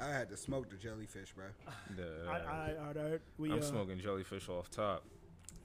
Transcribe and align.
I 0.00 0.10
had 0.10 0.28
to 0.30 0.36
smoke 0.36 0.70
the 0.70 0.76
jellyfish, 0.76 1.32
bro. 1.34 1.46
The, 1.96 2.28
I, 2.28 2.36
I, 2.36 2.74
all 2.86 2.94
right, 2.94 3.20
we, 3.38 3.52
I'm 3.52 3.58
uh, 3.58 3.62
smoking 3.62 3.98
jellyfish 3.98 4.48
off 4.48 4.70
top. 4.70 5.04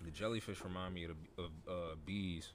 The 0.03 0.11
jellyfish 0.11 0.61
remind 0.63 0.93
me 0.93 1.05
of, 1.05 1.11
the, 1.37 1.43
of 1.43 1.49
uh, 1.67 1.95
bees. 2.05 2.49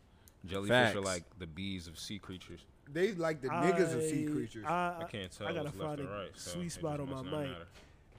Jellyfish 0.47 0.95
are 0.95 1.01
like 1.01 1.25
the 1.39 1.47
bees 1.47 1.87
of 1.87 1.99
sea 1.99 2.19
creatures. 2.19 2.61
They 2.93 3.13
like 3.13 3.41
the 3.41 3.49
niggas 3.49 3.95
of 3.95 4.03
sea 4.03 4.27
creatures. 4.27 4.65
I, 4.67 4.97
I 5.01 5.05
can't 5.05 5.31
tell. 5.31 5.47
I 5.47 5.53
gotta 5.53 5.65
left 5.65 5.77
find 5.77 6.01
or 6.01 6.05
a 6.05 6.19
right, 6.23 6.31
so 6.35 6.51
sweet 6.53 6.67
it 6.67 6.73
spot 6.73 7.01
on 7.01 7.07
my 7.07 7.17
must 7.17 7.25
not 7.27 7.41
mic. 7.41 7.51
matter. 7.51 7.67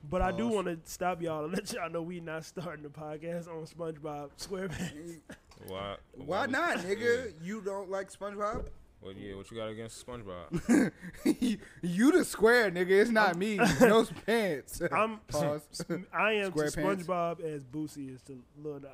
But 0.09 0.21
I 0.21 0.31
do 0.31 0.47
want 0.47 0.67
to 0.67 0.77
stop 0.91 1.21
y'all 1.21 1.45
and 1.45 1.53
let 1.57 1.71
y'all 1.73 1.89
know 1.89 2.01
we 2.01 2.19
not 2.19 2.45
starting 2.45 2.83
the 2.83 2.89
podcast 2.89 3.47
on 3.47 3.65
SpongeBob 3.65 4.29
SquarePants. 4.39 5.19
Why? 5.67 5.95
Why 6.13 6.45
we- 6.47 6.51
not, 6.51 6.77
nigga? 6.79 7.33
You 7.43 7.61
don't 7.61 7.89
like 7.89 8.11
SpongeBob? 8.11 8.65
What, 9.01 9.17
yeah, 9.17 9.33
what 9.35 9.49
you 9.49 9.57
got 9.57 9.69
against 9.69 10.05
SpongeBob? 10.05 10.91
you 11.81 12.11
the 12.11 12.23
square, 12.23 12.69
nigga. 12.69 12.89
It's 13.01 13.09
not 13.09 13.35
me. 13.35 13.59
No 13.81 14.05
pants. 14.25 14.79
I'm 14.91 15.17
Pause. 15.27 15.83
I 16.13 16.33
am 16.33 16.51
to 16.51 16.57
SquarePants. 16.59 17.05
SpongeBob 17.05 17.39
as 17.41 17.63
Boosie 17.65 18.13
is 18.13 18.21
to 18.23 18.39
Lil 18.61 18.79
Nas. 18.79 18.89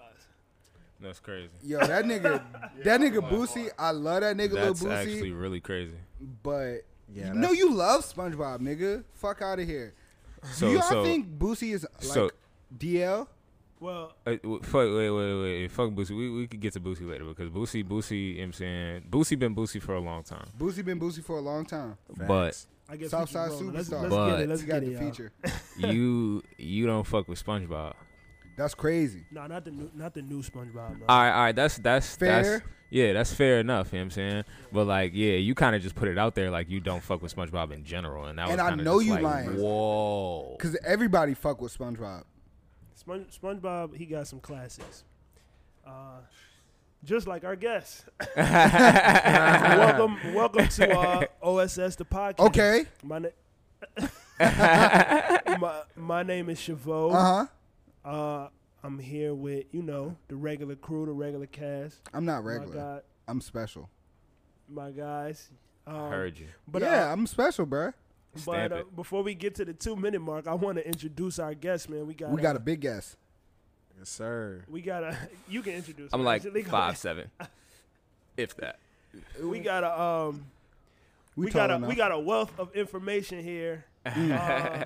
That's 1.01 1.19
crazy. 1.19 1.49
Yo, 1.61 1.79
that 1.79 2.05
nigga, 2.05 2.41
that 2.83 3.01
nigga 3.01 3.29
Boosie. 3.29 3.69
I 3.77 3.91
love 3.91 4.21
that 4.21 4.37
nigga 4.37 4.53
That's 4.53 4.81
Lil 4.81 4.91
Boosie. 4.93 4.95
actually 4.95 5.31
really 5.33 5.59
crazy. 5.59 5.93
but 6.41 6.83
Yeah, 7.13 7.33
no, 7.33 7.41
that's- 7.41 7.57
you 7.57 7.73
love 7.73 8.05
SpongeBob, 8.05 8.59
nigga. 8.61 9.03
Fuck 9.13 9.41
out 9.41 9.59
of 9.59 9.67
here. 9.67 9.93
So, 10.53 10.67
Do 10.69 10.73
y'all 10.73 10.81
so, 10.83 11.03
think 11.03 11.37
Boosie 11.37 11.73
is 11.73 11.85
like 11.99 12.01
so- 12.03 12.31
DL? 12.77 13.27
Well, 13.79 14.13
Uh, 14.25 14.31
fuck, 14.63 14.73
wait, 14.73 15.09
wait, 15.09 15.41
wait. 15.41 15.71
Fuck 15.71 15.91
Boosie. 15.91 16.17
We, 16.17 16.29
we 16.31 16.47
could 16.47 16.59
get 16.59 16.73
to 16.73 16.79
Boosie 16.79 17.07
later 17.09 17.25
because 17.25 17.49
Boosie, 17.49 17.83
Boosie, 17.83 18.33
you 18.33 18.37
know 18.39 18.43
I'm 18.45 18.53
saying? 18.53 19.03
Boosie 19.09 19.37
been 19.37 19.55
Boosie 19.55 19.81
for 19.81 19.95
a 19.95 19.99
long 19.99 20.23
time. 20.23 20.47
Boosie 20.57 20.83
been 20.83 20.99
Boosie 20.99 21.23
for 21.23 21.37
a 21.37 21.41
long 21.41 21.65
time. 21.65 21.97
But 22.27 22.65
I 22.89 22.95
guess 22.97 23.11
Southside 23.11 23.51
we 23.51 23.55
keep 23.57 23.61
rolling. 23.65 23.75
Let's, 23.77 23.89
Superstar. 23.89 24.09
let's 24.09 24.31
get 24.31 24.39
it. 24.41 24.49
Let's 24.49 24.61
you 24.61 24.67
got 24.67 24.73
get 24.81 24.85
the 24.85 24.91
it, 24.91 25.01
y'all. 25.01 25.11
feature. 25.11 25.31
you 25.93 26.43
you 26.57 26.85
don't 26.87 27.05
fuck 27.05 27.27
with 27.27 27.43
SpongeBob. 27.45 27.93
That's 28.57 28.73
crazy. 28.73 29.23
No, 29.31 29.45
not 29.45 29.65
the 29.65 29.71
new, 29.71 29.91
not 29.93 30.15
the 30.15 30.23
new 30.23 30.41
SpongeBob. 30.41 30.99
No. 30.99 31.05
All 31.07 31.19
right, 31.21 31.31
all 31.31 31.43
right. 31.43 31.55
That's 31.55 31.77
that's 31.77 32.15
Fair. 32.15 32.41
That's, 32.43 32.65
yeah, 32.89 33.11
that's 33.13 33.33
fair 33.33 33.59
enough. 33.59 33.91
You 33.91 33.99
know 33.99 34.03
what 34.03 34.05
I'm 34.05 34.11
saying? 34.11 34.43
But 34.71 34.85
like, 34.87 35.11
yeah, 35.13 35.33
you 35.33 35.53
kind 35.53 35.75
of 35.75 35.81
just 35.83 35.93
put 35.93 36.07
it 36.07 36.17
out 36.17 36.33
there 36.35 36.49
like 36.49 36.69
you 36.69 36.79
don't 36.79 37.03
fuck 37.03 37.21
with 37.21 37.35
SpongeBob 37.35 37.71
in 37.73 37.83
general, 37.83 38.25
and 38.25 38.39
that 38.39 38.49
And 38.49 38.61
was 38.61 38.71
I 38.71 38.75
know 38.75 38.95
just 38.99 39.05
you 39.07 39.13
like, 39.13 39.23
lying. 39.23 39.61
Whoa. 39.61 40.55
Cause 40.57 40.75
everybody 40.85 41.33
fuck 41.35 41.61
with 41.61 41.77
SpongeBob. 41.77 42.23
Sponge, 43.07 43.39
SpongeBob, 43.41 43.95
he 43.95 44.05
got 44.05 44.27
some 44.27 44.41
classics. 44.41 45.05
Uh, 45.85 46.19
just 47.05 47.25
like 47.25 47.45
our 47.45 47.55
guest. 47.55 48.03
welcome, 48.35 50.17
welcome 50.33 50.67
to 50.67 50.91
uh, 50.91 51.25
OSS 51.41 51.95
the 51.95 52.03
podcast. 52.03 52.39
Okay. 52.47 52.83
My, 53.03 53.19
na- 53.19 53.29
my, 55.57 55.81
my 55.95 56.23
name 56.23 56.49
is 56.49 56.59
Chavo. 56.59 57.13
Uh 57.13 57.45
huh. 58.03 58.09
Uh, 58.09 58.49
I'm 58.83 58.99
here 58.99 59.33
with 59.33 59.67
you 59.71 59.83
know 59.83 60.17
the 60.27 60.35
regular 60.35 60.75
crew, 60.75 61.05
the 61.05 61.13
regular 61.13 61.47
cast. 61.47 62.01
I'm 62.13 62.25
not 62.25 62.43
My 62.43 62.51
regular. 62.51 62.73
God, 62.73 63.01
I'm 63.29 63.39
special. 63.39 63.89
my 64.67 64.91
guys. 64.91 65.49
Um, 65.85 66.11
Heard 66.11 66.37
you. 66.37 66.47
But 66.67 66.81
yeah, 66.81 67.09
uh, 67.09 67.13
I'm 67.13 67.25
special, 67.25 67.65
bruh. 67.65 67.93
But 68.45 68.71
uh, 68.71 68.83
before 68.95 69.23
we 69.23 69.33
get 69.35 69.55
to 69.55 69.65
the 69.65 69.73
two 69.73 69.95
minute 69.95 70.21
mark, 70.21 70.47
I 70.47 70.53
want 70.53 70.77
to 70.77 70.87
introduce 70.87 71.39
our 71.39 71.53
guest, 71.53 71.89
man. 71.89 72.07
We 72.07 72.13
got 72.13 72.29
We 72.31 72.41
got 72.41 72.55
a 72.55 72.59
big 72.59 72.81
guest. 72.81 73.15
Yes, 73.99 74.09
sir. 74.09 74.63
we 74.69 74.81
got 74.81 75.03
a 75.03 75.17
you 75.49 75.61
can 75.61 75.73
introduce. 75.73 76.11
I'm 76.13 76.23
like 76.23 76.43
five 76.65 76.73
ahead. 76.89 76.97
seven, 76.97 77.29
if 78.37 78.55
that. 78.57 78.77
We 79.41 79.59
got 79.59 79.83
a 79.83 79.99
um. 80.01 80.45
We, 81.35 81.45
We, 81.45 81.51
got 81.51 81.67
tall 81.67 81.83
a 81.83 81.87
we 81.87 81.95
got 81.95 82.11
a 82.11 82.19
wealth 82.19 82.51
of 82.59 82.75
information 82.75 83.43
here. 83.43 83.85
Uh, 84.05 84.83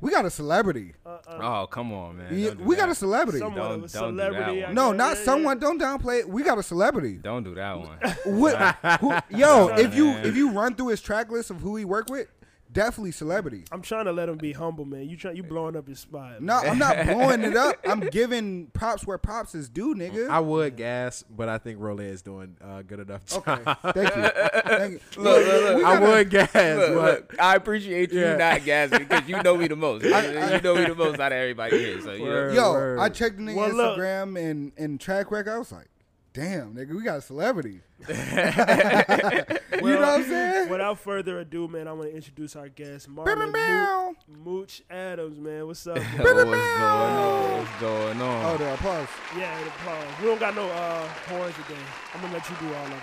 we 0.00 0.10
got 0.12 0.24
a 0.24 0.30
celebrity. 0.30 0.94
uh, 1.04 1.18
uh, 1.26 1.62
Oh 1.62 1.66
come 1.66 1.92
on, 1.92 2.18
man. 2.18 2.28
Yeah, 2.38 2.48
Don't 2.48 2.58
do 2.58 2.64
we 2.64 2.76
got 2.76 2.88
a 2.88 2.94
celebrity. 2.94 3.38
somewhat 3.40 3.56
Don't- 3.68 3.84
of 3.84 3.94
a 3.94 3.98
don't 3.98 4.10
do 4.12 4.16
that 4.16 4.66
one. 4.66 4.74
No, 4.74 4.92
not 4.92 5.12
Yeah, 5.12 5.18
yeah. 5.18 5.24
someone. 5.24 5.58
Don't 5.58 5.80
downplay 5.80 6.20
it. 6.20 6.28
We 6.28 6.42
got 6.42 6.56
a 6.58 6.62
celebrity. 6.62 7.14
Don't 7.14 7.42
do 7.42 7.54
that 7.56 7.78
one. 7.78 7.98
What, 8.24 8.56
who, 9.00 9.14
yo, 9.36 9.68
if 9.76 9.94
you 9.94 10.10
if 10.10 10.36
you 10.36 10.50
run 10.52 10.74
through 10.74 10.88
his 10.88 11.00
track 11.02 11.30
list 11.30 11.50
of 11.50 11.60
who 11.60 11.76
he 11.76 11.84
worked 11.84 12.10
with, 12.10 12.28
definitely 12.72 13.10
celebrity. 13.12 13.64
I'm 13.72 13.82
trying 13.82 14.04
to 14.06 14.12
let 14.12 14.28
him 14.28 14.36
be 14.38 14.52
humble, 14.52 14.84
man. 14.84 15.08
You 15.08 15.16
try 15.16 15.32
you 15.32 15.42
blowing 15.42 15.76
up 15.76 15.88
his 15.88 15.98
spot. 16.00 16.40
No, 16.42 16.54
I'm 16.58 16.78
not 16.78 17.04
blowing 17.06 17.42
it 17.42 17.56
up. 17.56 17.76
I'm 17.86 18.00
giving 18.00 18.66
props 18.68 19.06
where 19.06 19.18
props 19.18 19.54
is 19.54 19.68
due, 19.68 19.94
nigga. 19.94 20.28
I 20.28 20.40
would 20.40 20.76
gas, 20.76 21.24
but 21.28 21.48
I 21.48 21.58
think 21.58 21.78
Rolly 21.80 22.06
is 22.06 22.22
doing 22.22 22.56
uh, 22.62 22.82
good 22.82 23.00
enough. 23.00 23.24
Job. 23.26 23.42
Okay, 23.48 23.74
thank 23.92 24.16
you. 24.16 24.22
Thank 24.70 24.92
you. 25.16 25.22
Look, 25.22 25.46
look, 25.46 25.62
look. 25.62 25.76
we 25.78 25.84
I 25.84 25.94
gotta- 25.94 26.06
would 26.06 26.30
gas, 26.30 26.54
Look, 26.54 26.94
but 26.94 27.04
look, 27.04 27.36
I 27.40 27.56
appreciate 27.56 28.12
you 28.12 28.20
Yeah. 28.20 28.36
not 28.36 28.64
gassing 28.64 29.00
because 29.00 29.28
you 29.28 29.42
know 29.42 29.56
me 29.56 29.66
the 29.68 29.76
most. 29.76 30.04
you 30.04 30.10
know 30.10 30.74
me 30.76 30.84
the 30.86 30.94
most 30.96 31.18
out 31.20 31.32
of 31.32 31.36
everybody 31.38 31.78
here. 31.78 32.00
So 32.00 32.12
yeah. 32.12 32.22
Word. 32.22 32.54
Yo, 32.54 32.72
Word. 32.72 32.98
I 33.00 33.08
checked 33.08 33.36
the 33.36 33.42
nigga 33.42 33.56
Well, 33.56 33.72
look. 33.74 33.98
Instagram 33.98 34.38
and 34.50 34.72
and 34.78 35.00
track 35.00 35.30
record. 35.30 35.50
I 35.52 35.58
was 35.58 35.72
like, 35.72 35.86
damn, 36.32 36.74
nigga, 36.74 36.94
we 36.94 37.02
got 37.02 37.18
a 37.18 37.20
celebrity. 37.20 37.80
you 38.08 38.14
know 38.14 40.00
what 40.00 40.08
I'm 40.08 40.24
saying? 40.24 40.68
Without 40.68 40.98
further 40.98 41.40
ado, 41.40 41.68
man, 41.68 41.88
I 41.88 41.92
want 41.92 42.10
to 42.10 42.14
introduce 42.16 42.56
our 42.56 42.68
guest, 42.68 43.08
Bow, 43.14 43.24
Marlon 43.24 43.52
bow, 43.52 44.14
Mooch, 44.28 44.44
Mooch 44.44 44.82
Adams, 44.90 45.38
man. 45.38 45.66
What's 45.66 45.86
up? 45.86 45.98
Oh, 45.98 46.00
man? 46.44 46.46
what's 46.46 46.60
going 46.80 47.12
on? 47.16 47.58
What's 47.58 47.80
going 47.80 48.20
on? 48.22 48.44
Oh, 48.46 48.56
the 48.56 48.74
applause. 48.74 49.08
yeah, 49.36 49.60
the 49.62 49.68
applause. 49.68 50.06
We 50.20 50.26
don't 50.26 50.40
got 50.40 50.54
no 50.54 50.68
uh, 50.70 51.06
horns 51.28 51.54
today. 51.56 51.80
I'm 52.14 52.20
gonna 52.20 52.32
let 52.34 52.48
you 52.48 52.56
do 52.60 52.74
all 52.74 52.84
of 52.84 52.90
them. 52.90 53.00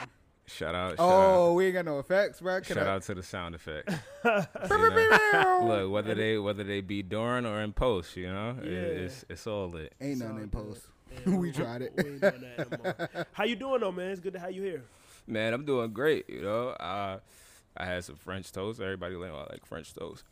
Shout 0.50 0.76
out! 0.76 0.92
Shout 0.92 0.98
Oh, 1.00 1.54
we 1.56 1.66
ain't 1.66 1.74
got 1.74 1.84
no 1.84 2.00
effects, 2.00 2.40
bro. 2.40 2.62
Can 2.62 2.78
Shout 2.78 2.88
I- 2.88 2.92
out 2.96 3.02
to 3.04 3.16
the 3.16 3.22
sound 3.24 3.54
effect. 3.54 3.90
Look, 4.24 5.92
whether 5.92 6.16
they 6.16 6.38
whether 6.38 6.64
they 6.64 6.80
be 6.80 7.04
during 7.04 7.46
or 7.46 7.62
in 7.62 7.74
post, 7.74 8.16
you 8.16 8.32
know, 8.32 8.56
it- 8.62 8.66
Yeah. 8.72 9.04
it's 9.04 9.26
it's 9.30 9.46
all 9.46 9.70
lit. 9.70 9.94
Ain't 10.00 10.20
nothing 10.20 10.44
in 10.44 10.50
post. 10.50 10.88
Yeah, 11.26 11.36
We 11.38 11.52
tried 11.52 11.82
it. 11.82 11.94
We 11.98 12.04
ain't 12.12 12.22
that 12.22 13.10
no. 13.16 13.24
How 13.34 13.44
you 13.44 13.56
doing 13.56 13.82
though, 13.82 13.92
man? 13.92 14.12
It's 14.12 14.20
good 14.20 14.34
to 14.34 14.40
have 14.40 14.52
you 14.52 14.62
here. 14.64 14.84
Man, 15.28 15.54
I'm 15.54 15.66
doing 15.66 15.92
great. 15.92 16.30
You 16.30 16.42
know, 16.42 16.76
I 16.80 17.18
I 17.76 17.86
had 17.86 18.04
some 18.06 18.16
French 18.16 18.52
toast. 18.52 18.80
Everybody 18.82 19.16
like, 19.16 19.32
oh, 19.32 19.46
I 19.48 19.54
like 19.54 19.66
French 19.66 19.94
toast. 19.94 20.24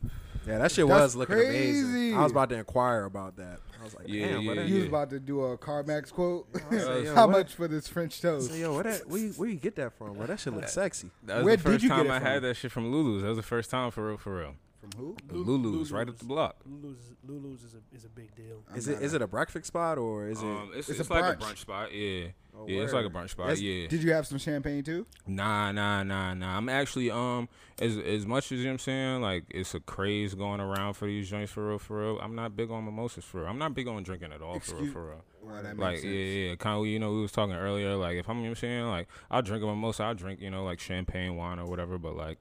yeah, 0.47 0.57
that 0.57 0.71
shit 0.71 0.87
That's 0.87 1.01
was 1.01 1.15
looking 1.15 1.35
amazing. 1.35 1.91
crazy. 1.91 2.13
I 2.13 2.23
was 2.23 2.31
about 2.31 2.49
to 2.49 2.55
inquire 2.55 3.03
about 3.05 3.35
that. 3.37 3.59
I 3.79 3.83
was 3.83 3.93
like, 3.95 4.07
Yeah, 4.07 4.27
damn, 4.29 4.41
yeah, 4.41 4.47
what 4.47 4.55
that- 4.57 4.67
You 4.67 4.75
was 4.77 4.85
about 4.87 5.09
to 5.11 5.19
do 5.19 5.41
a 5.43 5.57
CarMax 5.57 6.11
quote. 6.11 6.47
I 6.71 6.77
said, 6.77 7.07
How 7.15 7.27
much 7.27 7.53
for 7.53 7.67
this 7.67 7.87
French 7.87 8.19
toast? 8.19 8.49
said, 8.49 8.59
yo, 8.59 8.73
where 8.73 8.83
that? 8.83 9.07
Where 9.07 9.19
you, 9.21 9.29
where 9.33 9.49
you 9.49 9.55
get 9.57 9.75
that 9.75 9.93
from? 9.93 10.13
Bro, 10.15 10.25
that 10.27 10.39
shit 10.39 10.53
looks 10.53 10.73
sexy. 10.73 11.11
That 11.23 11.37
was 11.37 11.45
Where 11.45 11.57
the 11.57 11.63
did 11.63 11.71
first 11.71 11.83
you 11.83 11.89
get 11.89 11.95
time 11.97 12.05
it 12.07 12.11
I 12.11 12.19
had 12.19 12.41
that 12.41 12.55
shit 12.55 12.71
from 12.71 12.91
Lulu's. 12.91 13.21
That 13.21 13.27
was 13.29 13.37
the 13.37 13.43
first 13.43 13.69
time 13.69 13.91
for 13.91 14.07
real, 14.07 14.17
for 14.17 14.35
real. 14.37 14.55
From 14.91 15.15
who? 15.29 15.43
Lulu's, 15.43 15.91
right 15.91 16.07
up 16.07 16.17
the 16.17 16.25
block. 16.25 16.57
Lulu's, 16.65 16.97
Lulu's 17.27 17.63
is 17.63 17.73
a 17.75 17.95
is 17.95 18.05
a 18.05 18.09
big 18.09 18.35
deal. 18.35 18.63
I'm 18.69 18.77
Is 18.77 18.87
it 18.87 18.93
not 18.95 19.03
is 19.03 19.13
a- 19.13 19.15
it 19.17 19.21
a 19.21 19.27
breakfast 19.27 19.67
spot 19.67 19.97
or 19.97 20.27
is 20.27 20.41
it? 20.41 20.45
Um, 20.45 20.71
it's 20.75 20.89
It's 20.89 20.99
it's, 20.99 21.09
a 21.09 21.13
like 21.13 21.23
a 21.23 21.37
brunch. 21.37 21.39
brunch 21.53 21.57
spot. 21.59 21.93
Yeah, 21.93 22.27
Oh, 22.57 22.65
yeah, 22.67 22.83
it's 22.83 22.93
like 22.93 23.05
a 23.05 23.09
brunch 23.09 23.31
spot. 23.31 23.47
That's- 23.47 23.61
yeah. 23.61 23.87
Did 23.87 24.01
you 24.03 24.13
have 24.13 24.25
some 24.27 24.37
champagne 24.37 24.83
too? 24.83 25.05
Nah, 25.27 25.71
nah, 25.71 26.03
nah, 26.03 26.33
nah. 26.33 26.57
I'm 26.57 26.69
actually 26.69 27.11
um 27.11 27.49
as 27.79 27.97
as 27.97 28.25
much 28.25 28.51
as 28.51 28.59
you 28.59 28.65
know 28.65 28.69
what 28.69 28.73
I'm 28.73 28.79
saying, 28.79 29.21
like 29.21 29.43
it's 29.49 29.73
a 29.75 29.79
craze 29.79 30.33
going 30.35 30.61
around 30.61 30.93
for 30.93 31.05
these 31.07 31.29
joints 31.29 31.51
for 31.51 31.67
real, 31.69 31.79
for 31.79 31.99
real. 32.01 32.19
I'm 32.19 32.35
not 32.35 32.55
big 32.55 32.71
on 32.71 32.85
mimosas 32.85 33.25
for 33.25 33.41
real. 33.41 33.49
I'm 33.49 33.57
not 33.57 33.73
big 33.73 33.87
on 33.87 34.03
drinking 34.03 34.31
at 34.31 34.41
all 34.41 34.59
for 34.59 34.75
real, 34.77 34.91
for 34.91 35.05
real. 35.07 35.23
Well, 35.41 35.61
Like 35.75 35.97
sense. 35.99 36.05
yeah, 36.05 36.11
yeah, 36.49 36.55
kind 36.55 36.79
of. 36.79 36.87
You 36.87 36.97
know, 36.99 37.11
we 37.13 37.21
was 37.21 37.31
talking 37.31 37.55
earlier. 37.55 37.95
Like 37.95 38.15
if 38.17 38.27
I'm, 38.29 38.37
you 38.37 38.43
know 38.43 38.49
what 38.49 38.57
I'm 38.57 38.61
saying, 38.61 38.87
like 38.87 39.07
I'll 39.29 39.41
drink 39.43 39.63
a 39.63 39.67
mimosa. 39.67 40.03
I'll 40.03 40.15
drink, 40.15 40.41
you 40.41 40.49
know, 40.49 40.63
like 40.63 40.79
champagne, 40.79 41.35
wine, 41.35 41.59
or 41.59 41.65
whatever. 41.65 41.97
But 41.99 42.15
like, 42.15 42.39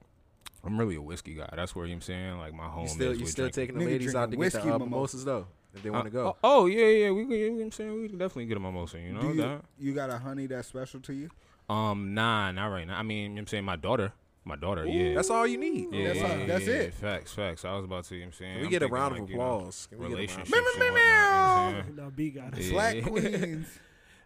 I'm 0.65 0.79
really 0.79 0.97
a 0.97 1.03
whiskey 1.03 1.35
guy. 1.35 1.49
That's 1.55 1.75
where 1.77 1.85
you 1.87 1.93
know 1.93 1.97
what 1.97 1.97
I'm 1.97 2.01
saying. 2.03 2.39
Like 2.39 2.55
my 2.55 2.67
home 2.69 2.83
You 2.85 2.89
still 2.89 3.13
is 3.13 3.21
you 3.21 3.27
still 3.27 3.45
drinking. 3.51 3.63
taking 3.63 3.79
the 3.79 3.85
Nigga 3.85 3.89
ladies 3.89 4.15
out 4.15 4.31
to 4.31 4.37
drinking 4.37 4.61
get 4.61 4.67
the 4.67 4.75
uh, 4.75 4.79
mimosa. 4.79 4.91
mimosas 4.91 5.25
though 5.25 5.47
if 5.75 5.83
they 5.83 5.91
want 5.91 6.05
to 6.13 6.21
Uh, 6.21 6.23
go. 6.23 6.37
Oh, 6.43 6.63
oh, 6.63 6.67
yeah, 6.67 6.87
yeah. 6.87 7.11
We, 7.11 7.23
can- 7.25 7.33
you 7.33 7.51
know 7.51 7.57
what 7.57 7.63
I'm 7.65 7.73
saying, 7.73 8.01
we 8.03 8.09
can 8.09 8.19
definitely 8.19 8.47
get 8.47 8.57
a 8.57 8.61
mimosa. 8.61 8.99
You 9.01 9.13
know 9.13 9.21
Do 9.23 9.29
you, 9.29 9.35
that. 9.43 9.61
you 9.79 9.93
got 9.95 10.11
a 10.11 10.19
honey 10.19 10.47
that's 10.47 10.69
special 10.69 11.01
to 11.01 11.13
you? 11.13 11.31
Um, 11.69 12.15
nah, 12.15 12.53
not 12.53 12.67
right 12.69 12.87
now. 12.87 12.99
I 12.99 13.03
mean, 13.03 13.23
you 13.23 13.29
know 13.31 13.35
what 13.35 13.41
I'm 13.41 13.47
saying 13.49 13.65
my 13.65 13.77
daughter, 13.77 14.13
my 14.45 14.57
daughter. 14.57 14.87
yeah, 14.87 15.15
That's 15.15 15.31
all 15.31 15.47
you 15.47 15.59
need. 15.59 15.89
Yeah, 15.93 16.09
That's 16.09 16.19
yeah, 16.21 16.31
all- 16.33 16.39
yeah, 16.39 16.47
that's 16.47 16.67
yeah, 16.67 16.75
it. 16.75 16.95
Facts, 16.95 17.33
facts. 17.33 17.65
I 17.65 17.73
was 17.75 17.85
about 17.85 18.05
to, 18.05 18.15
you 18.15 18.21
know 18.21 18.27
what 18.27 18.35
I'm 18.35 18.39
saying. 18.39 18.53
Can 18.53 18.61
we 18.61 18.67
I'm 18.67 18.71
get 18.71 18.83
a 18.83 18.87
round 18.89 19.15
of 19.15 19.21
like, 19.23 19.31
applause? 19.31 19.87
Can 19.91 19.99
we 19.99 20.05
get 20.05 20.12
a 20.12 20.17
round? 20.17 20.21
relationships 20.21 20.53
and 20.53 20.65
whatnot, 20.65 20.85
you 20.85 20.93
know 20.93 21.00
what 21.00 21.05
I'm 21.09 21.83
saying? 21.85 21.97
Now 21.97 22.11
B 22.11 22.31
got 22.31 22.59
it. 22.59 22.65
Yeah. 22.65 22.73
Black 22.73 23.03
queens 23.05 23.79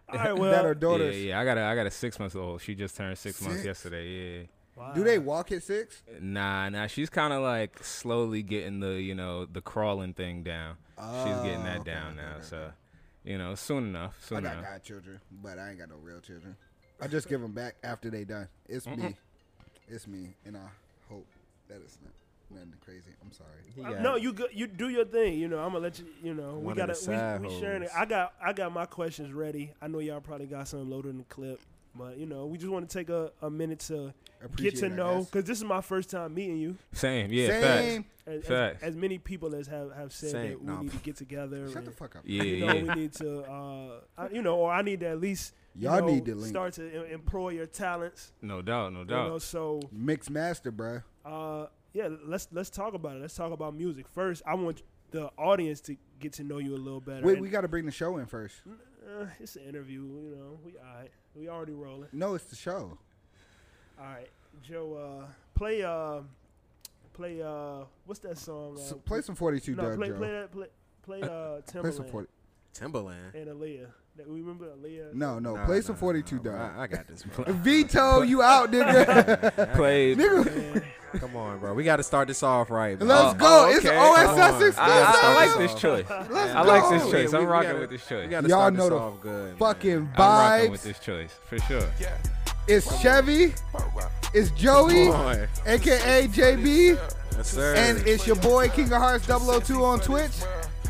All 0.09 0.17
right, 0.17 0.35
that 0.51 0.65
are 0.65 0.75
daughters. 0.75 1.15
Yeah, 1.17 1.29
yeah. 1.29 1.39
I 1.39 1.45
got 1.45 1.57
a, 1.57 1.61
I 1.63 1.75
got 1.75 1.87
a 1.87 1.91
six 1.91 2.19
month 2.19 2.35
old. 2.35 2.61
She 2.61 2.75
just 2.75 2.95
turned 2.95 3.17
six, 3.17 3.41
months 3.41 3.57
Six? 3.57 3.65
yesterday. 3.65 4.49
Wow. 4.79 4.93
Do 4.93 5.03
they 5.03 5.19
walk 5.19 5.51
at 5.51 5.61
six? 5.63 6.01
Nah, 6.19 6.69
nah. 6.69 6.87
She's 6.87 7.09
kind 7.09 7.33
of 7.33 7.41
like 7.41 7.83
slowly 7.83 8.41
getting 8.43 8.79
the, 8.79 9.01
you 9.01 9.13
know, 9.15 9.45
the 9.45 9.61
crawling 9.61 10.13
thing 10.13 10.43
down. 10.43 10.77
she's 10.97 11.35
getting 11.43 11.61
Oh, 11.61 11.63
that 11.63 11.79
okay, 11.81 11.91
down 11.91 12.13
okay, 12.13 12.21
now. 12.21 12.35
okay, 12.37 12.45
So, 12.45 12.71
you 13.23 13.37
know, 13.37 13.55
soon 13.55 13.87
enough. 13.89 14.15
I 14.31 14.41
got 14.41 14.53
enough. 14.53 14.63
godchildren, 14.65 15.19
but 15.43 15.59
I 15.59 15.69
ain't 15.69 15.79
got 15.79 15.89
no 15.89 15.97
real 16.01 16.19
children. 16.21 16.55
I 17.01 17.07
just 17.07 17.29
give 17.29 17.39
them 17.41 17.51
back 17.53 17.75
after 17.83 18.09
they 18.09 18.23
done. 18.25 18.47
It's 18.67 18.85
me. 18.87 19.15
It's 19.87 20.05
me, 20.07 20.35
and 20.45 20.55
I 20.57 20.67
hope 21.09 21.25
that 21.67 21.77
it's 21.83 21.97
not 22.03 22.13
nothing 22.51 22.73
crazy. 22.83 23.11
I'm 23.23 23.31
sorry. 23.31 23.49
He 23.75 23.81
Uh, 23.83 24.01
No, 24.01 24.15
you 24.17 24.33
go, 24.33 24.45
you 24.51 24.67
do 24.67 24.89
your 24.89 25.05
thing. 25.05 25.39
You 25.39 25.47
know, 25.47 25.59
I'm 25.59 25.71
gonna 25.71 25.79
let 25.79 25.97
you. 25.97 26.05
You 26.21 26.33
know, 26.33 26.55
we 26.59 26.65
One 26.65 26.71
of 26.73 26.77
got 26.77 26.95
the 26.95 27.05
to 27.05 27.39
we, 27.41 27.47
we 27.47 27.59
sharing 27.59 27.83
it. 27.83 27.89
I 27.95 28.05
got 28.05 28.33
I 28.43 28.53
got 28.53 28.71
my 28.73 28.85
questions 28.85 29.31
ready. 29.33 29.71
I 29.81 29.87
know 29.87 29.99
y'all 29.99 30.19
probably 30.21 30.45
got 30.47 30.67
some 30.67 30.89
loaded 30.89 31.09
in 31.09 31.17
the 31.19 31.23
clip. 31.23 31.59
But 31.99 32.17
you 32.17 32.25
know, 32.25 32.45
we 32.45 32.57
just 32.57 32.71
want 32.71 32.89
to 32.89 32.97
take 32.97 33.09
a, 33.09 33.31
a 33.41 33.49
minute 33.49 33.79
to 33.81 34.13
Appreciate 34.43 34.71
get 34.75 34.79
to 34.79 34.85
it, 34.85 34.93
know 34.95 35.23
because 35.25 35.43
this 35.43 35.57
is 35.57 35.65
my 35.65 35.81
first 35.81 36.09
time 36.09 36.33
meeting 36.33 36.55
you. 36.57 36.77
Same, 36.93 37.29
yeah, 37.31 37.47
Same. 37.47 38.05
As, 38.25 38.39
as, 38.41 38.45
Facts. 38.47 38.83
as 38.83 38.95
many 38.95 39.17
people 39.17 39.53
as 39.53 39.67
have, 39.67 39.91
have 39.93 40.13
said 40.13 40.31
Same. 40.31 40.49
that 40.51 40.61
we 40.61 40.67
Nah. 40.67 40.81
need 40.83 40.91
to 40.91 40.97
get 40.99 41.17
together. 41.17 41.67
Shut 41.67 41.77
and, 41.79 41.87
the 41.87 41.91
fuck 41.91 42.15
up. 42.15 42.21
Yeah, 42.25 42.43
you 42.43 42.65
know, 42.65 42.73
yeah. 42.73 42.83
we 42.95 43.01
need 43.01 43.13
to, 43.15 43.41
uh, 43.43 43.99
I, 44.17 44.29
you 44.29 44.41
know, 44.41 44.55
or 44.55 44.71
I 44.71 44.81
need 44.81 45.01
to 45.01 45.07
at 45.09 45.19
least 45.19 45.53
you 45.75 45.89
Y'all 45.89 45.99
know, 45.99 46.07
need 46.07 46.25
to 46.25 46.35
link. 46.35 46.47
start 46.47 46.73
to 46.75 46.89
em- 46.89 47.11
employ 47.11 47.49
your 47.49 47.65
talents. 47.65 48.31
No 48.41 48.61
doubt, 48.61 48.93
no 48.93 48.99
You 49.01 49.05
doubt. 49.05 49.27
know, 49.27 49.37
so 49.39 49.81
Mixed 49.91 50.29
master, 50.29 50.71
bruh. 50.71 51.03
uh, 51.25 51.65
yeah, 51.93 52.07
let's 52.25 52.47
let's 52.51 52.69
talk 52.69 52.93
about 52.93 53.17
it. 53.17 53.21
Let's 53.21 53.35
talk 53.35 53.51
about 53.51 53.75
music 53.75 54.07
first. 54.07 54.41
I 54.45 54.53
want 54.53 54.83
the 55.11 55.31
audience 55.37 55.81
to 55.81 55.97
get 56.19 56.33
to 56.33 56.43
know 56.43 56.59
you 56.59 56.75
a 56.75 56.77
little 56.77 57.01
better. 57.01 57.25
Wait, 57.25 57.33
And, 57.33 57.41
we 57.41 57.49
got 57.49 57.61
to 57.61 57.67
bring 57.67 57.85
the 57.85 57.91
show 57.91 58.17
in 58.17 58.25
first. 58.27 58.61
Uh, 59.09 59.25
it's 59.39 59.55
an 59.55 59.63
interview. 59.63 60.01
You 60.03 60.35
know, 60.35 60.59
we 60.65 60.73
all 60.77 60.99
right. 60.99 61.11
We 61.35 61.49
already 61.49 61.73
rolling. 61.73 62.09
No, 62.11 62.35
it's 62.35 62.45
the 62.45 62.55
show. 62.55 62.97
All 63.99 64.05
right, 64.05 64.29
Joe. 64.61 64.93
Uh, 65.21 65.25
play. 65.55 65.83
Uh, 65.83 66.21
play. 67.13 67.41
Uh, 67.41 67.85
what's 68.05 68.19
that 68.21 68.37
song? 68.37 68.77
Uh, 68.77 68.81
So 68.81 68.95
play 68.97 69.21
some 69.21 69.35
42 69.35 69.75
no, 69.75 69.83
Doug 69.83 69.95
play, 69.97 70.07
Joe. 70.09 70.17
play 70.17 70.29
that. 70.31 70.51
Play. 70.51 70.67
Play 71.03 71.21
uh, 71.23 71.61
Play 71.61 71.81
Timbaland 71.81 71.93
some 71.93 72.05
40. 72.05 72.27
Timbaland. 72.73 73.33
and 73.33 73.47
Aaliyah. 73.47 73.87
That 74.19 74.29
we 74.29 74.41
remember 74.41 74.65
Aaliyah. 74.65 75.13
No, 75.13 75.39
no, 75.39 75.55
Nah, 75.55 75.65
play 75.65 75.77
nah, 75.77 75.81
some 75.81 75.95
42 75.95 76.35
nah, 76.35 76.41
bro. 76.41 76.51
Doug. 76.51 76.61
I, 76.77 76.81
I 76.83 76.87
got 76.87 77.07
this, 77.07 77.23
bro. 77.23 77.45
Veto, 77.53 78.21
you 78.21 78.41
out, 78.43 78.69
nigga. 78.69 79.73
Played. 79.75 80.17
nigga, 80.17 80.83
Come 81.21 81.37
on, 81.37 81.59
bro. 81.59 81.73
We 81.73 81.85
got 81.85 81.95
to 81.95 82.03
start 82.03 82.27
this 82.27 82.43
off 82.43 82.69
right, 82.69 82.99
bro. 82.99 83.07
let's 83.07 83.33
go. 83.39 83.45
oh, 83.47 83.69
It's. 83.69 83.85
OSS 83.85 83.89
Come 83.89 84.39
on. 84.41 84.51
exclusive. 84.51 84.79
I, 84.79 84.89
I, 84.89 85.19
I 85.23 85.33
like 85.47 85.57
this 85.57 85.81
choice. 85.81 86.05
Let's 86.09 86.53
I 86.53 86.61
like 86.63 86.89
this 86.89 87.09
choice. 87.09 87.31
We- 87.31 87.37
I'm 87.39 87.45
rocking 87.45 87.69
gotta- 87.69 87.79
with 87.79 87.89
this 87.91 88.05
choice. 88.07 88.29
Got 88.29 88.41
to 88.41 88.49
Y'all 88.49 88.57
start 88.59 88.73
know 88.73 88.79
this 88.83 88.89
the 88.89 88.95
off 88.97 89.21
good. 89.21 89.57
Fucking 89.57 90.03
man. 90.03 90.13
I'm 90.17 90.51
rocking 90.51 90.71
with 90.71 90.83
this 90.83 90.99
choice 90.99 91.31
for 91.47 91.57
sure. 91.59 91.89
It's 92.67 93.01
Chevy. 93.01 93.53
It's 94.33 94.51
Joey, 94.51 95.07
aka 95.65 96.27
JB, 96.27 96.99
Yes, 97.37 97.47
sir. 97.51 97.73
and 97.75 98.05
it's 98.05 98.27
your 98.27 98.35
boy 98.35 98.67
King 98.69 98.91
of 98.91 99.01
Hearts 99.01 99.25
002 99.25 99.83
on 99.83 99.99
Twitch. 100.01 100.31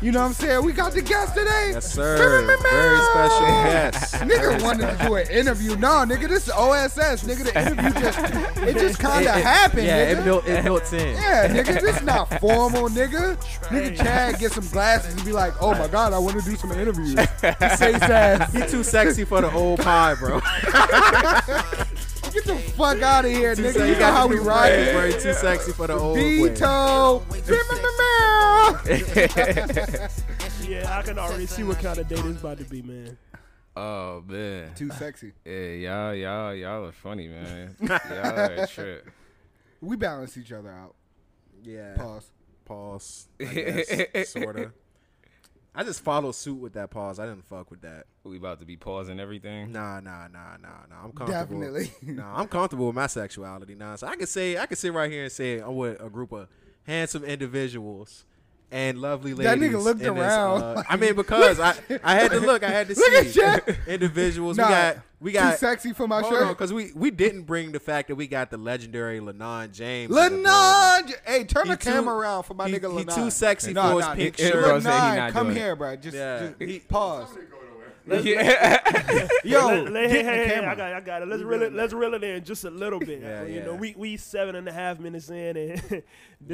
You 0.02 0.12
know 0.12 0.20
what 0.20 0.26
I'm 0.28 0.32
saying? 0.32 0.64
We 0.64 0.72
got 0.72 0.92
the 0.92 1.02
guest 1.02 1.34
today. 1.34 1.70
yes, 1.72 1.92
sir. 1.92 2.16
Very 2.16 2.98
special 3.10 3.46
guest. 3.46 4.14
Nigga 4.14 4.62
wanted 4.62 4.98
to 4.98 5.04
do 5.06 5.14
an 5.16 5.28
interview. 5.28 5.76
No, 5.76 6.04
nigga, 6.06 6.26
this 6.26 6.46
is 6.46 6.52
OSS. 6.52 7.24
Nigga, 7.24 7.44
the 7.44 7.60
interview 7.60 8.00
just 8.00 8.18
it 8.62 8.76
just 8.78 8.98
kind 9.08 9.26
of 9.26 9.34
happened. 9.34 9.86
Yeah, 9.86 10.14
nigga. 10.14 10.20
it 10.20 10.24
built 10.24 10.46
it 10.48 10.64
built 10.64 10.92
in. 10.94 11.14
Yeah, 11.16 11.48
nigga, 11.48 11.80
this 11.82 12.02
not 12.02 12.40
formal, 12.40 12.88
nigga. 12.88 13.36
Nigga 13.68 13.96
Chad 13.98 14.38
get 14.38 14.52
some 14.52 14.66
glasses 14.68 15.14
and 15.14 15.22
be 15.24 15.32
like, 15.32 15.52
oh 15.60 15.72
my 15.74 15.88
god, 15.88 16.14
I 16.14 16.18
want 16.18 16.42
to 16.42 16.50
do 16.50 16.56
some 16.56 16.72
interviews. 16.72 17.10
He 17.10 17.68
say 17.76 17.92
his. 17.92 18.54
He 18.60 18.66
too 18.70 18.82
sexy 18.82 19.24
for 19.24 19.42
the 19.42 19.52
old 19.52 19.80
pie, 19.80 20.14
bro. 20.14 20.40
Get 22.32 22.44
the 22.44 22.54
fuck 22.76 23.02
out 23.02 23.24
of 23.24 23.32
here, 23.32 23.56
nigga. 23.56 23.88
You 23.88 23.98
know 23.98 24.12
how 24.12 24.28
we 24.28 24.38
ride 24.38 24.70
sexy, 24.70 25.16
it. 25.16 25.20
too 25.20 25.34
sexy 25.34 25.72
for 25.72 25.88
the 25.88 25.94
old 25.94 26.16
way. 26.16 26.48
Veto. 26.48 27.22
yeah, 30.68 30.98
I 30.98 31.02
can 31.02 31.18
already 31.18 31.46
see 31.46 31.64
what 31.64 31.80
kind 31.80 31.98
of 31.98 32.06
date 32.08 32.24
it's 32.24 32.40
about 32.40 32.58
to 32.58 32.64
be, 32.64 32.82
man. 32.82 33.16
Oh 33.76 34.22
man. 34.26 34.74
Too 34.74 34.90
sexy. 34.90 35.32
Yeah, 35.44 35.72
y'all, 35.72 36.14
y'all, 36.14 36.54
y'all 36.54 36.86
are 36.86 36.92
funny, 36.92 37.28
man. 37.28 37.76
y'all 37.80 37.90
are 37.90 38.54
a 38.58 38.66
trip. 38.66 39.08
We 39.80 39.96
balance 39.96 40.36
each 40.36 40.52
other 40.52 40.70
out. 40.70 40.94
Yeah. 41.64 41.94
Pause. 41.96 42.30
Pause. 42.64 43.28
Sorta. 44.26 44.72
I 45.74 45.84
just 45.84 46.02
follow 46.02 46.32
suit 46.32 46.56
with 46.56 46.72
that 46.72 46.90
pause. 46.90 47.18
I 47.18 47.26
didn't 47.26 47.46
fuck 47.46 47.70
with 47.70 47.82
that. 47.82 48.06
We 48.24 48.36
about 48.36 48.58
to 48.60 48.66
be 48.66 48.76
pausing 48.76 49.20
everything. 49.20 49.70
Nah, 49.70 50.00
nah, 50.00 50.26
nah, 50.28 50.56
nah, 50.56 50.86
nah. 50.88 51.04
I'm 51.04 51.12
comfortable. 51.12 51.60
Definitely. 51.60 51.92
Nah, 52.02 52.36
I'm 52.36 52.48
comfortable 52.48 52.86
with 52.86 52.96
my 52.96 53.06
sexuality 53.06 53.74
now. 53.76 53.94
So 53.96 54.06
I 54.08 54.16
can 54.16 54.26
say 54.26 54.58
I 54.58 54.66
can 54.66 54.76
sit 54.76 54.92
right 54.92 55.10
here 55.10 55.22
and 55.24 55.32
say 55.32 55.58
I'm 55.60 55.76
with 55.76 56.00
a 56.00 56.10
group 56.10 56.32
of 56.32 56.48
handsome 56.84 57.24
individuals 57.24 58.24
and 58.72 58.98
lovely 58.98 59.34
ladies. 59.34 59.44
That 59.46 59.58
nigga 59.58 59.82
looked 59.82 60.00
in 60.02 60.14
this, 60.14 60.22
around. 60.24 60.62
uh, 60.62 60.82
I 60.88 60.96
mean, 60.96 61.14
because 61.16 61.58
I 61.60 61.74
I 62.02 62.14
had 62.14 62.30
to 62.32 62.40
look. 62.40 62.62
I 62.62 62.70
had 62.70 62.88
to 62.88 62.94
Look 62.94 63.24
see 63.26 63.40
Chad. 63.40 63.78
individuals. 63.86 64.56
Nah, 64.56 64.66
we 64.66 64.70
got 64.72 64.96
we 65.20 65.32
Too 65.32 65.38
got. 65.38 65.58
sexy 65.58 65.92
for 65.92 66.06
my 66.08 66.20
Hold 66.20 66.32
shirt. 66.32 66.48
because 66.48 66.72
we 66.72 66.92
we 66.94 67.10
didn't 67.10 67.42
bring 67.42 67.72
the 67.72 67.80
fact 67.80 68.08
that 68.08 68.14
we 68.14 68.26
got 68.26 68.50
the 68.50 68.56
legendary 68.58 69.20
Lenon 69.20 69.70
James. 69.72 70.10
in. 70.10 70.16
Lenon, 70.16 71.12
hey, 71.26 71.44
turn 71.44 71.64
He 71.66 71.70
the 71.72 71.76
too- 71.76 71.90
camera 71.90 72.14
around 72.16 72.44
for 72.44 72.54
my 72.54 72.68
he- 72.68 72.78
nigga 72.78 72.98
he 72.98 73.04
too 73.04 73.30
sexy 73.30 73.72
Nah, 73.72 73.90
for 73.90 73.96
his 73.96 74.06
nah, 74.06 74.14
pink 74.14 74.36
he- 74.36 74.44
he 74.44 74.50
shirt. 74.50 74.64
gonna 74.64 74.80
say 74.80 74.90
he 74.90 74.96
Lenon, 74.96 75.32
come 75.32 75.54
here, 75.54 75.76
bro. 75.76 75.96
Just, 75.96 76.16
Yeah. 76.16 76.38
just 76.58 76.60
he- 76.60 76.78
pause. 76.80 77.28
Yeah. 78.06 79.28
Yo, 79.44 79.66
let, 79.66 79.92
let, 79.92 80.10
hey, 80.10 80.22
hey, 80.24 80.48
hey, 80.48 80.64
I 80.64 80.74
got, 80.74 80.92
I 80.92 81.00
got 81.00 81.22
it. 81.22 81.28
Let's 81.28 81.42
reel 81.42 81.62
it, 81.62 81.72
let's 81.72 81.92
reel 81.92 82.14
it 82.14 82.22
in 82.24 82.44
just 82.44 82.64
a 82.64 82.70
little 82.70 82.98
bit. 82.98 83.20
Yeah, 83.22 83.44
you 83.44 83.56
yeah. 83.56 83.64
know, 83.64 83.74
we 83.74 83.94
we 83.96 84.16
seven 84.16 84.54
and 84.56 84.66
a 84.68 84.72
half 84.72 84.98
minutes 84.98 85.28
in, 85.30 85.56
and 85.56 85.78
this 85.88 86.02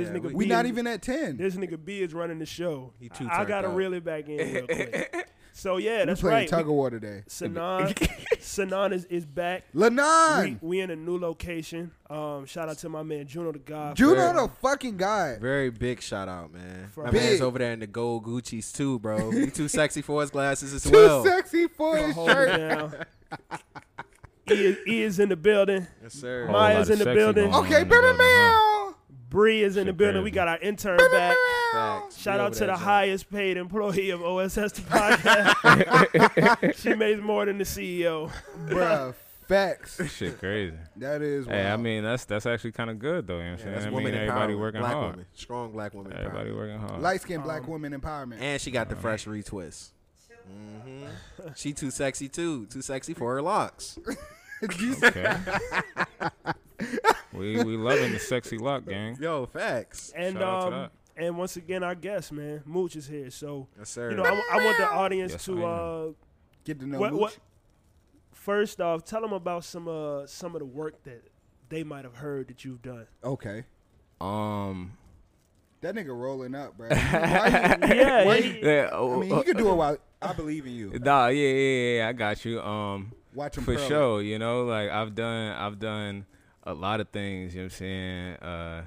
Yeah, 0.08 0.14
nigga 0.14 0.22
we- 0.22 0.28
B 0.30 0.34
We 0.34 0.46
not 0.46 0.64
is- 0.64 0.70
even 0.72 0.86
at 0.86 1.02
ten. 1.02 1.36
This 1.36 1.54
nigga 1.56 1.82
B 1.82 2.00
is 2.00 2.12
running 2.14 2.38
the 2.38 2.46
show. 2.46 2.92
He 2.98 3.08
too 3.08 3.28
I, 3.30 3.42
I 3.42 3.44
gotta 3.44 3.68
up. 3.68 3.76
reel 3.76 3.92
it 3.94 4.04
back 4.04 4.28
in 4.28 4.36
real 4.54 4.66
quick. 4.66 5.28
So 5.58 5.78
yeah, 5.78 6.04
that's 6.04 6.06
We 6.06 6.10
that's 6.10 6.20
playing 6.20 6.34
right. 6.34 6.48
tug 6.48 6.60
of 6.68 6.74
war 6.74 6.90
today. 6.90 7.22
Sanan, 7.30 7.94
Sanan 8.40 8.92
is, 8.92 9.06
is 9.06 9.24
back. 9.24 9.64
We, 9.72 9.80
Lenon, 9.80 10.58
we 10.60 10.80
in 10.80 10.90
a 10.90 10.96
new 10.96 11.18
location. 11.18 11.92
Um, 12.10 12.44
shout 12.44 12.68
out 12.68 12.76
to 12.78 12.90
my 12.90 13.02
man 13.02 13.26
Juno 13.26 13.52
the 13.52 13.58
God. 13.58 13.96
Juno 13.96 14.34
the 14.34 14.50
fucking 14.60 14.98
guy. 14.98 15.38
Very 15.40 15.70
big 15.70 16.02
shout 16.02 16.28
out, 16.28 16.52
man. 16.52 16.88
For- 16.92 17.04
My 17.04 17.10
Big. 17.10 17.22
man's 17.22 17.40
over 17.40 17.58
there 17.58 17.72
in 17.72 17.80
the 17.80 17.86
gold 17.86 18.24
Gucci's 18.24 18.70
too, 18.70 18.98
bro. 18.98 19.30
He 19.36 19.50
too 19.50 19.68
sexy 19.68 20.02
for 20.02 20.20
his 20.20 20.30
glasses 20.30 20.74
as 20.74 20.82
Too 20.82 20.90
well. 20.92 21.22
Too 21.24 21.30
sexy 21.30 21.68
for 21.68 21.96
his 21.96 22.14
shirt. 22.14 22.48
down. 22.58 22.94
E 24.50 24.52
is, 24.54 24.76
e 24.86 25.02
is 25.02 25.18
in 25.18 25.30
the 25.30 25.36
building. 25.36 25.86
Yes, 26.02 26.12
sir. 26.12 26.48
Maya's 26.50 26.90
in 26.90 26.98
the 26.98 27.04
building. 27.06 27.52
Okay, 27.54 27.80
in 27.80 27.88
baby 27.88 27.90
building, 27.90 28.14
huh? 28.18 28.18
meow. 28.18 28.75
Bree 29.28 29.62
is 29.62 29.76
in 29.76 29.86
the 29.86 29.92
building. 29.92 30.22
We 30.22 30.30
got 30.30 30.48
our 30.48 30.58
intern 30.58 30.98
back. 31.10 31.36
Facts. 31.72 32.18
Shout 32.18 32.40
out 32.40 32.52
to 32.54 32.60
the 32.60 32.66
joint. 32.66 32.78
highest 32.78 33.30
paid 33.30 33.56
employee 33.56 34.10
of 34.10 34.22
OSS 34.22 34.54
the 34.72 34.82
podcast. 34.82 36.74
she 36.82 36.94
makes 36.94 37.20
more 37.20 37.44
than 37.44 37.58
the 37.58 37.64
CEO. 37.64 38.30
Bruh, 38.68 39.14
facts. 39.48 40.00
Shit, 40.14 40.38
crazy. 40.38 40.76
That 40.96 41.22
is. 41.22 41.46
Hey, 41.46 41.66
I 41.66 41.76
mean 41.76 42.04
that's 42.04 42.24
that's 42.24 42.46
actually 42.46 42.72
kind 42.72 42.88
of 42.90 42.98
good 42.98 43.26
though. 43.26 43.38
You 43.38 43.44
know 43.44 43.50
what 43.52 43.60
Yeah, 43.60 43.66
I'm 43.66 43.72
that's 43.72 43.82
saying? 43.84 43.92
I 43.94 43.96
woman 43.96 44.12
mean 44.12 44.20
everybody 44.22 44.52
empowerment. 44.54 44.58
working 44.60 44.80
black 44.80 44.92
hard. 44.94 45.10
woman, 45.10 45.26
strong 45.34 45.72
black 45.72 45.94
woman. 45.94 46.12
Everybody 46.16 46.52
working 46.52 46.78
hard. 46.78 47.02
light 47.02 47.20
skinned 47.20 47.42
black 47.42 47.62
Um, 47.62 47.68
woman 47.68 47.92
empowerment. 48.00 48.40
And 48.40 48.60
she 48.60 48.70
got 48.70 48.88
the 48.88 48.96
fresh 48.96 49.26
retwist. 49.26 49.90
hmm 50.46 51.04
She 51.56 51.72
too 51.72 51.90
sexy 51.90 52.28
too. 52.28 52.66
Too 52.66 52.80
sexy 52.82 53.12
for 53.12 53.34
her 53.34 53.42
locks. 53.42 53.98
Okay. 55.04 55.36
we 57.32 57.62
we 57.62 57.76
loving 57.76 58.12
the 58.12 58.18
sexy 58.18 58.58
lock 58.58 58.86
gang. 58.86 59.16
Yo, 59.20 59.46
facts. 59.46 60.12
And 60.16 60.34
Shout 60.34 60.42
out 60.42 60.70
to 60.70 60.76
um, 60.76 60.90
and 61.16 61.38
once 61.38 61.56
again, 61.56 61.82
our 61.82 61.94
guest 61.94 62.32
man 62.32 62.62
Mooch 62.66 62.96
is 62.96 63.06
here. 63.06 63.30
So 63.30 63.68
Yes, 63.78 63.90
sir. 63.90 64.10
you 64.10 64.16
know, 64.16 64.24
I, 64.24 64.42
I 64.52 64.64
want 64.64 64.76
the 64.78 64.88
audience 64.88 65.32
Yes, 65.32 65.44
to 65.46 65.64
I 65.64 65.68
uh, 65.70 66.06
Get 66.64 66.80
to 66.80 66.86
know 66.86 66.98
what, 66.98 67.12
Mooch. 67.12 67.20
what 67.20 67.38
first 68.32 68.80
off 68.80 69.04
tell 69.04 69.20
them 69.20 69.32
about 69.32 69.64
some 69.64 69.88
uh 69.88 70.26
some 70.26 70.54
of 70.54 70.60
the 70.60 70.66
work 70.66 71.02
that 71.04 71.22
they 71.68 71.82
might 71.82 72.04
have 72.04 72.16
heard 72.16 72.48
that 72.48 72.64
you've 72.64 72.82
done. 72.82 73.06
Okay. 73.24 73.64
Um. 74.20 74.92
That 75.82 75.94
nigga 75.94 76.08
rolling 76.18 76.54
up, 76.54 76.76
bro. 76.76 76.88
Yeah, 76.90 78.24
Why 78.24 78.36
you- 78.38 78.60
Yeah. 78.62 78.88
I 78.92 78.96
oh, 78.96 79.20
mean, 79.20 79.34
he 79.36 79.42
could 79.42 79.58
do 79.58 79.68
it 79.70 79.74
while 79.74 79.98
I 80.22 80.32
believe 80.32 80.66
in 80.66 80.72
you. 80.72 80.98
Nah, 80.98 81.28
yeah, 81.28 81.48
yeah, 81.48 81.98
yeah, 81.98 82.08
I 82.08 82.12
got 82.12 82.44
you. 82.44 82.60
Um, 82.60 83.12
Watch 83.36 83.58
him 83.58 83.64
for 83.64 83.74
pearl 83.74 83.84
it. 83.84 83.88
sure. 83.88 84.22
You 84.22 84.38
know, 84.38 84.64
like 84.64 84.90
I've 84.90 85.14
done, 85.14 85.52
I've 85.52 85.78
done 85.78 86.24
a 86.62 86.72
lot 86.72 87.00
of 87.00 87.10
things. 87.10 87.54
You 87.54 87.60
know 87.60 87.64
what 87.66 87.72
I'm 87.72 87.76
saying? 87.78 88.32
Uh, 88.36 88.82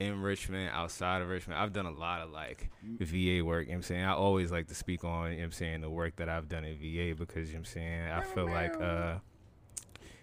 in 0.00 0.22
Richmond, 0.22 0.70
outside 0.72 1.20
of 1.20 1.28
Richmond, 1.28 1.60
I've 1.60 1.74
done 1.74 1.84
a 1.84 1.92
lot 1.92 2.22
of 2.22 2.30
like 2.30 2.70
VA 2.82 3.44
work. 3.44 3.66
You 3.66 3.72
know 3.72 3.74
what 3.74 3.74
I'm 3.76 3.82
saying? 3.82 4.04
I 4.04 4.14
always 4.14 4.50
like 4.50 4.68
to 4.68 4.74
speak 4.74 5.04
on, 5.04 5.32
you 5.32 5.36
know 5.36 5.42
what 5.42 5.44
I'm 5.44 5.52
saying, 5.52 5.80
the 5.82 5.90
work 5.90 6.16
that 6.16 6.30
I've 6.30 6.48
done 6.48 6.64
in 6.64 6.76
VA 6.78 7.14
because 7.14 7.48
you 7.48 7.54
know 7.54 7.60
what 7.60 7.68
I'm 7.68 7.72
saying, 7.74 8.08
I 8.08 8.22
feel 8.22 8.46
like 8.46 8.74
uh, 8.80 9.18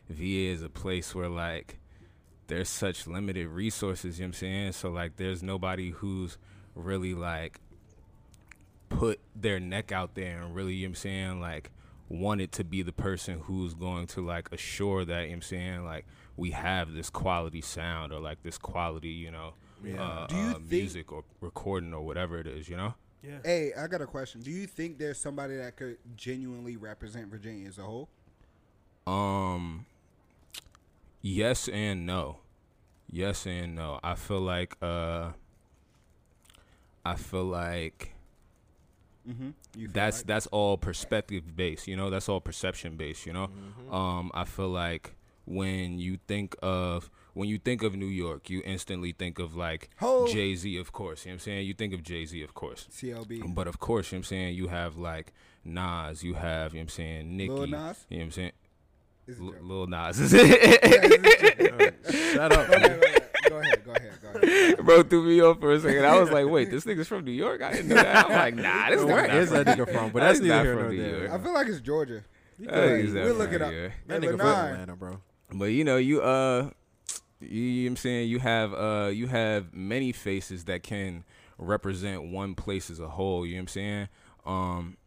VA 0.09 0.51
is 0.51 0.63
a 0.63 0.69
place 0.69 1.13
where 1.13 1.29
like 1.29 1.77
there's 2.47 2.67
such 2.67 3.05
limited 3.05 3.47
resources. 3.47 4.17
You 4.17 4.23
know 4.23 4.29
what 4.29 4.35
I'm 4.35 4.39
saying? 4.39 4.71
So 4.73 4.89
like, 4.89 5.17
there's 5.17 5.43
nobody 5.43 5.91
who's 5.91 6.39
really 6.73 7.13
like 7.13 7.61
put 8.89 9.19
their 9.35 9.59
neck 9.59 9.91
out 9.91 10.15
there 10.15 10.41
and 10.41 10.55
really, 10.55 10.73
you 10.73 10.87
know 10.87 10.89
what 10.89 10.97
I'm 10.97 11.01
saying, 11.01 11.39
like 11.39 11.71
wanted 12.11 12.51
to 12.53 12.63
be 12.63 12.81
the 12.81 12.91
person 12.91 13.39
who's 13.45 13.73
going 13.73 14.07
to 14.07 14.25
like 14.25 14.49
assure 14.51 15.05
that, 15.05 15.23
you 15.27 15.27
know 15.29 15.33
I'm 15.33 15.41
saying, 15.41 15.83
like 15.85 16.05
we 16.37 16.51
have 16.51 16.93
this 16.93 17.09
quality 17.09 17.61
sound 17.61 18.11
or 18.13 18.19
like 18.19 18.43
this 18.43 18.57
quality, 18.57 19.09
you 19.09 19.31
know, 19.31 19.53
uh, 19.97 20.27
Do 20.27 20.35
you 20.35 20.41
uh, 20.41 20.53
think- 20.53 20.69
music 20.71 21.11
or 21.11 21.23
recording 21.39 21.93
or 21.93 22.01
whatever 22.01 22.37
it 22.39 22.47
is, 22.47 22.67
you 22.69 22.77
know? 22.77 22.93
Yeah. 23.23 23.37
Hey, 23.43 23.71
I 23.77 23.85
got 23.87 24.01
a 24.01 24.07
question. 24.07 24.41
Do 24.41 24.49
you 24.51 24.65
think 24.67 24.97
there's 24.97 25.19
somebody 25.19 25.55
that 25.57 25.75
could 25.75 25.97
genuinely 26.15 26.75
represent 26.75 27.27
Virginia 27.27 27.67
as 27.67 27.77
a 27.77 27.83
whole? 27.83 28.09
Um 29.07 29.85
yes 31.21 31.67
and 31.67 32.05
no. 32.05 32.37
Yes 33.11 33.45
and 33.45 33.75
no. 33.75 33.99
I 34.03 34.15
feel 34.15 34.41
like 34.41 34.75
uh 34.81 35.31
I 37.05 37.15
feel 37.15 37.45
like 37.45 38.13
Mm-hmm. 39.29 39.49
You 39.77 39.87
that's 39.87 40.19
like- 40.19 40.27
that's 40.27 40.47
all 40.47 40.77
perspective 40.77 41.55
based 41.55 41.87
you 41.87 41.95
know 41.95 42.09
that's 42.09 42.27
all 42.27 42.41
perception 42.41 42.97
based 42.97 43.25
you 43.25 43.33
know 43.33 43.47
Mm-hmm. 43.47 43.93
um 43.93 44.31
i 44.33 44.45
feel 44.45 44.69
like 44.69 45.15
when 45.45 45.99
you 45.99 46.17
think 46.27 46.55
of 46.63 47.09
when 47.33 47.47
you 47.49 47.57
think 47.59 47.83
of 47.83 47.95
new 47.95 48.05
york 48.07 48.49
you 48.49 48.61
instantly 48.65 49.11
think 49.11 49.37
of 49.39 49.55
like 49.55 49.89
jay-z 50.27 50.77
of 50.77 50.91
course 50.91 51.25
you 51.25 51.31
know 51.31 51.35
what 51.35 51.41
i'm 51.41 51.45
saying 51.45 51.67
you 51.67 51.73
think 51.73 51.93
of 51.93 52.01
jay-z 52.03 52.41
of 52.41 52.53
course 52.53 52.87
CLB. 52.91 53.53
but 53.53 53.67
of 53.67 53.79
course 53.79 54.11
you 54.11 54.15
know 54.15 54.19
what 54.19 54.25
i'm 54.25 54.29
saying 54.29 54.55
you 54.55 54.67
have 54.69 54.97
like 54.97 55.33
nas 55.63 56.23
you 56.23 56.33
have 56.33 56.73
you 56.73 56.79
know 56.79 56.81
what 56.81 56.85
i'm 56.85 56.89
saying 56.89 57.37
nicki 57.37 57.51
Lil 57.51 57.67
Nas? 57.67 58.05
you 58.09 58.17
know 58.17 58.21
what 58.21 58.25
i'm 58.25 58.31
saying 58.31 58.51
It's 59.27 59.39
a 59.39 59.43
L- 59.43 59.51
joke. 59.51 59.59
Lil 59.61 59.87
Nas. 59.87 60.17
Shut 62.33 62.51
up. 62.51 62.67
Go 62.67 62.79
man. 62.79 63.03
ahead, 63.03 63.29
go 63.51 63.59
ahead, 63.59 63.85
go 63.85 63.91
ahead, 63.91 64.13
go 64.21 64.47
ahead. 64.47 64.77
Bro 64.85 65.03
threw 65.03 65.23
me 65.23 65.41
off 65.41 65.59
for 65.59 65.71
a 65.73 65.79
second. 65.79 66.05
I 66.05 66.19
was 66.19 66.31
like, 66.31 66.47
wait, 66.47 66.71
this 66.71 66.85
nigga's 66.85 67.07
from 67.07 67.25
New 67.25 67.31
York? 67.31 67.61
I 67.61 67.71
didn't 67.73 67.89
know 67.89 67.95
that. 67.95 68.25
I'm 68.25 68.31
like, 68.31 68.55
nah, 68.55 68.89
this 68.89 69.03
Where 69.03 69.27
nigga's 69.27 69.27
not 69.29 69.37
is 69.37 69.49
that 69.65 69.67
nigga 69.67 69.91
from? 69.91 70.11
But 70.11 70.19
that's 70.21 70.39
neither 70.39 70.55
not 70.55 70.63
here 70.65 70.73
from 70.75 70.83
nor 70.83 70.91
New 70.91 71.01
there. 71.01 71.19
York. 71.25 71.31
I 71.31 71.37
feel 71.43 71.53
like 71.53 71.67
it's 71.67 71.81
Georgia. 71.81 72.23
I 72.61 72.71
think 72.71 73.03
he's 73.05 73.13
not 73.13 73.23
We'll 73.25 73.35
look 73.35 73.47
from 73.51 73.55
it 73.55 73.61
up. 73.61 73.71
New 73.71 73.91
That 74.07 74.21
nigga 74.21 74.29
from 74.29 74.37
nine. 74.37 74.71
Atlanta, 74.73 74.95
bro. 74.95 75.21
But 75.53 75.65
you 75.65 75.83
know, 75.83 75.97
you 75.97 76.21
uh 76.21 76.69
you, 77.39 77.47
you 77.49 77.81
know 77.81 77.85
what 77.85 77.91
I'm 77.91 77.97
saying 77.97 78.29
you 78.29 78.39
have 78.39 78.73
uh 78.73 79.09
you 79.13 79.27
have 79.27 79.73
many 79.73 80.11
faces 80.11 80.65
that 80.65 80.83
can 80.83 81.23
represent 81.57 82.23
one 82.31 82.55
place 82.55 82.89
as 82.89 82.99
a 82.99 83.07
whole, 83.09 83.45
you 83.45 83.55
know 83.55 83.57
what 83.57 83.61
I'm 83.63 83.67
saying? 83.67 84.07
Um 84.45 84.97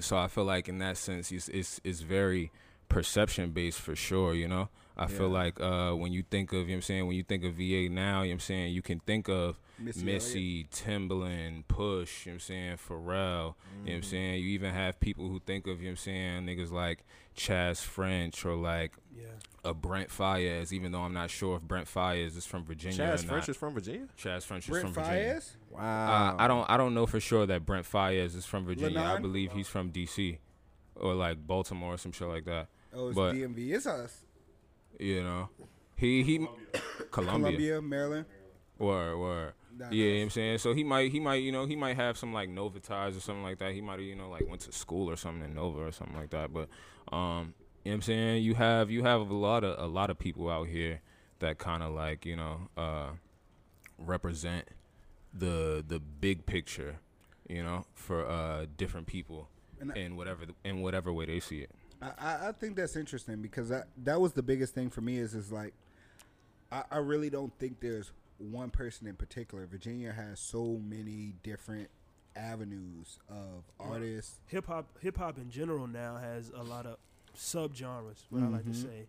so 0.00 0.16
I 0.16 0.28
feel 0.28 0.44
like 0.44 0.68
in 0.68 0.78
that 0.78 0.96
sense 0.96 1.32
it's 1.32 1.48
it's, 1.48 1.80
it's 1.84 2.00
very 2.00 2.50
perception 2.88 3.50
based 3.50 3.80
for 3.80 3.94
sure, 3.96 4.34
you 4.34 4.48
know? 4.48 4.68
I 4.98 5.06
feel 5.06 5.28
like 5.28 5.60
uh 5.60 5.92
when 5.92 6.12
you 6.12 6.22
think 6.28 6.52
of 6.52 6.60
you 6.60 6.66
know 6.66 6.70
what 6.72 6.74
I'm 6.76 6.82
saying, 6.82 7.06
when 7.06 7.16
you 7.16 7.22
think 7.22 7.44
of 7.44 7.54
VA 7.54 7.88
now, 7.88 7.88
you 7.88 7.90
know 7.90 8.18
what 8.20 8.30
I'm 8.32 8.40
saying, 8.40 8.72
you 8.74 8.82
can 8.82 8.98
think 9.00 9.28
of 9.28 9.58
Missy 9.78 10.04
Missy, 10.04 10.64
Timbaland, 10.64 11.68
Push, 11.68 12.26
you 12.26 12.32
know 12.32 12.34
what 12.34 12.36
I'm 12.36 12.40
saying, 12.40 12.76
Pharrell, 12.88 13.54
you 13.84 13.86
know 13.86 13.92
what 13.92 13.92
I'm 13.94 14.02
saying? 14.02 14.42
You 14.42 14.48
even 14.48 14.74
have 14.74 14.98
people 14.98 15.28
who 15.28 15.40
think 15.40 15.66
of, 15.66 15.80
you 15.80 15.86
know 15.88 15.92
what 15.92 15.92
I'm 15.92 15.96
saying, 15.98 16.46
niggas 16.46 16.72
like 16.72 17.04
Chaz 17.36 17.80
French 17.82 18.44
or 18.44 18.56
like 18.56 18.92
Yeah. 19.16 19.26
a 19.64 19.72
Brent 19.72 20.08
Faiyaz, 20.08 20.72
even 20.72 20.90
though 20.90 21.02
I'm 21.02 21.12
not 21.14 21.30
sure 21.30 21.56
if 21.56 21.62
Brent 21.62 21.86
Faiyaz 21.86 22.36
is 22.36 22.44
from 22.46 22.64
Virginia 22.64 22.98
Chaz 22.98 23.24
French 23.24 23.48
is 23.48 23.56
from 23.56 23.74
Virginia. 23.74 24.08
Chaz 24.20 24.42
French 24.42 24.64
is 24.64 24.70
Brent 24.70 24.86
from 24.92 25.04
Virginia. 25.04 25.34
Faiyaz? 25.36 25.50
Wow. 25.70 25.80
Uh, 25.80 26.42
I 26.42 26.48
don't 26.48 26.68
I 26.68 26.76
don't 26.76 26.94
know 26.94 27.06
for 27.06 27.20
sure 27.20 27.46
that 27.46 27.64
Brent 27.64 27.86
Faiyaz 27.88 28.34
is 28.34 28.44
from 28.46 28.64
Virginia. 28.64 28.98
I 29.00 29.18
believe 29.20 29.52
he's 29.52 29.68
from 29.68 29.92
DC 29.92 30.38
or 30.96 31.14
like 31.14 31.46
Baltimore 31.46 31.94
or 31.94 31.98
some 31.98 32.10
shit 32.10 32.26
like 32.26 32.44
that. 32.46 32.66
Oh, 32.92 33.08
it's 33.08 33.14
But- 33.14 33.34
DMV. 33.34 33.72
It's 33.74 33.86
us. 33.86 34.24
You 34.98 35.22
know, 35.22 35.48
he 35.96 36.22
he 36.22 36.38
Columbia, 36.38 36.80
Columbia, 37.10 37.82
Maryland. 37.82 38.26
or 38.78 39.12
or 39.12 39.54
Nah, 39.78 39.86
yeah, 39.90 39.92
you 39.92 40.10
know 40.12 40.16
what 40.18 40.22
I'm 40.24 40.30
saying. 40.30 40.58
So 40.58 40.74
he 40.74 40.82
might 40.82 41.12
he 41.12 41.20
might 41.20 41.36
you 41.36 41.52
know 41.52 41.64
he 41.66 41.76
might 41.76 41.94
have 41.96 42.18
some 42.18 42.32
like 42.32 42.48
Nova 42.48 42.80
ties 42.80 43.16
or 43.16 43.20
something 43.20 43.44
like 43.44 43.58
that. 43.60 43.72
He 43.72 43.80
might 43.80 44.00
you 44.00 44.16
know 44.16 44.28
like 44.28 44.48
went 44.48 44.62
to 44.62 44.72
school 44.72 45.08
or 45.08 45.16
something 45.16 45.44
in 45.44 45.54
Nova 45.54 45.80
or 45.86 45.92
something 45.92 46.16
like 46.16 46.30
that. 46.30 46.52
But 46.52 46.68
um, 47.14 47.54
you 47.84 47.90
know 47.90 47.92
what 47.92 47.94
I'm 47.94 48.02
saying. 48.02 48.42
You 48.42 48.54
have 48.54 48.90
you 48.90 49.04
have 49.04 49.20
a 49.30 49.34
lot 49.34 49.62
of 49.62 49.78
a 49.78 49.86
lot 49.86 50.10
of 50.10 50.18
people 50.18 50.50
out 50.50 50.66
here 50.66 51.00
that 51.38 51.58
kind 51.58 51.84
of 51.84 51.92
like 51.92 52.26
you 52.26 52.34
know 52.34 52.68
uh 52.76 53.10
represent 53.98 54.66
the 55.32 55.84
the 55.86 55.98
big 56.00 56.44
picture, 56.46 56.96
you 57.48 57.62
know, 57.62 57.84
for 57.94 58.26
uh 58.26 58.66
different 58.76 59.06
people 59.06 59.48
And 59.80 59.92
I- 59.92 59.96
in 59.96 60.16
whatever 60.16 60.44
in 60.64 60.80
whatever 60.82 61.12
way 61.12 61.26
they 61.26 61.38
see 61.40 61.60
it. 61.60 61.70
I, 62.00 62.10
I, 62.18 62.48
I 62.48 62.52
think 62.52 62.76
that's 62.76 62.96
interesting 62.96 63.42
because 63.42 63.68
that 63.70 63.88
that 64.04 64.20
was 64.20 64.32
the 64.32 64.42
biggest 64.42 64.74
thing 64.74 64.90
for 64.90 65.00
me 65.00 65.18
is 65.18 65.34
is 65.34 65.50
like 65.52 65.74
I, 66.70 66.84
I 66.90 66.96
really 66.98 67.30
don't 67.30 67.52
think 67.58 67.80
there's 67.80 68.10
one 68.38 68.70
person 68.70 69.06
in 69.06 69.16
particular. 69.16 69.66
Virginia 69.66 70.12
has 70.12 70.38
so 70.38 70.80
many 70.86 71.34
different 71.42 71.88
avenues 72.36 73.18
of 73.28 73.64
artists. 73.80 74.36
Hip 74.46 74.66
hop, 74.66 74.86
hip 75.00 75.16
hop 75.16 75.38
in 75.38 75.50
general 75.50 75.86
now 75.88 76.16
has 76.16 76.52
a 76.54 76.62
lot 76.62 76.86
of 76.86 76.98
subgenres. 77.36 78.26
What 78.30 78.42
I 78.42 78.48
like 78.48 78.64
to 78.64 78.70
Mhm. 78.70 78.82
say, 78.82 79.06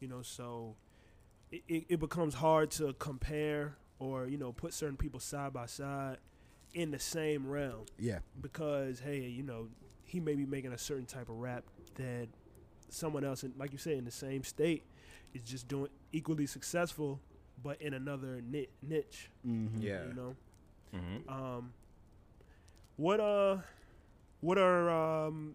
you 0.00 0.08
know, 0.08 0.22
so 0.22 0.76
it, 1.50 1.62
it, 1.68 1.84
it 1.88 2.00
becomes 2.00 2.34
hard 2.34 2.70
to 2.72 2.94
compare 2.94 3.74
or 3.98 4.26
you 4.26 4.38
know 4.38 4.52
put 4.52 4.72
certain 4.72 4.96
people 4.96 5.20
side 5.20 5.52
by 5.52 5.66
side 5.66 6.16
in 6.72 6.90
the 6.90 6.98
same 6.98 7.46
realm 7.46 7.84
Yeah, 7.98 8.20
because 8.40 9.00
hey, 9.00 9.26
you 9.26 9.42
know, 9.42 9.68
he 10.04 10.20
may 10.20 10.34
be 10.36 10.46
making 10.46 10.72
a 10.72 10.78
certain 10.78 11.04
type 11.06 11.28
of 11.28 11.36
rap 11.36 11.64
that 11.96 12.28
someone 12.88 13.24
else, 13.24 13.44
in, 13.44 13.52
like 13.58 13.72
you 13.72 13.78
say, 13.78 13.96
in 13.96 14.04
the 14.04 14.10
same 14.10 14.42
state, 14.44 14.82
is 15.34 15.42
just 15.42 15.68
doing 15.68 15.88
equally 16.12 16.46
successful, 16.46 17.20
but 17.62 17.80
in 17.80 17.94
another 17.94 18.40
ni- 18.48 18.68
niche. 18.82 19.30
mm-hmm. 19.46 19.80
Yeah. 19.80 20.04
You 20.08 20.14
know, 20.14 20.36
Mm-hmm. 20.94 21.32
um, 21.32 21.72
what 22.96 23.20
uh, 23.20 23.58
what 24.40 24.58
are 24.58 24.90
um, 25.28 25.54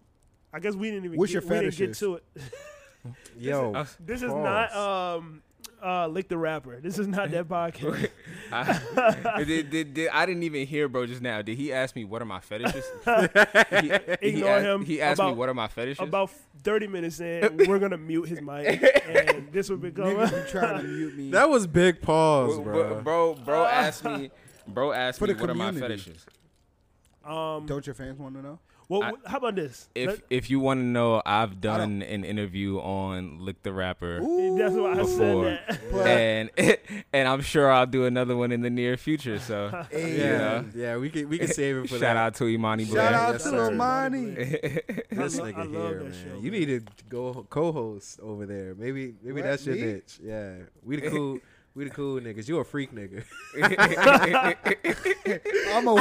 I 0.52 0.60
guess 0.60 0.74
we 0.74 0.90
didn't 0.90 1.04
even 1.04 1.18
What's 1.18 1.30
get, 1.32 1.42
your 1.44 1.52
we 1.52 1.60
didn't 1.66 1.76
get 1.76 1.94
to 1.98 2.14
it. 2.14 2.24
Yo, 3.38 3.74
Uh, 3.74 3.84
This 4.00 4.22
is 4.22 4.32
not 4.32 4.74
um, 4.74 5.42
uh, 5.84 6.06
lick 6.08 6.28
the 6.28 6.38
rapper. 6.38 6.80
This 6.80 6.98
is 6.98 7.06
not 7.06 7.30
that 7.32 7.46
podcast. 7.48 8.08
I, 8.52 9.44
did, 9.46 9.70
did, 9.70 9.94
did, 9.94 10.08
I 10.12 10.26
didn't 10.26 10.42
even 10.42 10.66
hear, 10.66 10.88
bro, 10.88 11.06
just 11.06 11.22
now. 11.22 11.42
Did 11.42 11.56
he 11.56 11.72
ask 11.72 11.94
me 11.96 12.04
what 12.04 12.22
are 12.22 12.26
my 12.26 12.40
fetishes? 12.40 12.84
he, 13.04 13.90
he 14.20 14.28
Ignore 14.28 14.50
asked, 14.50 14.64
him 14.64 14.84
He 14.84 15.00
asked 15.02 15.20
me 15.22 15.32
what 15.32 15.48
are 15.48 15.54
my 15.54 15.68
fetishes. 15.68 16.06
About 16.06 16.30
thirty 16.62 16.86
minutes 16.86 17.20
in, 17.20 17.56
we're 17.68 17.78
gonna 17.78 17.98
mute 17.98 18.28
his 18.28 18.40
mic, 18.40 18.82
and 19.08 19.48
this 19.52 19.68
will 19.68 19.76
become. 19.76 20.06
Niggas 20.06 20.44
be 20.44 20.50
trying 20.50 20.82
to 20.82 20.88
mute 20.88 21.16
me. 21.16 21.30
that 21.30 21.48
was 21.48 21.66
big 21.66 22.00
pause, 22.02 22.54
bro, 22.56 22.62
bro. 22.62 22.88
bro, 22.94 23.02
bro, 23.02 23.34
bro 23.44 23.64
asked 23.64 24.04
me. 24.04 24.30
Bro 24.68 24.92
asked 24.92 25.18
For 25.18 25.26
me 25.26 25.32
the 25.34 25.40
what 25.40 25.50
are 25.50 25.54
my 25.54 25.72
fetishes. 25.72 26.26
um, 27.24 27.66
Don't 27.66 27.86
your 27.86 27.94
fans 27.94 28.18
want 28.18 28.34
to 28.34 28.42
know? 28.42 28.58
Well, 28.88 29.02
I- 29.02 29.28
how 29.30 29.38
about 29.38 29.56
this? 29.56 29.88
If 29.94 30.08
Let- 30.08 30.20
if 30.30 30.50
you 30.50 30.60
want 30.60 30.80
to 30.80 30.84
know, 30.84 31.22
I've 31.26 31.60
done 31.60 32.02
an 32.02 32.24
interview 32.24 32.78
on 32.78 33.38
Lick 33.40 33.62
the 33.62 33.72
Rapper. 33.72 34.20
that's 34.20 34.74
why 34.74 34.92
I 34.92 34.94
Before. 34.96 35.44
said 35.44 35.60
that. 35.68 35.80
But- 35.92 36.06
And 36.06 36.50
and 37.12 37.28
I'm 37.28 37.40
sure 37.42 37.70
I'll 37.70 37.86
do 37.86 38.04
another 38.04 38.36
one 38.36 38.52
in 38.52 38.60
the 38.62 38.70
near 38.70 38.96
future. 38.96 39.38
So 39.38 39.68
Hey, 39.90 40.18
yeah, 40.18 40.62
yeah, 40.74 40.96
we 40.96 41.10
can 41.10 41.28
we 41.28 41.38
can 41.38 41.48
save 41.48 41.76
it 41.78 41.82
for 41.88 41.98
shout 41.98 42.00
that. 42.00 42.16
out 42.16 42.34
to 42.36 42.46
Imani 42.46 42.84
Shout 42.84 42.92
Blair. 42.94 43.14
out 43.14 43.32
Yes, 43.34 43.42
to 43.44 43.48
sir. 43.50 43.72
Imani. 43.72 44.24
This 45.10 45.38
I 45.40 45.48
I 45.48 45.52
nigga 45.52 45.70
here, 45.70 45.94
that 45.98 46.04
man. 46.04 46.12
show, 46.12 46.40
you 46.40 46.50
man. 46.52 46.60
need 46.60 46.66
to 46.66 46.80
go 47.08 47.46
co-host 47.50 48.20
over 48.20 48.46
there. 48.46 48.74
Maybe 48.74 49.14
maybe 49.22 49.40
What, 49.40 49.44
that's 49.44 49.66
your 49.66 49.74
me? 49.76 49.82
niche. 49.82 50.18
Yeah, 50.22 50.54
we 50.84 50.96
the 50.96 51.10
cool 51.10 51.38
we 51.76 51.84
the 51.84 51.90
cool 51.90 52.18
niggas. 52.18 52.48
You 52.48 52.56
a 52.58 52.64
freak 52.64 52.92
nigga. 52.94 53.22
I'm 55.74 55.86
a. 55.86 55.94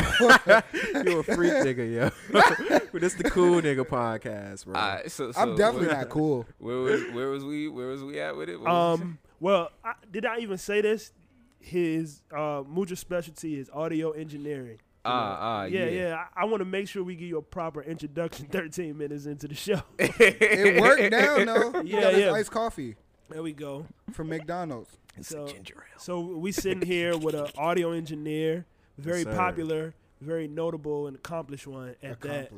you 1.03 1.19
a 1.19 1.23
freak 1.23 1.51
nigga, 1.51 1.93
yo. 1.93 2.09
but 2.93 3.01
this 3.01 3.13
the 3.15 3.29
cool 3.29 3.61
nigga 3.61 3.85
podcast, 3.85 4.65
bro. 4.65 4.73
Alright, 4.73 5.11
so, 5.11 5.33
I'm 5.35 5.55
definitely 5.57 5.89
where, 5.89 5.97
not 5.97 6.09
cool. 6.09 6.45
Where 6.59 6.77
was 6.77 7.01
where 7.11 7.29
was 7.29 7.43
we 7.43 7.67
where 7.67 7.87
was 7.87 8.01
we 8.03 8.21
at 8.21 8.37
with 8.37 8.47
it? 8.49 8.57
What 8.59 8.71
Um, 8.71 9.19
well, 9.41 9.69
I, 9.83 9.93
did 10.09 10.25
I 10.25 10.39
even 10.39 10.57
say 10.57 10.79
this? 10.79 11.11
His 11.59 12.21
uh, 12.31 12.63
Muja 12.63 12.97
specialty 12.97 13.59
is 13.59 13.69
audio 13.73 14.11
engineering. 14.11 14.79
Ah, 15.03 15.37
ah, 15.39 15.63
yeah, 15.65 15.85
yeah. 15.85 15.89
yeah. 15.89 16.23
I, 16.37 16.43
I 16.43 16.45
want 16.45 16.61
to 16.61 16.65
make 16.65 16.87
sure 16.87 17.03
we 17.03 17.15
give 17.15 17.27
you 17.27 17.37
a 17.37 17.41
proper 17.41 17.81
introduction. 17.81 18.45
Thirteen 18.49 18.97
minutes 18.97 19.25
into 19.25 19.49
the 19.49 19.55
show. 19.55 19.81
It 19.99 20.79
worked 20.81 21.11
down 21.11 21.45
though. 21.47 21.81
You 21.81 21.95
Yeah, 21.95 22.01
got 22.01 22.13
his 22.13 22.23
yeah. 22.23 22.31
iced 22.31 22.51
coffee 22.51 22.95
There 23.29 23.43
we 23.43 23.51
go. 23.51 23.87
from 24.13 24.29
McDonald's. 24.29 24.97
So, 25.21 25.47
ginger 25.47 25.75
ale. 25.77 25.99
so 25.99 26.19
we 26.19 26.51
sitting 26.63 26.85
here 26.85 27.17
with 27.17 27.35
an 27.35 27.47
audio 27.57 27.91
engineer, 27.91 28.65
very 28.97 29.23
Yes, 29.23 29.35
popular, 29.35 29.93
very 30.21 30.47
notable 30.47 31.07
and 31.07 31.15
accomplished 31.15 31.67
one 31.67 31.95
at 32.03 32.19
that. 32.21 32.51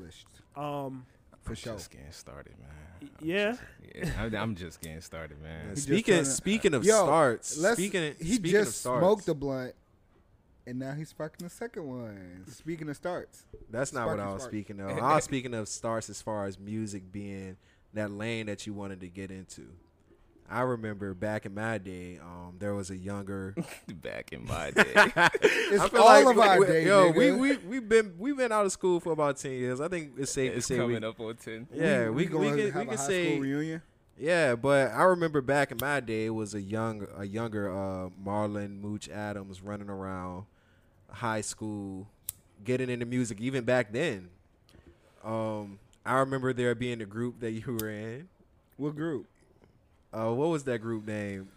Um, 0.56 1.06
for 1.44 1.56
sure. 1.56 1.74
Just 1.74 1.92
getting 1.92 2.12
started, 2.12 2.54
man. 2.60 3.10
yeah. 3.22 3.56
Yeah, 3.96 4.12
I'm, 4.20 4.36
I'm 4.36 4.56
just 4.56 4.82
getting 4.82 5.02
started, 5.02 5.42
man. 5.42 5.70
just 5.76 5.84
speaking 5.88 6.16
tryna- 6.16 6.26
speaking 6.26 6.74
of 6.74 6.84
Yo, 6.84 7.04
starts, 7.04 7.58
Let's, 7.58 7.78
speaking 7.78 8.16
he 8.20 8.36
speaking 8.36 8.52
just 8.52 8.70
of 8.70 8.76
starts, 8.76 9.02
smoked 9.02 9.26
the 9.28 9.36
blunt, 9.36 9.74
and 10.66 10.80
now 10.80 10.94
he's 10.94 11.10
sparking 11.10 11.46
the 11.48 11.50
second 11.54 11.88
one. 11.88 12.44
Speaking 12.52 12.90
of 12.90 12.96
starts, 12.98 13.46
That's 13.70 13.94
not 13.94 14.08
what 14.08 14.20
I 14.20 14.26
was 14.34 14.42
spark. 14.42 14.52
speaking 14.52 14.80
of. 14.82 14.90
I 14.98 15.16
was 15.16 15.24
speaking 15.24 15.54
of 15.54 15.68
starts 15.70 16.10
as 16.10 16.22
far 16.22 16.46
as 16.46 16.60
music 16.60 17.12
being 17.12 17.56
that 17.94 18.12
lane 18.12 18.48
that 18.48 18.68
you 18.68 18.74
wanted 18.74 19.00
to 19.02 19.08
get 19.08 19.32
into. 19.32 19.68
I 20.50 20.62
remember 20.62 21.14
back 21.14 21.46
in 21.46 21.54
my 21.54 21.78
day, 21.78 22.20
um, 22.22 22.56
there 22.58 22.74
was 22.74 22.90
a 22.90 22.96
younger. 22.96 23.54
Back 24.02 24.32
in 24.32 24.46
my 24.46 24.72
day. 24.72 24.84
it's 24.96 25.94
I 25.94 25.98
all 25.98 26.06
like 26.06 26.26
of 26.26 26.40
our 26.40 26.60
we- 26.60 26.66
day. 26.68 26.86
Yo, 26.86 27.12
nigga. 27.12 27.16
we 27.18 27.32
we 27.34 27.58
we 27.58 27.80
been 27.80 28.14
we've 28.18 28.38
been 28.38 28.52
out 28.54 28.66
of 28.66 28.72
school 28.72 29.00
for 29.02 29.12
about 29.12 29.38
ten 29.38 29.52
years. 29.52 29.82
I 29.82 29.90
think 29.90 30.14
it's 30.18 30.32
safe 30.32 30.54
it's 30.54 30.68
to 30.68 30.74
say 30.76 30.80
we, 30.80 30.94
coming 30.96 31.04
up 31.04 31.20
on 31.20 31.36
ten. 31.36 31.68
Yeah, 31.74 32.06
we, 32.10 32.24
we, 32.24 32.26
gonna 32.28 32.50
can 32.56 32.72
have 32.72 32.76
we 32.76 32.82
a 32.82 32.86
can 32.86 32.98
high 32.98 33.04
say 33.04 33.26
school 33.32 33.42
reunion. 33.42 33.82
yeah, 34.18 34.56
but 34.56 34.92
I 34.92 35.04
remember 35.04 35.42
back 35.42 35.72
in 35.72 35.78
my 35.82 36.00
day, 36.00 36.26
it 36.28 36.30
was 36.34 36.54
a 36.54 36.62
young 36.62 37.06
a 37.18 37.26
younger 37.26 37.70
uh, 37.70 38.10
Marlon 38.24 38.80
Mooch 38.80 39.10
Adams 39.10 39.62
running 39.62 39.90
around 39.90 40.46
high 41.12 41.42
school, 41.42 42.08
getting 42.64 42.90
into 42.90 43.06
music. 43.06 43.42
Even 43.42 43.66
back 43.66 43.92
then, 43.92 44.30
um, 45.26 45.80
I 46.06 46.20
remember 46.20 46.54
there 46.54 46.74
being 46.76 47.02
a 47.02 47.06
group 47.06 47.42
that 47.42 47.52
you 47.52 47.78
were 47.82 47.90
in. 47.90 48.30
What 48.78 48.96
group? 48.96 49.26
Uh, 50.14 50.32
what 50.34 50.50
was 50.50 50.64
that 50.66 50.80
group 50.80 51.06
name 51.06 51.50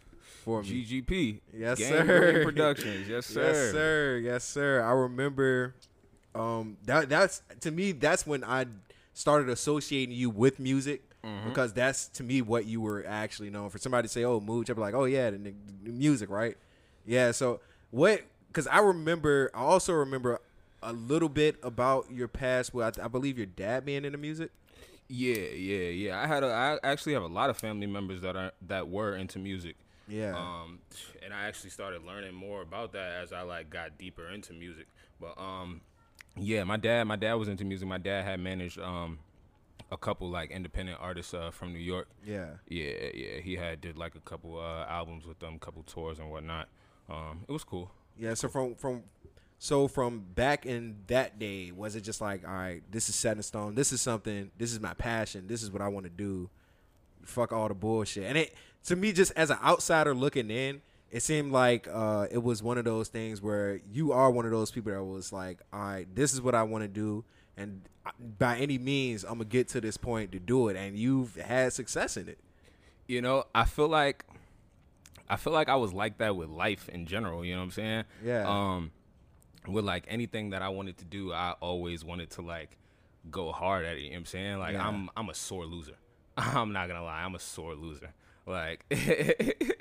for 0.45 0.63
me? 0.63 0.85
GGP. 0.85 1.41
Yes, 1.57 1.79
Gang 1.79 1.89
sir. 1.89 2.43
Productions. 2.45 3.09
Yes, 3.09 3.27
sir. 3.27 3.43
Yes, 3.47 3.73
sir. 3.73 4.21
Yes, 4.23 4.45
sir. 4.45 4.83
I 4.83 4.93
remember 4.93 5.75
um, 6.35 6.77
that 6.85 7.09
that's 7.09 7.43
to 7.61 7.71
me 7.71 7.93
that's 7.93 8.27
when 8.27 8.45
I 8.45 8.67
started 9.15 9.49
associating 9.49 10.15
you 10.15 10.31
with 10.31 10.59
music 10.59 11.03
because 11.47 11.73
that's 11.75 12.09
to 12.09 12.23
me 12.23 12.41
what 12.41 12.65
you 12.65 12.81
were 12.81 13.05
actually 13.07 13.51
known 13.51 13.69
for. 13.69 13.79
Somebody 13.79 14.09
to 14.09 14.13
say, 14.13 14.25
"Oh, 14.25 14.41
Mooch," 14.41 14.71
I'd 14.71 14.77
be 14.77 14.81
like, 14.81 14.95
"Oh 14.95 15.05
yeah, 15.05 15.31
the, 15.31 15.39
the, 15.39 15.55
the 15.85 15.91
music, 15.91 16.31
right?" 16.31 16.57
Yeah. 17.07 17.33
So 17.33 17.61
what? 17.91 18.23
Because 18.49 18.67
I 18.67 18.79
remember, 18.79 19.51
I 19.55 19.61
also 19.61 19.93
remember 19.93 20.41
a 20.83 20.93
little 20.93 21.29
bit 21.29 21.57
about 21.63 22.11
your 22.11 22.27
past. 22.27 22.73
Well, 22.73 22.91
I, 22.99 23.05
I 23.05 23.09
believe 23.09 23.37
your 23.37 23.47
dad 23.47 23.85
being 23.85 24.05
into 24.05 24.19
music. 24.19 24.51
Yeah, 25.13 25.35
yeah, 25.35 25.89
yeah. 25.89 26.21
I 26.21 26.29
had 26.29 26.45
a, 26.45 26.47
I 26.47 26.79
actually 26.85 27.15
have 27.15 27.25
a 27.25 27.29
lot 27.29 27.51
of 27.51 27.57
family 27.57 27.89
members 27.89 28.21
that 28.21 28.37
are 28.37 28.53
that 28.69 28.89
were 28.89 29.17
into 29.17 29.41
music. 29.41 29.75
Yeah. 30.07 30.37
Um, 30.37 30.79
and 31.23 31.35
I 31.35 31.47
actually 31.49 31.71
started 31.71 32.05
learning 32.05 32.35
more 32.35 32.63
about 32.63 32.93
that 32.93 33.13
as 33.23 33.33
I 33.33 33.43
like 33.43 33.71
got 33.71 33.99
deeper 33.99 34.29
into 34.29 34.53
music. 34.53 34.87
But 35.21 35.37
um, 35.37 35.81
yeah, 36.37 36.63
my 36.63 36.77
dad, 36.77 37.05
my 37.05 37.17
dad 37.17 37.35
was 37.35 37.49
into 37.49 37.65
music. 37.65 37.89
My 37.89 37.99
dad 37.99 38.25
had 38.25 38.39
managed 38.39 38.79
um 38.79 39.19
a 39.91 39.97
couple 39.97 40.31
like 40.31 40.53
independent 40.53 40.99
artists 41.01 41.35
uh, 41.35 41.51
from 41.51 41.73
New 41.73 41.81
York. 41.81 42.09
yeah. 42.25 42.51
Yeah, 42.69 42.93
yeah. 43.13 43.41
He 43.41 43.57
had 43.57 43.81
did 43.81 43.99
like 43.99 44.15
a 44.15 44.21
couple 44.21 44.61
uh, 44.61 44.87
albums 44.89 45.27
with 45.27 45.41
them, 45.41 45.59
couple 45.59 45.83
tours 45.83 46.21
and 46.21 46.31
whatnot. 46.31 46.69
Um, 47.09 47.41
it 47.49 47.53
was 47.53 47.65
cool. 47.65 47.91
Yeah, 48.17 48.35
so 48.35 48.49
from 48.49 48.77
from 48.77 49.03
so 49.63 49.89
from 49.89 50.25
back 50.35 50.65
in 50.65 50.97
that 51.09 51.39
day, 51.39 51.71
was 51.71 51.95
it 51.95 52.01
just 52.01 52.23
like, 52.23 52.49
all 52.49 52.55
right, 52.55 52.83
this 52.91 53.11
is 53.11 53.15
set 53.15 53.37
in 53.37 53.43
stone. 53.43 53.75
This 53.75 53.93
is 53.93 54.01
something. 54.01 54.51
This 54.57 54.73
is 54.73 54.81
my 54.81 54.95
passion. 54.95 55.49
This 55.49 55.63
is 55.63 55.71
what 55.71 55.83
I 55.83 55.89
want 55.89 56.05
to 56.05 56.11
do. 56.11 56.49
Fuck 57.27 57.53
all 57.53 57.69
the 57.69 57.75
bullshit. 57.75 58.25
And 58.25 58.39
it 58.39 58.55
to 58.85 58.97
me, 58.97 59.13
just 59.13 59.33
as 59.37 59.51
an 59.51 59.59
outsider 59.63 60.15
looking 60.15 60.51
in, 60.51 60.81
it 61.11 61.23
seemed 61.23 61.53
like 61.53 61.87
uh, 61.93 62.27
it 62.31 62.43
was 62.43 62.63
one 62.63 62.79
of 62.79 62.87
those 62.87 63.09
things 63.09 63.43
where 63.43 63.83
you 63.93 64.13
are 64.13 64.31
one 64.31 64.47
of 64.47 64.51
those 64.51 64.71
people 64.71 64.93
that 64.93 65.05
was 65.05 65.31
like, 65.31 65.61
all 65.75 65.81
right, 65.81 66.07
this 66.15 66.33
is 66.33 66.41
what 66.41 66.55
I 66.55 66.63
want 66.63 66.85
to 66.85 66.89
do, 66.89 67.27
and 67.55 67.83
uh, 68.07 68.13
by 68.39 68.57
any 68.57 68.79
means, 68.79 69.25
I'm 69.25 69.35
gonna 69.35 69.45
get 69.45 69.69
to 69.69 69.83
this 69.83 69.99
point 69.99 70.33
to 70.33 70.39
do 70.39 70.69
it. 70.69 70.77
And 70.79 70.97
you've 70.97 71.37
had 71.37 71.75
success 71.75 72.17
in 72.17 72.31
it. 72.31 72.39
You 73.07 73.21
know, 73.21 73.45
I 73.55 73.67
feel 73.67 73.89
like 73.89 74.25
I 75.29 75.37
feel 75.37 75.53
like 75.53 75.69
I 75.69 75.77
was 75.77 75.93
like 75.93 76.17
that 76.17 76.35
with 76.35 76.49
life 76.49 76.89
in 76.89 77.05
general, 77.05 77.45
you 77.45 77.53
know 77.53 77.61
what 77.61 77.65
I'm 77.65 77.71
saying? 77.73 78.05
Yeah. 78.25 78.49
Um 78.49 78.93
with 79.73 79.85
like 79.85 80.05
anything 80.09 80.51
that 80.51 80.63
I 80.63 80.69
wanted 80.69 80.99
to 80.99 81.05
do, 81.05 81.33
I 81.33 81.55
always 81.61 82.05
wanted 82.05 82.31
to 82.31 82.43
like 82.43 82.77
go 83.31 83.53
hard 83.53 83.85
at 83.85 83.97
it, 83.97 84.01
you 84.01 84.11
know 84.11 84.15
what 84.15 84.19
I'm 84.19 84.27
saying? 84.27 84.59
Like 84.59 84.75
Yeah. 84.75 84.87
I'm 84.87 85.11
I'm 85.17 85.29
a 85.29 85.35
sore 85.35 85.65
loser. 85.67 85.97
I'm 86.37 86.73
not 86.73 86.89
going 86.89 86.99
to 86.99 87.05
lie, 87.05 87.23
I'm 87.23 87.35
a 87.35 87.41
sore 87.41 87.75
loser. 87.75 88.13
Like 88.47 88.85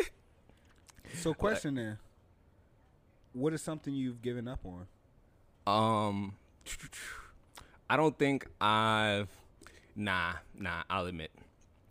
So, 1.16 1.34
question 1.34 1.76
there: 1.76 2.00
What 3.34 3.54
is 3.54 3.62
something 3.62 3.94
you've 3.94 4.22
given 4.22 4.48
up 4.48 4.60
on? 4.66 4.88
um 5.68 6.36
I 7.90 7.98
don't 7.98 8.18
think 8.18 8.48
I've 8.62 9.30
nah, 9.96 10.34
nah, 10.58 10.84
I'll 10.90 11.06
admit. 11.06 11.32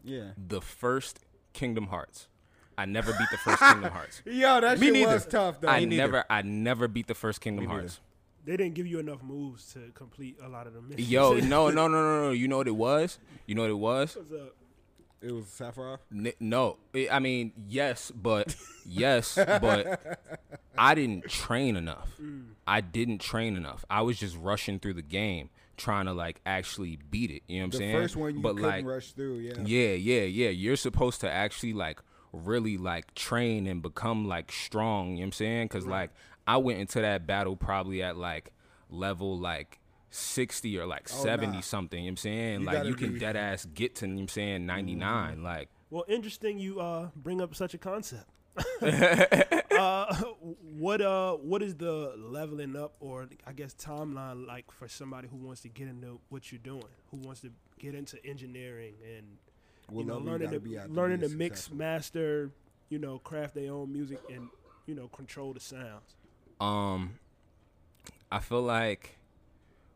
Yeah. 0.05 0.31
The 0.37 0.61
first 0.61 1.21
Kingdom 1.53 1.89
Hearts. 1.89 2.29
I 2.79 2.85
never 2.85 3.13
beat 3.13 3.29
the 3.33 3.39
first 3.39 3.59
Kingdom 3.61 3.91
Hearts. 3.91 4.23
Yo, 4.25 4.61
that 4.61 4.79
Me 4.79 4.87
shit 4.87 4.93
neither. 4.95 5.13
was 5.15 5.27
tough 5.27 5.61
though. 5.61 5.69
I 5.69 5.81
neither. 5.85 5.97
never 5.97 6.25
I 6.31 6.43
never 6.43 6.87
beat 6.87 7.09
the 7.09 7.15
first 7.15 7.41
Kingdom 7.41 7.65
Me 7.65 7.69
neither. 7.69 7.81
Hearts. 7.81 8.01
They 8.45 8.57
didn't 8.57 8.75
give 8.75 8.87
you 8.87 9.01
enough 9.01 9.23
moves 9.23 9.73
to 9.75 9.91
complete 9.95 10.39
a 10.43 10.49
lot 10.49 10.67
of 10.69 10.75
the 10.75 10.81
missions. 10.81 11.11
Yo, 11.11 11.35
no, 11.35 11.69
no, 11.71 11.89
no, 11.89 11.89
no, 11.89 12.23
no. 12.27 12.31
You 12.31 12.47
know 12.47 12.57
what 12.59 12.69
it 12.69 12.77
was? 12.77 13.19
You 13.47 13.57
know 13.57 13.63
what 13.63 13.71
it 13.71 13.79
was? 13.79 14.17
What's 14.17 14.33
up? 14.33 14.55
it 15.21 15.33
was 15.33 15.47
Sephiroth. 15.47 15.99
N- 16.15 16.33
no, 16.39 16.77
I 16.95 17.09
I 17.11 17.19
mean 17.19 17.53
yes, 17.69 18.13
but 18.13 18.55
yes, 18.87 19.35
but 19.35 20.21
I 20.79 20.95
didn't 20.95 21.29
train 21.29 21.77
enough. 21.77 22.09
Mm. 22.23 22.51
I 22.67 22.81
didn't 22.81 23.19
train 23.19 23.57
enough. 23.57 23.85
I 23.91 24.03
was 24.03 24.19
just 24.19 24.37
rushing 24.37 24.79
through 24.79 24.95
the 24.95 25.03
game, 25.03 25.51
trying 25.77 26.07
to 26.07 26.13
like 26.13 26.41
actually 26.47 26.99
beat 27.11 27.33
it. 27.33 27.43
You 27.49 27.59
know 27.59 27.67
what 27.67 27.75
I'm 27.75 27.79
saying? 27.81 27.97
first 27.97 28.17
one 28.17 28.37
you 28.37 28.41
but 28.41 28.55
couldn't 28.55 28.71
like, 28.71 28.85
rush 28.87 29.13
through. 29.13 29.39
Yeah. 29.39 29.55
yeah, 29.65 29.95
yeah, 29.95 30.23
yeah. 30.23 30.51
You're 30.51 30.77
supposed 30.77 31.21
to 31.23 31.31
actually 31.31 31.73
like 31.73 32.01
really 32.33 32.77
like 32.77 33.15
train 33.15 33.67
and 33.67 33.83
become 33.83 34.27
like 34.29 34.53
strong, 34.53 35.11
you 35.11 35.17
know 35.17 35.21
what 35.21 35.27
I'm 35.27 35.33
saying? 35.33 35.69
Cuz 35.69 35.87
like 35.87 36.11
I 36.47 36.57
went 36.57 36.81
into 36.81 37.01
that 37.01 37.27
battle 37.27 37.57
probably 37.57 38.03
at 38.03 38.17
like 38.17 38.53
level 38.91 39.39
like 39.39 39.79
60 40.11 40.79
or 40.79 40.87
like 40.87 41.09
Oh, 41.13 41.23
70 41.23 41.53
nah. 41.53 41.61
something, 41.61 41.99
you 41.99 42.05
know 42.05 42.13
what 42.13 42.13
I'm 42.13 42.17
saying? 42.17 42.61
You 42.61 42.67
like 42.67 42.85
you 42.87 42.95
can 42.95 43.19
dead 43.19 43.37
ass 43.37 43.67
get 43.67 43.97
to, 43.97 44.07
you 44.07 44.13
know 44.13 44.17
what 44.17 44.23
I'm 44.23 44.29
saying, 44.29 44.67
99 44.67 45.43
like 45.43 45.69
Well, 45.91 46.05
interesting. 46.09 46.59
You 46.59 46.81
uh 46.81 47.11
bring 47.17 47.41
up 47.41 47.55
such 47.55 47.75
a 47.75 47.79
concept. 47.79 48.29
uh, 48.83 50.15
what 50.79 51.01
uh 51.01 51.35
what 51.35 51.63
is 51.63 51.77
the 51.77 52.15
leveling 52.17 52.75
up 52.77 52.95
or 53.01 53.29
I 53.47 53.53
guess 53.53 53.75
timeline 53.75 54.47
like 54.47 54.71
for 54.71 54.89
somebody 54.89 55.29
who 55.29 55.37
wants 55.37 55.61
to 55.63 55.69
get 55.69 55.89
into 55.89 56.21
what 56.29 56.51
you're 56.51 56.59
doing, 56.59 56.83
who 57.11 57.19
wants 57.19 57.41
to 57.43 57.51
get 57.79 57.95
into 57.95 58.25
engineering 58.25 58.95
and 59.17 59.39
you 59.91 60.05
know 60.05 60.19
level 60.19 60.25
you 60.25 60.31
learning 60.31 60.47
gotta 60.49 60.61
be 60.61 60.77
at 60.77 60.91
learning 60.91 61.21
to 61.21 61.29
mix, 61.29 61.61
successful? 61.61 61.77
master, 61.77 62.51
you 62.91 62.99
know, 62.99 63.19
craft 63.19 63.55
their 63.55 63.73
own 63.73 63.93
music 63.93 64.21
and 64.33 64.49
you 64.87 64.95
know 64.95 65.09
control 65.09 65.53
the 65.53 65.61
sounds. 65.61 66.17
um 66.61 67.19
I 68.31 68.41
feel 68.41 68.63
like 68.63 69.17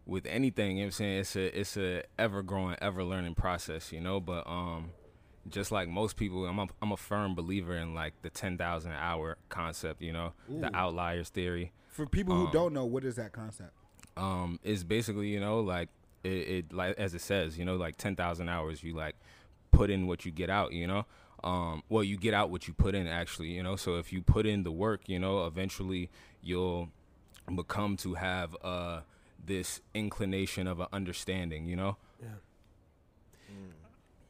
with 0.06 0.26
anything, 0.26 0.78
you 0.78 0.82
know 0.84 0.86
what 0.86 0.86
I'm 0.86 0.92
saying, 0.92 1.18
it's 1.20 1.36
a 1.36 1.60
it's 1.60 1.76
a 1.76 2.02
ever 2.18 2.42
growing, 2.42 2.76
ever 2.80 3.04
learning 3.04 3.34
process, 3.34 3.92
you 3.92 4.00
know, 4.00 4.20
but 4.20 4.46
um 4.46 4.90
just 5.48 5.72
like 5.72 5.88
most 5.88 6.16
people, 6.16 6.46
I'm 6.46 6.58
a, 6.60 6.68
I'm 6.80 6.92
a 6.92 6.96
firm 6.96 7.34
believer 7.34 7.74
in 7.76 7.94
like 7.94 8.14
the 8.22 8.30
10,000 8.30 8.92
hour 8.92 9.38
concept, 9.48 10.00
you 10.00 10.12
know, 10.12 10.34
the 10.48 10.70
outliers 10.74 11.30
theory. 11.30 11.72
For 11.88 12.06
people 12.06 12.36
who 12.36 12.46
Um, 12.46 12.52
don't 12.52 12.72
know, 12.72 12.84
what 12.84 13.04
is 13.04 13.16
that 13.16 13.32
concept? 13.32 13.72
um 14.16 14.60
is 14.62 14.84
basically 14.84 15.28
you 15.28 15.40
know 15.40 15.60
like 15.60 15.88
it, 16.22 16.28
it 16.30 16.72
like 16.72 16.94
as 16.98 17.14
it 17.14 17.20
says 17.22 17.58
you 17.58 17.64
know 17.64 17.76
like 17.76 17.96
10,000 17.96 18.46
hours 18.48 18.82
you 18.82 18.94
like 18.94 19.16
put 19.72 19.90
in 19.90 20.06
what 20.06 20.24
you 20.24 20.30
get 20.30 20.50
out 20.50 20.72
you 20.72 20.86
know? 20.86 21.04
Um 21.42 21.82
well 21.88 22.04
you 22.04 22.16
get 22.16 22.34
out 22.34 22.50
what 22.50 22.68
you 22.68 22.74
put 22.74 22.94
in 22.94 23.06
actually 23.08 23.48
you 23.48 23.62
know? 23.62 23.76
So 23.76 23.96
if 23.96 24.12
you 24.12 24.22
put 24.22 24.46
in 24.46 24.62
the 24.62 24.72
work 24.72 25.08
you 25.08 25.18
know 25.18 25.46
eventually 25.46 26.10
you'll 26.42 26.90
become 27.54 27.96
to 27.98 28.14
have 28.14 28.56
uh 28.62 29.00
this 29.44 29.80
inclination 29.94 30.68
of 30.68 30.78
an 30.78 30.86
understanding 30.92 31.66
you 31.66 31.74
know? 31.76 31.96
Yeah. 32.20 32.28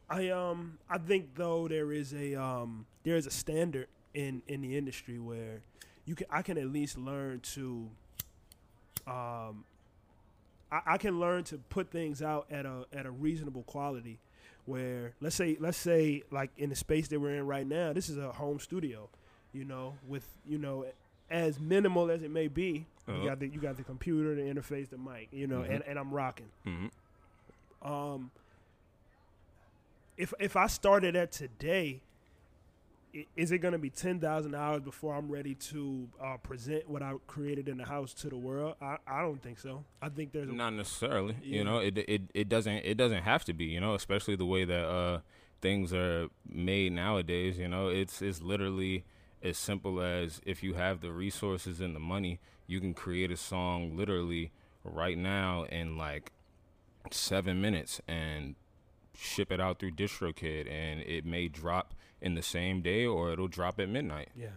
I 0.09 0.29
um 0.29 0.79
I 0.91 0.99
think 0.99 1.35
though 1.37 1.69
there 1.69 1.91
is 1.91 2.13
a 2.13 2.35
um 2.35 2.87
there 3.03 3.17
is 3.17 3.27
a 3.27 3.31
standard 3.31 3.89
in 4.15 4.43
in 4.47 4.61
the 4.61 4.77
industry 4.77 5.19
where 5.19 5.63
you 6.05 6.15
can 6.15 6.27
I 6.31 6.43
can 6.43 6.59
at 6.59 6.67
least 6.67 6.99
learn 6.99 7.41
to 7.55 7.89
um 9.07 9.65
I, 10.71 10.81
I 10.87 10.99
can 10.99 11.19
learn 11.19 11.45
to 11.45 11.59
put 11.59 11.91
things 11.91 12.21
out 12.21 12.47
at 12.51 12.67
a 12.67 12.85
at 12.93 13.07
a 13.07 13.11
reasonable 13.11 13.63
quality 13.63 14.19
where 14.67 15.13
let's 15.21 15.35
say 15.37 15.57
let's 15.61 15.77
say 15.79 16.23
like 16.31 16.51
in 16.57 16.71
the 16.71 16.77
space 16.77 17.09
that 17.09 17.19
we're 17.21 17.35
in 17.35 17.47
right 17.47 17.67
now 17.67 17.93
this 17.93 18.09
is 18.09 18.17
a 18.19 18.31
home 18.33 18.59
studio 18.61 19.09
you 19.53 19.65
know 19.65 19.95
with 20.07 20.27
you 20.47 20.57
know 20.59 20.87
as 21.31 21.59
minimal 21.59 22.11
as 22.11 22.23
it 22.23 22.31
may 22.31 22.47
be 22.49 22.87
Uh-huh. 23.09 23.19
you 23.19 23.29
got 23.29 23.41
the 23.41 23.49
you 23.49 23.61
got 23.61 23.77
the 23.77 23.83
computer 23.83 24.35
the 24.37 24.43
interface 24.43 24.89
the 24.91 24.99
mic 24.99 25.29
you 25.33 25.47
know 25.47 25.61
Mhm. 25.63 25.75
and, 25.75 25.85
and 25.85 25.99
I'm 25.99 26.13
rocking 26.13 26.51
hmm 26.65 26.87
um, 27.83 28.31
if 30.17 30.33
if 30.39 30.57
I 30.57 30.67
started 30.69 31.17
at 31.17 31.33
today, 31.33 32.01
is 33.37 33.53
it 33.53 33.59
going 33.59 33.73
to 33.73 33.79
be 33.79 33.91
ten 33.91 34.21
thousand 34.21 34.55
hours 34.55 34.81
before 34.83 35.15
I'm 35.15 35.31
ready 35.31 35.55
to 35.55 36.09
uh, 36.23 36.37
present 36.39 36.89
what 36.89 37.03
I 37.03 37.15
created 37.27 37.69
in 37.69 37.77
the 37.77 37.85
house 37.85 38.15
to 38.15 38.29
the 38.29 38.37
world? 38.37 38.77
I, 38.81 38.97
I 39.07 39.21
don't 39.23 39.43
think 39.43 39.59
so. 39.59 39.85
I 40.01 40.09
think 40.09 40.33
there's 40.33 40.49
a, 40.49 40.53
not 40.53 40.73
necessarily 40.73 41.37
Yeah. 41.43 41.59
you 41.59 41.65
know 41.65 41.79
it, 41.79 41.99
it 41.99 42.23
it 42.35 42.49
doesn't 42.49 42.73
it 42.85 42.97
doesn't 42.97 43.23
have 43.23 43.45
to 43.45 43.53
be 43.53 43.67
you 43.67 43.81
know 43.81 43.95
especially 43.95 44.37
the 44.37 44.47
way 44.47 44.65
that 44.65 44.85
uh 44.87 45.21
things 45.61 45.93
are 45.93 46.29
made 46.49 46.93
nowadays 46.93 47.59
you 47.59 47.69
know 47.69 47.89
it's 47.89 48.21
it's 48.23 48.41
literally 48.43 49.05
as 49.43 49.57
simple 49.59 50.01
as 50.01 50.41
if 50.47 50.63
you 50.63 50.75
have 50.75 51.01
the 51.01 51.13
resources 51.13 51.81
and 51.81 51.95
the 51.95 52.01
money 52.01 52.41
you 52.67 52.81
can 52.81 52.95
create 52.95 53.31
a 53.31 53.37
song 53.37 53.97
literally 53.97 54.51
right 54.85 55.19
now 55.19 55.65
in 55.65 55.97
like 55.97 56.33
seven 57.11 57.61
minutes 57.61 58.01
and 58.09 58.55
ship 59.17 59.53
it 59.53 59.61
out 59.61 59.79
through 59.79 59.91
distrokid 59.93 60.71
and 60.71 61.01
it 61.01 61.25
may 61.25 61.49
drop 61.49 61.95
in 62.21 62.35
the 62.35 62.43
same 62.43 62.81
day 62.81 63.05
or 63.05 63.33
it'll 63.33 63.49
drop 63.49 63.79
at 63.81 63.89
midnight 63.89 64.29
yeah. 64.37 64.49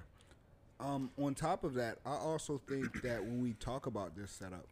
Um, 0.80 1.10
on 1.18 1.36
top 1.36 1.64
of 1.64 1.74
that, 1.76 2.00
I 2.06 2.16
also 2.16 2.60
think 2.68 3.02
that 3.02 3.24
when 3.24 3.42
we 3.42 3.54
talk 3.54 3.86
about 3.86 4.16
this 4.18 4.30
setup, 4.30 4.68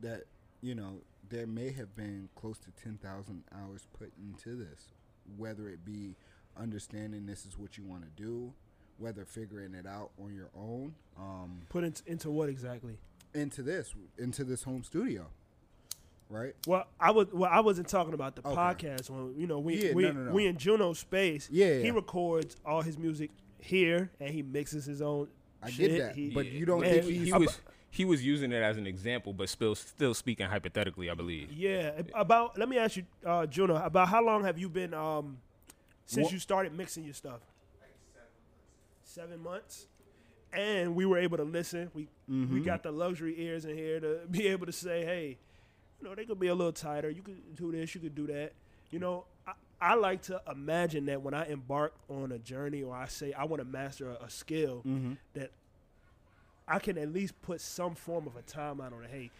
that 0.00 0.22
you 0.62 0.74
know 0.74 0.94
there 1.28 1.46
may 1.46 1.70
have 1.72 1.94
been 1.94 2.30
close 2.34 2.58
to 2.60 2.70
ten 2.82 2.98
thousand 3.02 3.44
hours 3.54 3.86
put 3.98 4.12
into 4.18 4.56
this, 4.56 4.94
whether 5.36 5.68
it 5.68 5.84
be 5.84 6.14
understanding 6.58 7.26
this 7.26 7.44
is 7.44 7.58
what 7.58 7.76
you 7.76 7.84
want 7.84 8.02
to 8.02 8.22
do, 8.22 8.50
whether 8.96 9.26
figuring 9.26 9.74
it 9.74 9.86
out 9.86 10.10
on 10.22 10.34
your 10.34 10.48
own, 10.56 10.94
um, 11.18 11.60
Put 11.68 11.84
in, 11.84 11.94
into 12.06 12.30
what 12.30 12.48
exactly? 12.48 12.96
into 13.34 13.62
this, 13.62 13.94
into 14.16 14.42
this 14.42 14.62
home 14.62 14.82
studio, 14.82 15.26
right? 16.30 16.54
Well, 16.66 16.86
I 17.00 17.10
was 17.10 17.28
well, 17.32 17.50
I 17.52 17.60
wasn't 17.60 17.88
talking 17.88 18.14
about 18.14 18.36
the 18.36 18.46
Okay. 18.46 18.56
podcast 18.56 19.10
when 19.10 19.34
you 19.38 19.46
know 19.46 19.58
we 19.58 19.76
Yeah, 19.88 19.92
we 19.94 20.02
no, 20.04 20.12
no, 20.12 20.20
no. 20.24 20.32
we 20.32 20.46
in 20.46 20.56
Juno 20.56 20.92
space. 20.92 21.48
Yeah, 21.50 21.78
he 21.78 21.90
records 21.90 22.56
all 22.64 22.82
his 22.82 22.98
music 22.98 23.30
here 23.58 24.10
and 24.20 24.30
he 24.30 24.42
mixes 24.42 24.84
his 24.84 25.00
own. 25.02 25.28
I 25.62 25.70
shit. 25.70 25.90
get 25.90 25.98
that, 25.98 26.14
He- 26.14 26.30
but 26.30 26.46
you 26.46 26.64
don't 26.66 26.80
Man, 26.80 26.92
think 26.92 27.04
he, 27.06 27.18
he 27.26 27.32
was 27.32 27.60
he 27.90 28.04
was 28.04 28.24
using 28.24 28.52
it 28.52 28.62
as 28.62 28.76
an 28.76 28.86
example, 28.86 29.32
but 29.32 29.48
still 29.48 29.74
still 29.74 30.12
speaking 30.14 30.46
hypothetically, 30.46 31.08
I 31.10 31.14
believe. 31.14 31.50
Yeah. 31.52 32.02
About 32.14 32.58
let 32.58 32.68
me 32.68 32.76
ask 32.78 32.96
you, 32.96 33.04
uh, 33.24 33.46
Juno, 33.46 33.76
about 33.76 34.08
how 34.08 34.22
long 34.24 34.44
have 34.44 34.58
you 34.58 34.68
been 34.68 34.92
um 34.94 35.38
since 36.04 36.24
What- 36.24 36.32
you 36.32 36.38
started 36.38 36.72
mixing 36.76 37.04
your 37.04 37.14
stuff? 37.14 37.40
Seven 39.02 39.42
months. 39.42 39.86
And 40.52 40.94
we 40.94 41.04
were 41.06 41.18
able 41.18 41.36
to 41.38 41.44
listen. 41.44 41.90
We 41.94 42.08
we 42.28 42.60
got 42.60 42.82
the 42.82 42.90
luxury 42.92 43.34
ears 43.38 43.64
in 43.64 43.76
here 43.76 44.00
to 44.00 44.20
be 44.30 44.46
able 44.48 44.66
to 44.66 44.72
say, 44.72 45.04
hey, 45.04 45.38
you 46.00 46.08
know, 46.08 46.14
they 46.14 46.24
could 46.24 46.38
be 46.40 46.48
a 46.48 46.54
little 46.54 46.72
tighter. 46.72 47.10
You 47.10 47.22
could 47.22 47.56
do 47.56 47.72
this, 47.72 47.94
you 47.94 48.00
could 48.00 48.14
do 48.14 48.26
that. 48.28 48.52
You 48.90 48.98
know, 48.98 49.24
I, 49.46 49.52
I 49.80 49.94
like 49.94 50.22
to 50.22 50.40
imagine 50.50 51.06
that 51.06 51.22
when 51.22 51.34
I 51.34 51.46
embark 51.46 51.94
on 52.08 52.32
a 52.32 52.38
journey 52.38 52.82
or 52.82 52.94
I 52.94 53.06
say 53.06 53.32
I 53.32 53.44
want 53.44 53.60
to 53.60 53.66
master 53.68 54.10
a, 54.10 54.24
a 54.24 54.30
skill, 54.30 54.82
that 55.34 55.50
I 56.68 56.78
can 56.78 56.98
at 56.98 57.12
least 57.12 57.40
put 57.42 57.60
some 57.60 57.94
form 57.94 58.26
of 58.26 58.36
a 58.36 58.42
timeline 58.42 58.92
on 58.92 59.04
it. 59.04 59.10
Hey, 59.10 59.30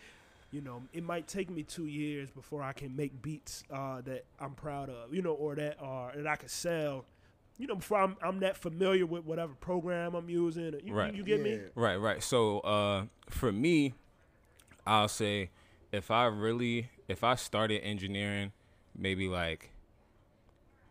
you 0.52 0.60
know, 0.60 0.82
it 0.92 1.02
might 1.02 1.26
take 1.26 1.50
me 1.50 1.62
two 1.64 1.86
years 1.86 2.30
before 2.30 2.62
I 2.62 2.72
can 2.72 2.94
make 2.96 3.20
beats 3.20 3.64
uh, 3.70 4.00
that 4.02 4.24
I'm 4.40 4.52
proud 4.52 4.88
of, 4.90 5.12
you 5.12 5.22
know, 5.22 5.32
or 5.32 5.54
that 5.56 5.76
are 5.80 6.12
that 6.16 6.26
I 6.26 6.36
could 6.36 6.50
sell. 6.50 7.04
You 7.58 7.66
know, 7.66 7.74
before 7.76 7.98
I'm, 7.98 8.16
I'm 8.22 8.40
that 8.40 8.56
familiar 8.56 9.06
with 9.06 9.24
whatever 9.24 9.54
program 9.54 10.14
I'm 10.14 10.28
using. 10.28 10.74
You, 10.84 10.92
Right. 10.94 11.12
you, 11.12 11.18
you 11.20 11.24
get 11.24 11.40
me? 11.40 11.58
Right, 11.74 11.96
right. 11.96 12.22
So 12.22 12.60
uh, 12.60 13.04
for 13.30 13.50
me, 13.50 13.94
I'll 14.86 15.08
say 15.08 15.50
if 15.92 16.10
I 16.10 16.26
really 16.26 16.90
if 17.08 17.22
I 17.24 17.34
started 17.34 17.80
engineering 17.82 18.52
maybe 18.96 19.28
like 19.28 19.70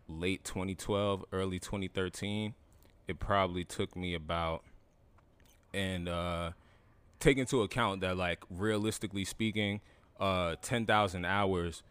late 0.07 0.43
2012, 0.43 1.25
early 1.31 1.59
2013, 1.59 2.53
it 3.07 3.19
probably 3.19 3.63
took 3.63 3.95
me 3.95 4.13
about 4.13 4.63
and 5.73 6.07
uh 6.07 6.51
take 7.19 7.37
into 7.37 7.61
account 7.61 8.01
that 8.01 8.17
like 8.17 8.43
realistically 8.49 9.25
speaking, 9.25 9.81
uh 10.19 10.55
10,000 10.61 11.25
hours 11.25 11.83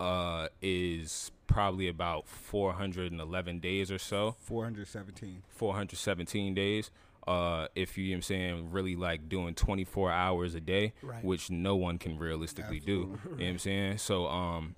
uh 0.00 0.48
is 0.60 1.30
probably 1.46 1.88
about 1.88 2.26
411 2.26 3.60
days 3.60 3.90
or 3.90 3.98
so. 3.98 4.36
417. 4.40 5.42
417 5.48 6.54
days. 6.54 6.90
Uh, 7.26 7.68
if 7.74 7.96
you, 7.96 8.04
you 8.04 8.10
know 8.10 8.14
what 8.14 8.18
I'm 8.18 8.22
saying, 8.22 8.70
really 8.70 8.96
like 8.96 9.28
doing 9.28 9.54
24 9.54 10.10
hours 10.10 10.54
a 10.54 10.60
day, 10.60 10.92
Right. 11.02 11.24
which 11.24 11.50
no 11.50 11.74
one 11.74 11.98
can 11.98 12.18
realistically 12.18 12.80
do. 12.80 12.92
You 12.92 13.00
know 13.00 13.18
what 13.36 13.42
I'm 13.44 13.58
saying? 13.58 13.98
So, 13.98 14.26
um, 14.26 14.74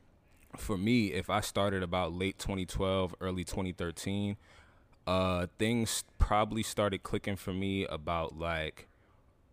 for 0.57 0.79
me, 0.79 1.13
if 1.13 1.29
I 1.29 1.41
started 1.41 1.83
about 1.83 2.13
late 2.13 2.39
2012, 2.39 3.15
early 3.21 3.43
2013, 3.45 4.37
uh, 5.07 5.47
things 5.59 6.05
probably 6.19 6.63
started 6.63 7.03
clicking 7.03 7.37
for 7.37 7.53
me 7.53 7.85
about 7.87 8.39
like 8.39 8.89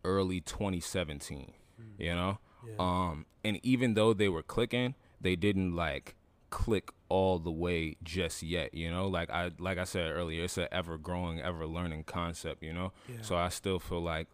early 0.04 0.40
2017. 0.42 1.54
You 1.98 2.14
know, 2.16 2.38
Yeah. 2.66 2.76
um, 2.80 3.26
and 3.44 3.60
even 3.64 3.94
though 3.96 4.14
they 4.14 4.30
were 4.30 4.44
clicking, 4.44 4.96
they 5.20 5.36
didn't 5.36 5.76
like 5.76 6.16
click 6.50 6.92
all 7.14 7.38
the 7.38 7.52
way 7.52 7.96
just 8.04 8.42
yet. 8.42 8.74
You 8.74 8.90
know, 8.90 9.08
like 9.08 9.30
I 9.30 9.52
like 9.60 9.78
I 9.78 9.84
said 9.84 10.12
earlier, 10.12 10.44
it's 10.46 10.58
an 10.58 10.68
ever 10.72 10.98
growing, 10.98 11.40
ever 11.40 11.68
learning 11.68 12.06
concept. 12.06 12.64
You 12.64 12.74
know, 12.74 12.92
Yeah. 13.08 13.18
so 13.22 13.36
I 13.36 13.50
still 13.50 13.80
feel 13.80 14.02
like 14.02 14.28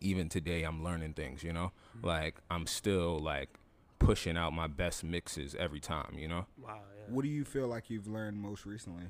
even 0.00 0.28
today 0.28 0.62
I'm 0.62 0.84
learning 0.84 1.14
things. 1.14 1.42
You 1.42 1.52
know, 1.52 1.72
like 2.02 2.36
I'm 2.50 2.66
still 2.66 3.18
like 3.18 3.48
pushing 3.98 4.36
out 4.36 4.52
my 4.52 4.68
best 4.68 5.02
mixes 5.02 5.54
every 5.56 5.80
time. 5.80 6.14
You 6.16 6.28
know. 6.28 6.46
Wow. 6.62 6.80
Yeah. 6.96 7.14
What 7.14 7.22
do 7.22 7.28
you 7.28 7.44
feel 7.44 7.66
like 7.66 7.90
you've 7.90 8.06
learned 8.06 8.36
most 8.40 8.64
recently? 8.66 9.06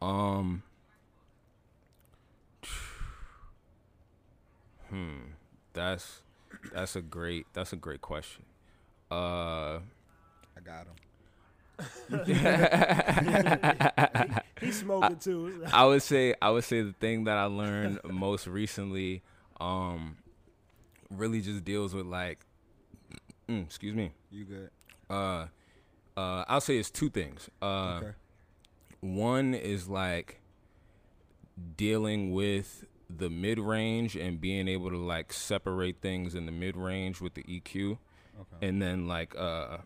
Um. 0.00 0.62
Hmm. 4.88 5.32
That's 5.72 6.22
that's 6.72 6.96
a 6.96 7.02
great 7.02 7.46
that's 7.52 7.72
a 7.72 7.76
great 7.76 8.00
question. 8.00 8.44
Uh. 9.10 9.80
I 10.58 10.60
got 10.64 10.86
him. 10.86 10.94
He's 14.60 14.78
smoking 14.80 15.16
too. 15.18 15.64
I 15.72 15.84
would 15.84 16.02
say 16.02 16.34
I 16.40 16.50
would 16.50 16.64
say 16.64 16.82
the 16.82 16.94
thing 17.00 17.24
that 17.24 17.36
I 17.36 17.44
learned 17.44 18.00
most 18.04 18.46
recently, 18.46 19.22
um, 19.60 20.16
really 21.10 21.40
just 21.40 21.64
deals 21.64 21.94
with 21.94 22.06
like, 22.06 22.38
mm, 23.48 23.64
excuse 23.64 23.94
me. 23.94 24.12
You 24.30 24.44
good? 24.44 24.70
Uh, 25.10 25.46
uh, 26.16 26.44
I'll 26.48 26.60
say 26.60 26.78
it's 26.78 26.90
two 26.90 27.10
things. 27.10 27.50
Uh, 27.60 28.00
okay. 28.02 28.10
one 29.00 29.54
is 29.54 29.88
like 29.88 30.40
dealing 31.76 32.32
with 32.32 32.84
the 33.08 33.30
mid 33.30 33.58
range 33.58 34.16
and 34.16 34.40
being 34.40 34.66
able 34.68 34.90
to 34.90 34.96
like 34.98 35.32
separate 35.32 36.00
things 36.00 36.34
in 36.34 36.46
the 36.46 36.52
mid 36.52 36.76
range 36.76 37.20
with 37.20 37.34
the 37.34 37.42
EQ, 37.44 37.98
Okay. 38.38 38.66
and 38.68 38.80
then 38.82 39.06
like 39.06 39.34
uh, 39.36 39.78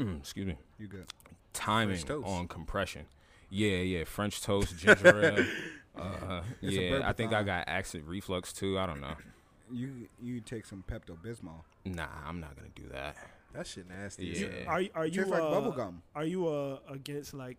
mm, 0.00 0.18
excuse 0.20 0.46
me, 0.46 0.56
You 0.78 0.86
good? 0.88 1.06
timing 1.52 1.96
French 1.96 2.08
toast. 2.08 2.28
on 2.28 2.48
compression. 2.48 3.06
Yeah, 3.50 3.78
yeah, 3.78 4.04
French 4.04 4.40
toast, 4.42 4.76
ginger 4.78 5.22
ale. 5.22 5.46
Uh, 5.98 6.40
yeah, 6.60 7.02
I 7.04 7.12
think 7.12 7.32
I 7.32 7.42
got 7.42 7.64
acid 7.68 8.04
reflux 8.06 8.52
too. 8.52 8.78
I 8.78 8.86
don't 8.86 9.00
know. 9.00 9.14
You 9.72 10.08
you 10.20 10.40
take 10.40 10.66
some 10.66 10.82
Pepto 10.88 11.16
Bismol. 11.16 11.62
Nah, 11.84 12.06
I'm 12.26 12.40
not 12.40 12.56
gonna 12.56 12.70
do 12.74 12.88
that. 12.92 13.16
That 13.54 13.66
shit 13.68 13.88
nasty. 13.88 14.26
Yeah. 14.26 14.64
Are 14.66 14.82
are 14.96 15.06
you 15.06 15.12
Tastes 15.12 15.30
like 15.30 15.42
uh, 15.42 15.50
bubble 15.50 15.70
gum. 15.72 16.02
Are 16.14 16.24
you 16.24 16.48
uh, 16.48 16.78
against 16.88 17.34
like 17.34 17.56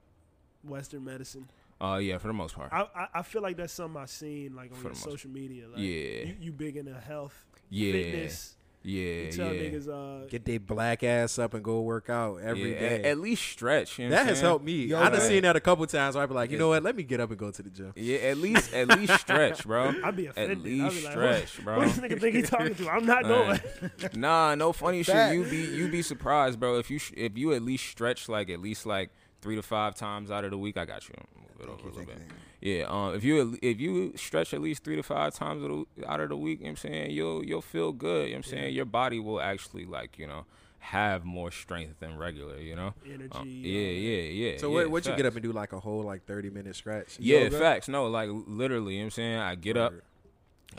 Western 0.63 1.06
medicine? 1.06 1.49
Uh, 1.80 1.99
yeah, 2.01 2.17
for 2.17 2.27
the 2.27 2.34
most 2.34 2.54
part. 2.56 2.69
I, 2.73 2.86
I 2.93 3.08
I 3.15 3.21
feel 3.21 3.41
like 3.41 3.56
that's 3.56 3.71
something 3.71 4.01
I've 4.01 4.10
seen 4.10 4.54
like 4.56 4.71
on 4.73 4.84
your 4.84 4.93
social 4.93 5.30
media. 5.30 5.67
Like, 5.69 5.80
Yeah. 5.80 6.25
you, 6.25 6.36
you 6.41 6.51
big 6.51 6.75
into 6.75 6.93
health, 6.99 7.45
Yeah, 7.69 7.93
fitness. 7.93 8.56
Yeah, 8.83 9.01
You 9.25 9.31
tell 9.31 9.53
yeah. 9.53 9.61
niggas 9.69 9.87
uh, 9.87 10.25
Get 10.27 10.43
their 10.45 10.59
black 10.59 11.03
ass 11.03 11.37
up 11.37 11.53
and 11.53 11.63
go 11.63 11.81
work 11.81 12.09
out 12.09 12.37
every 12.41 12.73
yeah, 12.73 12.79
day. 12.79 12.95
At, 13.01 13.05
at 13.05 13.17
least 13.19 13.43
stretch. 13.43 13.99
You 13.99 14.05
know 14.05 14.11
that 14.15 14.25
has 14.25 14.37
saying? 14.39 14.47
helped 14.47 14.65
me. 14.65 14.85
Yo, 14.85 14.99
I've 14.99 15.11
man. 15.11 15.21
seen 15.21 15.43
that 15.43 15.55
a 15.55 15.59
couple 15.59 15.85
times 15.87 16.15
where 16.15 16.23
I 16.23 16.27
be 16.27 16.33
like, 16.33 16.49
you 16.51 16.57
know 16.57 16.69
what? 16.69 16.81
Let 16.83 16.95
me 16.95 17.03
get 17.03 17.19
up 17.19 17.29
and 17.29 17.37
go 17.37 17.51
to 17.51 17.61
the 17.61 17.69
gym. 17.69 17.93
Yeah, 17.95 18.17
at 18.17 18.37
least 18.37 18.73
at 18.73 18.87
least 18.97 19.19
stretch, 19.19 19.63
bro. 19.65 19.93
I'd 20.03 20.15
be 20.15 20.25
offended. 20.27 20.51
At 20.51 20.57
I'd 20.57 20.63
be 20.63 20.81
least 20.81 21.03
like, 21.03 21.11
stretch, 21.13 21.57
what, 21.59 21.65
bro. 21.65 21.77
What 21.79 21.87
this 21.87 21.97
nigga 21.99 22.19
think 22.21 22.35
he 22.35 22.41
talking 22.41 22.75
to? 22.75 22.89
I'm 22.89 23.05
not 23.05 23.23
Right. 23.23 23.61
going. 23.81 23.91
Nah, 24.15 24.55
no 24.55 24.73
funny 24.73 25.03
shit. 25.03 25.33
You 25.35 25.43
be 25.43 25.57
you 25.57 25.87
be 25.89 26.01
surprised, 26.01 26.59
bro. 26.59 26.77
If 26.79 26.89
you 26.89 26.97
sh- 26.97 27.13
if 27.15 27.37
you 27.37 27.53
at 27.53 27.61
least 27.61 27.87
stretch 27.87 28.27
like 28.29 28.49
at 28.49 28.59
least 28.59 28.85
like 28.85 29.11
three 29.41 29.55
to 29.55 29.61
five 29.61 29.95
times 29.95 30.31
out 30.31 30.43
of 30.43 30.51
the 30.51 30.57
week, 30.57 30.77
I 30.77 30.85
got 30.85 31.07
you. 31.07 31.15
Move 31.35 31.49
it 31.61 31.69
over 31.71 31.87
a 31.87 31.91
little 31.91 32.05
bit. 32.05 32.17
Yeah, 32.62 32.86
um, 32.89 33.15
if 33.15 33.24
you 33.24 33.58
if 33.62 33.80
you 33.80 34.13
stretch 34.15 34.54
at 34.54 34.62
least 34.62 34.84
three 34.84 34.95
to 34.95 35.04
five 35.04 35.34
times 35.34 35.63
of 35.63 35.69
the- 35.69 36.08
out 36.08 36.19
of 36.19 36.30
the 36.30 36.38
week, 36.38 36.60
you 36.60 36.65
know 36.65 36.69
what 36.69 36.84
I'm 36.84 36.91
saying 36.91 37.12
you'll 37.12 37.43
you'll 37.43 37.62
feel 37.62 37.91
good. 37.91 38.28
You 38.28 38.34
know 38.34 38.39
what 38.39 38.45
I'm 38.45 38.52
saying 38.52 38.76
your 38.76 38.86
body 38.86 39.19
will 39.19 39.41
actually 39.41 39.86
like 39.86 40.19
you 40.19 40.28
know 40.28 40.45
have 40.80 41.24
more 41.24 41.52
strength 41.52 42.00
than 42.00 42.17
regular. 42.17 42.58
You 42.58 42.76
know. 42.76 42.93
Energy. 43.06 43.30
Uh, 43.32 43.38
all 43.39 43.45
yeah, 43.45 43.88
that. 43.88 43.93
yeah, 43.93 44.52
yeah. 44.52 44.58
So 44.58 44.67
yeah, 44.69 44.76
what 44.76 44.91
what 44.91 45.06
you 45.08 45.15
get 45.15 45.26
up 45.26 45.34
and 45.34 45.43
do 45.43 45.52
like 45.52 45.74
a 45.74 45.80
whole 45.80 46.04
like 46.04 46.26
thirty 46.26 46.52
minute 46.52 46.76
stretch? 46.76 47.17
Yeah, 47.19 47.39
Yoga? 47.39 47.60
facts. 47.60 47.88
No, 47.88 48.08
like 48.08 48.30
literally, 48.32 48.93
you 48.93 49.00
know 49.00 49.06
what 49.06 49.08
I'm 49.08 49.12
saying? 49.12 49.38
I 49.39 49.56
get 49.56 49.78
up, 49.78 49.93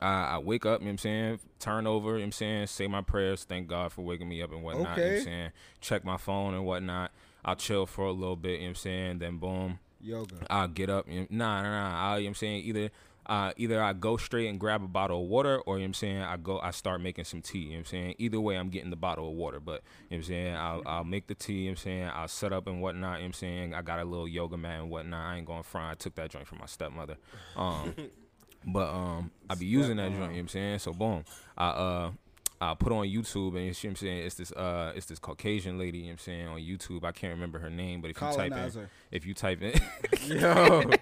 I, 0.00 0.24
I 0.24 0.38
wake 0.38 0.64
up, 0.64 0.80
you 0.80 0.84
know 0.84 0.88
what 0.88 0.92
I'm 0.92 0.98
saying? 0.98 1.40
Turn 1.58 1.86
over, 1.86 2.10
you 2.10 2.14
know 2.14 2.18
what 2.20 2.24
I'm 2.26 2.32
saying? 2.32 2.66
Say 2.68 2.86
my 2.86 3.02
prayers, 3.02 3.44
thank 3.44 3.68
God 3.68 3.92
for 3.92 4.02
waking 4.02 4.28
me 4.28 4.42
up 4.42 4.52
and 4.52 4.62
whatnot, 4.62 4.96
you 4.96 5.02
know 5.02 5.08
what 5.10 5.18
I'm 5.18 5.24
saying? 5.24 5.50
Check 5.80 6.04
my 6.04 6.16
phone 6.16 6.54
and 6.54 6.64
whatnot. 6.64 7.10
I'll 7.44 7.56
chill 7.56 7.86
for 7.86 8.06
a 8.06 8.12
little 8.12 8.36
bit, 8.36 8.52
you 8.52 8.58
know 8.58 8.62
what 8.64 8.68
I'm 8.68 8.74
saying? 8.76 9.18
Then 9.18 9.38
boom, 9.38 9.78
Yoga. 10.02 10.36
I'll 10.50 10.68
get 10.68 10.90
up. 10.90 11.06
Know, 11.06 11.26
nah, 11.30 11.62
nah, 11.62 11.70
nah. 11.70 12.10
I'll, 12.10 12.18
you 12.18 12.24
know 12.24 12.28
what 12.28 12.30
I'm 12.30 12.34
saying? 12.34 12.64
Either 12.64 12.90
uh, 13.26 13.52
either 13.56 13.80
I 13.82 13.92
go 13.92 14.16
straight 14.16 14.48
and 14.48 14.58
grab 14.58 14.82
a 14.82 14.88
bottle 14.88 15.22
of 15.22 15.28
water 15.28 15.58
or, 15.60 15.76
you 15.76 15.82
know 15.82 15.84
what 15.84 15.88
I'm 15.88 15.94
saying, 15.94 16.22
I 16.22 16.36
go, 16.36 16.58
I 16.58 16.72
start 16.72 17.00
making 17.00 17.24
some 17.24 17.40
tea, 17.40 17.58
you 17.58 17.64
know 17.66 17.72
what 17.74 17.78
I'm 17.78 17.84
saying? 17.84 18.14
Either 18.18 18.40
way, 18.40 18.56
I'm 18.56 18.68
getting 18.68 18.90
the 18.90 18.96
bottle 18.96 19.28
of 19.28 19.34
water, 19.34 19.60
but, 19.60 19.82
you 20.10 20.16
know 20.16 20.16
what 20.16 20.16
I'm 20.16 20.22
saying? 20.24 20.56
I'll, 20.56 20.82
I'll 20.86 21.04
make 21.04 21.28
the 21.28 21.34
tea, 21.34 21.52
you 21.52 21.60
know 21.60 21.70
what 21.70 21.70
I'm 21.70 21.76
saying? 21.84 22.10
I'll 22.14 22.28
set 22.28 22.52
up 22.52 22.66
and 22.66 22.82
whatnot, 22.82 23.18
you 23.18 23.18
know 23.18 23.20
what 23.20 23.26
I'm 23.26 23.32
saying? 23.34 23.74
I 23.74 23.82
got 23.82 24.00
a 24.00 24.04
little 24.04 24.26
yoga 24.26 24.56
mat 24.56 24.80
and 24.80 24.90
whatnot. 24.90 25.24
I 25.24 25.36
ain't 25.36 25.46
going 25.46 25.62
front. 25.62 25.92
I 25.92 25.94
took 25.94 26.16
that 26.16 26.30
joint 26.30 26.48
from 26.48 26.58
my 26.58 26.66
stepmother. 26.66 27.16
Um, 27.56 27.94
but 28.66 28.88
um, 28.88 29.30
I 29.48 29.54
be 29.54 29.66
using 29.66 29.98
that 29.98 30.08
joint, 30.08 30.14
you 30.14 30.20
know 30.20 30.26
what 30.26 30.38
I'm 30.38 30.48
saying? 30.48 30.78
So 30.80 30.92
boom, 30.92 31.24
I 31.56 31.68
uh, 31.68 32.10
I 32.62 32.74
put 32.74 32.92
on 32.92 33.06
YouTube 33.06 33.56
and 33.56 33.66
you 33.66 33.74
see 33.74 33.88
what 33.88 33.92
I'm 33.92 33.96
saying? 33.96 34.18
It's 34.24 34.34
this 34.36 34.52
uh, 34.52 34.92
it's 34.94 35.06
this 35.06 35.18
Caucasian 35.18 35.78
lady, 35.78 35.98
you 35.98 36.04
know 36.04 36.08
what 36.10 36.12
I'm 36.12 36.18
saying, 36.18 36.46
on 36.46 36.60
YouTube. 36.60 37.04
I 37.04 37.10
can't 37.10 37.32
remember 37.32 37.58
her 37.58 37.70
name, 37.70 38.00
but 38.00 38.10
if 38.10 38.20
you 38.20 38.32
type 38.32 38.52
in, 38.52 38.88
if 39.10 39.26
you 39.26 39.34
type 39.34 39.62
in, 39.62 39.80
Yo. 40.40 40.82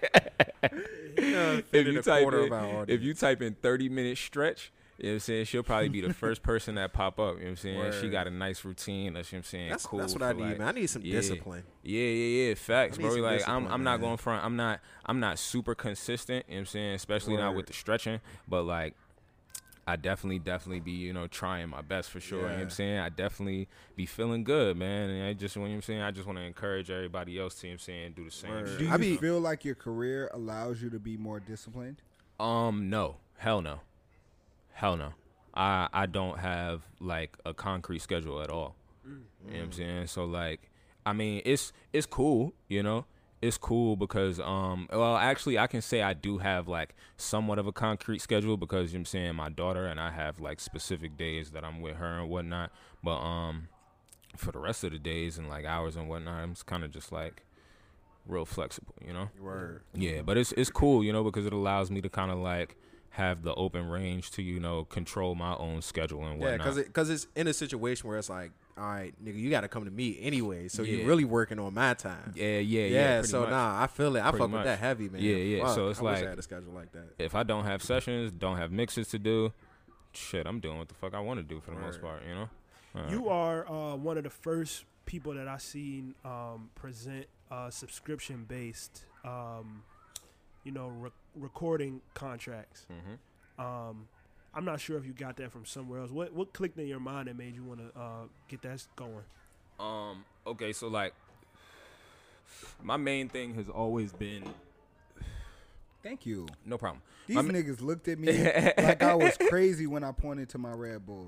if 1.71 1.87
you 1.87 2.01
type 2.01 2.33
in, 2.33 2.85
if 2.87 3.01
you 3.01 3.13
type 3.13 3.41
in 3.41 3.53
30 3.53 3.89
minute 3.89 4.17
stretch, 4.17 4.71
you 4.97 5.07
know 5.07 5.11
what 5.11 5.15
I'm 5.15 5.19
saying? 5.19 5.45
She'll 5.45 5.63
probably 5.63 5.89
be 5.89 6.01
the 6.01 6.13
first 6.15 6.43
person 6.43 6.75
that 6.75 6.93
pop 6.93 7.19
up. 7.19 7.35
You 7.35 7.39
know 7.39 7.45
what 7.45 7.49
I'm 7.49 7.55
saying? 7.57 7.93
She 8.01 8.09
got 8.09 8.27
a 8.27 8.29
nice 8.29 8.63
routine. 8.63 9.13
That's 9.13 9.31
you 9.31 9.37
know 9.37 9.39
what 9.39 9.45
I'm 9.45 9.49
saying. 9.49 9.69
that's 9.69 9.85
cool. 9.85 9.99
that's 9.99 10.13
what 10.13 10.23
I 10.23 10.33
need, 10.33 10.41
like- 10.41 10.57
man. 10.59 10.67
I 10.67 10.71
need 10.71 10.87
some 10.87 11.03
yeah. 11.03 11.13
discipline. 11.13 11.63
Yeah, 11.83 12.01
yeah, 12.01 12.47
yeah. 12.47 12.53
Facts, 12.53 12.97
bro. 12.97 13.13
Like 13.15 13.47
I'm, 13.47 13.67
I'm 13.67 13.83
not 13.83 13.99
man. 13.99 14.09
going 14.09 14.17
front. 14.17 14.45
I'm 14.45 14.55
not, 14.55 14.79
I'm 15.05 15.19
not 15.19 15.39
super 15.39 15.73
consistent. 15.73 16.45
You 16.47 16.53
know 16.53 16.57
what 16.57 16.59
I'm 16.61 16.65
saying? 16.67 16.93
Especially 16.95 17.37
not 17.37 17.55
with 17.55 17.65
the 17.65 17.73
stretching. 17.73 18.19
But 18.47 18.63
like, 18.63 18.95
I 19.87 19.95
definitely, 19.95 20.39
definitely 20.39 20.79
be, 20.79 20.91
you 20.91 21.11
know, 21.11 21.27
trying 21.27 21.69
my 21.69 21.81
best 21.81 22.11
for 22.11 22.19
sure. 22.19 22.39
You 22.41 22.47
know 22.47 22.53
what 22.53 22.61
I'm 22.61 22.69
saying? 22.69 22.99
I 22.99 23.09
definitely 23.09 23.67
be 23.95 24.05
feeling 24.05 24.43
good, 24.43 24.77
man. 24.77 25.09
And 25.09 25.27
I 25.27 25.33
just, 25.33 25.55
you 25.55 25.61
know 25.63 25.67
what 25.67 25.73
I'm 25.73 25.81
saying? 25.81 26.01
I 26.01 26.11
just 26.11 26.27
want 26.27 26.37
to 26.37 26.43
encourage 26.43 26.91
everybody 26.91 27.39
else 27.39 27.55
to, 27.55 27.67
you 27.67 27.71
know 27.71 27.75
what 27.75 27.81
I'm 27.81 27.85
saying, 27.85 28.13
do 28.15 28.25
the 28.25 28.31
same. 28.31 28.51
Word. 28.51 28.67
shit. 28.69 28.77
Do 28.79 28.85
you 28.85 28.91
I 28.91 28.97
be- 28.97 29.17
feel 29.17 29.39
like 29.39 29.65
your 29.65 29.75
career 29.75 30.29
allows 30.33 30.81
you 30.81 30.89
to 30.91 30.99
be 30.99 31.17
more 31.17 31.39
disciplined? 31.39 32.01
Um, 32.39 32.89
no, 32.89 33.17
hell 33.37 33.61
no, 33.61 33.81
hell 34.73 34.97
no. 34.97 35.13
I 35.53 35.89
I 35.91 36.05
don't 36.05 36.39
have 36.39 36.83
like 36.99 37.37
a 37.45 37.53
concrete 37.53 37.99
schedule 37.99 38.41
at 38.41 38.49
all. 38.49 38.75
You 39.03 39.11
know 39.11 39.57
what 39.57 39.63
I'm 39.63 39.71
saying? 39.71 40.07
So 40.07 40.25
like, 40.25 40.69
I 41.05 41.13
mean, 41.13 41.41
it's 41.43 41.73
it's 41.91 42.05
cool, 42.05 42.53
you 42.67 42.83
know. 42.83 43.05
It's 43.41 43.57
cool 43.57 43.95
because 43.95 44.39
um 44.39 44.87
well 44.91 45.17
actually 45.17 45.57
I 45.57 45.67
can 45.67 45.81
say 45.81 46.01
I 46.01 46.13
do 46.13 46.37
have 46.37 46.67
like 46.67 46.95
somewhat 47.17 47.57
of 47.57 47.67
a 47.67 47.71
concrete 47.71 48.19
schedule 48.19 48.55
because 48.55 48.93
you 48.93 48.99
know 48.99 49.01
I'm 49.01 49.05
saying 49.05 49.35
my 49.35 49.49
daughter 49.49 49.85
and 49.85 49.99
I 49.99 50.11
have 50.11 50.39
like 50.39 50.59
specific 50.59 51.17
days 51.17 51.51
that 51.51 51.63
I'm 51.63 51.81
with 51.81 51.95
her 51.95 52.19
and 52.19 52.29
whatnot. 52.29 52.71
But 53.03 53.17
um 53.17 53.67
for 54.37 54.51
the 54.51 54.59
rest 54.59 54.83
of 54.83 54.91
the 54.91 54.99
days 54.99 55.37
and 55.37 55.49
like 55.49 55.65
hours 55.65 55.95
and 55.95 56.07
whatnot, 56.07 56.41
I'm 56.41 56.55
kind 56.65 56.83
of 56.83 56.91
just 56.91 57.11
like 57.11 57.43
real 58.25 58.45
flexible, 58.45 58.95
you 59.05 59.13
know. 59.13 59.29
Word. 59.39 59.81
Yeah, 59.93 60.21
but 60.21 60.37
it's 60.37 60.51
it's 60.53 60.69
cool, 60.69 61.03
you 61.03 61.11
know, 61.11 61.23
because 61.23 61.45
it 61.45 61.53
allows 61.53 61.91
me 61.91 62.01
to 62.01 62.09
kind 62.09 62.31
of 62.31 62.37
like 62.37 62.77
have 63.11 63.43
the 63.43 63.53
open 63.55 63.89
range 63.89 64.31
to 64.31 64.41
you 64.41 64.59
know 64.59 64.85
control 64.85 65.35
my 65.35 65.55
own 65.55 65.81
schedule 65.81 66.25
and 66.25 66.39
whatnot. 66.39 66.51
Yeah, 66.51 66.57
because 66.57 66.77
it, 66.77 66.93
cause 66.93 67.09
it's 67.09 67.27
in 67.35 67.47
a 67.47 67.53
situation 67.53 68.07
where 68.07 68.17
it's 68.17 68.29
like, 68.29 68.51
all 68.77 68.85
right, 68.85 69.13
nigga, 69.23 69.35
you 69.37 69.49
got 69.49 69.61
to 69.61 69.67
come 69.67 69.85
to 69.85 69.91
me 69.91 70.17
anyway. 70.21 70.67
So 70.67 70.81
Yeah. 70.83 70.97
you're 70.97 71.07
really 71.07 71.25
working 71.25 71.59
on 71.59 71.73
my 71.73 71.93
time. 71.93 72.33
yeah, 72.35 72.57
yeah, 72.59 72.81
yeah. 72.81 72.87
Yeah, 72.87 73.21
so 73.23 73.41
much. 73.41 73.49
nah, 73.49 73.81
I 73.83 73.87
feel 73.87 74.15
it. 74.15 74.19
I 74.21 74.29
Pretty 74.31 74.43
fuck 74.43 74.49
much. 74.51 74.57
with 74.59 74.65
that 74.65 74.79
heavy, 74.79 75.09
man. 75.09 75.21
Yeah, 75.21 75.35
yeah, 75.35 75.63
Fuck, 75.65 75.75
so 75.75 75.89
it's 75.89 75.99
I 75.99 76.03
wish 76.03 76.13
like- 76.17 76.25
I 76.25 76.29
had 76.29 76.39
a 76.39 76.41
schedule 76.41 76.73
like 76.73 76.91
that. 76.93 77.09
if 77.19 77.35
I 77.35 77.43
don't 77.43 77.65
have 77.65 77.81
sessions, 77.83 78.31
don't 78.31 78.57
have 78.57 78.71
mixes 78.71 79.07
to 79.09 79.19
do, 79.19 79.53
shit, 80.13 80.45
I'm 80.47 80.59
doing 80.59 80.77
what 80.77 80.87
the 80.89 80.95
fuck 80.95 81.13
I 81.13 81.19
want 81.19 81.39
to 81.39 81.43
do 81.43 81.59
for 81.61 81.71
the 81.71 81.79
most 81.79 82.01
part, 82.01 82.23
you 82.27 82.33
know. 82.35 82.49
Uh, 82.95 83.07
You 83.09 83.29
are 83.29 83.69
uh, 83.71 83.95
one 83.95 84.17
of 84.17 84.23
the 84.23 84.29
first 84.29 84.85
people 85.05 85.33
that 85.33 85.47
I've 85.47 85.61
seen 85.61 86.13
um, 86.25 86.69
present 86.75 87.25
uh, 87.49 87.69
subscription 87.69 88.45
based, 88.47 89.05
um, 89.25 89.83
you 90.63 90.71
know, 90.71 90.87
re- 90.87 91.09
recording 91.35 92.01
contracts. 92.13 92.85
mhm. 92.91 93.17
Um, 93.63 94.07
I'm 94.53 94.65
not 94.65 94.81
sure 94.81 94.97
if 94.97 95.05
you 95.05 95.13
got 95.13 95.37
that 95.37 95.51
from 95.51 95.65
somewhere 95.65 95.99
else. 95.99 96.11
What 96.11 96.33
what 96.33 96.53
clicked 96.53 96.77
in 96.77 96.87
your 96.87 96.99
mind 96.99 97.27
that 97.27 97.37
made 97.37 97.55
you 97.55 97.63
want 97.63 97.79
to 97.79 97.99
uh, 97.99 98.23
get 98.47 98.61
that 98.63 98.85
going? 98.95 99.23
Um. 99.79 100.25
Okay. 100.45 100.73
So 100.73 100.87
like, 100.87 101.13
my 102.81 102.97
main 102.97 103.29
thing 103.29 103.53
has 103.55 103.69
always 103.69 104.11
been 104.11 104.43
Thank 106.03 106.25
you. 106.25 106.47
no 106.65 106.77
problem. 106.77 107.01
These 107.27 107.35
My 107.35 107.43
ma- 107.43 107.53
niggas 107.53 107.81
looked 107.81 108.07
at 108.07 108.17
me 108.19 108.31
like 108.77 109.03
I 109.03 109.15
was 109.15 109.37
crazy 109.49 109.87
when 109.87 110.03
I 110.03 110.11
pointed 110.11 110.49
to 110.49 110.57
my 110.57 110.71
Red 110.71 111.05
Bull. 111.05 111.27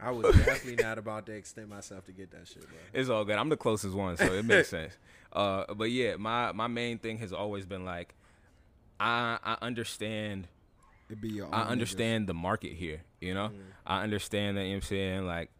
I 0.00 0.10
was 0.10 0.34
definitely 0.36 0.82
not 0.82 0.98
about 0.98 1.26
to 1.26 1.32
extend 1.32 1.68
myself 1.68 2.04
to 2.06 2.12
get 2.12 2.30
that 2.32 2.46
shit, 2.48 2.66
bro. 2.68 2.78
It's 2.92 3.08
all 3.08 3.24
good. 3.24 3.36
I'm 3.36 3.48
the 3.48 3.56
closest 3.56 3.94
one, 3.94 4.16
so 4.16 4.32
it 4.32 4.44
makes 4.44 4.68
sense. 4.68 4.96
Uh, 5.32 5.64
but 5.72 5.90
yeah, 5.90 6.16
my 6.16 6.52
my 6.52 6.66
main 6.66 6.98
thing 6.98 7.16
has 7.16 7.32
always 7.32 7.64
been 7.64 7.86
like, 7.86 8.14
I 9.00 9.38
I 9.42 9.56
understand 9.62 10.46
It 11.12 11.20
be 11.20 11.28
your. 11.28 11.46
Own 11.46 11.54
I 11.54 11.64
niggas. 11.64 11.68
understand 11.68 12.26
the 12.26 12.34
market 12.34 12.72
here, 12.72 13.02
you 13.20 13.34
know? 13.34 13.48
Mm. 13.48 13.60
I 13.86 14.02
understand 14.02 14.56
that, 14.56 14.64
you 14.64 14.70
know 14.70 14.76
I'm 14.76 14.82
saying? 14.82 15.26
Like, 15.26 15.50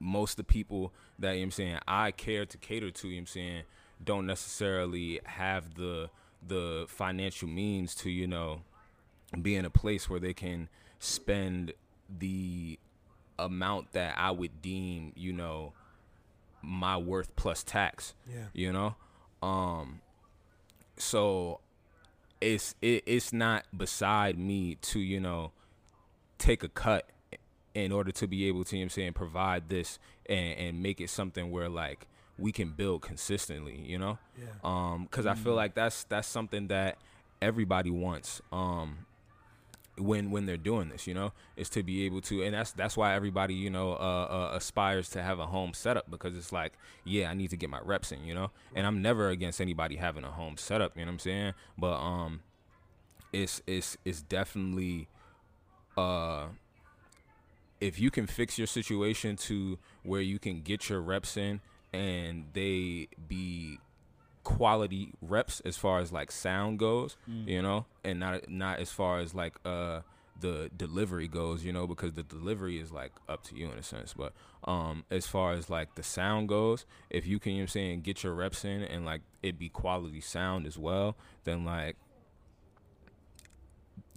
most 0.00 0.32
of 0.32 0.36
the 0.38 0.44
people 0.44 0.92
that, 1.18 1.32
you 1.32 1.40
know 1.40 1.44
I'm 1.44 1.50
saying, 1.50 1.78
I 1.86 2.10
care 2.10 2.44
to 2.46 2.58
cater 2.58 2.90
to, 2.90 3.08
you 3.08 3.16
know 3.16 3.20
I'm 3.20 3.26
saying, 3.26 3.62
don't 4.02 4.26
necessarily 4.26 5.20
have 5.24 5.74
the 5.74 6.10
the 6.46 6.84
financial 6.88 7.48
means 7.48 7.94
to, 7.96 8.10
you 8.10 8.26
know, 8.26 8.62
be 9.42 9.56
in 9.56 9.64
a 9.64 9.70
place 9.70 10.08
where 10.08 10.20
they 10.20 10.34
can 10.34 10.68
spend 11.00 11.72
the 12.18 12.78
amount 13.38 13.92
that 13.92 14.14
I 14.16 14.30
would 14.30 14.62
deem, 14.62 15.12
you 15.16 15.32
know, 15.32 15.72
my 16.62 16.96
worth 16.96 17.34
plus 17.36 17.62
tax 17.62 18.14
Yeah. 18.28 18.46
you 18.52 18.72
know 18.72 18.96
um 19.40 20.00
so 20.96 21.60
it's 22.40 22.74
it, 22.82 23.02
it's 23.06 23.32
not 23.32 23.64
beside 23.76 24.38
me 24.38 24.76
to 24.82 24.98
you 24.98 25.20
know 25.20 25.52
take 26.38 26.62
a 26.62 26.68
cut 26.68 27.08
in 27.74 27.92
order 27.92 28.10
to 28.12 28.26
be 28.26 28.48
able 28.48 28.64
to 28.64 28.76
you 28.76 28.82
know 28.82 28.84
what 28.84 28.86
I'm 28.86 28.90
saying 28.90 29.12
provide 29.14 29.68
this 29.68 29.98
and 30.26 30.58
and 30.58 30.82
make 30.82 31.00
it 31.00 31.10
something 31.10 31.50
where 31.50 31.68
like 31.68 32.06
we 32.38 32.52
can 32.52 32.70
build 32.70 33.02
consistently 33.02 33.80
you 33.86 33.98
know? 33.98 34.18
Yeah. 34.38 34.46
um 34.64 35.08
cuz 35.10 35.26
I 35.26 35.34
feel 35.34 35.54
like 35.54 35.74
that's 35.74 36.04
that's 36.04 36.28
something 36.28 36.68
that 36.68 36.98
everybody 37.40 37.90
wants. 37.90 38.42
Um 38.52 39.05
when 39.98 40.30
when 40.30 40.44
they're 40.44 40.56
doing 40.56 40.88
this 40.90 41.06
you 41.06 41.14
know 41.14 41.32
is 41.56 41.70
to 41.70 41.82
be 41.82 42.04
able 42.04 42.20
to 42.20 42.42
and 42.42 42.54
that's 42.54 42.72
that's 42.72 42.96
why 42.96 43.14
everybody 43.14 43.54
you 43.54 43.70
know 43.70 43.92
uh, 43.92 44.50
uh 44.52 44.52
aspires 44.54 45.08
to 45.08 45.22
have 45.22 45.38
a 45.38 45.46
home 45.46 45.72
setup 45.72 46.10
because 46.10 46.36
it's 46.36 46.52
like 46.52 46.74
yeah 47.04 47.30
i 47.30 47.34
need 47.34 47.48
to 47.48 47.56
get 47.56 47.70
my 47.70 47.80
reps 47.82 48.12
in 48.12 48.22
you 48.24 48.34
know 48.34 48.50
and 48.74 48.86
i'm 48.86 49.00
never 49.00 49.30
against 49.30 49.60
anybody 49.60 49.96
having 49.96 50.24
a 50.24 50.30
home 50.30 50.56
setup 50.56 50.96
you 50.96 51.04
know 51.04 51.08
what 51.08 51.12
i'm 51.14 51.18
saying? 51.18 51.54
But 51.78 51.96
um 51.96 52.40
it's 53.32 53.62
it's 53.66 53.96
it's 54.04 54.22
definitely 54.22 55.08
uh 55.96 56.46
if 57.80 58.00
you 58.00 58.10
can 58.10 58.26
fix 58.26 58.56
your 58.56 58.66
situation 58.66 59.36
to 59.36 59.78
where 60.02 60.22
you 60.22 60.38
can 60.38 60.62
get 60.62 60.88
your 60.88 61.00
reps 61.00 61.36
in 61.36 61.60
and 61.92 62.46
they 62.54 63.08
be 63.28 63.78
quality 64.46 65.10
reps 65.20 65.58
as 65.64 65.76
far 65.76 65.98
as 65.98 66.12
like 66.12 66.30
sound 66.30 66.78
goes, 66.78 67.16
you 67.26 67.60
know, 67.60 67.84
and 68.04 68.20
not 68.20 68.48
not 68.48 68.78
as 68.78 68.92
far 68.92 69.18
as 69.18 69.34
like 69.34 69.54
uh 69.64 70.02
the 70.38 70.70
delivery 70.76 71.26
goes, 71.26 71.64
you 71.64 71.72
know, 71.72 71.84
because 71.86 72.12
the 72.12 72.22
delivery 72.22 72.78
is 72.78 72.92
like 72.92 73.10
up 73.28 73.42
to 73.42 73.56
you 73.56 73.66
in 73.72 73.76
a 73.76 73.82
sense. 73.82 74.14
But 74.14 74.32
um 74.62 75.02
as 75.10 75.26
far 75.26 75.52
as 75.54 75.68
like 75.68 75.96
the 75.96 76.04
sound 76.04 76.48
goes, 76.48 76.86
if 77.10 77.26
you 77.26 77.40
can 77.40 77.52
you 77.52 77.58
know 77.58 77.62
I'm 77.62 77.68
saying 77.68 78.02
get 78.02 78.22
your 78.22 78.34
reps 78.34 78.64
in 78.64 78.82
and 78.82 79.04
like 79.04 79.22
it 79.42 79.58
be 79.58 79.68
quality 79.68 80.20
sound 80.20 80.64
as 80.64 80.78
well, 80.78 81.16
then 81.42 81.64
like 81.64 81.96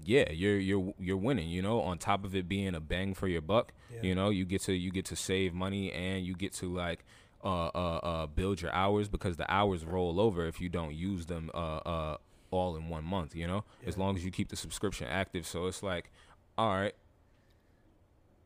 yeah, 0.05 0.31
you're 0.31 0.59
you're 0.59 0.93
you're 0.99 1.17
winning, 1.17 1.49
you 1.49 1.61
know, 1.61 1.81
on 1.81 1.97
top 1.97 2.23
of 2.23 2.35
it 2.35 2.47
being 2.47 2.73
a 2.75 2.79
bang 2.79 3.13
for 3.13 3.27
your 3.27 3.41
buck, 3.41 3.73
Yeah. 3.93 3.99
you 4.03 4.15
know, 4.15 4.29
you 4.29 4.45
get 4.45 4.61
to 4.63 4.73
you 4.73 4.91
get 4.91 5.05
to 5.05 5.15
save 5.15 5.53
money 5.53 5.91
and 5.91 6.25
you 6.25 6.35
get 6.35 6.53
to 6.53 6.71
like 6.73 7.03
uh, 7.43 7.67
uh, 7.67 7.99
uh, 8.03 8.27
build 8.27 8.61
your 8.61 8.73
hours 8.73 9.07
because 9.07 9.37
the 9.37 9.51
hours 9.51 9.85
roll 9.85 10.19
over 10.19 10.45
if 10.45 10.59
you 10.59 10.69
don't 10.69 10.93
use 10.93 11.25
them 11.25 11.49
uh, 11.53 11.77
uh, 11.77 12.17
all 12.51 12.75
in 12.75 12.89
one 12.89 13.03
month. 13.03 13.35
You 13.35 13.47
know, 13.47 13.63
as 13.85 13.97
long 13.97 14.15
as 14.15 14.25
you 14.25 14.31
keep 14.31 14.49
the 14.49 14.55
subscription 14.55 15.07
active. 15.07 15.45
So 15.45 15.67
it's 15.67 15.81
like, 15.83 16.11
all 16.57 16.69
right, 16.75 16.95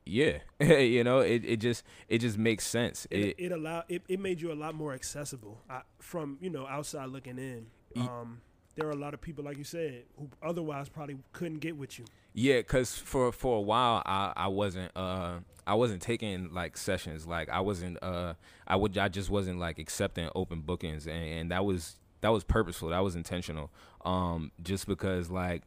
yeah, 0.06 0.40
you 0.60 1.04
know, 1.04 1.20
it, 1.20 1.44
it 1.46 1.58
just 1.58 1.84
it 2.08 2.20
just 2.20 2.38
makes 2.38 2.66
sense. 2.66 3.08
it, 3.10 3.20
It, 3.20 3.36
it 3.38 3.52
allowed 3.52 3.86
it, 3.90 4.04
it 4.08 4.20
made 4.20 4.42
you 4.42 4.52
a 4.52 4.56
lot 4.56 4.76
more 4.76 4.94
accessible 4.94 5.62
I, 5.70 5.82
from 6.00 6.38
you 6.42 6.50
know 6.50 6.68
outside 6.68 7.10
looking 7.10 7.38
in. 7.38 7.68
Um, 7.96 8.42
there 8.76 8.88
are 8.88 8.92
a 8.92 8.96
lot 8.96 9.14
of 9.14 9.22
people, 9.22 9.44
like 9.44 9.58
you 9.58 9.64
said, 9.64 10.04
who 10.18 10.30
otherwise 10.42 10.90
probably 10.90 11.18
couldn't 11.32 11.60
get 11.60 11.78
with 11.78 12.00
you. 12.00 12.06
Yeah, 12.34 12.62
cause 12.64 12.96
for 12.98 13.32
for 13.32 13.58
a 13.58 13.62
while 13.62 14.02
I 14.06 14.34
I 14.36 14.48
wasn't 14.48 14.92
uh 14.96 15.40
I 15.68 15.76
wasn't 15.76 16.02
taking 16.02 16.52
like 16.52 16.78
sessions. 16.78 17.28
Like 17.28 17.50
I 17.50 17.60
wasn't 17.60 18.02
uh 18.02 18.34
I 18.68 18.76
would 18.76 18.98
I 18.98 19.08
just 19.08 19.30
wasn't 19.30 19.60
like 19.60 19.78
accepting 19.78 20.30
open 20.34 20.62
bookings 20.62 21.06
and, 21.06 21.24
and 21.24 21.52
that 21.52 21.64
was 21.64 21.98
that 22.22 22.30
was 22.30 22.44
purposeful. 22.44 22.90
That 22.90 23.04
was 23.04 23.16
intentional. 23.16 23.70
Um 24.04 24.52
just 24.64 24.88
because 24.88 25.30
like 25.30 25.62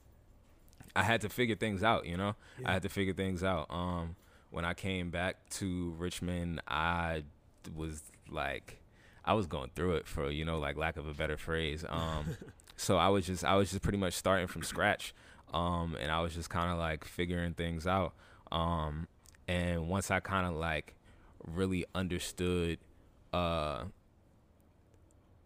I 0.96 1.02
had 1.04 1.20
to 1.20 1.28
figure 1.28 1.54
things 1.54 1.84
out 1.84 2.06
you 2.06 2.16
know? 2.16 2.34
Yeah. 2.60 2.70
I 2.70 2.72
had 2.72 2.82
to 2.82 2.88
figure 2.88 3.14
things 3.14 3.44
out. 3.44 3.66
Um 3.70 4.16
when 4.50 4.64
I 4.64 4.74
came 4.74 5.10
back 5.10 5.48
to 5.50 5.94
Richmond 5.98 6.60
I 6.66 7.22
was 7.76 8.02
like 8.28 8.80
I 9.24 9.34
was 9.34 9.46
going 9.46 9.70
through 9.76 9.96
it 9.96 10.08
for 10.08 10.30
you 10.30 10.44
know 10.44 10.58
like 10.58 10.76
lack 10.76 10.96
of 10.96 11.06
a 11.06 11.14
better 11.14 11.36
phrase. 11.36 11.84
Um 11.88 12.36
so 12.76 12.96
I 12.96 13.08
was 13.08 13.26
just 13.26 13.44
I 13.44 13.56
was 13.56 13.70
just 13.70 13.82
pretty 13.82 13.98
much 13.98 14.14
starting 14.14 14.46
from 14.46 14.62
scratch 14.62 15.14
um 15.52 15.96
and 16.00 16.10
I 16.10 16.20
was 16.20 16.34
just 16.34 16.50
kind 16.50 16.70
of 16.70 16.78
like 16.78 17.04
figuring 17.04 17.54
things 17.54 17.86
out 17.86 18.14
um 18.52 19.08
and 19.48 19.88
once 19.88 20.10
I 20.10 20.20
kind 20.20 20.46
of 20.46 20.54
like 20.54 20.94
really 21.46 21.84
understood 21.94 22.78
uh 23.32 23.84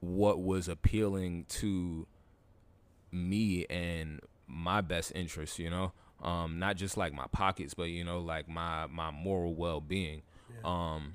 what 0.00 0.42
was 0.42 0.68
appealing 0.68 1.44
to 1.48 2.06
me 3.12 3.66
and 3.68 4.20
my 4.46 4.80
best 4.80 5.12
interests 5.14 5.58
you 5.58 5.70
know? 5.70 5.92
Um 6.22 6.58
not 6.58 6.76
just 6.76 6.96
like 6.96 7.12
my 7.12 7.26
pockets 7.32 7.74
but 7.74 7.84
you 7.84 8.04
know 8.04 8.20
like 8.20 8.48
my 8.48 8.86
my 8.86 9.10
moral 9.10 9.54
well-being 9.54 10.22
um 10.64 11.14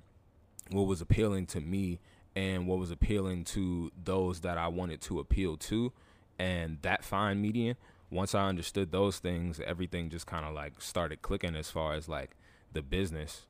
what 0.72 0.84
was 0.88 1.02
appealing 1.02 1.46
to 1.48 1.60
me 1.62 2.00
and 2.36 2.68
what 2.68 2.80
was 2.80 2.90
appealing 2.92 3.44
to 3.46 3.92
those 4.04 4.42
that 4.42 4.58
I 4.58 4.68
wanted 4.68 5.02
to 5.02 5.20
appeal 5.20 5.58
to 5.58 5.94
and 6.40 6.78
that 6.82 7.04
fine 7.04 7.42
median 7.42 7.76
once 8.12 8.36
I 8.36 8.48
understood 8.48 8.92
those 8.92 9.20
things 9.20 9.60
everything 9.66 10.10
just 10.10 10.28
kind 10.28 10.46
of 10.46 10.54
like 10.54 10.82
started 10.82 11.22
clicking 11.22 11.56
as 11.56 11.70
far 11.72 11.94
as 11.94 12.08
like 12.10 12.32
the 12.74 12.82
business 12.82 13.46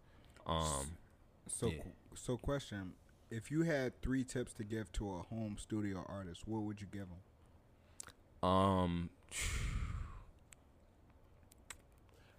um 0.47 0.97
So, 1.47 1.67
Yeah. 1.67 1.81
so 2.15 2.37
question: 2.37 2.93
If 3.31 3.51
you 3.51 3.63
had 3.63 3.99
three 4.01 4.23
tips 4.23 4.53
to 4.53 4.63
give 4.63 4.91
to 4.93 5.11
a 5.15 5.21
home 5.23 5.57
studio 5.59 6.05
artist, 6.07 6.47
what 6.47 6.61
would 6.63 6.79
you 6.81 6.87
give 6.91 7.07
them? 7.09 8.49
um 8.49 9.09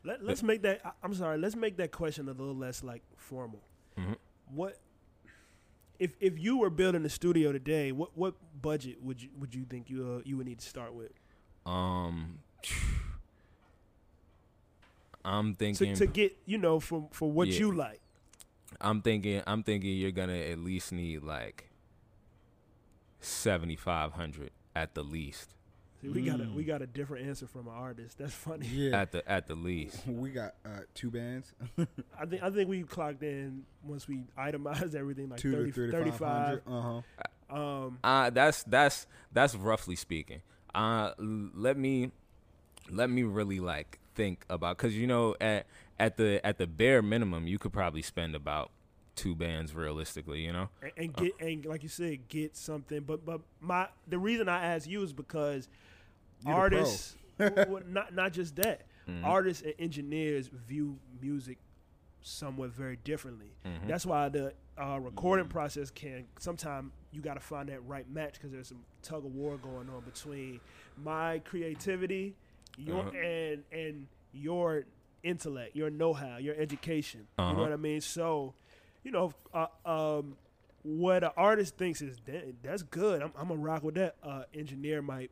Let, 0.04 0.24
let's 0.24 0.42
make 0.42 0.62
that. 0.62 0.80
I- 0.84 0.92
I'm 1.02 1.14
sorry. 1.14 1.38
Let's 1.38 1.56
make 1.56 1.76
that 1.78 1.90
question 1.90 2.28
a 2.28 2.32
little 2.32 2.54
less 2.54 2.82
like 2.84 3.02
formal. 3.16 3.60
Mhm. 3.98 4.16
What 4.54 4.78
if 5.98 6.12
if 6.20 6.38
you 6.38 6.58
were 6.58 6.70
building 6.70 7.04
a 7.04 7.08
studio 7.08 7.52
today? 7.52 7.92
What 7.92 8.16
what 8.16 8.34
budget 8.62 9.02
would 9.02 9.22
you 9.22 9.28
would 9.38 9.54
you 9.54 9.64
think 9.64 9.88
you 9.90 10.16
uh, 10.18 10.22
you 10.24 10.36
would 10.36 10.46
need 10.46 10.58
to 10.60 10.66
start 10.66 10.94
with? 10.94 11.12
um 11.66 12.38
I'm 15.24 15.54
to, 15.54 15.58
thinking. 15.58 15.94
to 15.96 16.06
get 16.06 16.36
you 16.46 16.58
know 16.58 16.78
for 16.80 17.08
for 17.12 17.30
what 17.30 17.48
Yeah. 17.48 17.58
you 17.60 17.72
like. 17.72 18.00
I'm 18.80 19.02
thinking. 19.02 19.42
I'm 19.46 19.62
thinking 19.64 19.96
you're 19.96 20.12
gonna 20.12 20.36
at 20.36 20.58
least 20.58 20.92
need 20.92 21.22
like 21.22 21.70
seventy 23.20 23.76
five 23.76 24.12
hundred 24.12 24.50
at 24.74 24.94
the 24.94 25.02
least. 25.02 25.55
See, 26.02 26.08
we 26.08 26.22
got 26.22 26.40
a 26.40 26.44
Mm. 26.44 26.54
we 26.54 26.64
got 26.64 26.82
a 26.82 26.86
different 26.86 27.26
answer 27.26 27.46
from 27.46 27.68
an 27.68 27.74
artist. 27.74 28.18
That's 28.18 28.34
funny. 28.34 28.66
Yeah, 28.72 29.00
At 29.00 29.12
the 29.12 29.26
at 29.30 29.46
the 29.46 29.54
least. 29.54 29.98
we 30.06 30.30
got 30.30 30.54
uh, 30.64 30.80
two 30.94 31.10
bands, 31.10 31.52
I 32.18 32.26
think 32.26 32.42
I 32.42 32.50
think 32.50 32.68
we 32.68 32.82
clocked 32.82 33.22
in 33.22 33.64
once 33.82 34.06
we 34.06 34.24
itemized 34.36 34.94
everything 34.94 35.28
like 35.30 35.40
two 35.40 35.52
30, 35.52 35.72
to 35.72 35.90
35. 35.92 36.60
Uh 36.66 36.80
huh. 36.82 37.00
Um, 37.48 37.98
Uh 38.04 38.30
that's 38.30 38.62
that's 38.64 39.06
that's 39.32 39.54
roughly 39.54 39.96
speaking. 39.96 40.42
Uh 40.74 41.12
let 41.18 41.76
me 41.78 42.10
let 42.90 43.08
me 43.08 43.22
really 43.22 43.60
like 43.60 43.98
think 44.14 44.44
about 44.50 44.76
cuz 44.78 44.96
you 44.96 45.06
know 45.06 45.34
at 45.40 45.66
at 45.98 46.16
the 46.18 46.44
at 46.46 46.58
the 46.58 46.66
bare 46.66 47.00
minimum 47.02 47.46
you 47.46 47.58
could 47.58 47.72
probably 47.72 48.02
spend 48.02 48.34
about 48.34 48.70
two 49.16 49.34
bands 49.34 49.74
realistically, 49.74 50.40
you 50.44 50.52
know. 50.52 50.68
and, 50.82 50.92
and 50.96 51.16
get 51.16 51.40
and 51.40 51.64
like 51.66 51.82
you 51.82 51.88
said, 51.88 52.28
get 52.28 52.56
something. 52.56 53.00
But 53.00 53.24
but 53.26 53.40
my 53.60 53.88
the 54.06 54.18
reason 54.18 54.48
I 54.48 54.62
asked 54.64 54.86
you 54.88 55.02
is 55.02 55.12
because 55.12 55.68
You 56.40 56.52
the 56.52 56.52
artists, 56.52 57.16
w- 57.38 57.56
w- 57.56 57.84
not 57.88 58.14
not 58.14 58.32
just 58.32 58.54
that, 58.56 58.82
Mhm. 59.08 59.24
artists 59.24 59.62
and 59.62 59.74
engineers 59.78 60.48
view 60.48 60.98
music 61.20 61.58
somewhat 62.22 62.70
very 62.70 62.96
differently. 62.96 63.52
Mhm. 63.64 63.86
That's 63.88 64.04
why 64.06 64.28
the 64.28 64.52
uh, 64.78 64.98
recording 65.00 65.48
process 65.48 65.90
can 65.90 66.26
sometimes 66.38 66.92
you 67.10 67.22
got 67.22 67.34
to 67.34 67.40
find 67.40 67.68
that 67.70 67.82
right 67.86 68.06
match 68.10 68.34
because 68.34 68.52
there's 68.52 68.68
some 68.68 68.84
tug 69.02 69.24
of 69.24 69.34
war 69.34 69.56
going 69.56 69.88
on 69.88 70.02
between 70.04 70.60
my 71.02 71.38
creativity, 71.40 72.34
your 72.76 73.00
Uh-huh. 73.06 73.16
and 73.16 73.64
and 73.72 74.06
your 74.32 74.84
intellect, 75.22 75.74
your 75.74 75.88
know-how, 75.88 76.36
your 76.36 76.54
education. 76.56 77.20
You 77.38 77.44
Uh-huh. 77.44 77.52
know 77.54 77.62
what 77.62 77.72
I 77.72 77.76
mean? 77.76 78.00
So, 78.02 78.54
you 79.06 79.12
know, 79.12 79.32
uh, 79.54 79.66
um, 79.88 80.36
what 80.82 81.22
an 81.22 81.30
artist 81.36 81.76
thinks 81.76 82.02
is 82.02 82.18
"Da- 82.18 82.52
that's 82.60 82.82
good. 82.82 83.22
I'm, 83.22 83.32
I'm 83.38 83.46
gonna 83.48 83.60
rock 83.60 83.84
with 83.84 83.94
that. 83.94 84.16
Uh, 84.20 84.42
engineer 84.52 85.00
might 85.00 85.30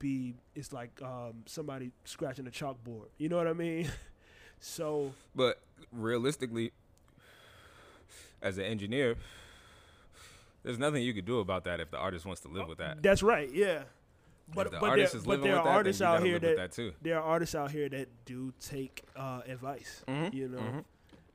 be 0.00 0.34
it's 0.56 0.72
like 0.72 0.90
um, 1.00 1.44
somebody 1.46 1.92
scratching 2.04 2.46
a 2.48 2.50
chalkboard. 2.50 3.06
You 3.18 3.28
know 3.28 3.36
what 3.36 3.46
I 3.46 3.52
mean? 3.52 3.88
so 4.60 5.12
But 5.32 5.60
realistically, 5.92 6.72
as 8.42 8.58
an 8.58 8.64
engineer, 8.64 9.14
there's 10.64 10.78
nothing 10.80 11.04
you 11.04 11.14
could 11.14 11.24
do 11.26 11.38
about 11.38 11.62
that 11.64 11.78
if 11.78 11.92
the 11.92 11.98
artist 11.98 12.26
wants 12.26 12.40
to 12.42 12.48
live 12.48 12.66
with 12.66 12.78
that. 12.78 13.00
That's 13.00 13.22
right. 13.22 13.48
Yeah. 13.52 13.84
But 14.52 14.72
the 14.72 14.78
but 14.80 14.90
artist 14.90 15.12
there, 15.12 15.18
is 15.20 15.24
but 15.24 15.30
living 15.30 15.44
there 15.44 15.52
with 15.54 15.60
are 15.60 15.64
that, 15.64 15.74
artists 15.76 16.02
out 16.02 16.22
here 16.22 16.38
that, 16.40 16.56
that 16.56 16.72
too. 16.72 16.92
there 17.00 17.16
are 17.18 17.22
artists 17.22 17.54
out 17.54 17.70
here 17.70 17.88
that 17.90 18.08
do 18.26 18.52
take 18.60 19.02
uh, 19.16 19.40
advice. 19.46 20.02
Mhm, 20.08 20.34
You 20.34 20.48
know, 20.48 20.58
mhm. 20.58 20.84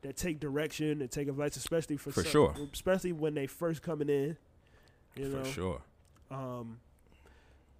That 0.01 0.15
take 0.17 0.39
direction 0.39 1.01
and 1.01 1.11
take 1.11 1.27
advice, 1.27 1.55
especially 1.57 1.97
for 1.97 2.11
For 2.11 2.23
some- 2.23 2.31
sure. 2.31 2.55
especially 2.73 3.11
when 3.11 3.33
they 3.33 3.47
first 3.47 3.81
coming 3.81 4.09
in. 4.09 4.37
You 5.15 5.29
know, 5.29 5.43
For 5.43 5.49
sure. 5.51 5.81
Um, 6.31 6.79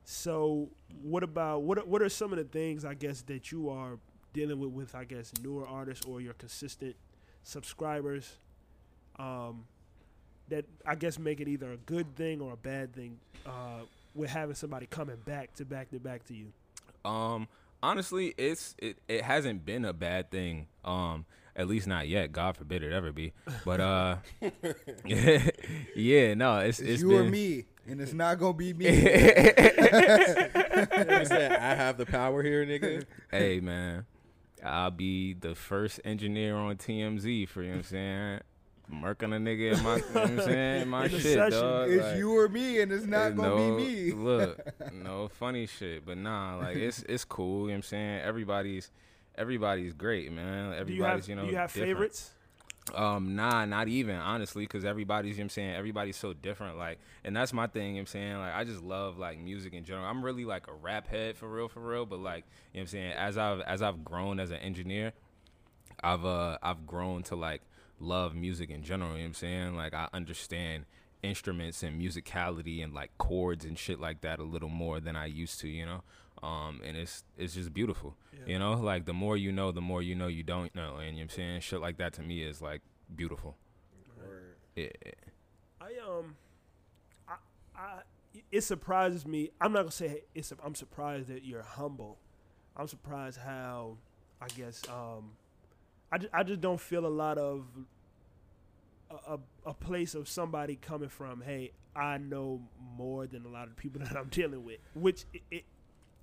so 0.04 0.70
what 1.02 1.24
about 1.24 1.62
what? 1.64 1.78
Are, 1.78 1.86
what 1.86 2.02
are 2.02 2.10
some 2.10 2.32
of 2.32 2.38
the 2.38 2.44
things 2.44 2.84
I 2.84 2.94
guess 2.96 3.22
that 3.24 3.52
you 3.52 3.70
are 3.70 4.00
dealing 4.34 4.60
with 4.60 4.72
with 4.72 4.96
I 4.96 5.04
guess 5.06 5.32
newer 5.42 5.68
artists 5.68 6.06
or 6.06 6.20
your 6.22 6.34
consistent 6.34 6.96
subscribers? 7.44 8.38
Um, 9.18 9.66
that 10.50 10.66
I 10.86 10.96
guess 10.96 11.20
make 11.20 11.40
it 11.42 11.48
either 11.48 11.72
a 11.74 11.78
good 11.78 12.16
thing 12.16 12.42
or 12.42 12.54
a 12.54 12.58
bad 12.58 12.94
thing. 12.94 13.20
Uh, 13.46 13.82
with 14.16 14.30
having 14.32 14.56
somebody 14.56 14.88
coming 14.88 15.18
back 15.26 15.54
to 15.56 15.64
back 15.66 15.92
to 15.92 16.00
back 16.00 16.26
to 16.26 16.34
you. 16.34 16.52
Um, 17.06 17.48
honestly, 17.84 18.34
it's 18.38 18.76
it, 18.80 18.98
it 19.08 19.22
hasn't 19.24 19.64
been 19.66 19.86
a 19.86 19.94
bad 19.94 20.32
thing. 20.32 20.68
Um, 20.84 21.26
at 21.60 21.68
least 21.68 21.86
not 21.88 22.08
yet. 22.08 22.32
God 22.32 22.56
forbid 22.58 22.82
it 22.84 22.94
ever 22.94 23.12
be. 23.12 23.34
But 23.66 23.82
uh, 23.82 24.16
yeah, 25.06 26.34
no, 26.34 26.60
it's 26.60 26.80
It's, 26.80 26.90
it's 26.90 27.02
you 27.02 27.10
been, 27.10 27.28
or 27.28 27.30
me, 27.30 27.66
and 27.86 28.00
it's 28.02 28.14
not 28.14 28.40
gonna 28.40 28.54
be 28.54 28.74
me. 28.74 28.86
Said, 31.26 31.52
I 31.54 31.76
have 31.76 31.98
the 31.98 32.06
power 32.06 32.42
here, 32.44 32.66
nigga. 32.66 33.06
hey 33.32 33.60
man, 33.60 34.06
I'll 34.64 34.92
be 34.92 35.34
the 35.34 35.54
first 35.54 36.00
engineer 36.06 36.56
on 36.56 36.78
TMZ 36.78 37.48
for 37.50 37.62
you 37.62 37.70
know 37.70 37.74
what 37.76 37.78
I'm 37.80 37.84
saying. 37.84 38.40
Murking 38.92 39.36
a 39.36 39.40
nigga 39.40 39.78
in 39.78 39.84
my, 39.84 39.98
you 39.98 40.02
know 40.02 40.22
what 40.22 40.30
I'm 40.32 40.42
saying, 40.42 40.88
my 40.88 41.06
In 41.06 41.12
the 41.12 41.20
shit, 41.20 41.34
session. 41.36 41.60
dog. 41.62 41.90
it's 41.92 42.04
like- 42.04 42.18
you 42.18 42.36
or 42.36 42.50
me, 42.50 42.82
and 42.82 42.92
it's 42.92 43.06
not 43.06 43.36
gonna 43.36 43.50
no, 43.50 43.76
be 43.78 43.84
me. 43.86 44.12
look, 44.14 44.60
no 44.94 45.28
funny 45.28 45.68
shit, 45.68 46.06
but 46.08 46.18
nah, 46.18 46.56
like 46.58 46.78
it's 46.78 47.04
it's 47.08 47.24
cool. 47.26 47.64
You 47.64 47.68
know 47.68 47.72
what 47.74 47.76
I'm 47.76 47.82
saying 47.84 48.22
everybody's 48.22 48.90
everybody's 49.40 49.94
great, 49.94 50.32
man. 50.32 50.74
Everybody's 50.74 50.88
do 50.88 50.94
you 50.94 51.04
have 51.04 51.30
you 51.30 51.36
know 51.36 51.46
do 51.46 51.52
you 51.52 51.58
have 51.58 51.74
different. 51.74 51.90
favorites? 51.90 52.32
Um, 52.96 53.36
nah, 53.36 53.66
not 53.66 53.88
even 53.88 54.16
honestly, 54.16 54.64
because 54.64 54.84
everybody's, 54.84 55.38
you 55.38 55.38
know 55.38 55.42
what 55.42 55.46
I'm 55.46 55.50
saying, 55.50 55.76
everybody's 55.76 56.18
so 56.18 56.34
different. 56.34 56.78
Like, 56.78 56.98
and 57.24 57.36
that's 57.36 57.54
my 57.54 57.68
thing, 57.68 57.82
you 57.84 57.90
know 57.90 57.96
what 57.96 58.00
I'm 58.00 58.06
saying. 58.08 58.38
Like, 58.38 58.56
I 58.56 58.64
just 58.64 58.82
love 58.82 59.18
like 59.18 59.40
music 59.40 59.74
in 59.74 59.84
general. 59.84 60.06
I'm 60.06 60.24
really 60.24 60.46
like 60.46 60.68
a 60.68 60.74
rap 60.74 61.08
head 61.08 61.38
for 61.38 61.48
real, 61.48 61.68
for 61.68 61.82
real. 61.82 62.06
But 62.06 62.20
like, 62.20 62.46
you 62.74 62.80
know 62.80 62.82
what 62.82 62.82
I'm 62.82 62.88
saying, 62.88 63.12
as 63.14 63.38
I've 63.38 63.62
as 63.62 63.82
I've 63.82 64.04
grown 64.04 64.40
as 64.40 64.52
an 64.52 64.58
engineer, 64.58 65.14
I've 66.02 66.26
uh 66.26 66.58
I've 66.62 66.86
grown 66.88 67.24
to 67.24 67.36
like 67.36 67.62
love 68.00 68.36
music 68.36 68.70
in 68.70 68.84
general. 68.84 69.12
You 69.12 69.18
know 69.18 69.24
what 69.24 69.28
I'm 69.28 69.34
saying? 69.36 69.76
Like, 69.76 69.94
I 69.94 70.08
understand 70.14 70.86
instruments 71.22 71.84
and 71.84 72.02
musicality 72.02 72.84
and 72.84 72.94
like 72.94 73.12
chords 73.18 73.66
and 73.66 73.78
shit 73.78 74.00
like 74.00 74.22
that 74.22 74.40
a 74.40 74.44
little 74.44 74.70
more 74.70 75.00
than 75.00 75.16
I 75.16 75.26
used 75.26 75.60
to, 75.62 75.68
you 75.68 75.86
know. 75.86 76.02
Um, 76.42 76.82
and 76.86 76.96
it's 76.96 77.24
it's 77.38 77.56
just 77.56 77.74
beautiful. 77.74 78.16
Yeah. 78.34 78.54
You 78.54 78.60
know, 78.60 78.74
like 78.74 79.06
the 79.06 79.14
more 79.14 79.36
you 79.36 79.52
know, 79.52 79.72
the 79.72 79.82
more 79.82 80.02
you 80.02 80.16
know 80.16 80.28
you 80.28 80.44
don't 80.44 80.74
know. 80.74 80.96
And 80.98 81.08
you 81.08 81.12
know 81.12 81.18
what 81.18 81.22
I'm 81.24 81.30
saying? 81.30 81.62
Shit 81.62 81.82
like 81.82 81.98
that 81.98 82.14
to 82.14 82.22
me 82.22 82.44
is 82.44 82.62
like 82.62 82.82
beautiful. 83.16 83.58
Yeah. 84.76 84.88
I 85.82 85.92
um, 86.08 86.36
I, 87.28 87.36
I 87.76 88.00
it 88.52 88.62
surprises 88.62 89.26
me. 89.26 89.52
I'm 89.60 89.74
not 89.74 89.80
gonna 89.82 89.92
say 89.92 90.24
it's. 90.34 90.54
I'm 90.64 90.76
surprised 90.76 91.28
that 91.28 91.44
you're 91.44 91.64
humble. 91.64 92.18
I'm 92.78 92.88
surprised 92.88 93.40
how, 93.40 93.98
I 94.42 94.48
guess 94.48 94.84
um, 94.88 95.32
I 96.12 96.18
just, 96.20 96.34
I 96.34 96.44
just 96.44 96.62
don't 96.62 96.80
feel 96.80 97.06
a 97.06 97.08
lot 97.08 97.38
of 97.38 97.66
a, 99.10 99.34
a, 99.34 99.40
a 99.66 99.74
place 99.74 100.16
of 100.16 100.30
somebody 100.30 100.78
coming 100.78 101.10
from. 101.10 101.42
Hey, 101.42 101.72
I 101.96 102.18
know 102.18 102.62
more 102.96 103.28
than 103.28 103.46
a 103.46 103.50
lot 103.50 103.68
of 103.68 103.76
people 103.76 104.02
that 104.06 104.16
I'm 104.16 104.30
dealing 104.30 104.64
with. 104.64 104.78
Which 104.94 105.26
it, 105.34 105.42
it 105.52 105.66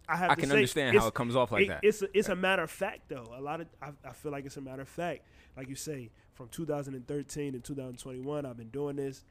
I 0.09 0.17
have 0.17 0.31
I 0.31 0.35
can 0.37 0.49
say, 0.49 0.55
understand 0.57 0.97
how 0.99 1.07
it 1.09 1.15
comes 1.15 1.35
off 1.37 1.53
like 1.53 1.65
it- 1.65 1.69
that. 1.69 1.81
It's 1.83 2.03
a, 2.03 2.09
it's 2.17 2.29
a 2.29 2.37
matter 2.37 2.63
of 2.63 2.71
fact 2.71 3.09
though. 3.09 3.33
A 3.37 3.41
lot 3.41 3.61
of 3.61 3.67
I, 3.83 3.91
I 4.05 4.13
feel 4.13 4.33
like 4.33 4.45
it's 4.47 4.57
a 4.57 4.61
matter 4.61 4.83
of 4.83 4.89
fact. 4.89 5.23
Like 5.57 5.69
you 5.69 5.75
say, 5.75 6.11
from 6.35 6.49
2013 6.49 7.55
and 7.55 7.65
2021, 7.65 8.47
I've 8.47 8.57
been 8.57 8.69
doing 8.69 8.97
this. 8.97 9.25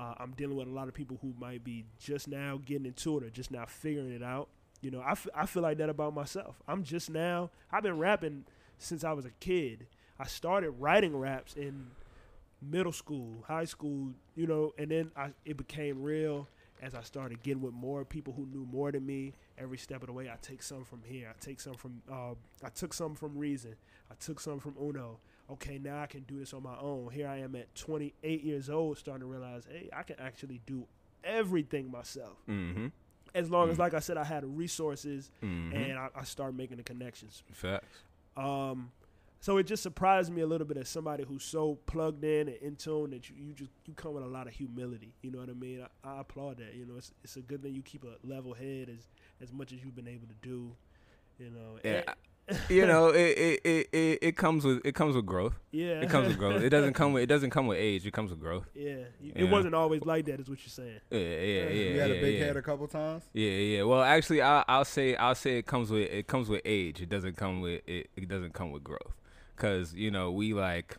Uh, 0.00 0.14
I'm 0.18 0.32
dealing 0.32 0.56
with 0.56 0.66
a 0.66 0.70
lot 0.70 0.88
of 0.88 0.94
people 0.94 1.18
who 1.22 1.34
might 1.38 1.62
be 1.62 1.84
just 1.98 2.26
now 2.28 2.60
getting 2.64 2.86
into 2.86 3.16
it 3.18 3.24
or 3.24 3.30
just 3.30 3.50
now 3.50 3.64
figuring 3.66 4.12
it 4.12 4.22
out. 4.22 4.48
You 4.80 4.90
know, 4.90 5.00
I, 5.00 5.12
f- 5.12 5.28
I 5.34 5.46
feel 5.46 5.62
like 5.62 5.78
that 5.78 5.88
about 5.88 6.14
myself. 6.14 6.56
I'm 6.68 6.82
just 6.82 7.10
now. 7.10 7.50
I've 7.70 7.82
been 7.84 7.98
rapping 7.98 8.44
since 8.78 9.04
I 9.04 9.12
was 9.12 9.24
a 9.24 9.30
kid. 9.40 9.86
I 10.18 10.26
started 10.26 10.70
writing 10.72 11.16
raps 11.16 11.54
in 11.54 11.86
middle 12.60 12.92
school, 12.92 13.44
high 13.46 13.64
school. 13.66 14.10
You 14.36 14.46
know, 14.46 14.72
and 14.78 14.90
then 14.90 15.10
I, 15.16 15.30
it 15.44 15.56
became 15.56 16.02
real 16.02 16.48
as 16.84 16.94
I 16.94 17.02
started 17.02 17.42
getting 17.42 17.62
with 17.62 17.72
more 17.74 18.04
people 18.04 18.32
who 18.34 18.46
knew 18.46 18.66
more 18.70 18.92
than 18.92 19.06
me. 19.06 19.32
Every 19.58 19.78
step 19.78 20.02
of 20.02 20.08
the 20.08 20.12
way, 20.12 20.28
I 20.28 20.36
take 20.42 20.62
some 20.62 20.84
from 20.84 21.00
here. 21.04 21.28
I 21.30 21.34
take 21.44 21.60
some 21.60 21.74
from. 21.74 22.02
Uh, 22.10 22.34
I 22.62 22.68
took 22.68 22.92
some 22.92 23.14
from 23.14 23.36
Reason. 23.38 23.74
I 24.10 24.14
took 24.20 24.38
some 24.40 24.60
from 24.60 24.74
Uno. 24.80 25.18
Okay, 25.50 25.78
now 25.78 26.00
I 26.02 26.06
can 26.06 26.20
do 26.22 26.38
this 26.38 26.52
on 26.54 26.62
my 26.62 26.76
own. 26.78 27.10
Here 27.12 27.28
I 27.28 27.38
am 27.38 27.54
at 27.56 27.74
28 27.74 28.42
years 28.44 28.68
old, 28.70 28.98
starting 28.98 29.20
to 29.20 29.26
realize, 29.26 29.66
hey, 29.70 29.88
I 29.94 30.02
can 30.02 30.16
actually 30.20 30.60
do 30.66 30.84
everything 31.22 31.90
myself. 31.90 32.36
mm-hmm. 32.48 32.86
As 33.34 33.50
long 33.50 33.68
as, 33.70 33.76
Mm. 33.76 33.80
like 33.80 33.94
I 33.94 33.98
said, 34.00 34.16
I 34.16 34.24
had 34.24 34.44
resources 34.44 35.30
Mm-hmm. 35.42 35.74
and 35.76 35.98
I, 35.98 36.08
I 36.14 36.24
started 36.24 36.56
making 36.56 36.76
the 36.76 36.82
connections. 36.82 37.42
Facts. 37.52 38.02
Um, 38.36 38.90
so 39.44 39.58
it 39.58 39.64
just 39.66 39.82
surprised 39.82 40.32
me 40.32 40.40
a 40.40 40.46
little 40.46 40.66
bit 40.66 40.78
as 40.78 40.88
somebody 40.88 41.22
who's 41.28 41.44
so 41.44 41.74
plugged 41.84 42.24
in 42.24 42.48
and 42.48 42.56
in 42.62 42.76
tune 42.76 43.10
that 43.10 43.28
you, 43.28 43.36
you 43.38 43.52
just 43.52 43.70
you 43.84 43.92
come 43.94 44.14
with 44.14 44.24
a 44.24 44.26
lot 44.26 44.46
of 44.46 44.54
humility. 44.54 45.12
You 45.22 45.30
know 45.32 45.40
what 45.40 45.50
I 45.50 45.52
mean? 45.52 45.84
I, 46.04 46.08
I 46.08 46.20
applaud 46.20 46.56
that. 46.58 46.74
You 46.74 46.86
know, 46.86 46.94
it's 46.96 47.12
it's 47.22 47.36
a 47.36 47.40
good 47.42 47.62
thing 47.62 47.74
you 47.74 47.82
keep 47.82 48.04
a 48.04 48.26
level 48.26 48.54
head 48.54 48.88
as 48.88 49.08
as 49.42 49.52
much 49.52 49.72
as 49.72 49.78
you've 49.84 49.94
been 49.94 50.08
able 50.08 50.26
to 50.28 50.34
do. 50.40 50.74
You 51.38 51.50
know, 51.50 51.78
Yeah. 51.84 52.02
And- 52.06 52.16
you 52.68 52.86
know, 52.86 53.08
it, 53.24 53.38
it, 53.38 53.60
it, 53.64 53.88
it, 53.92 54.18
it 54.20 54.36
comes 54.36 54.64
with 54.66 54.80
it 54.84 54.94
comes 54.94 55.16
with 55.16 55.24
growth. 55.26 55.54
yeah, 55.72 56.00
It 56.02 56.10
comes 56.10 56.28
with 56.28 56.36
growth. 56.38 56.62
It 56.62 56.68
doesn't 56.70 56.92
come 56.92 57.12
with 57.14 57.22
it 57.22 57.26
doesn't 57.26 57.50
come 57.50 57.66
with 57.66 57.78
age. 57.78 58.06
It 58.06 58.12
comes 58.12 58.30
with 58.30 58.38
growth. 58.40 58.66
yeah, 58.74 58.90
you- 59.20 59.32
Yeah. 59.34 59.42
it 59.44 59.50
wasn't 59.50 59.74
always 59.74 60.02
like 60.04 60.26
that, 60.26 60.40
is 60.40 60.48
what 60.50 60.58
you're 60.60 60.68
saying. 60.68 61.00
Yeah, 61.10 61.18
yeah, 61.18 61.26
yeah. 61.28 61.68
you 61.70 61.94
yeah, 61.96 62.02
had 62.02 62.10
a 62.10 62.20
big 62.20 62.38
yeah. 62.38 62.44
head 62.46 62.56
a 62.58 62.62
couple 62.62 62.86
times. 62.86 63.24
Yeah, 63.32 63.50
yeah. 63.50 63.82
Well, 63.84 64.02
actually, 64.02 64.42
I, 64.42 64.62
I'll 64.68 64.84
say 64.84 65.16
I'll 65.16 65.34
say 65.34 65.56
it 65.58 65.66
comes 65.66 65.90
with 65.90 66.08
it 66.10 66.26
comes 66.26 66.48
with 66.50 66.60
age. 66.66 67.00
It 67.00 67.08
doesn't 67.08 67.36
come 67.36 67.60
with 67.62 67.80
it. 67.86 68.08
It 68.16 68.28
doesn't 68.28 68.52
come 68.52 68.70
with 68.72 68.84
growth, 68.84 69.14
because 69.56 69.94
you 69.94 70.10
know 70.10 70.30
we 70.30 70.54
like 70.54 70.96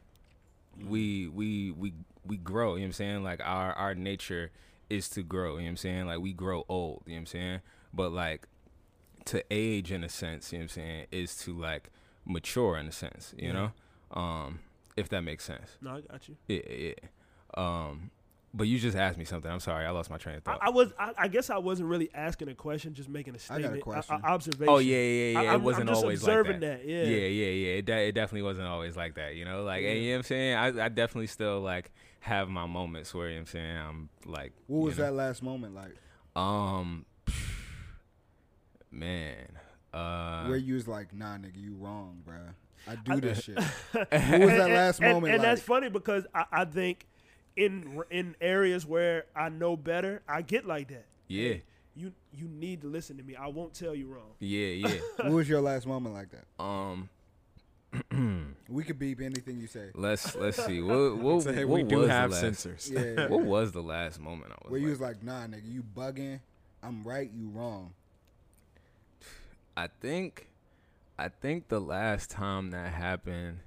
we 0.88 1.28
we 1.28 1.72
we 1.72 1.94
we 2.26 2.38
grow. 2.38 2.76
You 2.76 2.82
know 2.82 2.84
what 2.84 2.88
I'm 2.88 2.94
saying? 2.94 3.24
Like 3.24 3.42
our 3.44 3.74
our 3.74 3.96
nature 3.96 4.52
is 4.90 5.10
to 5.10 5.24
grow. 5.24 5.54
You 5.54 5.58
know 5.58 5.64
what 5.64 5.70
I'm 5.70 5.78
saying? 5.78 6.06
Like 6.08 6.20
we 6.20 6.34
grow 6.34 6.66
old. 6.70 7.04
You 7.06 7.14
know 7.14 7.18
what 7.18 7.22
I'm 7.22 7.26
saying? 7.28 7.60
But 7.94 8.12
like 8.12 8.48
to 9.26 9.44
age 9.52 9.92
in 9.92 10.04
a 10.04 10.10
sense. 10.10 10.52
You 10.52 10.60
know 10.60 10.64
what 10.64 10.72
I'm 10.72 10.76
saying? 10.76 11.06
Is 11.12 11.36
to 11.38 11.58
like 11.58 11.90
mature 12.26 12.78
in 12.78 12.88
a 12.88 12.92
sense, 12.92 13.34
you 13.38 13.54
know, 13.54 13.72
um, 14.12 14.60
if 14.98 15.10
that 15.10 15.22
makes 15.22 15.44
sense. 15.44 15.78
No, 15.82 15.92
I 15.92 16.02
got 16.02 16.28
you. 16.28 16.36
Yeah, 16.48 16.62
yeah. 16.68 16.94
Um, 17.56 18.12
but 18.56 18.68
you 18.68 18.80
just 18.80 18.96
asked 18.96 19.18
me 19.18 19.26
something. 19.26 19.52
I'm 19.52 19.60
sorry, 19.60 19.86
I 19.86 19.90
lost 19.92 20.10
my 20.10 20.18
train 20.18 20.38
of 20.38 20.44
thought. 20.44 20.60
I 20.62 20.70
was. 20.70 20.92
I, 20.98 21.12
I 21.18 21.28
guess 21.28 21.50
I 21.50 21.58
wasn't 21.58 21.90
really 21.90 22.10
asking 22.14 22.48
a 22.50 22.56
question, 22.56 22.94
just 22.94 23.10
making 23.10 23.36
a 23.36 23.38
I 23.54 23.58
got 23.58 23.58
a 23.58 23.62
statement, 23.64 23.84
question. 23.84 24.22
observation. 24.24 24.70
oh 24.74 24.78
yeah, 24.78 24.96
yeah, 24.98 25.32
yeah. 25.32 25.40
I- 25.40 25.44
it 25.44 25.48
I'm- 25.50 25.64
wasn't 25.64 25.90
I'm 25.90 25.94
just 25.96 26.04
always 26.04 26.24
like 26.24 26.30
observing 26.32 26.60
that. 26.62 26.80
that, 26.84 26.88
yeah. 26.88 27.04
yeah, 27.04 27.28
yeah, 27.28 27.46
yeah. 27.52 27.74
It, 27.80 27.86
de- 27.86 28.08
it 28.08 28.12
definitely 28.14 28.44
wasn't 28.44 28.68
always 28.68 28.96
like 28.96 29.16
that. 29.16 29.36
You 29.36 29.46
know, 29.46 29.64
like 29.64 29.84
Yeah. 29.84 29.90
and 29.90 30.00
you 30.00 30.06
know 30.12 30.14
what 30.14 30.18
I'm 30.20 30.24
saying. 30.24 30.56
I, 30.56 30.86
I 30.86 30.90
definitely 30.90 31.28
still 31.28 31.60
like 31.62 31.92
have 32.22 32.50
my 32.50 32.66
moments 32.66 33.14
where 33.14 33.28
you 33.28 33.36
know 33.36 33.42
what 33.42 33.42
I'm 33.42 33.46
saying 33.48 33.78
I'm 33.78 34.10
like. 34.26 34.54
What 34.68 34.80
was 34.86 34.98
know, 34.98 35.04
that 35.06 35.14
last 35.14 35.44
moment 35.44 35.76
like? 35.76 35.96
Um, 36.36 37.06
man. 38.92 39.48
Uh, 39.94 40.46
where 40.48 40.58
you 40.58 40.74
was 40.74 40.88
like, 40.88 41.14
nah, 41.14 41.38
nigga, 41.38 41.56
you 41.56 41.76
wrong, 41.76 42.22
bruh. 42.28 42.54
I 42.88 42.96
do 42.96 43.14
I- 43.14 43.20
this 43.20 43.44
shit. 43.44 43.58
what 43.94 44.12
was 44.12 44.12
that 44.52 44.70
last 44.70 45.02
moment 45.02 45.34
And, 45.34 45.44
that's 45.44 45.62
like? 45.62 45.66
funny 45.82 45.90
because 45.90 46.26
I, 46.34 46.46
I 46.52 46.66
think 46.66 47.08
in 47.56 48.04
in 48.10 48.36
areas 48.42 48.86
where 48.86 49.26
I 49.36 49.50
know 49.50 49.78
better, 49.78 50.22
I 50.28 50.42
get 50.42 50.66
like 50.66 50.90
that. 50.90 51.06
yeah, 51.28 51.56
You 51.96 52.12
you 52.34 52.48
need 52.48 52.82
to 52.82 52.88
listen 52.88 53.18
to 53.18 53.24
me. 53.24 53.36
I 53.36 53.48
won't 53.48 53.74
tell 53.74 53.96
you 53.96 54.08
wrong. 54.08 54.32
yeah, 54.40 54.68
yeah. 54.68 54.98
what 55.18 55.32
was 55.32 55.50
your 55.50 55.62
last 55.62 55.88
moment 55.88 56.16
like 56.16 56.30
that? 56.32 56.46
um, 56.64 57.10
We 58.68 58.84
could 58.84 58.98
beep 59.00 59.22
anything 59.22 59.58
you 59.60 59.68
say. 59.68 59.92
let's 59.94 60.36
let's 60.36 60.64
see. 60.66 60.82
What 60.82 61.18
what, 61.18 61.44
Say, 61.44 61.64
what 61.66 61.84
we 61.84 61.84
do 61.84 62.00
was 62.00 62.10
have 62.10 62.32
the 62.32 62.36
last, 62.42 62.66
sensors. 62.66 62.92
Yeah. 62.92 63.28
What 63.30 63.42
was 63.44 63.72
the 63.72 63.84
last 63.84 64.20
moment 64.20 64.52
I 64.52 64.56
was? 64.64 64.72
Where 64.72 64.80
you 64.80 64.88
like- 64.88 65.00
was 65.00 65.02
like, 65.02 65.24
nah, 65.24 65.48
nigga, 65.48 65.72
you 65.72 65.84
bugging. 65.84 66.40
I'm 66.84 67.04
right, 67.04 67.30
you 67.34 67.48
wrong. 67.50 67.94
I 69.78 69.88
think 70.02 70.48
I 71.18 71.30
think 71.30 71.68
the 71.70 71.80
last 71.80 72.30
time 72.30 72.72
that 72.72 72.92
happened 72.94 73.60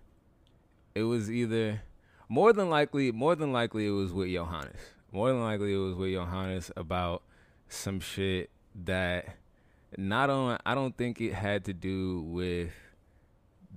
it 0.95 1.03
was 1.05 1.31
either 1.31 1.83
more 2.29 2.53
than 2.53 2.69
likely 2.71 3.11
more 3.13 3.35
than 3.35 3.53
likely 3.53 3.87
it 3.87 3.91
was 3.91 4.13
with 4.13 4.31
Johannes. 4.31 4.77
More 5.13 5.29
than 5.29 5.41
likely 5.41 5.73
it 5.75 5.79
was 5.79 5.95
with 5.95 6.13
Johannes 6.13 6.71
about 6.77 7.23
some 7.69 8.01
shit 8.01 8.51
that 8.85 9.37
not 9.97 10.29
on 10.31 10.59
I 10.67 10.75
don't 10.75 10.97
think 10.97 11.21
it 11.21 11.33
had 11.35 11.65
to 11.67 11.73
do 11.73 12.21
with 12.23 12.71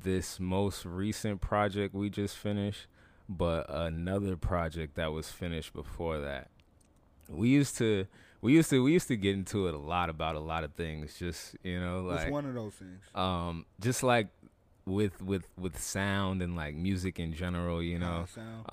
this 0.03 0.39
most 0.39 0.85
recent 0.85 1.41
project 1.41 1.93
we 1.93 2.09
just 2.09 2.35
finished, 2.37 2.87
but 3.29 3.65
another 3.69 4.35
project 4.35 4.95
that 4.95 5.11
was 5.11 5.29
finished 5.29 5.73
before 5.73 6.19
that. 6.19 6.49
We 7.29 7.49
used 7.49 7.77
to 7.77 8.07
we 8.41 8.53
used 8.53 8.69
to 8.71 8.83
we 8.83 8.91
used 8.91 9.07
to 9.09 9.15
get 9.15 9.35
into 9.35 9.67
it 9.67 9.73
a 9.73 9.77
lot 9.77 10.09
about 10.09 10.35
a 10.35 10.39
lot 10.39 10.63
of 10.63 10.73
things 10.73 11.13
just 11.17 11.55
you 11.63 11.79
know 11.79 12.03
What's 12.03 12.23
like 12.23 12.31
one 12.31 12.45
of 12.45 12.55
those 12.55 12.73
things? 12.73 12.99
um 13.15 13.65
just 13.79 14.01
like 14.03 14.27
with 14.85 15.21
with 15.21 15.47
with 15.57 15.77
sound 15.79 16.41
and 16.41 16.55
like 16.55 16.73
music 16.75 17.19
in 17.19 17.33
general 17.33 17.81
you 17.83 17.99
know? 17.99 18.25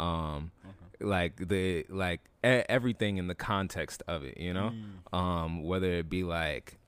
um 0.03 0.51
Okay. 0.65 1.05
like 1.05 1.49
the 1.49 1.85
like 1.89 2.21
e- 2.45 2.65
everything 2.69 3.19
in 3.19 3.27
the 3.29 3.35
context 3.35 4.03
of 4.09 4.25
it 4.25 4.37
you 4.39 4.53
know? 4.55 4.73
Mm. 5.13 5.17
um 5.19 5.63
whether 5.65 5.91
it 5.93 6.09
be 6.09 6.25
like 6.25 6.79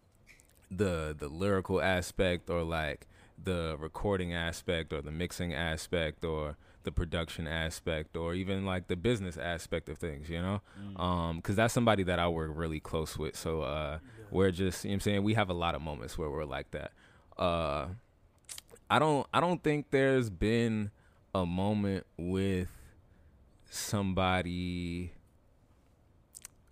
the 0.71 1.15
the 1.19 1.29
lyrical 1.29 1.81
aspect 1.83 2.49
or 2.49 2.63
like 2.63 3.07
the 3.43 3.77
recording 3.79 4.33
aspect 4.35 4.93
or 4.93 5.01
the 5.03 5.11
mixing 5.11 5.53
aspect 5.55 6.25
or 6.25 6.57
the 6.83 6.93
production 6.93 7.47
aspect 7.47 8.17
or 8.17 8.33
even 8.35 8.65
like 8.65 8.87
the 8.89 8.97
business 8.97 9.37
aspect 9.37 9.89
of 9.89 9.99
things 9.99 10.29
you 10.31 10.41
know? 10.41 10.61
Mm. 10.81 11.01
um 11.01 11.37
because 11.37 11.57
that's 11.57 11.75
somebody 11.75 12.03
that 12.05 12.19
i 12.19 12.27
work 12.29 12.51
really 12.55 12.81
close 12.81 13.19
with. 13.19 13.37
So 13.37 13.63
uh 13.63 13.99
we're 14.31 14.51
just 14.53 14.85
you 14.85 14.91
know 14.91 14.93
what 14.93 14.97
i'm 14.97 15.01
saying? 15.01 15.23
We 15.25 15.35
have 15.35 15.51
a 15.51 15.55
lot 15.55 15.75
of 15.75 15.83
moments 15.83 16.17
where 16.17 16.31
we're 16.31 16.45
like 16.45 16.71
that. 16.71 16.93
Uh 17.37 17.87
i 18.91 18.99
don't 18.99 19.27
i 19.33 19.41
don't 19.41 19.63
think 19.63 19.87
there's 19.91 20.29
been 20.29 20.91
a 21.35 21.47
moment 21.47 22.05
with 22.19 22.69
somebody 23.71 25.13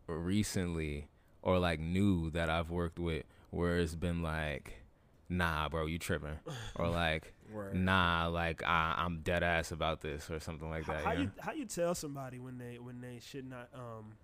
recently 0.09 1.07
or 1.43 1.59
like 1.59 1.79
new 1.79 2.29
that 2.31 2.51
i've 2.51 2.71
worked 2.71 2.99
with 2.99 3.25
where 3.51 3.79
it's 3.79 3.95
been 3.95 4.21
like 4.21 4.83
nah 5.29 5.69
bro 5.69 5.87
you 5.87 5.99
tripping 5.99 6.39
or 6.75 6.89
like 6.89 7.33
Word. 7.53 7.75
nah 7.75 8.27
like 8.27 8.63
I, 8.65 8.95
i'm 8.99 9.21
dead 9.21 9.43
ass 9.43 9.71
about 9.71 10.01
this 10.01 10.29
or 10.31 10.41
something 10.41 10.69
like 10.69 10.87
that 10.87 11.05
how 11.05 11.13
you 11.13 11.19
know? 11.19 11.23
you 11.25 11.31
how 11.39 11.53
you 11.53 11.65
tell 11.67 11.95
somebody 11.95 12.41
when 12.41 12.59
they 12.59 12.79
when 12.79 13.01
they 13.01 13.21
should 13.21 13.49
not 13.49 13.69
um 13.75 14.17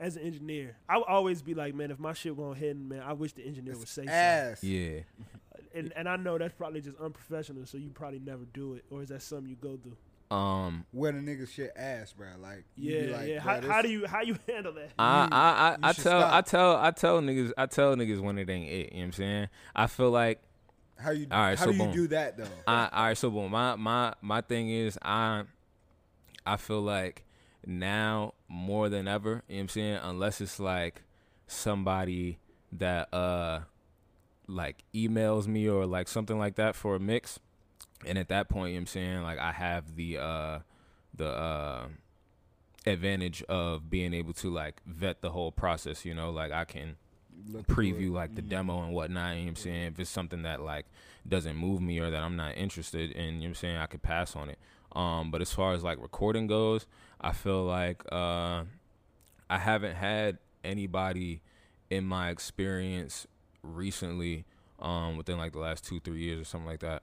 as 0.00 0.16
an 0.16 0.22
engineer, 0.22 0.76
I 0.88 0.96
would 0.98 1.06
always 1.06 1.40
be 1.40 1.54
like, 1.54 1.72
man, 1.72 1.92
if 1.92 2.00
my 2.00 2.14
shit 2.14 2.36
went 2.36 2.56
ahead, 2.56 2.76
man, 2.76 3.00
I 3.00 3.12
wish 3.12 3.32
the 3.32 3.46
engineer 3.46 3.78
would 3.78 3.86
say 3.86 4.02
something. 4.02 4.12
Ass. 4.12 4.64
yeah 4.64 5.00
And 5.74 5.92
and 5.96 6.08
I 6.08 6.16
know 6.16 6.38
that's 6.38 6.54
probably 6.54 6.80
just 6.80 6.96
unprofessional, 6.98 7.66
so 7.66 7.76
you 7.78 7.90
probably 7.90 8.20
never 8.20 8.44
do 8.52 8.74
it, 8.74 8.84
or 8.90 9.02
is 9.02 9.08
that 9.08 9.22
something 9.22 9.48
you 9.48 9.56
go 9.56 9.76
through? 9.76 9.96
um 10.30 10.86
Where 10.92 11.12
the 11.12 11.18
niggas 11.18 11.50
shit 11.50 11.72
ass, 11.76 12.12
bro. 12.14 12.28
Like, 12.40 12.64
you 12.76 12.92
Yeah, 12.94 13.00
be 13.06 13.12
like, 13.12 13.28
yeah. 13.28 13.40
"Bruh, 13.40 13.62
How, 13.64 13.72
how 13.72 13.82
do 13.82 13.88
you 13.90 14.06
how 14.06 14.22
you 14.22 14.36
handle 14.48 14.72
that? 14.72 14.90
I, 14.98 15.22
You- 15.24 15.28
I, 15.32 15.36
I, 15.38 15.76
I 15.82 15.92
should 15.92 16.04
tell 16.04 16.22
I 16.32 16.40
tell 16.40 16.76
I 16.76 16.90
tell 16.92 17.20
niggas 17.20 17.52
I 17.58 17.66
tell 17.66 17.94
niggas 17.96 18.20
when 18.20 18.38
it 18.38 18.48
ain't 18.48 18.70
it. 18.70 18.92
You 18.92 18.98
know 18.98 18.98
what 19.00 19.04
I'm 19.06 19.12
saying? 19.12 19.48
I 19.76 19.86
feel 19.86 20.10
like 20.10 20.40
How 20.96 21.10
you? 21.10 21.26
All 21.30 21.38
right, 21.38 21.58
how 21.58 21.64
so 21.66 21.72
do 21.72 21.76
you 21.76 21.92
do 21.92 22.06
that 22.08 22.38
though? 22.38 22.48
I 22.66 22.88
all 22.92 23.04
right, 23.04 23.18
so 23.18 23.30
boom. 23.30 23.50
My 23.50 23.76
my 23.76 24.14
my 24.22 24.40
thing 24.40 24.70
is 24.70 24.98
I 25.02 25.42
I 26.46 26.56
feel 26.56 26.80
like 26.80 27.24
now 27.66 28.34
more 28.48 28.88
than 28.88 29.06
ever, 29.08 29.42
you 29.48 29.56
know 29.56 29.58
what 29.58 29.60
I'm 29.62 29.68
saying, 29.68 29.98
unless 30.02 30.40
it's 30.40 30.58
like 30.60 31.02
somebody 31.46 32.38
that 32.72 33.12
uh 33.14 33.60
like 34.46 34.84
emails 34.94 35.46
me 35.46 35.68
or 35.68 35.86
like 35.86 36.08
something 36.08 36.38
like 36.38 36.56
that 36.56 36.74
for 36.76 36.96
a 36.96 37.00
mix. 37.00 37.38
And 38.06 38.18
at 38.18 38.28
that 38.28 38.48
point, 38.48 38.72
you 38.72 38.74
know 38.74 38.82
what 38.82 38.82
I'm 38.82 38.86
saying, 38.88 39.22
like 39.22 39.38
I 39.38 39.52
have 39.52 39.96
the 39.96 40.18
uh 40.18 40.58
the 41.14 41.28
uh 41.28 41.86
advantage 42.86 43.42
of 43.44 43.88
being 43.88 44.12
able 44.12 44.34
to 44.34 44.50
like 44.50 44.82
vet 44.86 45.22
the 45.22 45.30
whole 45.30 45.50
process, 45.52 46.04
you 46.04 46.14
know, 46.14 46.30
like 46.30 46.52
I 46.52 46.64
can 46.64 46.96
Look 47.50 47.66
preview 47.66 48.12
like 48.12 48.34
the 48.34 48.42
Mm. 48.42 48.48
demo 48.48 48.82
and 48.84 48.92
whatnot. 48.92 49.36
You 49.36 49.42
know 49.42 49.44
what 49.46 49.48
I'm 49.50 49.56
saying? 49.56 49.82
If 49.92 50.00
it's 50.00 50.10
something 50.10 50.42
that 50.42 50.60
like 50.62 50.86
doesn't 51.26 51.56
move 51.56 51.80
me 51.80 51.98
or 51.98 52.10
that 52.10 52.22
I'm 52.22 52.36
not 52.36 52.56
interested 52.56 53.10
in, 53.12 53.24
you 53.26 53.30
know 53.32 53.38
what 53.40 53.46
I'm 53.48 53.54
saying, 53.54 53.76
I 53.78 53.86
could 53.86 54.02
pass 54.02 54.36
on 54.36 54.50
it. 54.50 54.58
Um, 54.92 55.30
but 55.30 55.40
as 55.40 55.52
far 55.52 55.72
as 55.72 55.82
like 55.82 56.00
recording 56.00 56.46
goes, 56.46 56.86
I 57.20 57.32
feel 57.32 57.64
like 57.64 58.02
uh 58.12 58.64
I 59.48 59.58
haven't 59.58 59.96
had 59.96 60.38
anybody 60.62 61.40
in 61.90 62.04
my 62.04 62.28
experience 62.30 63.26
recently, 63.64 64.44
um, 64.80 65.16
within 65.16 65.38
like 65.38 65.52
the 65.52 65.58
last 65.58 65.84
two, 65.84 66.00
three 66.00 66.22
years 66.22 66.40
or 66.40 66.44
something 66.44 66.68
like 66.68 66.80
that. 66.80 67.02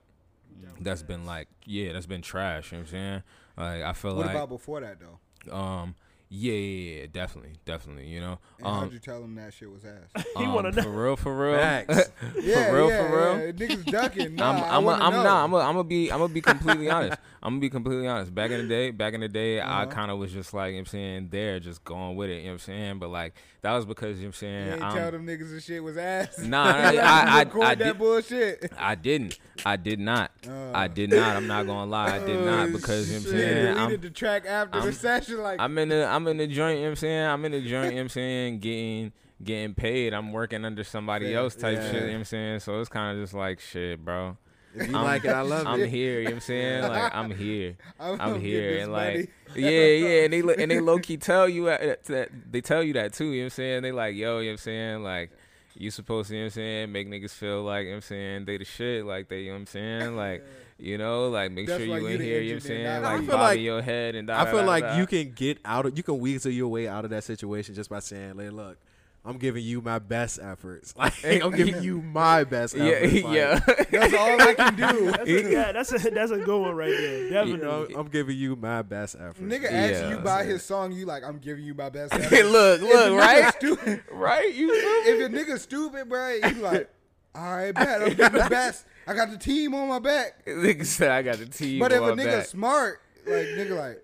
That's 0.80 1.02
been 1.02 1.24
like 1.24 1.48
yeah, 1.64 1.92
that's 1.92 2.06
been 2.06 2.22
trash, 2.22 2.72
you 2.72 2.78
know 2.78 2.82
what 2.82 2.88
I'm 2.88 2.92
saying? 2.92 3.22
Like 3.56 3.82
I 3.82 3.92
feel 3.94 4.14
What 4.14 4.26
like 4.26 4.34
about 4.36 4.48
before 4.48 4.80
that 4.80 4.98
though? 5.00 5.18
um 5.54 5.94
yeah, 6.34 6.52
yeah, 6.54 7.00
yeah, 7.00 7.06
definitely, 7.12 7.52
definitely, 7.66 8.06
you 8.06 8.18
know. 8.20 8.38
And 8.58 8.66
Um, 8.66 8.74
how'd 8.80 8.92
you 8.94 8.98
tell 9.00 9.20
them 9.20 9.34
that 9.34 9.52
shit 9.52 9.70
was 9.70 9.84
ass? 9.84 10.24
He 10.38 10.44
um, 10.44 10.54
wanna 10.54 10.70
know. 10.72 10.82
For 10.82 10.88
real, 10.90 11.16
for 11.16 11.36
real. 11.36 11.58
Facts. 11.58 12.10
yeah, 12.42 12.70
real, 12.70 12.88
yeah, 12.88 12.98
for 12.98 13.18
real? 13.18 13.46
yeah. 13.46 13.52
Niggas 13.52 13.90
ducking. 13.90 14.36
Nah, 14.36 14.48
I'm, 14.50 14.64
I 14.64 14.76
I'm, 14.76 14.84
wanna 14.84 15.04
I'm 15.04 15.12
know. 15.12 15.22
not. 15.24 15.44
I'm, 15.44 15.54
I'm 15.54 15.74
gonna 15.74 15.84
be. 15.84 16.10
I'm 16.10 16.20
gonna 16.20 16.32
be 16.32 16.40
completely 16.40 16.88
honest. 16.88 17.18
I'm 17.42 17.52
gonna 17.54 17.60
be 17.60 17.68
completely 17.70 18.06
honest. 18.08 18.34
Back 18.34 18.50
in 18.50 18.62
the 18.62 18.66
day, 18.68 18.90
back 18.92 19.12
in 19.12 19.20
the 19.20 19.28
day, 19.28 19.60
I 19.60 19.82
Uh-huh. 19.82 19.90
kind 19.92 20.10
of 20.10 20.18
was 20.18 20.32
just 20.32 20.54
like, 20.54 20.68
you 20.68 20.72
know 20.72 20.76
what 20.78 20.80
I'm 20.80 20.86
saying, 20.86 21.28
there, 21.30 21.60
just 21.60 21.84
going 21.84 22.16
with 22.16 22.30
it. 22.30 22.36
You 22.38 22.42
know 22.44 22.48
what 22.48 22.52
I'm 22.52 22.58
saying? 22.60 22.98
But 22.98 23.10
like, 23.10 23.34
that 23.62 23.72
was 23.72 23.84
because 23.86 24.18
you 24.18 24.24
know 24.24 24.28
what 24.30 24.42
I'm 24.42 24.48
You 24.48 24.64
saying. 24.64 24.72
ain't 24.74 24.82
I'm- 24.82 24.96
tell 24.96 25.10
them 25.12 25.26
niggas 25.26 25.50
the 25.50 25.60
shit 25.60 25.82
was 25.82 25.96
ass. 25.96 26.38
Nah, 26.38 26.64
I- 26.66 26.92
You 26.92 26.98
I- 27.00 27.02
I- 27.02 27.40
I 27.40 27.74
that 27.74 27.78
did- 27.78 27.98
bullshit. 27.98 28.72
I 28.78 28.94
didn't. 28.96 29.38
I 29.64 29.76
did 29.76 30.00
not. 30.00 30.30
Uh, 30.48 30.72
I 30.74 30.88
did 30.88 31.10
not. 31.10 31.36
I'm 31.36 31.46
not 31.46 31.66
gonna 31.66 31.90
lie. 31.90 32.16
I 32.16 32.18
did 32.26 32.44
not 32.44 32.68
oh, 32.68 32.72
because 32.72 33.08
you 33.10 33.18
know 33.18 33.24
what 33.24 33.34
I'm 33.34 33.38
saying. 33.40 33.78
I'm, 33.78 34.00
the 34.00 34.10
track 34.10 34.46
after 34.46 34.78
the 34.80 34.84
I'm- 34.86 34.92
session. 34.92 35.38
Like, 35.42 35.60
I'm 35.60 35.78
in 35.78 35.88
the 35.90 36.06
I'm 36.06 36.26
in 36.28 36.36
the 36.38 36.46
joint, 36.48 36.76
you 36.78 36.82
know 36.82 36.88
what 36.88 36.90
I'm 36.90 36.96
saying? 36.96 37.26
I'm 37.26 37.44
in 37.44 37.52
the 37.52 37.60
joint, 37.60 37.70
you 37.70 37.78
know 37.90 37.96
what 37.96 38.00
I'm 38.02 38.08
saying, 38.08 38.58
getting 38.58 39.12
getting 39.44 39.74
paid. 39.74 40.12
I'm 40.14 40.32
working 40.32 40.64
under 40.64 40.84
somebody 40.84 41.26
Fair. 41.26 41.38
else 41.38 41.54
type 41.56 41.76
Yeah. 41.78 41.84
shit, 41.86 41.94
you 41.94 42.00
know 42.00 42.06
what 42.12 42.18
I'm 42.18 42.24
saying? 42.24 42.60
So 42.60 42.78
it's 42.80 42.88
kind 42.88 43.16
of 43.18 43.22
just 43.24 43.34
like 43.34 43.60
shit, 43.60 44.04
bro. 44.04 44.36
If 44.74 44.88
you 44.88 44.96
I'm- 44.96 45.04
like 45.04 45.24
it, 45.24 45.30
I 45.30 45.40
love 45.42 45.66
it. 45.66 45.68
I'm 45.68 45.84
here, 45.88 46.18
you 46.18 46.24
know 46.24 46.30
what 46.30 46.34
I'm 46.34 46.40
saying? 46.40 46.82
Like 46.88 47.14
I'm 47.14 47.30
here. 47.30 47.76
I'm, 48.00 48.20
I'm 48.20 48.40
here 48.40 48.74
this 48.74 48.82
and 48.84 48.92
money. 48.92 49.16
like 49.18 49.30
yeah, 49.54 49.70
yeah, 49.70 50.24
and 50.24 50.32
they 50.32 50.40
and 50.62 50.70
they 50.70 50.80
low 50.80 50.98
key 50.98 51.16
tell 51.18 51.48
you 51.48 51.66
that 51.66 52.30
they 52.50 52.60
tell 52.60 52.82
you 52.82 52.94
that 52.94 53.12
too, 53.12 53.26
you 53.26 53.40
know 53.40 53.44
what 53.44 53.44
I'm 53.44 53.50
saying? 53.50 53.82
They 53.82 53.92
like, 53.92 54.14
yo, 54.16 54.38
you 54.38 54.44
know 54.44 54.46
what 54.46 54.50
I'm 54.52 54.56
saying? 54.58 55.02
Like 55.02 55.30
you 55.74 55.90
supposed 55.90 56.28
to, 56.28 56.34
you 56.34 56.40
know 56.40 56.44
what 56.44 56.52
I'm 56.52 56.54
saying, 56.54 56.92
make 56.92 57.08
niggas 57.08 57.30
feel 57.30 57.62
like, 57.62 57.84
you 57.84 57.90
know 57.90 57.90
what 57.92 57.96
I'm 57.96 58.02
saying, 58.02 58.44
they 58.44 58.58
the 58.58 58.64
shit, 58.64 59.04
like 59.06 59.28
they, 59.28 59.40
you 59.42 59.46
know 59.48 59.54
what 59.54 59.60
I'm 59.60 59.66
saying? 59.66 60.16
Like, 60.22 60.44
you 60.78 60.98
know, 60.98 61.28
like 61.28 61.52
make 61.52 61.66
That's 61.66 61.78
sure 61.84 61.86
you 61.98 62.08
you 62.08 62.14
in 62.14 62.20
here, 62.20 62.40
you 62.40 62.50
know 62.50 62.54
what 62.56 62.62
I'm 62.64 62.68
saying? 62.68 63.02
Like 63.02 63.20
me. 63.20 63.26
I 63.26 63.30
bobbing 63.30 63.38
like- 63.40 63.60
your 63.60 63.82
head 63.82 64.14
and 64.14 64.30
I 64.30 64.44
feel 64.50 64.60
da- 64.60 64.66
like 64.66 64.84
da- 64.84 64.96
you 64.98 65.06
can 65.06 65.32
get 65.32 65.58
out 65.64 65.86
of 65.86 65.96
you 65.96 66.02
can 66.02 66.18
weasel 66.18 66.50
your 66.50 66.68
way 66.68 66.88
out 66.88 67.04
of 67.04 67.10
that 67.10 67.24
situation 67.24 67.74
just 67.74 67.88
by 67.90 68.00
saying, 68.00 68.38
"Hey, 68.38 68.50
look, 68.50 68.78
I'm 69.24 69.38
giving 69.38 69.62
you 69.62 69.80
my 69.80 70.00
best 70.00 70.40
efforts. 70.42 70.94
Like 70.98 71.14
I'm 71.24 71.52
giving 71.52 71.80
you 71.88 72.02
my 72.02 72.42
best 72.44 72.74
Yeah, 72.74 72.84
efforts. 72.86 73.22
Like, 73.22 73.34
yeah. 73.34 73.60
That's 73.90 74.14
all 74.14 74.40
I 74.42 74.54
can 74.54 74.74
do. 74.76 75.10
That's 75.12 75.28
a, 75.30 75.50
yeah, 75.50 75.72
that's 75.72 75.92
a 75.92 76.10
that's 76.10 76.30
a 76.32 76.38
good 76.38 76.60
one 76.60 76.74
right 76.74 76.90
there. 76.90 77.18
You 77.24 77.30
Definitely. 77.30 77.94
know, 77.94 78.00
I'm 78.00 78.08
giving 78.08 78.36
you 78.36 78.56
my 78.56 78.82
best 78.82 79.14
efforts. 79.14 79.38
Nigga 79.40 79.64
Yeah. 79.64 79.70
asks 79.70 80.10
you 80.10 80.18
buy 80.18 80.44
his 80.44 80.62
song, 80.64 80.90
you 80.92 81.06
like, 81.06 81.22
I'm 81.24 81.38
giving 81.38 81.64
you 81.64 81.74
my 81.74 81.88
best. 81.88 82.12
Hey, 82.14 82.40
effort. 82.40 82.50
look, 82.50 82.82
If 82.82 82.88
look, 82.88 83.18
right? 83.20 83.54
Stupid, 83.54 84.02
right? 84.10 84.52
You 84.54 84.70
if 84.72 85.30
a 85.30 85.32
nigga 85.32 85.58
stupid, 85.60 86.08
bro, 86.08 86.30
you 86.32 86.54
like, 86.56 86.90
I 87.34 87.70
bet 87.72 88.02
I'm 88.02 88.14
getting 88.14 88.40
the 88.42 88.46
best. 88.50 88.86
I 89.06 89.14
got 89.14 89.30
the 89.30 89.38
team 89.38 89.74
on 89.74 89.88
my 89.88 89.98
back. 90.00 90.44
Nigga 90.46 90.84
said 90.84 91.10
I 91.10 91.22
got 91.22 91.38
the 91.38 91.46
team. 91.46 91.78
But 91.78 91.92
if 91.92 92.00
a 92.00 92.04
on 92.04 92.16
my 92.16 92.22
nigga 92.24 92.38
back. 92.38 92.46
smart, 92.46 93.00
like 93.26 93.46
nigga, 93.46 93.76
like 93.78 94.02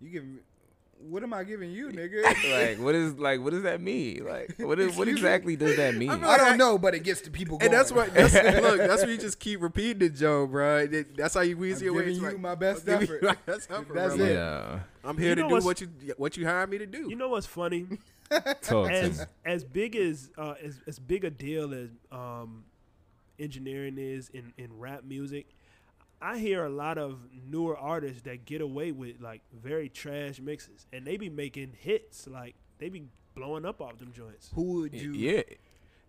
you 0.00 0.10
give, 0.10 0.24
me- 0.24 0.40
what 1.00 1.22
am 1.22 1.32
I 1.32 1.44
giving 1.44 1.70
you, 1.70 1.88
nigga? 1.88 2.22
like 2.68 2.78
what 2.78 2.94
is 2.94 3.14
like 3.18 3.40
what 3.40 3.50
does 3.52 3.62
that 3.62 3.80
mean? 3.80 4.24
Like 4.26 4.54
what 4.58 4.78
is, 4.78 4.96
what 4.96 5.08
exactly 5.08 5.56
does 5.56 5.76
that 5.76 5.94
mean? 5.96 6.10
I 6.10 6.36
don't 6.36 6.58
know, 6.58 6.78
but 6.78 6.94
it 6.94 7.04
gets 7.04 7.20
the 7.22 7.30
people 7.30 7.58
going. 7.58 7.70
And 7.70 7.78
that's 7.78 7.92
what 7.92 8.12
that's, 8.14 8.34
look. 8.62 8.78
That's 8.78 9.02
what 9.02 9.10
you 9.10 9.16
just 9.18 9.38
keep 9.38 9.60
repeating 9.62 10.02
it, 10.06 10.14
Joe, 10.16 10.46
bro. 10.46 10.86
That- 10.86 11.16
That's 11.16 11.34
how 11.34 11.40
you 11.42 11.56
weasel 11.56 11.78
I'm 11.80 11.84
your 11.86 11.94
way. 11.94 12.00
giving 12.06 12.16
you 12.16 12.22
like, 12.28 12.38
my 12.40 12.54
best 12.54 12.88
I'm 12.88 13.00
giving 13.00 13.08
you 13.08 13.28
effort. 13.28 13.38
my 13.46 13.52
best 13.52 13.70
effort, 13.70 13.94
That's 13.94 14.16
bro. 14.16 14.26
it. 14.26 14.32
yeah. 14.32 14.80
I'm 15.04 15.16
here 15.16 15.28
You 15.30 15.34
to 15.36 15.48
do 15.48 15.64
what 15.64 15.80
you 15.80 15.88
what 16.16 16.36
you 16.36 16.46
hired 16.46 16.70
me 16.70 16.78
to 16.78 16.86
do. 16.86 17.08
You 17.08 17.16
know 17.16 17.28
what's 17.28 17.46
funny? 17.46 17.86
Talk 18.30 18.62
to 18.62 18.88
me. 18.88 18.94
as 18.94 19.26
as 19.46 19.64
big 19.64 19.96
as 19.96 20.30
uh, 20.36 20.54
as 20.62 20.80
as 20.86 20.98
big 20.98 21.24
a 21.24 21.30
deal 21.30 21.72
as 21.72 21.88
um, 22.12 22.64
engineering 23.38 23.96
is 23.98 24.28
in 24.34 24.52
in 24.58 24.78
rap 24.78 25.04
music, 25.04 25.46
I 26.20 26.38
hear 26.38 26.64
a 26.64 26.70
lot 26.70 26.98
of 26.98 27.18
newer 27.48 27.76
artists 27.76 28.22
that 28.22 28.44
get 28.44 28.60
away 28.60 28.92
with 28.92 29.20
like 29.20 29.42
very 29.52 29.88
trash 29.88 30.40
mixes, 30.40 30.86
and 30.92 31.06
they 31.06 31.16
be 31.16 31.28
making 31.30 31.74
hits. 31.78 32.26
Like 32.26 32.54
they 32.78 32.88
be 32.88 33.06
blowing 33.34 33.64
up 33.64 33.80
off 33.80 33.98
them 33.98 34.12
joints. 34.12 34.50
Who 34.54 34.80
would 34.82 34.94
you? 34.94 35.12
Yeah. 35.12 35.42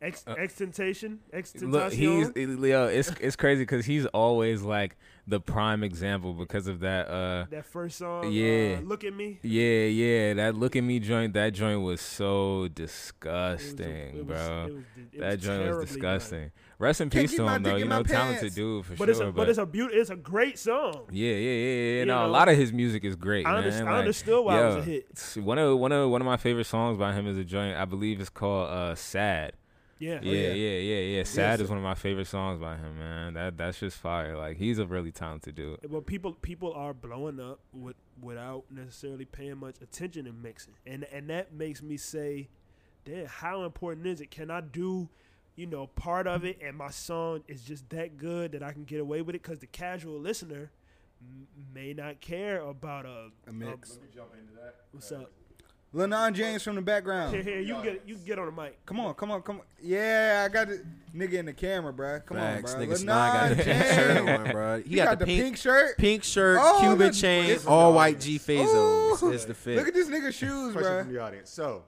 Ex- 0.01 0.23
XXXTentacion, 0.23 1.17
Look, 1.33 1.91
XXXTentacion. 1.91 2.37
he's 2.37 2.57
Leo. 2.57 2.87
It's 2.87 3.09
it's 3.19 3.35
crazy 3.35 3.63
because 3.63 3.85
he's 3.85 4.05
always 4.07 4.61
like 4.61 4.95
the 5.27 5.41
prime 5.41 5.83
example 5.83 6.33
because 6.33 6.67
of 6.67 6.79
that. 6.79 7.09
Uh, 7.09 7.45
that 7.49 7.65
first 7.65 7.97
song. 7.97 8.31
Yeah. 8.31 8.77
uh, 8.79 8.81
look 8.83 9.03
at 9.03 9.13
me. 9.13 9.39
yeah, 9.43 9.83
yeah. 9.87 10.33
That 10.35 10.55
look 10.55 10.77
at 10.77 10.83
me 10.85 10.99
joint. 10.99 11.33
That 11.33 11.49
joint 11.53 11.81
was 11.81 11.99
so 11.99 12.63
It 12.63 12.79
was 12.79 12.87
disgusting, 12.93 13.87
it 13.89 14.25
was- 14.25 14.25
bro. 14.25 14.65
it 14.67 14.73
was- 14.73 14.83
that 15.19 15.39
joint 15.41 15.75
was 15.77 15.87
disgusting. 15.89 16.39
done. 16.43 16.51
Disgusting. 16.79 16.85
Rest 16.85 17.01
in 17.01 17.09
peace 17.09 17.35
to 17.35 17.47
him, 17.47 17.63
though. 17.63 17.75
You 17.75 17.85
know, 17.85 18.03
talented 18.03 18.39
pants. 18.41 18.55
dude 18.55 18.85
for 18.85 18.91
But 18.95 18.97
sure. 19.05 19.09
it's 19.09 19.19
a 19.19 19.31
but, 19.31 19.49
it's 19.49 19.57
a 19.59 19.65
beaut. 19.65 19.91
It's 19.93 20.09
a 20.09 20.15
great 20.15 20.57
song. 20.57 21.07
Yeah, 21.11 21.31
yeah, 21.31 21.35
yeah, 21.35 21.51
yeah. 21.93 21.99
You 21.99 22.05
No, 22.05 22.25
a 22.25 22.27
lot 22.27 22.49
of 22.49 22.57
his 22.57 22.71
music 22.73 23.03
is 23.03 23.15
great. 23.15 23.45
I, 23.45 23.53
man. 23.53 23.63
underst- 23.63 23.81
I 23.81 23.83
Like, 23.83 23.99
understood 23.99 24.45
why 24.45 24.59
it 24.61 24.65
was 24.65 24.75
a 24.75 24.81
hit. 24.83 25.37
One 25.43 25.57
of 25.57 25.77
one 25.77 25.91
of 25.91 26.09
one 26.09 26.21
of 26.21 26.25
my 26.25 26.37
favorite 26.37 26.65
songs 26.65 26.97
by 26.97 27.13
him 27.13 27.27
is 27.27 27.37
a 27.37 27.43
joint. 27.43 27.77
I 27.77 27.85
believe 27.85 28.19
it's 28.21 28.29
called 28.29 28.69
uh, 28.69 28.95
"Sad." 28.95 29.53
Yeah. 30.01 30.19
Yeah, 30.21 30.31
yeah. 30.31 30.53
yeah, 30.53 30.79
yeah, 30.79 31.17
yeah. 31.17 31.23
"Sad" 31.23 31.59
so- 31.59 31.63
is 31.65 31.69
one 31.69 31.77
of 31.77 31.83
my 31.83 31.93
favorite 31.95 32.27
songs 32.27 32.59
by 32.61 32.77
him, 32.77 32.97
man. 32.97 33.33
That 33.33 33.57
that's 33.57 33.79
just 33.79 33.97
fire. 33.97 34.37
Like 34.37 34.55
he's 34.57 34.79
a 34.79 34.85
really 34.85 35.11
talented 35.11 35.55
dude. 35.55 35.79
But 35.89 36.05
people 36.05 36.31
people 36.33 36.71
are 36.73 36.93
blowing 36.93 37.39
up 37.41 37.59
with, 37.73 37.97
without 38.21 38.63
necessarily 38.71 39.25
paying 39.25 39.57
much 39.57 39.75
attention 39.81 40.23
to 40.25 40.31
mixing, 40.31 40.75
and 40.87 41.03
and 41.11 41.29
that 41.29 41.53
makes 41.53 41.81
me 41.81 41.97
say, 41.97 42.47
damn, 43.03 43.25
how 43.25 43.63
important 43.65 44.07
is 44.07 44.21
it? 44.21 44.31
Can 44.31 44.49
I 44.49 44.61
do, 44.61 45.09
you 45.59 45.65
know, 45.65 45.87
part 45.87 46.25
of 46.25 46.45
it, 46.45 46.57
and 46.63 46.77
my 46.77 46.89
song 46.89 47.41
is 47.49 47.61
just 47.61 47.89
that 47.89 48.17
good 48.17 48.53
that 48.53 48.63
I 48.63 48.71
can 48.71 48.85
get 48.85 49.01
away 49.01 49.21
with 49.21 49.35
it? 49.35 49.43
Because 49.43 49.59
the 49.59 49.67
casual 49.67 50.17
listener 50.17 50.71
m- 51.21 51.47
may 51.75 51.93
not 51.93 52.21
care 52.21 52.61
about 52.61 53.05
a, 53.05 53.27
A 53.47 53.51
mix. 53.51 53.99
what's 54.93 55.11
up? 55.11 55.29
Lil 55.91 56.07
Nas 56.07 56.37
James 56.37 56.63
from 56.63 56.75
the 56.75 56.81
background. 56.81 57.33
Here, 57.33 57.41
here, 57.43 57.59
you 57.59 57.73
can 57.73 57.83
get 57.83 58.03
you 58.05 58.15
can 58.15 58.23
get 58.23 58.39
on 58.39 58.45
the 58.45 58.51
mic. 58.61 58.85
Come 58.85 58.99
on, 59.01 59.13
come 59.15 59.31
on, 59.31 59.41
come 59.41 59.55
on. 59.57 59.61
Yeah, 59.81 60.45
I 60.47 60.53
got 60.53 60.67
the 60.67 60.81
nigga 61.15 61.33
in 61.33 61.45
the 61.47 61.53
camera, 61.53 61.91
bruh. 61.91 62.23
Come 62.25 62.37
Facts, 62.37 62.75
on, 62.75 62.81
bruh. 62.81 62.85
nigga 62.85 62.89
Lil 62.89 62.97
Sny 62.99 63.05
got 63.07 63.49
the 63.49 63.55
Nas 63.55 63.65
pink 63.65 63.85
shirt 63.87 64.17
on, 64.29 64.51
bro. 64.51 64.77
He, 64.81 64.89
He 64.91 64.95
got, 64.95 65.19
the 65.19 65.25
pink, 65.25 65.57
shirt. 65.57 65.97
pink 65.97 66.23
shirt, 66.23 66.59
Oh, 66.61 66.77
Cuban 66.79 67.11
chain, 67.11 67.57
all 67.67 67.91
white. 67.93 68.19
G 68.19 68.37
Fazos 68.39 69.23
Ooh. 69.23 69.31
is 69.31 69.45
the 69.45 69.53
fit. 69.55 69.75
Look 69.77 69.87
at 69.89 69.93
this 69.95 70.07
nigga 70.07 70.31
shoes, 70.31 70.71
Question 70.73 71.05
from 71.05 71.13
the 71.13 71.19
audience. 71.21 71.49
So, 71.49 71.83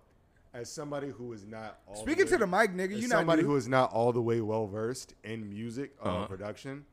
as 0.54 0.72
somebody 0.72 1.08
who 1.10 1.32
is 1.34 1.45
not 1.45 1.80
all 1.88 1.95
Speaking 1.95 2.26
the 2.26 2.32
to 2.32 2.38
the 2.39 2.47
mic, 2.47 2.72
nigga, 2.76 2.93
as 2.95 3.02
you 3.02 3.08
not 3.08 3.20
somebody 3.20 3.41
new. 3.43 3.49
who 3.49 3.56
is 3.56 3.68
not 3.68 3.91
all 3.93 4.12
the 4.12 4.22
way 4.22 4.41
well 4.41 4.68
versed 4.68 5.14
in 5.24 5.49
music 5.49 5.93
uh, 6.04 6.10
Uh-huh. 6.10 6.26
production, 6.28 6.86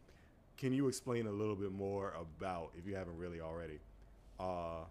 can 0.57 0.73
you 0.73 0.89
explain 0.89 1.27
a 1.27 1.33
little 1.33 1.57
bit 1.57 1.73
more 1.73 2.15
about, 2.21 2.71
if 2.79 2.87
you 2.87 2.95
haven't 2.95 3.17
really 3.19 3.41
already, 3.41 3.79
uh, 4.39 4.85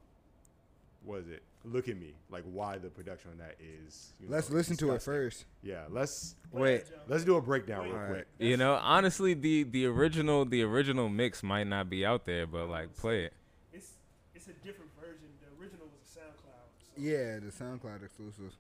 what 1.04 1.22
is 1.22 1.30
it? 1.30 1.44
Look 1.64 1.90
at 1.90 1.98
me, 2.00 2.14
like 2.30 2.44
why 2.46 2.78
the 2.78 2.90
production 2.90 3.32
on 3.32 3.38
that 3.40 3.56
is. 3.60 4.14
You 4.22 4.28
Let's 4.30 4.50
know, 4.50 4.56
listen 4.58 4.78
to 4.78 4.92
it 4.92 4.94
disgusting. 4.96 5.14
first. 5.14 5.46
Yeah, 5.64 5.84
let's 5.90 6.36
Wait, 6.52 6.84
let's 7.10 7.26
do 7.26 7.36
a 7.36 7.42
breakdown 7.42 7.86
real 7.86 7.94
Alright. 7.94 8.10
quick. 8.12 8.28
You 8.40 8.56
know, 8.56 8.76
honestly, 8.76 9.34
the 9.34 9.64
the 9.64 9.86
original 9.86 10.46
the 10.46 10.62
original 10.64 11.10
mix 11.10 11.44
might 11.44 11.68
not 11.68 11.90
be 11.90 12.06
out 12.06 12.26
there, 12.26 12.48
but 12.48 12.70
like 12.70 12.96
play 12.96 13.26
it. 13.26 13.34
It's 13.74 13.92
it's 14.34 14.48
a 14.48 14.54
different 14.66 14.92
version. 15.00 15.28
The 15.42 15.62
original 15.62 15.88
was 15.88 16.00
a 16.08 16.20
SoundCloud. 16.20 16.70
So. 16.80 16.87
Yeah, 16.98 17.40
the 17.40 17.52
SoundCloud 17.52 18.04
exclusive. 18.04 18.54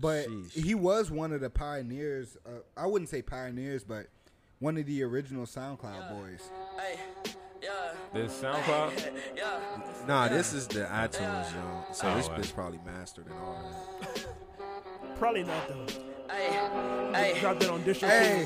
But 0.00 0.28
Sheesh. 0.28 0.52
he 0.64 0.74
was 0.74 1.10
one 1.10 1.32
of 1.32 1.40
the 1.40 1.50
pioneers. 1.50 2.36
Uh, 2.46 2.60
I 2.76 2.86
wouldn't 2.86 3.10
say 3.10 3.20
pioneers, 3.22 3.84
but 3.84 4.06
one 4.58 4.76
of 4.78 4.86
the 4.86 5.02
original 5.02 5.44
SoundCloud 5.44 6.08
boys. 6.10 6.48
Hey, 6.78 6.98
yeah, 7.62 7.70
This 8.14 8.40
SoundCloud. 8.40 9.12
yeah. 9.36 9.60
nah, 10.08 10.28
this 10.28 10.52
is 10.52 10.66
the 10.66 10.80
iTunes, 10.84 11.52
yo. 11.54 11.84
So 11.92 12.08
Oh, 12.08 12.16
this 12.16 12.28
wow. 12.28 12.36
bitch 12.38 12.54
probably 12.54 12.80
mastered 12.86 13.26
and 13.26 13.34
all 13.38 13.72
that. 14.00 14.26
Probably 15.18 15.44
not 15.44 15.68
though. 15.68 15.86
Hey, 16.28 16.48
hey. 17.32 17.40
Drop 17.40 17.60
that 17.60 17.70
on 17.70 17.82
distro. 17.84 18.08
Hey, 18.08 18.44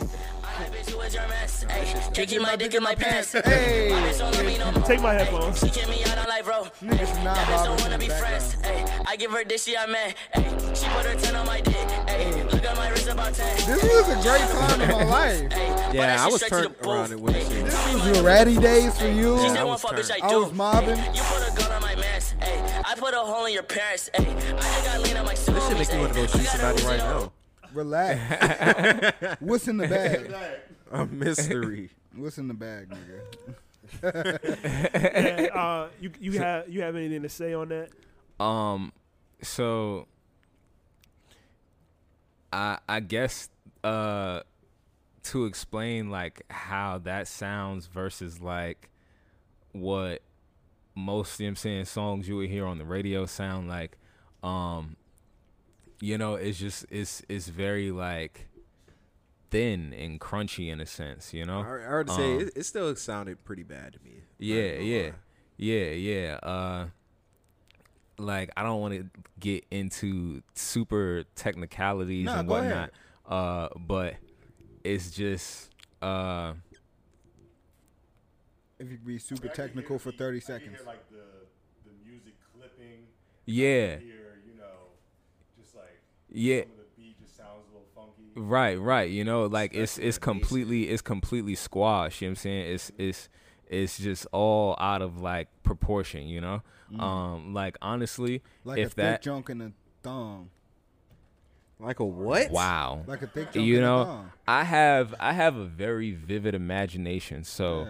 I 0.59 0.65
bitch, 0.71 0.91
who 0.91 1.01
is 1.01 1.15
your 1.15 1.29
mess? 1.29 1.65
Hey, 1.69 2.11
kicking 2.15 2.41
my 2.41 2.57
dick 2.57 2.73
in 2.75 2.83
my 2.83 2.95
pants. 2.95 3.33
hey, 3.33 3.89
Bitch, 3.93 4.19
don't 4.19 4.33
let 4.35 4.47
me 4.47 4.57
know. 4.59 4.73
Take 4.87 5.01
my 5.03 5.13
headphones. 5.13 5.59
She 5.61 5.69
kick 5.69 5.89
me 5.89 6.03
out 6.05 6.17
on 6.19 6.27
live, 6.29 6.45
bro. 6.45 6.63
niggas 6.83 7.09
from 7.15 7.25
That 7.25 7.47
bitch 7.47 7.65
don't 7.65 7.81
wanna 7.83 7.99
be 7.99 8.09
friends. 8.09 8.55
Hey, 8.65 8.85
I 9.07 9.17
give 9.17 9.31
her 9.33 9.45
dick, 9.45 9.59
she 9.61 9.75
a 9.75 9.87
man. 9.87 10.15
Hey, 10.33 10.45
she 10.75 10.87
put 10.89 11.05
her 11.05 11.15
10 11.15 11.37
on 11.37 11.47
my 11.47 11.61
dick. 11.61 11.75
Hey, 12.09 12.43
look 12.45 12.65
at 12.65 12.77
my 12.77 12.89
wrist 12.89 13.09
about 13.09 13.35
10. 13.35 13.57
This 13.67 13.83
was 13.83 14.09
a 14.09 14.29
great 14.29 14.49
time 14.49 14.81
in 14.81 14.89
my 14.91 15.05
life. 15.19 15.53
Yeah, 15.93 16.17
I 16.25 16.27
was 16.29 16.43
straight 16.43 16.51
turned 16.51 16.77
around 16.87 17.11
booth. 17.11 17.13
and 17.13 17.21
with 17.21 17.35
Hey, 17.35 17.43
shit. 17.43 17.65
This 17.67 17.95
was 17.95 18.07
your 18.07 18.25
ratty 18.25 18.57
days 18.57 18.99
for 18.99 19.09
you. 19.09 19.37
Yeah, 19.37 19.61
I 19.61 19.65
was 19.65 19.85
I 19.85 19.91
turned. 19.91 20.23
I 20.23 20.37
was 20.37 20.53
mobbing. 20.55 20.97
You 21.15 21.23
put 21.23 21.53
a 21.53 21.55
gun 21.57 21.73
on 21.73 21.83
my 21.83 21.95
mans. 21.97 22.35
Hey, 22.41 22.83
I 22.85 22.95
put 22.95 23.13
a 23.13 23.19
hole 23.19 23.45
in 23.45 23.53
your 23.53 23.63
parents. 23.63 24.09
Hey, 24.15 24.25
I 24.27 24.41
just 24.41 24.85
got 24.87 25.01
lean 25.03 25.17
on 25.19 25.27
my 25.27 25.35
This 25.35 25.47
shit 25.69 25.79
make 25.79 25.93
me 25.93 25.99
want 25.99 26.15
to 26.15 26.21
go 26.21 26.27
shoot 26.27 26.47
somebody 26.47 26.83
right 26.85 26.99
now. 26.99 27.33
Relax. 27.77 29.37
What's 29.41 29.69
in 29.69 29.77
the 29.77 29.87
bag? 29.87 30.35
A 30.91 31.05
mystery. 31.05 31.91
What's 32.17 32.39
in 32.39 32.49
the 32.49 32.55
bag, 32.55 32.89
nigga? 32.89 33.55
Yeah, 34.03 35.55
uh, 35.55 35.89
you 36.01 36.11
you 36.19 36.33
have 36.39 36.69
you 36.69 36.81
have 36.81 36.97
anything 36.97 37.23
to 37.23 37.29
say 37.29 37.53
on 37.53 37.69
that? 37.69 37.91
Um, 38.43 38.93
so 39.43 40.09
I 42.53 42.79
I 42.89 43.01
guess 43.01 43.51
uh 43.85 44.41
to 45.25 45.45
explain 45.45 46.09
like 46.09 46.43
how 46.51 46.99
that 47.05 47.29
sounds 47.29 47.87
versus 47.87 48.41
like 48.41 48.89
what 49.73 50.23
most 50.95 51.39
you 51.39 51.45
know 51.45 51.49
what 51.49 51.51
I'm 51.51 51.57
saying 51.57 51.85
songs 51.85 52.27
you 52.27 52.37
would 52.37 52.49
hear 52.49 52.65
on 52.67 52.79
the 52.79 52.85
radio 52.87 53.27
sound 53.27 53.69
like 53.69 53.99
um 54.43 54.97
you 56.01 56.19
know 56.19 56.35
it's 56.35 56.59
just 56.59 56.85
it's 56.91 57.23
it's 57.29 57.49
very 57.49 57.91
like 57.91 58.49
thin 59.51 59.93
and 59.95 60.21
crunchy 60.21 60.69
in 60.71 60.81
a 60.81 60.87
sense 60.87 61.33
you 61.33 61.45
know 61.45 61.61
I, 61.61 61.63
I 61.63 61.89
heard 61.89 62.07
to 62.09 62.13
say 62.15 62.35
Um, 62.35 62.41
it, 62.43 62.53
it 62.57 62.67
still 62.67 62.95
sounded 62.97 63.45
pretty 63.45 63.63
bad 63.63 63.93
to 63.95 63.99
me. 64.05 64.23
Yeah, 64.39 64.73
yeah, 64.79 65.03
lie. 65.05 65.13
yeah, 65.57 65.91
yeah. 65.91 66.35
Uh, 66.43 66.87
like 68.19 68.51
I 68.57 68.63
don't 68.63 68.81
want 68.81 68.95
to 68.95 69.09
get 69.41 69.65
into 69.71 70.43
super 70.55 71.25
technicalities 71.35 72.27
Nah, 72.27 72.41
and 72.41 72.49
whatnot. 72.49 72.91
Uh, 73.27 73.69
but 73.79 74.15
it's 74.85 75.11
just 75.11 75.71
uh, 76.03 76.53
If 78.79 78.91
you 78.91 78.99
be 78.99 79.19
super 79.19 79.49
technical 79.49 79.99
for 79.99 80.13
30 80.13 80.41
seconds. 80.41 80.79
like 80.87 81.09
the 81.11 81.25
the 81.85 81.93
music 82.05 82.35
clipping. 82.55 83.07
yeah, 83.47 83.97
Here, 83.99 84.39
you 84.47 84.55
know, 84.59 84.93
just 85.59 85.75
like 85.75 85.85
yeah. 85.85 85.87
of 85.87 85.95
the 85.95 85.95
beat 85.95 85.95
just 85.95 85.95
sounds 85.95 85.95
a 85.95 86.03
little 86.03 86.16
funky. 87.95 88.23
Right, 88.35 88.79
right. 88.81 89.11
You 89.11 89.25
know, 89.25 89.47
like 89.47 89.73
it's 89.75 89.93
Especially 89.93 90.09
it's 90.09 90.17
the 90.19 90.21
completely 90.25 90.89
it's 90.89 91.03
completely 91.03 91.55
squashed. 91.55 92.21
You 92.23 92.29
know 92.29 92.31
what 92.31 92.39
I'm 92.39 92.43
saying? 92.43 92.73
It's 92.75 92.93
it's 92.99 93.29
it's 93.69 93.99
just 93.99 94.27
all 94.33 94.77
out 94.79 95.03
of 95.03 95.21
like 95.21 95.49
proportion. 95.63 96.27
You 96.27 96.41
know, 96.41 96.63
um, 96.99 97.55
like 97.55 97.77
honestly. 97.83 98.43
Like 98.65 98.79
if 98.79 98.93
a 98.93 98.97
that 98.97 99.13
thick 99.17 99.23
junk 99.23 99.51
in 99.51 99.61
a 99.61 99.73
thong. 100.03 100.51
Like 101.79 102.01
a 102.01 102.05
what? 102.07 102.51
wow, 102.51 103.05
Like 103.07 103.21
a 103.21 103.27
thick 103.27 103.53
junk 103.53 103.67
you 103.67 103.83
know 103.83 104.25
i 104.49 104.65
have 104.65 105.15
i 105.21 105.35
have 105.35 105.57
a 105.57 105.67
very 105.67 106.13
vivid 106.13 106.55
imagination 106.55 107.45
so 107.45 107.87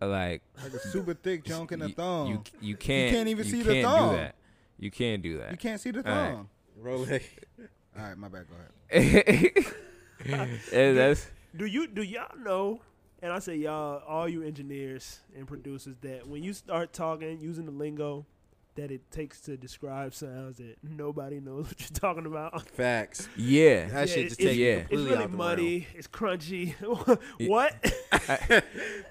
Yeah. 0.00 0.06
like 0.08 0.42
Like 0.60 0.72
a 0.72 0.78
super 0.80 1.14
thick 1.14 1.44
junk 1.44 1.70
in 1.70 1.80
a 1.82 1.88
thong. 1.88 2.26
you 2.26 2.42
you 2.60 2.76
can't 2.76 3.04
you 3.12 3.16
can't 3.16 3.28
even 3.28 3.46
you 3.46 3.50
see 3.52 3.62
the 3.62 3.72
can't 3.74 3.86
thong. 3.86 4.10
do 4.10 4.16
that 4.16 4.34
you 4.76 4.90
can't 4.90 5.22
do 5.22 5.38
that 5.38 5.52
You 5.52 5.56
can't 5.56 5.80
see 5.80 5.92
the 5.92 5.98
All 6.04 6.12
right. 6.16 6.32
thong. 6.32 6.48
Rolex. 6.82 7.22
All 7.98 8.04
right, 8.04 8.16
my 8.16 8.28
bad. 8.28 8.46
Go 8.48 8.54
ahead. 8.98 9.54
And 10.72 10.96
that's 10.98 11.30
Do 11.56 11.64
you 11.64 11.86
do 11.86 12.02
y'all 12.02 12.36
know? 12.38 12.80
And 13.22 13.32
I 13.32 13.38
say 13.38 13.56
y'all, 13.56 14.02
all 14.06 14.28
you 14.28 14.42
engineers 14.42 15.20
and 15.36 15.46
producers, 15.46 15.94
that 16.02 16.26
when 16.26 16.42
you 16.42 16.52
start 16.52 16.92
talking 16.92 17.40
using 17.40 17.66
the 17.66 17.72
lingo, 17.72 18.26
that 18.76 18.90
it 18.92 19.08
takes 19.10 19.40
to 19.42 19.56
describe 19.56 20.14
sounds 20.14 20.58
that 20.58 20.76
nobody 20.82 21.38
knows 21.40 21.66
what 21.68 21.80
you're 21.80 21.88
talking 21.98 22.26
about. 22.26 22.68
Facts. 22.70 23.28
Yeah. 23.36 23.86
That 23.88 24.08
Yeah, 24.08 24.14
shit 24.14 24.28
just 24.28 24.40
it- 24.40 24.44
take 24.44 24.56
you 24.56 24.64
yeah. 24.66 24.74
It's 24.90 24.90
really 24.92 25.16
out 25.16 25.30
the 25.30 25.36
muddy. 25.36 25.86
It's 25.94 26.06
crunchy. 26.08 26.74
what? 27.48 27.74
realm. 28.28 28.62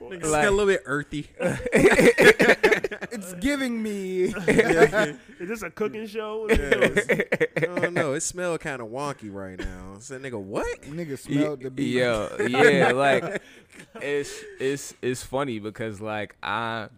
Like- 0.02 0.20
It's 0.20 0.28
a 0.28 0.52
little 0.52 0.66
bit 0.68 0.82
earthy. 0.86 1.30
It's 3.18 3.34
giving 3.36 3.82
me. 3.82 4.24
Is 5.40 5.50
this 5.50 5.64
a 5.64 5.72
cooking 5.72 6.06
show? 6.06 6.48
I 6.50 7.62
don't 7.62 7.94
know. 7.94 8.14
It 8.14 8.22
smell 8.22 8.58
kind 8.60 8.80
of 8.82 8.90
wonky 8.90 9.34
right 9.34 9.58
now. 9.58 9.96
So 10.00 10.20
nigga, 10.20 10.40
what? 10.40 10.82
Nigga 10.84 11.18
smelled 11.18 11.62
the 11.62 11.72
beat. 11.72 11.96
Yo, 11.96 12.30
yeah, 12.48 12.92
like 12.92 13.42
it's 14.02 14.44
it's 14.60 14.94
it's 15.02 15.24
funny 15.24 15.58
because 15.58 16.00
like 16.00 16.36
I 16.44 16.90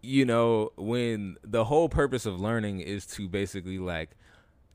you 0.00 0.24
know, 0.24 0.72
when 0.76 1.36
the 1.44 1.64
whole 1.64 1.88
purpose 1.88 2.24
of 2.24 2.40
learning 2.40 2.80
is 2.80 3.04
to 3.04 3.28
basically 3.28 3.78
like 3.78 4.10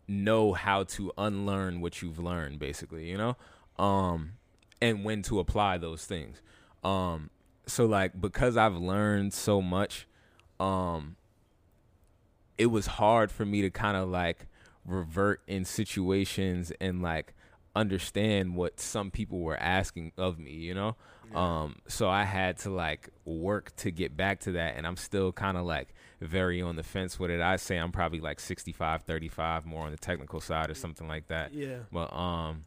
know 0.07 0.53
how 0.53 0.83
to 0.83 1.11
unlearn 1.17 1.81
what 1.81 2.01
you've 2.01 2.19
learned 2.19 2.59
basically, 2.59 3.09
you 3.09 3.17
know? 3.17 3.35
Um 3.83 4.33
and 4.81 5.03
when 5.03 5.23
to 5.23 5.39
apply 5.39 5.79
those 5.79 6.05
things. 6.05 6.41
Um 6.83 7.31
so 7.65 7.85
like 7.85 8.19
because 8.21 8.55
I've 8.55 8.75
learned 8.75 9.33
so 9.33 9.61
much 9.61 10.07
um 10.63 11.15
it 12.57 12.67
was 12.67 12.85
hard 12.85 13.31
for 13.31 13.45
me 13.45 13.61
to 13.61 13.69
kind 13.69 13.97
of 13.97 14.07
like 14.07 14.47
revert 14.85 15.41
in 15.47 15.65
situations 15.65 16.71
and 16.79 17.01
like 17.01 17.33
understand 17.75 18.55
what 18.55 18.79
some 18.79 19.09
people 19.09 19.39
were 19.39 19.57
asking 19.57 20.11
of 20.17 20.37
me, 20.37 20.51
you 20.51 20.73
know? 20.73 20.95
Um 21.33 21.77
so 21.87 22.07
I 22.09 22.23
had 22.25 22.57
to 22.59 22.69
like 22.69 23.09
work 23.25 23.75
to 23.77 23.89
get 23.91 24.15
back 24.15 24.39
to 24.41 24.51
that 24.53 24.75
and 24.77 24.85
I'm 24.85 24.97
still 24.97 25.31
kind 25.31 25.57
of 25.57 25.65
like 25.65 25.95
very 26.21 26.61
on 26.61 26.75
the 26.75 26.83
fence 26.83 27.19
with 27.19 27.31
it. 27.31 27.41
I 27.41 27.55
say 27.55 27.77
I'm 27.77 27.91
probably 27.91 28.19
like 28.19 28.39
65 28.39 29.01
35 29.03 29.65
more 29.65 29.85
on 29.85 29.91
the 29.91 29.97
technical 29.97 30.39
side 30.39 30.69
or 30.69 30.75
something 30.75 31.07
like 31.07 31.27
that. 31.29 31.53
Yeah. 31.53 31.77
But 31.91 32.13
um 32.15 32.65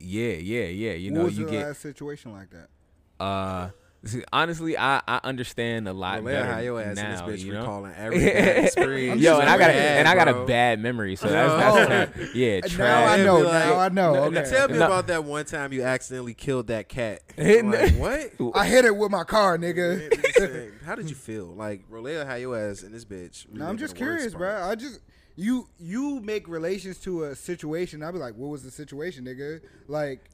yeah, 0.00 0.32
yeah, 0.32 0.64
yeah, 0.64 0.92
you 0.92 1.12
what 1.12 1.18
know, 1.18 1.24
was 1.26 1.38
you 1.38 1.44
the 1.44 1.50
get 1.52 1.66
last 1.66 1.80
situation 1.82 2.32
like 2.32 2.48
that? 2.50 2.68
uh 3.22 3.70
see, 4.06 4.22
honestly 4.32 4.76
I 4.78 5.00
I 5.06 5.20
understand 5.24 5.88
a 5.88 5.92
lot 5.92 6.22
Well, 6.22 6.32
better 6.34 6.46
how 6.52 6.58
your 6.60 6.80
ass 6.80 6.96
now, 6.96 7.04
in 7.04 7.10
this 7.12 7.20
bitch 7.42 7.44
you 7.46 7.52
know? 7.52 7.60
recalling 7.60 7.92
every 7.96 8.24
experience. 8.26 9.20
Yo, 9.20 9.38
and 9.38 9.48
I 9.48 9.58
got 9.58 9.70
a, 9.70 9.74
and 9.74 10.08
I 10.08 10.14
got 10.14 10.28
a 10.28 10.44
bad 10.46 10.80
memory, 10.80 11.16
so 11.16 11.28
that's 11.28 11.86
that's 11.86 12.14
tra- 12.14 12.26
yeah, 12.34 12.60
Now 12.78 13.04
I 13.04 13.16
know. 13.24 13.38
Like- 13.40 13.52
now 13.64 13.78
I 13.78 13.88
know. 13.88 14.14
Okay. 14.24 14.34
no, 14.34 14.44
Tell 14.44 14.68
me 14.68 14.78
No. 14.78 14.86
about 14.86 15.06
that 15.08 15.24
one 15.24 15.44
time 15.44 15.72
you 15.72 15.82
accidentally 15.82 16.34
killed 16.34 16.66
that 16.68 16.88
cat. 16.88 17.22
I'm 17.38 17.70
like, 17.70 17.94
what? 17.94 18.32
I 18.54 18.66
hit 18.66 18.84
it 18.84 18.96
with 18.96 19.10
my 19.10 19.24
car, 19.24 19.58
nigga. 19.58 20.72
How 20.84 20.94
did 20.94 21.08
you 21.08 21.16
feel? 21.16 21.46
Like, 21.46 21.88
Roleo, 21.90 22.26
how 22.26 22.34
your 22.34 22.58
ass 22.58 22.82
in 22.82 22.92
this 22.92 23.04
bitch? 23.04 23.46
No, 23.52 23.66
I'm 23.66 23.78
just 23.78 23.96
curious, 23.96 24.34
bro. 24.34 24.62
I 24.62 24.74
just 24.74 25.00
you 25.36 25.68
you 25.78 26.20
make 26.20 26.46
relations 26.48 26.98
to 27.00 27.24
a 27.24 27.34
situation. 27.34 28.02
I'll 28.02 28.12
be 28.12 28.18
like, 28.18 28.34
what 28.36 28.50
was 28.50 28.62
the 28.62 28.70
situation, 28.70 29.24
nigga? 29.24 29.60
Like, 29.88 30.30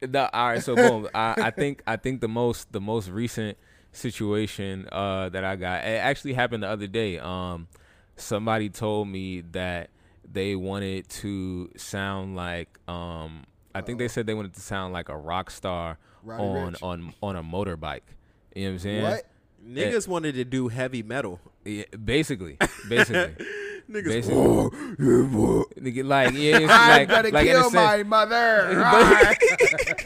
The, 0.00 0.30
all 0.32 0.48
right, 0.48 0.62
so 0.62 0.74
boom. 0.74 1.08
I, 1.14 1.34
I 1.38 1.50
think 1.50 1.82
I 1.86 1.96
think 1.96 2.20
the 2.20 2.28
most 2.28 2.72
the 2.72 2.80
most 2.80 3.08
recent 3.08 3.56
situation 3.92 4.88
uh, 4.92 5.28
that 5.30 5.44
I 5.44 5.56
got 5.56 5.84
it 5.84 5.98
actually 5.98 6.34
happened 6.34 6.62
the 6.62 6.68
other 6.68 6.86
day. 6.86 7.18
Um, 7.18 7.68
somebody 8.16 8.68
told 8.68 9.08
me 9.08 9.42
that 9.52 9.90
they 10.30 10.54
wanted 10.54 11.08
to 11.08 11.70
sound 11.76 12.36
like 12.36 12.78
um, 12.88 13.44
I 13.74 13.80
think 13.80 13.98
they 13.98 14.08
said 14.08 14.26
they 14.26 14.34
wanted 14.34 14.54
to 14.54 14.60
sound 14.60 14.92
like 14.92 15.08
a 15.08 15.16
rock 15.16 15.50
star 15.50 15.98
Roddy 16.22 16.42
on 16.42 16.72
Ricch. 16.74 16.82
on 16.82 17.14
on 17.22 17.36
a 17.36 17.42
motorbike. 17.42 18.02
You 18.54 18.64
know 18.64 18.68
what 18.68 18.72
I'm 18.72 18.78
saying? 18.78 19.02
what? 19.02 19.30
Niggas 19.66 20.06
wanted 20.06 20.34
to 20.36 20.44
do 20.44 20.68
heavy 20.68 21.02
metal. 21.02 21.40
Yeah, 21.64 21.84
basically, 22.04 22.56
basically. 22.88 23.44
Niggas, 23.90 24.04
Basically. 24.04 24.36
Nigga, 25.80 26.04
like 26.04 26.32
yeah, 26.34 26.58
it's 26.58 26.72
I'm 26.72 26.90
like, 26.90 27.08
gonna 27.08 27.28
like 27.28 27.46
in 27.46 27.52
kill 27.52 27.62
sense- 27.70 27.74
my 27.74 28.02
mother. 28.02 28.74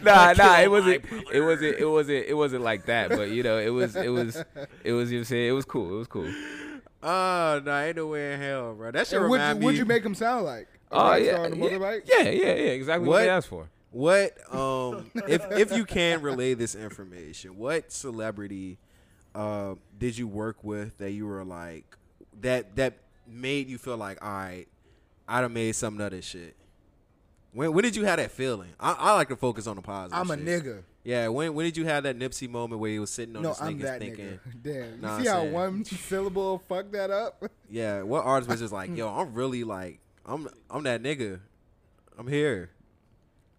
nah, 0.02 0.32
nah, 0.34 0.60
it 0.60 0.70
wasn't, 0.70 1.04
it 1.32 1.40
wasn't, 1.40 1.76
it 1.78 1.86
wasn't, 1.86 2.26
it 2.28 2.34
wasn't 2.34 2.62
like 2.62 2.86
that. 2.86 3.10
But 3.10 3.30
you 3.30 3.42
know, 3.42 3.58
it 3.58 3.70
was, 3.70 3.96
it 3.96 4.08
was, 4.10 4.42
it 4.84 4.92
was. 4.92 5.10
You 5.10 5.18
know 5.18 5.24
saying 5.24 5.48
it 5.48 5.52
was 5.52 5.64
cool. 5.64 5.94
It 5.94 5.98
was 5.98 6.06
cool. 6.06 6.32
oh 7.02 7.60
no, 7.64 7.78
ain't 7.80 7.96
no 7.96 8.06
way 8.06 8.34
in 8.34 8.40
hell, 8.40 8.74
bro. 8.74 8.90
That 8.92 9.06
shit 9.06 9.20
And 9.20 9.28
what'd, 9.28 9.40
remind 9.42 9.56
you, 9.56 9.60
me. 9.60 9.64
what'd 9.66 9.78
you 9.78 9.84
make 9.86 10.04
him 10.04 10.14
sound 10.14 10.44
like? 10.44 10.68
A 10.92 10.94
Oh 10.94 11.10
rock 11.10 11.20
yeah, 11.22 11.36
on 11.38 11.52
a 11.52 11.56
yeah, 11.56 11.62
motorbike? 11.62 12.02
yeah, 12.06 12.22
yeah, 12.22 12.30
yeah, 12.46 12.52
exactly 12.72 13.08
what, 13.08 13.14
What? 13.14 13.20
they 13.22 13.28
asked 13.30 13.48
for. 13.48 13.68
What 13.92 14.36
um 14.54 15.10
if 15.28 15.42
if 15.50 15.72
you 15.76 15.84
can 15.84 16.22
relay 16.22 16.54
this 16.54 16.76
information, 16.76 17.56
what 17.58 17.90
celebrity 17.90 18.78
uh, 19.34 19.74
did 19.98 20.16
you 20.18 20.28
work 20.28 20.62
with 20.62 20.98
that 20.98 21.10
you 21.12 21.26
were 21.26 21.44
like 21.44 21.96
that 22.42 22.76
that 22.76 22.94
made 23.26 23.68
you 23.68 23.78
feel 23.78 23.96
like 23.96 24.22
all 24.24 24.30
right, 24.30 24.66
I 25.28 25.40
done 25.40 25.52
made 25.52 25.72
something 25.72 26.04
of 26.04 26.10
this 26.12 26.24
shit. 26.24 26.56
When 27.52 27.72
when 27.72 27.82
did 27.84 27.96
you 27.96 28.04
have 28.04 28.18
that 28.18 28.30
feeling? 28.30 28.70
I, 28.78 28.92
I 28.92 29.14
like 29.14 29.28
to 29.28 29.36
focus 29.36 29.66
on 29.66 29.76
the 29.76 29.82
positive. 29.82 30.18
I'm 30.18 30.30
a 30.30 30.36
shit. 30.36 30.64
nigga. 30.64 30.82
Yeah, 31.02 31.28
when 31.28 31.54
when 31.54 31.64
did 31.64 31.76
you 31.76 31.86
have 31.86 32.02
that 32.04 32.18
Nipsey 32.18 32.48
moment 32.48 32.80
where 32.80 32.90
you 32.90 33.00
was 33.00 33.10
sitting 33.10 33.34
on 33.34 33.42
No, 33.42 33.54
the 33.54 33.62
I'm 33.64 33.70
sneakers 33.72 33.90
that 33.90 33.98
thinking, 34.00 34.26
nigga. 34.26 34.62
Damn. 34.62 34.74
You 34.96 35.00
Nah, 35.00 35.18
see 35.18 35.26
how 35.28 35.40
saying. 35.40 35.52
one 35.52 35.84
syllable 35.84 36.62
fucked 36.68 36.92
that 36.92 37.10
up? 37.10 37.42
yeah, 37.70 38.02
what 38.02 38.24
artist 38.24 38.50
was 38.50 38.60
just 38.60 38.72
like, 38.72 38.94
yo, 38.96 39.08
I'm 39.08 39.32
really 39.34 39.64
like, 39.64 39.98
I'm 40.26 40.46
I'm 40.70 40.82
that 40.84 41.02
nigga, 41.02 41.40
I'm 42.18 42.28
here. 42.28 42.70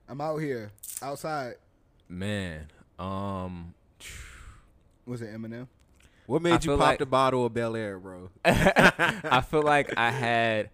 I'm 0.08 0.22
out 0.22 0.38
here, 0.38 0.72
outside. 1.02 1.56
Man, 2.10 2.68
um, 3.00 3.74
Was 5.06 5.22
it 5.22 5.34
Eminem? 5.34 5.68
What 6.28 6.40
I 6.42 6.44
made 6.44 6.66
you 6.66 6.72
pop 6.72 6.80
like- 6.80 7.00
the 7.00 7.06
bottle 7.06 7.46
of 7.46 7.54
Belaire, 7.54 8.02
bro? 8.02 8.30
I 8.46 9.42
feel 9.42 9.64
like 9.64 9.98
I 9.98 10.12
had 10.12 10.70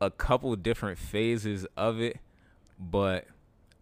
a 0.00 0.10
couple 0.10 0.54
different 0.56 0.98
phases 0.98 1.66
of 1.76 2.00
it, 2.00 2.18
but 2.78 3.26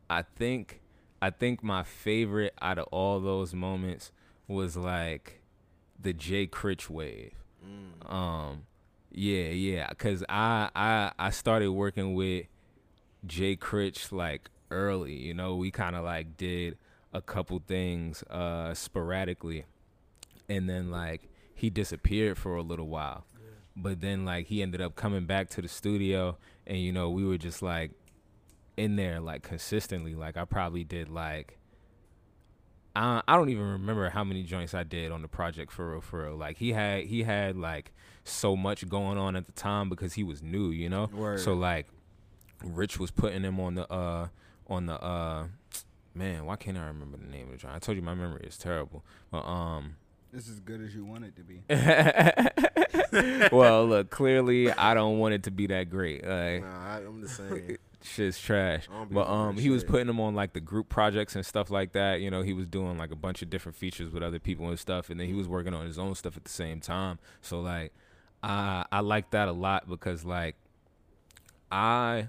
I 0.08 0.22
think 0.22 0.80
I 1.22 1.30
think 1.30 1.62
my 1.62 1.82
favorite 1.82 2.54
out 2.60 2.78
of 2.78 2.86
all 2.90 3.20
those 3.20 3.54
moments 3.54 4.10
was 4.48 4.76
like 4.76 5.40
the 6.00 6.12
Jay 6.12 6.46
Critch 6.46 6.88
wave. 6.90 7.32
Um, 8.08 8.62
yeah, 9.12 9.50
yeah, 9.50 9.88
because 9.90 10.24
I 10.28 10.70
I 10.74 11.12
I 11.18 11.30
started 11.30 11.70
working 11.72 12.14
with 12.14 12.46
Jay 13.26 13.54
Critch 13.56 14.10
like 14.12 14.50
early. 14.70 15.14
You 15.14 15.34
know, 15.34 15.56
we 15.56 15.70
kind 15.70 15.94
of 15.94 16.04
like 16.04 16.36
did 16.36 16.76
a 17.12 17.20
couple 17.20 17.60
things 17.66 18.22
uh 18.24 18.72
sporadically, 18.74 19.64
and 20.50 20.68
then 20.68 20.90
like 20.90 21.30
he 21.54 21.70
disappeared 21.70 22.36
for 22.36 22.56
a 22.56 22.62
little 22.62 22.88
while. 22.88 23.24
But 23.76 24.00
then 24.00 24.24
like 24.26 24.46
he 24.46 24.60
ended 24.60 24.82
up 24.82 24.96
coming 24.96 25.24
back 25.24 25.48
to 25.50 25.62
the 25.62 25.68
studio, 25.68 26.36
and 26.66 26.78
you 26.78 26.92
know 26.92 27.08
we 27.08 27.24
were 27.24 27.38
just 27.38 27.62
like 27.62 27.92
in 28.76 28.96
there 28.96 29.20
like 29.20 29.42
consistently. 29.42 30.14
Like 30.14 30.36
I 30.36 30.44
probably 30.44 30.84
did 30.84 31.08
like. 31.08 31.56
I, 32.96 33.22
I 33.28 33.36
don't 33.36 33.50
even 33.50 33.62
remember 33.62 34.10
how 34.10 34.24
many 34.24 34.42
joints 34.42 34.74
I 34.74 34.82
did 34.82 35.12
on 35.12 35.22
the 35.22 35.28
project 35.28 35.70
for 35.70 35.92
real, 35.92 36.00
for 36.00 36.24
real. 36.24 36.36
Like 36.36 36.58
he 36.58 36.72
had 36.72 37.04
he 37.04 37.22
had 37.22 37.56
like 37.56 37.92
so 38.24 38.56
much 38.56 38.86
going 38.88 39.16
on 39.16 39.36
at 39.36 39.46
the 39.46 39.52
time 39.52 39.88
because 39.88 40.14
he 40.14 40.24
was 40.24 40.42
new, 40.42 40.70
you 40.70 40.88
know. 40.88 41.08
Word. 41.14 41.38
So 41.38 41.54
like, 41.54 41.86
Rich 42.64 42.98
was 42.98 43.12
putting 43.12 43.44
him 43.44 43.60
on 43.60 43.76
the 43.76 43.90
uh 43.90 44.28
on 44.66 44.86
the 44.86 45.00
uh 45.00 45.46
man. 46.12 46.44
Why 46.44 46.56
can't 46.56 46.76
I 46.76 46.86
remember 46.86 47.16
the 47.16 47.30
name 47.30 47.46
of 47.46 47.52
the 47.52 47.58
joint? 47.58 47.76
I 47.76 47.78
told 47.78 47.96
you 47.96 48.02
my 48.02 48.14
memory 48.14 48.44
is 48.44 48.58
terrible. 48.58 49.04
But 49.30 49.46
um. 49.46 49.94
This 50.32 50.44
is 50.44 50.50
as 50.54 50.60
good 50.60 50.80
as 50.80 50.94
you 50.94 51.04
want 51.04 51.24
it 51.24 51.34
to 51.36 51.42
be. 51.42 51.62
well, 53.52 53.86
look, 53.86 54.10
clearly 54.10 54.70
I 54.70 54.94
don't 54.94 55.18
want 55.18 55.34
it 55.34 55.42
to 55.44 55.50
be 55.50 55.66
that 55.68 55.90
great. 55.90 56.24
Like, 56.24 56.62
Nah, 56.62 56.94
I, 56.94 56.98
I'm 56.98 57.20
the 57.20 57.28
same. 57.28 57.76
shit's 58.02 58.40
trash. 58.40 58.86
I 58.90 58.94
don't 58.98 59.08
be 59.08 59.14
But 59.14 59.28
um, 59.28 59.56
that 59.56 59.62
he 59.62 59.70
was 59.70 59.82
putting 59.82 60.06
them 60.06 60.20
on 60.20 60.34
like 60.34 60.52
the 60.52 60.60
group 60.60 60.88
projects 60.88 61.34
and 61.34 61.44
stuff 61.44 61.70
like 61.70 61.92
that. 61.92 62.20
You 62.20 62.30
know, 62.30 62.42
he 62.42 62.52
was 62.52 62.66
doing 62.66 62.96
like 62.96 63.10
a 63.10 63.16
bunch 63.16 63.42
of 63.42 63.50
different 63.50 63.76
features 63.76 64.12
with 64.12 64.22
other 64.22 64.38
people 64.38 64.68
and 64.68 64.78
stuff, 64.78 65.10
and 65.10 65.18
then 65.18 65.26
he 65.26 65.34
was 65.34 65.48
working 65.48 65.74
on 65.74 65.84
his 65.86 65.98
own 65.98 66.14
stuff 66.14 66.36
at 66.36 66.44
the 66.44 66.50
same 66.50 66.80
time. 66.80 67.18
So 67.42 67.60
like, 67.60 67.92
I 68.42 68.84
I 68.92 69.00
like 69.00 69.30
that 69.30 69.48
a 69.48 69.52
lot 69.52 69.88
because 69.88 70.24
like, 70.24 70.56
I 71.72 72.28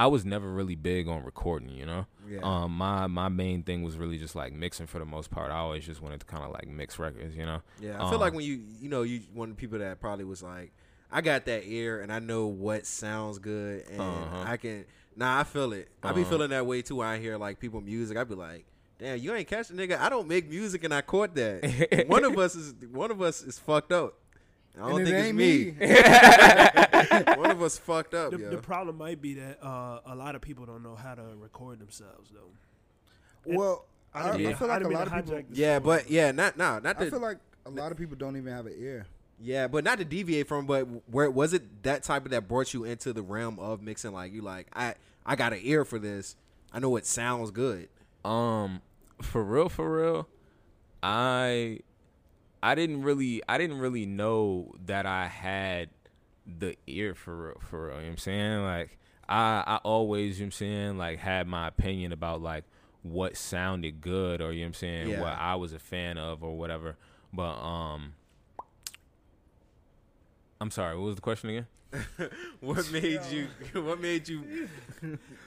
I 0.00 0.06
was 0.06 0.24
never 0.24 0.50
really 0.50 0.76
big 0.76 1.08
on 1.08 1.24
recording. 1.24 1.68
You 1.70 1.84
know, 1.86 2.06
Yeah. 2.28 2.40
um, 2.42 2.70
my 2.76 3.06
my 3.06 3.28
main 3.28 3.62
thing 3.62 3.82
was 3.82 3.96
really 3.98 4.18
just 4.18 4.34
like 4.34 4.52
mixing 4.52 4.86
for 4.86 4.98
the 4.98 5.04
most 5.04 5.30
part. 5.30 5.50
I 5.50 5.56
always 5.58 5.84
just 5.84 6.00
wanted 6.00 6.20
to 6.20 6.26
kind 6.26 6.44
of 6.44 6.50
like 6.52 6.66
mix 6.68 6.98
records. 6.98 7.36
You 7.36 7.44
know. 7.46 7.60
Yeah, 7.80 8.02
I 8.04 8.08
feel 8.10 8.18
like 8.18 8.30
Um, 8.32 8.36
when 8.36 8.44
you 8.46 8.62
you 8.80 8.88
know 8.88 9.02
you 9.02 9.20
one 9.34 9.50
of 9.50 9.56
the 9.56 9.60
people 9.60 9.78
that 9.78 10.00
probably 10.00 10.24
was 10.24 10.42
like, 10.42 10.72
I 11.10 11.20
got 11.20 11.44
that 11.46 11.64
ear 11.66 12.00
and 12.00 12.12
I 12.12 12.18
know 12.18 12.46
what 12.46 12.86
sounds 12.86 13.38
good 13.38 13.86
and 13.88 14.00
Uh-huh. 14.00 14.44
I 14.46 14.56
can. 14.56 14.86
Nah, 15.16 15.40
I 15.40 15.44
feel 15.44 15.72
it. 15.72 15.88
I 16.02 16.12
be 16.12 16.22
Uh-huh. 16.22 16.30
feeling 16.30 16.50
that 16.50 16.64
way 16.66 16.82
too. 16.82 16.96
When 16.96 17.06
I 17.08 17.18
hear 17.18 17.36
like 17.36 17.58
people 17.58 17.80
music, 17.80 18.16
I 18.16 18.24
be 18.24 18.36
like, 18.36 18.64
damn, 18.98 19.18
you 19.18 19.34
ain't 19.34 19.48
catching 19.48 19.76
nigga. 19.76 19.98
I 19.98 20.08
don't 20.08 20.28
make 20.28 20.48
music 20.48 20.84
and 20.84 20.94
I 20.94 21.02
caught 21.02 21.34
that. 21.34 22.04
one 22.08 22.24
of 22.24 22.38
us 22.38 22.54
is 22.54 22.74
one 22.92 23.10
of 23.10 23.20
us 23.20 23.42
is 23.42 23.58
fucked 23.58 23.92
up. 23.92 24.14
I 24.76 24.88
don't 24.88 25.00
And 25.00 25.08
it 25.08 25.10
think 25.10 25.16
it's 25.16 25.26
ain't 25.28 25.36
me. 25.36 25.70
one 27.36 27.50
of 27.50 27.62
us 27.62 27.78
fucked 27.78 28.14
up, 28.14 28.30
The, 28.32 28.38
yo. 28.38 28.50
the 28.50 28.58
problem 28.58 28.96
might 28.98 29.20
be 29.20 29.34
that 29.34 29.62
uh, 29.64 30.00
a 30.06 30.14
lot 30.14 30.34
of 30.34 30.40
people 30.40 30.66
don't 30.66 30.82
know 30.82 30.94
how 30.94 31.14
to 31.14 31.22
record 31.38 31.78
themselves, 31.80 32.30
though. 32.32 32.50
Well, 33.56 33.84
I, 34.14 34.20
I 34.20 34.32
I 34.34 34.54
feel 34.54 34.68
like 34.68 34.84
a 34.84 34.88
lot 34.88 35.06
of 35.08 35.14
people. 35.26 35.42
yeah, 35.52 35.78
story. 35.78 35.98
but 35.98 36.10
yeah, 36.10 36.30
not 36.32 36.56
now. 36.56 36.78
not 36.78 37.00
I 37.00 37.10
feel 37.10 37.20
like 37.20 37.38
a 37.66 37.70
lot 37.70 37.92
of 37.92 37.98
people 37.98 38.16
don't 38.16 38.36
even 38.36 38.52
have 38.52 38.66
an 38.66 38.74
ear. 38.78 39.06
Yeah, 39.42 39.68
but 39.68 39.84
not 39.84 39.98
to 39.98 40.04
deviate 40.04 40.48
from, 40.48 40.66
but 40.66 40.82
where 41.10 41.30
was 41.30 41.54
it 41.54 41.82
that 41.84 42.02
type 42.02 42.24
of 42.26 42.30
that 42.32 42.46
brought 42.46 42.74
you 42.74 42.84
into 42.84 43.12
the 43.12 43.22
realm 43.22 43.58
of 43.58 43.82
mixing? 43.82 44.12
Like 44.12 44.32
you 44.32 44.42
like 44.42 44.66
I 44.74 44.94
I 45.24 45.36
got 45.36 45.52
an 45.52 45.60
ear 45.62 45.84
for 45.84 45.98
this. 45.98 46.36
I 46.72 46.78
know 46.78 46.94
it 46.96 47.06
sounds 47.06 47.50
good. 47.50 47.88
Um, 48.24 48.82
for 49.22 49.42
real, 49.42 49.68
for 49.68 49.96
real, 49.96 50.28
I 51.02 51.80
I 52.62 52.74
didn't 52.74 53.02
really 53.02 53.42
I 53.48 53.58
didn't 53.58 53.78
really 53.78 54.06
know 54.06 54.74
that 54.86 55.06
I 55.06 55.26
had 55.28 55.88
the 56.46 56.76
ear 56.86 57.14
for 57.14 57.36
real, 57.48 57.60
for 57.68 57.86
real. 57.86 57.94
You 57.96 58.00
know 58.02 58.06
what 58.06 58.10
I'm 58.12 58.18
saying? 58.18 58.62
Like 58.64 58.98
I 59.28 59.62
I 59.66 59.76
always, 59.76 60.38
you 60.38 60.44
know 60.44 60.48
what 60.48 60.48
I'm 60.48 60.52
saying, 60.52 60.98
like 60.98 61.18
had 61.20 61.46
my 61.46 61.68
opinion 61.68 62.12
about 62.12 62.42
like 62.42 62.64
what 63.02 63.36
sounded 63.36 64.00
good 64.02 64.40
or 64.42 64.52
you 64.52 64.60
know 64.60 64.64
what 64.64 64.68
I'm 64.68 64.74
saying, 64.74 65.08
Yeah. 65.08 65.20
what 65.22 65.32
I 65.38 65.54
was 65.54 65.72
a 65.72 65.78
fan 65.78 66.18
of 66.18 66.42
or 66.44 66.56
whatever. 66.58 66.96
But 67.32 67.54
um 67.62 68.12
I'm 70.60 70.70
sorry, 70.70 70.96
what 70.96 71.04
was 71.04 71.14
the 71.16 71.22
question 71.22 71.50
again? 71.50 71.66
What 72.60 72.90
made 72.92 73.20
you? 73.30 73.48
What 73.82 74.00
made 74.00 74.28
you 74.28 74.68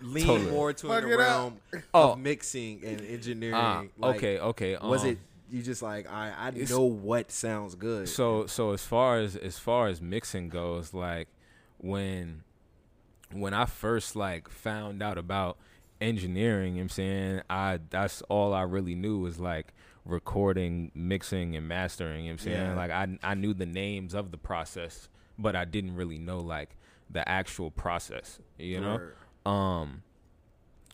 lean 0.02 0.26
Totally. 0.26 0.52
more 0.52 0.74
to 0.74 0.88
Fuck 0.88 1.04
the 1.04 1.10
it 1.10 1.14
up. 1.14 1.20
realm 1.20 1.58
Oh. 1.94 2.14
of 2.14 2.20
mixing 2.20 2.84
and 2.84 3.02
engineering? 3.02 3.56
Ah, 3.56 3.84
Like, 3.98 4.16
okay, 4.18 4.40
okay. 4.40 4.78
Was 4.82 5.04
um, 5.04 5.10
it 5.10 5.18
you 5.50 5.62
just 5.62 5.82
like 5.82 6.10
I 6.10 6.32
I 6.38 6.48
it's- 6.50 6.70
know 6.70 6.82
what 6.84 7.32
sounds 7.32 7.76
good? 7.76 8.10
So 8.10 8.46
so 8.48 8.72
as 8.72 8.84
far 8.84 9.20
as 9.20 9.36
as 9.36 9.58
far 9.60 9.88
as 9.88 10.02
mixing 10.02 10.50
goes, 10.50 10.94
like 10.94 11.28
when 11.78 12.44
when 13.32 13.54
I 13.54 13.66
first 13.66 14.16
like 14.16 14.50
found 14.50 15.02
out 15.02 15.18
about 15.18 15.58
engineering, 16.02 16.74
you 16.74 16.78
know 16.78 16.78
what 16.80 16.84
I'm 16.84 16.90
saying, 16.90 17.42
I 17.50 17.80
that's 17.90 18.22
all 18.24 18.54
I 18.54 18.62
really 18.64 18.96
knew 18.96 19.20
was 19.20 19.40
like 19.40 19.74
recording, 20.06 20.92
mixing 20.94 21.56
and 21.56 21.68
mastering, 21.68 22.26
you 22.26 22.32
know 22.32 22.36
what 22.36 22.42
I'm 22.42 22.46
saying? 22.46 22.68
Yeah. 22.68 22.76
Like 22.76 22.92
I 22.92 23.18
I 23.24 23.34
knew 23.36 23.54
the 23.54 23.66
names 23.66 24.14
of 24.14 24.32
the 24.32 24.38
process, 24.38 25.10
but 25.38 25.56
I 25.56 25.66
didn't 25.66 25.96
really 25.96 26.18
know 26.20 26.40
like 26.40 26.76
the 27.10 27.28
actual 27.28 27.70
process, 27.72 28.40
you 28.58 28.80
know? 28.82 28.96
Word. 28.96 29.16
um 29.46 30.04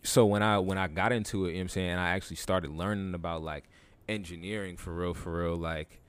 so 0.02 0.26
when 0.26 0.41
i 0.41 0.58
when 0.58 0.78
i 0.78 0.88
got 0.88 1.12
into 1.12 1.45
it 1.45 1.50
you 1.50 1.54
know 1.56 1.60
what 1.60 1.62
i'm 1.64 1.70
saying 1.70 1.91
i 1.97 2.10
actually 2.12 2.38
started 2.38 2.72
learning 2.72 3.14
about 3.14 3.41
like 3.43 3.66
engineering 4.10 4.76
for 4.76 4.93
real 4.93 5.14
for 5.14 5.43
real 5.43 5.55
like 5.55 6.01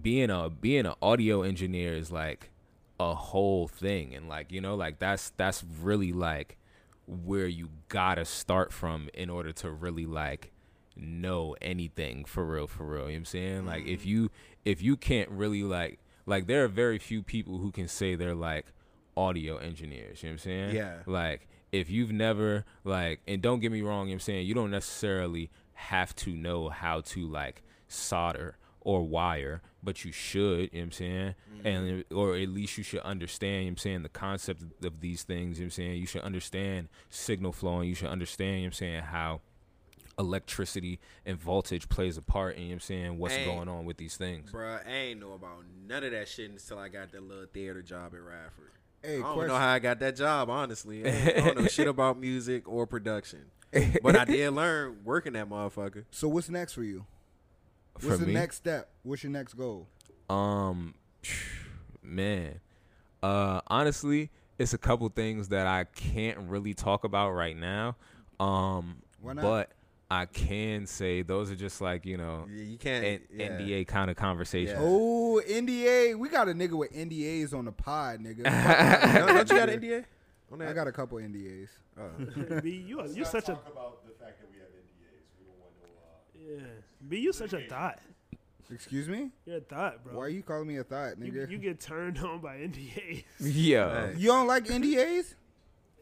being 0.00 0.30
a 0.30 0.48
being 0.48 0.86
an 0.86 0.94
audio 1.02 1.42
engineer 1.42 1.94
is 1.94 2.10
like 2.10 2.50
a 2.98 3.14
whole 3.14 3.66
thing. 3.66 4.14
And 4.14 4.28
like 4.28 4.52
you 4.52 4.60
know 4.60 4.74
like 4.74 4.98
that's 4.98 5.30
that's 5.36 5.64
really 5.82 6.12
like 6.12 6.58
where 7.06 7.46
you 7.46 7.70
gotta 7.88 8.24
start 8.24 8.72
from 8.72 9.08
in 9.14 9.30
order 9.30 9.52
to 9.52 9.70
really 9.70 10.06
like 10.06 10.52
know 10.96 11.56
anything 11.60 12.24
for 12.24 12.44
real 12.44 12.66
for 12.66 12.84
real. 12.84 13.02
You 13.02 13.06
know 13.06 13.06
what 13.06 13.16
i'm 13.16 13.24
saying? 13.24 13.66
Like 13.66 13.86
if 13.86 14.00
mm-hmm. 14.00 14.08
you 14.08 14.30
if 14.64 14.82
you 14.82 14.96
can't 14.96 15.30
really 15.30 15.62
like 15.62 15.98
like 16.26 16.46
there 16.46 16.64
are 16.64 16.68
very 16.68 16.98
few 16.98 17.22
people 17.22 17.58
who 17.58 17.72
can 17.72 17.88
say 17.88 18.14
they're 18.14 18.34
like 18.34 18.66
audio 19.16 19.56
engineers. 19.56 20.22
You 20.22 20.28
know 20.28 20.34
what 20.34 20.40
i'm 20.42 20.44
saying? 20.44 20.76
Yeah. 20.76 20.98
like 21.06 21.48
if 21.72 21.88
you've 21.88 22.12
never 22.12 22.64
like 22.84 23.20
and 23.26 23.40
don't 23.40 23.60
get 23.60 23.72
me 23.72 23.80
wrong 23.80 24.08
you 24.08 24.12
know 24.12 24.16
what 24.16 24.16
i'm 24.16 24.20
saying? 24.20 24.46
You 24.46 24.54
don't 24.54 24.70
necessarily 24.70 25.50
have 25.80 26.14
to 26.14 26.30
know 26.30 26.68
how 26.68 27.00
to 27.00 27.26
like 27.26 27.62
solder 27.88 28.56
or 28.80 29.02
wire 29.02 29.60
but 29.82 30.04
you 30.04 30.12
should 30.12 30.40
you 30.40 30.54
know 30.56 30.68
what 30.72 30.82
i'm 30.82 30.92
saying? 30.92 31.34
And 31.64 31.88
mm-hmm. 31.88 32.16
or 32.16 32.36
at 32.36 32.48
least 32.48 32.78
you 32.78 32.84
should 32.84 33.00
understand 33.00 33.52
you 33.52 33.60
know 33.60 33.64
what 33.64 33.70
i'm 33.70 33.76
saying 33.78 34.02
the 34.02 34.08
concept 34.08 34.62
of 34.84 35.00
these 35.00 35.22
things 35.22 35.58
you 35.58 35.64
know 35.64 35.66
what 35.66 35.72
i'm 35.72 35.84
saying? 35.84 36.00
You 36.00 36.06
should 36.06 36.22
understand 36.22 36.88
signal 37.08 37.52
flow 37.52 37.80
and 37.80 37.88
you 37.88 37.94
should 37.94 38.08
understand 38.08 38.56
you 38.56 38.56
know 38.58 38.66
what 38.66 38.66
i'm 38.68 38.72
saying 38.72 39.02
how 39.02 39.40
electricity 40.18 41.00
and 41.24 41.38
voltage 41.38 41.88
plays 41.88 42.18
a 42.18 42.22
part 42.22 42.56
in 42.56 42.62
you 42.62 42.68
know 42.68 42.72
what 42.72 42.74
i'm 42.74 42.80
saying 42.80 43.18
what's 43.18 43.36
going 43.38 43.68
on 43.68 43.84
with 43.84 43.96
these 43.96 44.16
things. 44.16 44.52
Bruh, 44.52 44.86
I 44.86 44.90
ain't 44.90 45.20
know 45.20 45.32
about 45.32 45.64
none 45.86 46.04
of 46.04 46.12
that 46.12 46.28
shit 46.28 46.50
until 46.50 46.78
I 46.78 46.88
got 46.88 47.12
that 47.12 47.22
little 47.22 47.46
theater 47.46 47.82
job 47.82 48.12
at 48.14 48.20
Radford. 48.20 48.72
Hey, 49.02 49.16
I 49.16 49.20
don't 49.22 49.32
question. 49.34 49.48
know 49.48 49.56
how 49.56 49.68
I 49.68 49.78
got 49.78 49.98
that 50.00 50.16
job, 50.16 50.50
honestly. 50.50 51.06
I, 51.06 51.40
don't 51.40 51.58
know 51.58 51.66
shit 51.68 51.88
about 51.88 52.18
music 52.18 52.68
or 52.68 52.86
production. 52.86 53.46
But 54.02 54.16
I 54.16 54.24
did 54.24 54.50
learn 54.52 54.98
working 55.04 55.32
that 55.34 55.48
motherfucker. 55.48 56.04
So 56.10 56.28
what's 56.28 56.48
next 56.48 56.72
for 56.74 56.82
you? 56.82 57.06
For 57.98 58.08
What's 58.08 58.20
the 58.20 58.26
me? 58.26 58.34
next 58.34 58.56
step? 58.56 58.90
What's 59.02 59.22
your 59.22 59.32
next 59.32 59.54
goal? 59.54 59.86
Um, 60.28 60.94
man, 62.02 62.60
uh, 63.22 63.60
honestly, 63.68 64.30
it's 64.58 64.74
a 64.74 64.78
couple 64.78 65.08
things 65.08 65.48
that 65.48 65.66
I 65.66 65.84
can't 65.84 66.38
really 66.48 66.74
talk 66.74 67.04
about 67.04 67.30
right 67.30 67.56
now. 67.56 67.96
Um, 68.38 69.02
Why 69.20 69.34
not? 69.34 69.42
but 69.42 69.70
I 70.10 70.26
can 70.26 70.86
say 70.86 71.22
those 71.22 71.50
are 71.52 71.56
just 71.56 71.80
like 71.80 72.04
you 72.04 72.16
know, 72.16 72.46
Yeah, 72.52 72.62
You 72.64 72.78
can't. 72.78 73.04
N- 73.04 73.20
yeah. 73.32 73.48
NDA 73.50 73.86
kind 73.86 74.10
of 74.10 74.16
conversation. 74.16 74.74
Yeah. 74.74 74.82
Oh, 74.82 75.40
NDA. 75.48 76.16
We 76.16 76.28
got 76.28 76.48
a 76.48 76.52
nigga 76.52 76.72
with 76.72 76.92
NDAs 76.92 77.54
on 77.54 77.64
the 77.66 77.72
pod, 77.72 78.18
nigga. 78.20 78.42
Don't, 79.14 79.26
don't 79.28 79.50
you 79.50 79.56
got 79.56 79.68
an 79.68 79.80
NDA? 79.80 80.04
On 80.52 80.58
that? 80.58 80.68
I 80.68 80.72
got 80.72 80.88
a 80.88 80.92
couple 80.92 81.18
NDAs. 81.18 81.68
Oh. 81.96 82.60
B, 82.60 82.70
you 82.86 82.98
are, 83.00 83.06
you're 83.14 83.24
such 83.24 83.44
a 83.44 83.52
talk 83.52 83.68
about 83.70 84.04
the 84.04 84.12
fact 84.24 84.40
that 84.40 84.48
we 84.50 84.58
have 84.58 84.68
NDAs. 84.68 85.38
We 85.38 85.46
don't 85.46 85.58
want 85.60 85.72
no. 85.80 86.56
Uh, 86.56 86.66
yeah. 86.66 87.08
B, 87.08 87.18
you 87.18 87.32
such 87.32 87.52
a 87.52 87.60
thought. 87.68 88.00
Excuse 88.72 89.08
me? 89.08 89.30
You're 89.46 89.58
a 89.58 89.60
thought, 89.60 90.02
bro. 90.04 90.14
Why 90.16 90.24
are 90.24 90.28
you 90.28 90.42
calling 90.42 90.66
me 90.68 90.76
a 90.78 90.84
thought, 90.84 91.18
nigga? 91.20 91.34
you 91.34 91.46
You, 91.50 91.58
get 91.58 91.80
turned 91.80 92.18
on 92.18 92.40
by 92.40 92.56
NDAs. 92.56 93.24
Yeah, 93.40 94.08
Hey. 94.12 94.24
don't 94.24 94.46
like 94.48 94.64
NDAs? 94.66 95.34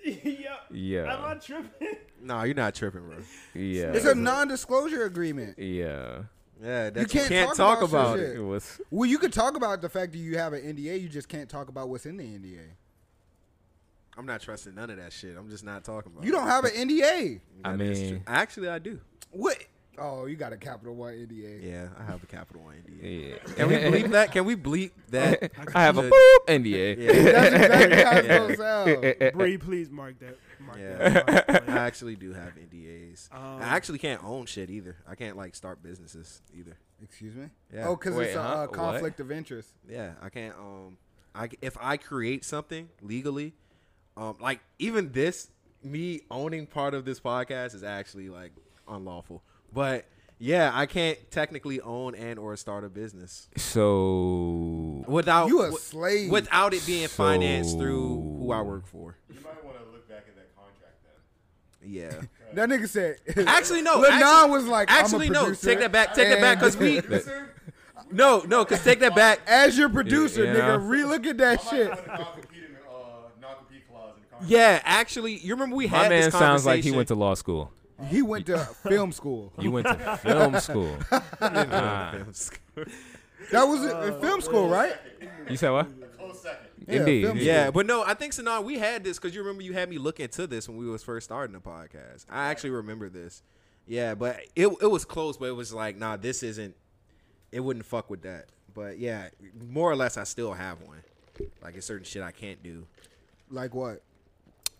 yeah. 0.22 0.56
yeah, 0.70 1.14
Am 1.14 1.24
I 1.24 1.34
tripping? 1.34 1.96
No, 2.22 2.42
you're 2.42 2.54
not 2.54 2.74
tripping, 2.74 3.02
bro. 3.08 3.18
yeah, 3.54 3.92
It's 3.92 4.04
a 4.04 4.14
non-disclosure 4.14 5.04
agreement. 5.04 5.58
yeah. 5.58 6.22
Yeah, 6.60 6.90
that 6.90 7.00
you 7.02 7.06
can't 7.06 7.28
can't, 7.28 7.48
talk 7.56 7.78
talk, 7.78 7.88
about 7.88 8.16
about, 8.16 8.18
it. 8.18 8.34
It 8.36 8.40
was 8.40 8.80
Well, 8.90 9.08
you 9.08 9.18
could 9.18 9.32
talk 9.32 9.56
about 9.56 9.80
the 9.80 9.88
fact 9.88 10.10
that 10.10 10.18
you 10.18 10.36
have 10.38 10.52
an 10.52 10.62
NDA. 10.62 11.00
You 11.00 11.08
just 11.08 11.28
can't 11.28 11.48
talk 11.48 11.68
about 11.68 11.88
what's 11.88 12.04
in 12.04 12.16
the 12.16 12.24
NDA. 12.24 12.64
I'm 14.16 14.26
not 14.26 14.40
trusting 14.40 14.74
none 14.74 14.90
of 14.90 14.96
that 14.96 15.12
shit. 15.12 15.36
I'm 15.36 15.48
just 15.48 15.62
not 15.62 15.84
talking 15.84 16.10
about. 16.10 16.24
You 16.24 16.30
it. 16.30 16.32
don't 16.32 16.48
have 16.48 16.64
an 16.64 16.72
NDA. 16.72 17.40
I 17.64 17.76
mean- 17.76 18.24
actually, 18.26 18.68
I 18.68 18.80
do. 18.80 18.98
What? 19.30 19.56
Oh, 20.00 20.26
you 20.26 20.36
got 20.36 20.52
a 20.52 20.56
Capital 20.56 20.94
One 20.94 21.12
NDA. 21.14 21.62
Yeah, 21.62 21.88
I 21.98 22.04
have 22.04 22.22
a 22.22 22.26
Capital 22.26 22.62
One 22.62 22.74
NDA. 22.76 23.30
yeah. 23.30 23.54
Can 23.54 23.68
we 23.68 23.76
bleep 23.76 24.10
that? 24.12 24.32
Can 24.32 24.44
we 24.44 24.56
bleep 24.56 24.90
that? 25.10 25.50
I 25.74 25.82
have 25.82 25.98
a 25.98 26.02
boop 26.02 26.38
NDA. 26.46 26.96
Yeah. 26.98 27.12
That's 27.12 27.54
exactly 27.84 28.28
how 28.28 28.44
it's 28.46 28.56
gonna 28.56 29.16
sound. 29.20 29.32
Bree, 29.34 29.58
please 29.58 29.90
mark 29.90 30.18
that. 30.20 30.38
Mark 30.60 30.78
Yeah. 30.78 30.96
that. 30.96 31.48
Mark 31.48 31.68
I 31.68 31.78
actually 31.86 32.16
do 32.16 32.32
have 32.32 32.52
NDAs. 32.56 33.32
Um, 33.32 33.60
I 33.62 33.68
actually 33.76 33.98
can't 33.98 34.22
own 34.24 34.46
shit 34.46 34.70
either. 34.70 34.96
I 35.08 35.14
can't 35.14 35.36
like 35.36 35.54
start 35.54 35.82
businesses 35.82 36.42
either. 36.56 36.76
Excuse 37.02 37.34
me? 37.34 37.46
Yeah. 37.72 37.88
Oh, 37.88 37.96
because 37.96 38.16
it's 38.18 38.34
a 38.34 38.42
huh? 38.42 38.48
uh, 38.48 38.60
What? 38.62 38.72
conflict 38.72 39.20
of 39.20 39.30
interest. 39.30 39.70
Yeah, 39.88 40.12
I 40.22 40.28
can't. 40.30 40.54
Um, 40.56 40.96
I 41.34 41.48
if 41.62 41.76
I 41.80 41.96
create 41.96 42.44
something 42.44 42.88
legally, 43.02 43.54
um, 44.16 44.36
like 44.40 44.60
even 44.78 45.12
this, 45.12 45.50
me 45.82 46.22
owning 46.30 46.66
part 46.66 46.94
of 46.94 47.04
this 47.04 47.20
podcast 47.20 47.74
is 47.74 47.84
actually 47.84 48.28
like 48.28 48.50
unlawful. 48.88 49.42
But 49.72 50.06
yeah, 50.38 50.70
I 50.74 50.86
can't 50.86 51.18
technically 51.30 51.80
own 51.80 52.14
and 52.14 52.38
or 52.38 52.56
start 52.56 52.84
a 52.84 52.88
business 52.88 53.48
So 53.56 55.04
without 55.06 55.48
You 55.48 55.60
a 55.60 55.64
wi- 55.64 55.78
slave. 55.80 56.30
without 56.30 56.74
it 56.74 56.84
being 56.86 57.08
financed 57.08 57.76
through 57.78 58.36
who 58.38 58.52
I 58.52 58.60
work 58.62 58.86
for. 58.86 59.16
you 59.28 59.40
might 59.44 59.64
want 59.64 59.78
to 59.78 59.84
look 59.90 60.08
back 60.08 60.24
at 60.28 60.36
that 60.36 60.54
contract 60.56 60.96
then. 61.82 61.90
Yeah. 61.90 62.12
That 62.54 62.70
nigga 62.70 62.88
said. 62.88 63.18
Actually, 63.46 63.82
no. 63.82 63.98
Lil 63.98 64.10
actually, 64.10 64.50
was 64.52 64.64
like, 64.64 64.90
I'm 64.90 64.96
a 64.96 65.00
actually, 65.00 65.28
no. 65.28 65.42
producer, 65.44 65.66
Take 65.66 65.80
that 65.80 65.92
back. 65.92 66.14
Take 66.14 66.28
that 66.30 66.40
back, 66.40 66.58
cause 66.58 66.78
we. 66.78 66.96
and- 66.96 67.22
No, 68.10 68.40
no, 68.48 68.64
cause 68.64 68.82
take 68.82 69.00
that 69.00 69.14
back. 69.14 69.40
As 69.46 69.76
your 69.76 69.90
producer, 69.90 70.44
Yeah. 70.44 70.54
nigga, 70.54 70.78
relook 70.80 71.26
at 71.26 71.36
that 71.36 71.60
I 71.66 71.70
shit. 71.70 71.90
put 71.90 71.98
a 72.06 72.08
non-compete 72.08 72.62
in 72.70 72.76
uh, 72.76 73.28
non-compete 73.42 73.86
clause 73.90 74.14
in 74.16 74.22
the 74.22 74.28
contract. 74.30 74.50
Yeah, 74.50 74.80
actually, 74.82 75.36
you 75.36 75.52
remember 75.54 75.76
we 75.76 75.88
had 75.88 76.04
my 76.04 76.08
man 76.08 76.22
this 76.22 76.32
sounds 76.38 76.64
like 76.64 76.82
he 76.82 76.90
went 76.90 77.08
to 77.08 77.14
law 77.14 77.34
school. 77.34 77.70
He 78.06 78.22
went 78.22 78.46
to 78.46 78.58
film 78.88 79.12
school. 79.12 79.52
You 79.58 79.70
went 79.70 79.86
to 79.86 80.16
film 80.18 80.58
school. 80.60 80.96
Ah. 81.40 82.14
That 83.52 83.64
was 83.64 83.82
a, 83.84 83.96
a 83.96 84.20
film 84.20 84.40
school, 84.40 84.68
right? 84.68 84.94
You 85.48 85.56
said 85.56 85.70
what? 85.70 85.88
Close 86.18 86.42
second. 86.42 86.66
Yeah, 86.86 87.00
Indeed. 87.00 87.24
film 87.24 87.38
Yeah, 87.38 87.70
but 87.70 87.86
no, 87.86 88.02
I 88.04 88.14
think 88.14 88.32
Sanan, 88.32 88.64
we 88.64 88.78
had 88.78 89.04
this 89.04 89.18
because 89.18 89.34
you 89.34 89.40
remember 89.42 89.62
you 89.62 89.72
had 89.72 89.88
me 89.88 89.98
look 89.98 90.20
into 90.20 90.46
this 90.46 90.68
when 90.68 90.76
we 90.76 90.86
was 90.86 91.02
first 91.02 91.24
starting 91.24 91.54
the 91.54 91.60
podcast. 91.60 92.26
I 92.28 92.50
actually 92.50 92.70
remember 92.70 93.08
this. 93.08 93.42
Yeah, 93.86 94.14
but 94.14 94.40
it 94.54 94.66
it 94.66 94.90
was 94.90 95.04
close, 95.04 95.36
but 95.36 95.46
it 95.46 95.56
was 95.56 95.72
like, 95.72 95.96
nah, 95.96 96.16
this 96.16 96.42
isn't. 96.42 96.76
It 97.52 97.60
wouldn't 97.60 97.86
fuck 97.86 98.10
with 98.10 98.22
that. 98.22 98.46
But 98.74 98.98
yeah, 98.98 99.28
more 99.68 99.90
or 99.90 99.96
less, 99.96 100.16
I 100.18 100.24
still 100.24 100.52
have 100.52 100.82
one. 100.82 101.02
Like 101.62 101.76
it's 101.76 101.86
certain 101.86 102.04
shit 102.04 102.22
I 102.22 102.32
can't 102.32 102.62
do. 102.62 102.86
Like 103.50 103.74
what? 103.74 104.02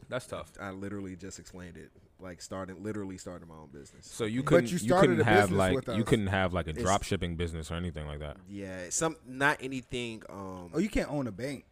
That's 0.09 0.27
tough. 0.27 0.53
I 0.61 0.71
literally 0.71 1.16
just 1.16 1.39
explained 1.39 1.77
it. 1.77 1.91
Like 2.21 2.43
starting, 2.43 2.83
literally 2.83 3.16
starting 3.16 3.47
my 3.49 3.55
own 3.55 3.69
business. 3.73 4.07
So 4.07 4.25
you 4.25 4.43
couldn't 4.43 4.66
you 4.66 4.73
you, 4.73 4.79
started 4.79 5.09
couldn't 5.09 5.21
a 5.21 5.25
have 5.25 5.51
business 5.51 5.59
like 5.59 5.87
with 5.87 5.97
you 5.97 6.03
couldn't 6.05 6.27
have 6.27 6.53
like 6.53 6.66
a 6.66 6.71
It's- 6.71 6.85
drop 6.85 7.05
shipping 7.05 7.37
business 7.37 7.71
or 7.71 7.75
anything 7.75 8.07
like 8.09 8.19
that. 8.19 8.39
Yeah, 8.49 8.91
some 8.91 9.16
not 9.27 9.59
anything. 9.61 10.23
Um, 10.29 10.71
Oh, 10.75 10.79
you 10.79 10.89
can't 10.89 11.09
own 11.11 11.27
a 11.29 11.33
bank. 11.33 11.64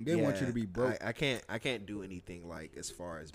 They 0.00 0.16
want 0.16 0.40
you 0.40 0.46
to 0.48 0.52
be 0.52 0.66
broke. 0.66 1.00
I, 1.02 1.08
I 1.10 1.12
can't. 1.12 1.42
I 1.48 1.58
can't 1.58 1.86
do 1.86 2.02
anything 2.02 2.48
like 2.48 2.72
as 2.76 2.90
far 2.90 3.20
as 3.20 3.30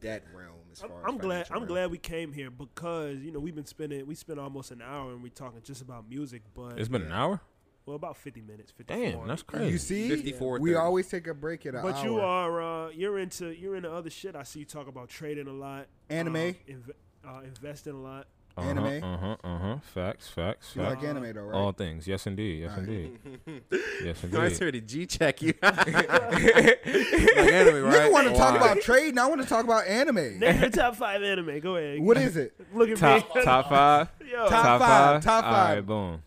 that 0.00 0.22
realm. 0.34 0.54
As 0.72 0.82
I'm, 0.82 0.88
far 0.88 1.02
I'm 1.06 1.14
as 1.16 1.20
glad. 1.20 1.32
financial 1.46 1.54
I'm 1.54 1.60
realm. 1.62 1.68
glad 1.68 1.90
we 1.90 1.98
came 1.98 2.32
here 2.32 2.50
because 2.50 3.18
you 3.18 3.30
know 3.30 3.38
we've 3.38 3.54
been 3.54 3.66
spending. 3.66 4.06
We 4.06 4.14
spent 4.14 4.38
almost 4.40 4.70
an 4.70 4.80
hour 4.80 5.12
and 5.12 5.22
we 5.22 5.28
talking 5.28 5.60
just 5.62 5.82
about 5.82 6.08
music, 6.08 6.42
but 6.54 6.78
It's 6.78 6.88
been 6.88 7.02
an 7.02 7.12
hour. 7.12 7.40
Well, 7.88 7.96
about 7.96 8.18
50 8.18 8.42
minutes. 8.42 8.70
54. 8.70 8.96
Damn, 9.12 9.26
that's 9.26 9.42
crazy. 9.42 9.70
You 9.72 9.78
see, 9.78 10.08
54, 10.10 10.60
we 10.60 10.70
30. 10.74 10.78
always 10.78 11.08
take 11.08 11.26
a 11.26 11.32
break 11.32 11.64
at 11.64 11.74
an 11.74 11.80
But 11.82 11.94
hour. 11.96 12.04
you 12.04 12.20
are 12.20 12.62
uh, 12.62 12.90
you're 12.90 13.18
into 13.18 13.48
you're 13.58 13.76
into 13.76 13.90
other 13.90 14.10
shit. 14.10 14.36
I 14.36 14.42
see 14.42 14.58
you 14.58 14.66
talk 14.66 14.88
about 14.88 15.08
trading 15.08 15.46
a 15.48 15.52
lot, 15.52 15.86
Anime? 16.10 16.36
um, 16.36 16.54
inve- 16.68 16.90
uh, 17.26 17.40
investing 17.44 17.94
a 17.94 17.96
lot. 17.96 18.26
Uh-huh, 18.58 18.68
Anime? 18.70 19.04
Uh-huh, 19.04 19.36
uh-huh. 19.44 19.76
Facts, 19.94 20.28
facts, 20.28 20.72
You 20.74 20.82
facts. 20.82 20.96
like 20.96 21.04
anime 21.08 21.32
though, 21.32 21.42
right? 21.42 21.54
All 21.56 21.72
things. 21.72 22.06
Yes, 22.08 22.26
indeed. 22.26 22.60
Yes, 22.62 22.70
Alright. 22.72 22.88
indeed. 22.88 23.18
Yes, 24.04 24.18
I 24.22 24.26
indeed. 24.26 24.58
here 24.58 24.72
to 24.72 24.80
G 24.80 25.06
check 25.06 25.40
you. 25.42 25.54
like 25.62 25.86
anime, 25.86 27.84
right? 27.84 27.94
Nigga 27.94 28.12
want 28.12 28.28
to 28.28 28.34
talk 28.34 28.56
about 28.56 28.80
trade. 28.80 29.14
Now 29.14 29.26
I 29.26 29.28
want 29.28 29.42
to 29.42 29.48
talk 29.48 29.64
about 29.64 29.86
anime. 29.86 30.38
Name 30.40 30.60
your 30.60 30.70
top 30.70 30.96
five 30.96 31.22
anime. 31.22 31.58
Go 31.60 31.76
ahead. 31.76 32.00
what 32.00 32.16
is 32.18 32.36
it? 32.36 32.52
Look 32.74 32.90
at 32.90 32.98
top 32.98 33.34
me. 33.34 33.42
top 33.44 33.68
five. 33.68 34.08
Yo. 34.30 34.48
Top 34.48 34.80
five, 34.80 35.22
top 35.24 35.44
five. 35.44 35.76
right, 35.78 35.86
boom. 35.86 36.22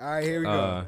All 0.00 0.10
right, 0.10 0.22
here 0.24 0.38
we 0.40 0.44
go. 0.46 0.50
Uh, 0.50 0.84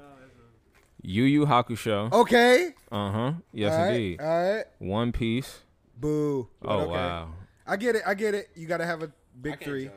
Yu 1.06 1.24
Yu 1.24 1.44
Hakusho. 1.46 2.10
okay. 2.12 2.70
Uh 2.90 3.10
huh. 3.12 3.32
Yes, 3.52 3.72
all 3.74 3.78
right, 3.80 3.90
indeed. 3.90 4.20
All 4.20 4.26
right. 4.54 4.64
One 4.78 5.12
Piece. 5.12 5.60
Boo. 6.00 6.48
Oh 6.64 6.80
okay. 6.80 6.90
wow. 6.92 7.28
I 7.66 7.76
get 7.76 7.94
it. 7.96 8.02
I 8.06 8.14
get 8.14 8.34
it. 8.34 8.48
You 8.54 8.66
gotta 8.66 8.86
have 8.86 9.02
a 9.02 9.12
big 9.40 9.62
three. 9.62 9.90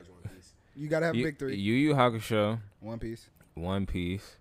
You 0.75 0.87
gotta 0.89 1.05
have 1.07 1.15
a 1.15 1.23
big 1.23 1.39
three. 1.39 1.55
Yu 1.55 1.73
Yu 1.73 1.93
Hakusho. 1.93 2.59
One 2.81 2.99
piece. 2.99 3.29
One 3.55 3.85
Piece. 3.85 4.35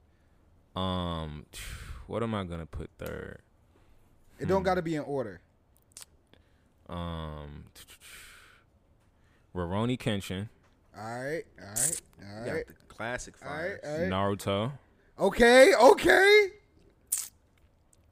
Um, 0.74 1.46
what 2.08 2.22
am 2.22 2.34
I 2.34 2.44
gonna 2.44 2.66
put 2.66 2.90
third? 2.98 3.38
It 4.38 4.44
Hmm. 4.44 4.48
don't 4.48 4.62
gotta 4.64 4.82
be 4.82 4.96
in 4.96 5.02
order. 5.02 5.40
Um, 6.88 7.64
Rurouni 9.54 9.98
Kenshin. 9.98 10.48
All 10.96 11.02
right. 11.04 11.44
All 11.60 11.68
right. 11.68 12.00
All 12.20 12.44
You 12.46 12.52
right. 12.52 12.66
got 12.66 12.76
the 12.88 12.94
classic 12.94 13.34
All 13.44 13.50
right. 13.50 13.80
fires. 13.80 13.80
All 13.84 14.00
right. 14.00 14.10
Naruto. 14.10 14.72
Okay. 15.18 15.72
Okay. 15.74 16.48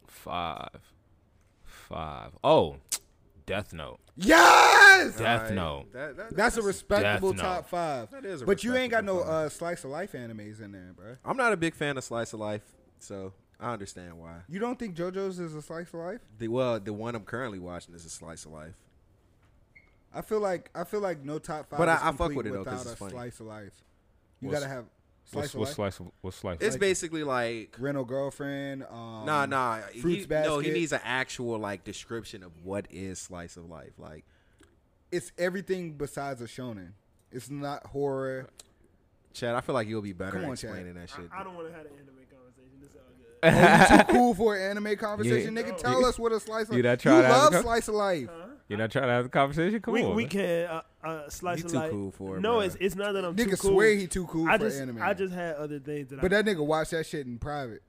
Five. 0.07 0.81
Five. 1.65 2.31
Oh, 2.43 2.77
Death 3.47 3.73
Note. 3.73 3.99
Yes. 4.17 5.17
Death 5.17 5.41
Alright. 5.41 5.55
Note. 5.55 5.93
That- 5.93 6.17
that- 6.17 6.37
That's 6.37 6.57
a 6.57 6.63
respectable 6.63 7.33
Death 7.33 7.43
top 7.43 7.57
Note. 7.59 7.67
five. 7.69 8.11
That 8.11 8.25
is 8.25 8.43
a 8.43 8.47
But 8.47 8.65
you 8.65 8.75
ain't 8.77 8.91
got 8.91 9.05
no 9.05 9.21
uh, 9.21 9.49
slice 9.49 9.85
of 9.85 9.91
life 9.91 10.13
animes 10.13 10.61
in 10.61 10.73
there, 10.73 10.93
bro. 10.97 11.17
I'm 11.25 11.37
not 11.37 11.53
a 11.53 11.57
big 11.57 11.75
fan 11.75 11.99
of 11.99 12.05
slice 12.05 12.33
of 12.33 12.41
life, 12.41 12.63
so 13.01 13.33
I 13.61 13.73
understand 13.73 14.19
why. 14.19 14.37
You 14.49 14.61
don't 14.61 14.79
think 14.79 14.97
JoJo's 14.97 15.39
is 15.39 15.55
a 15.55 15.61
slice 15.63 15.89
of 15.89 15.95
life? 16.01 16.21
The 16.39 16.49
well, 16.49 16.81
the 16.81 16.93
one 16.93 17.15
I'm 17.15 17.25
currently 17.25 17.59
watching 17.59 17.95
is 17.95 18.05
a 18.05 18.11
slice 18.11 18.45
of 18.47 18.53
life. 18.53 18.75
I 20.15 20.23
feel 20.23 20.41
like 20.41 20.71
I 20.75 20.85
feel 20.85 21.01
like 21.01 21.25
no 21.25 21.39
top 21.39 21.69
five. 21.69 21.79
But 21.79 21.89
I- 21.89 21.97
is 21.97 22.01
I 22.03 22.05
fuck 22.07 22.17
complete 22.19 22.37
with 22.37 22.47
it, 22.47 22.53
though, 22.53 22.65
'cause 22.65 22.73
without 22.79 22.83
it's 22.83 22.93
a 22.93 22.97
funny. 22.97 23.11
slice 23.13 23.41
of 23.41 23.47
life. 23.47 23.83
You 24.41 24.49
What's- 24.49 24.61
gotta 24.61 24.73
have 24.73 24.85
slice 25.25 25.43
What's, 25.43 25.55
of 25.55 25.61
what's 25.61 25.71
life. 25.71 25.75
slice? 25.95 26.01
of- 26.07 26.13
What's 26.21 26.37
slice? 26.37 26.59
It's 26.61 26.75
of- 26.77 26.81
basically 26.81 27.25
like 27.25 27.77
Rental 27.79 28.05
girlfriend. 28.05 28.85
Um, 28.91 29.25
nah, 29.27 29.47
nah. 29.47 29.79
Fruits 30.01 30.21
he, 30.23 30.27
basket. 30.27 30.49
No, 30.51 30.59
he 30.61 30.71
needs 30.71 30.93
an 30.93 31.01
actual 31.05 31.59
like 31.59 31.85
description 31.85 32.43
of 32.43 32.53
what 32.63 32.87
is 32.91 33.19
slice 33.19 33.57
of 33.57 33.69
life. 33.69 33.93
Like, 33.99 34.25
It's 35.11 35.33
everything 35.39 35.93
besides 35.93 36.41
a 36.41 36.47
shonen. 36.47 36.93
It's 37.33 37.51
not 37.51 37.87
horror. 37.87 38.49
Chad, 39.33 39.55
I 39.57 39.61
feel 39.61 39.75
like 39.75 39.89
you'll 39.89 40.03
be 40.03 40.13
better 40.13 40.33
Come 40.33 40.43
at 40.43 40.59
Chad. 40.59 40.71
explaining 40.71 40.95
that 40.95 41.11
shit. 41.11 41.29
I, 41.35 41.41
I 41.41 41.45
don't 41.45 41.55
want 41.57 41.67
to 41.69 41.73
have 41.75 41.87
an 41.87 41.93
anime 41.95 42.15
conversation. 42.31 42.79
This 42.81 42.91
is 42.91 42.97
all 42.97 43.13
good. 43.19 43.91
Oh, 43.91 43.97
you 43.97 44.05
too 44.05 44.13
cool 44.19 44.35
for 44.35 44.57
an 44.57 44.71
anime 44.79 44.97
conversation, 44.97 45.57
Yeah. 45.57 45.63
nigga. 45.63 45.77
Tell 45.77 46.05
us 46.05 46.19
what 46.19 46.31
a 46.33 46.39
slice 46.39 46.69
of 46.69 46.77
You 46.77 46.83
not 46.85 47.05
You 47.05 47.11
trying 47.11 47.23
to 47.23 47.29
have 47.29 47.37
love 47.37 47.53
a 47.53 47.57
co- 47.57 47.63
slice 47.63 47.89
of 47.89 47.95
life. 47.95 48.29
You're 48.69 48.79
not 48.79 48.91
trying 48.93 49.09
to 49.09 49.13
have 49.13 49.27
a 49.27 49.29
conversation? 49.29 49.81
Come 49.81 49.95
we 49.95 50.05
on. 50.05 50.15
we 50.15 50.23
man. 50.23 50.31
can 50.31 50.67
uh, 50.71 50.83
uh, 51.05 51.29
slice 51.29 51.59
You 51.61 51.65
of 51.67 51.71
too 51.73 51.77
life. 51.79 51.91
cool 51.91 52.11
for 52.11 52.37
it, 52.37 52.41
No, 52.41 52.57
bruh. 52.59 52.67
it's 52.67 52.77
it's 52.81 52.95
not 52.95 53.13
that 53.13 53.25
I'm 53.25 53.35
Nigga 53.37 53.51
too 53.51 53.57
cool. 53.57 53.71
swear 53.73 53.95
he 53.95 54.07
too 54.07 54.27
cool 54.27 54.49
I 54.49 54.59
for 54.59 54.65
just 54.65 54.81
anime. 54.81 55.03
I 55.03 55.15
just 55.15 55.35
had 55.35 55.57
other 55.57 55.79
things 55.79 56.09
that 56.09 56.21
but 56.21 56.33
I. 56.33 56.43
that 56.43 56.57
nigga 56.57 56.65
watch 56.65 56.91
that 56.91 57.07
shit 57.07 57.27
in 57.27 57.39
private. 57.39 57.83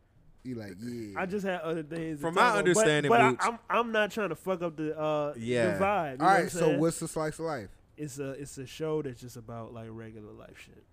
He 0.43 0.53
like, 0.53 0.73
yeah. 0.79 1.19
I 1.19 1.25
just 1.25 1.43
had 1.45 1.61
other 1.61 1.81
things. 1.83 2.21
From 2.21 2.35
talk 2.35 2.43
my 2.43 2.49
about. 2.49 2.57
understanding, 2.59 3.09
but, 3.09 3.17
but 3.19 3.31
Mooch- 3.31 3.39
I, 3.41 3.47
am 3.47 3.59
I'm 3.69 3.91
not 3.91 4.11
trying 4.11 4.29
to 4.29 4.35
fuck 4.35 4.61
up 4.61 4.75
the 4.77 4.95
uh 4.99 5.33
Yeah. 5.37 5.77
the 5.77 5.83
vibe. 5.83 6.21
All 6.21 6.27
right, 6.27 6.43
what 6.43 6.51
so 6.51 6.77
what's 6.77 6.99
the 6.99 7.07
slice 7.07 7.39
of 7.39 7.45
life? 7.45 7.69
it's 7.97 8.19
a 8.19 8.31
it's 8.31 8.57
a 8.57 8.65
show 8.67 9.01
that's 9.01 9.21
just 9.21 9.37
about 9.37 9.73
like 9.73 9.87
regular 9.89 10.33
life 10.33 10.57
shit, 10.63 10.83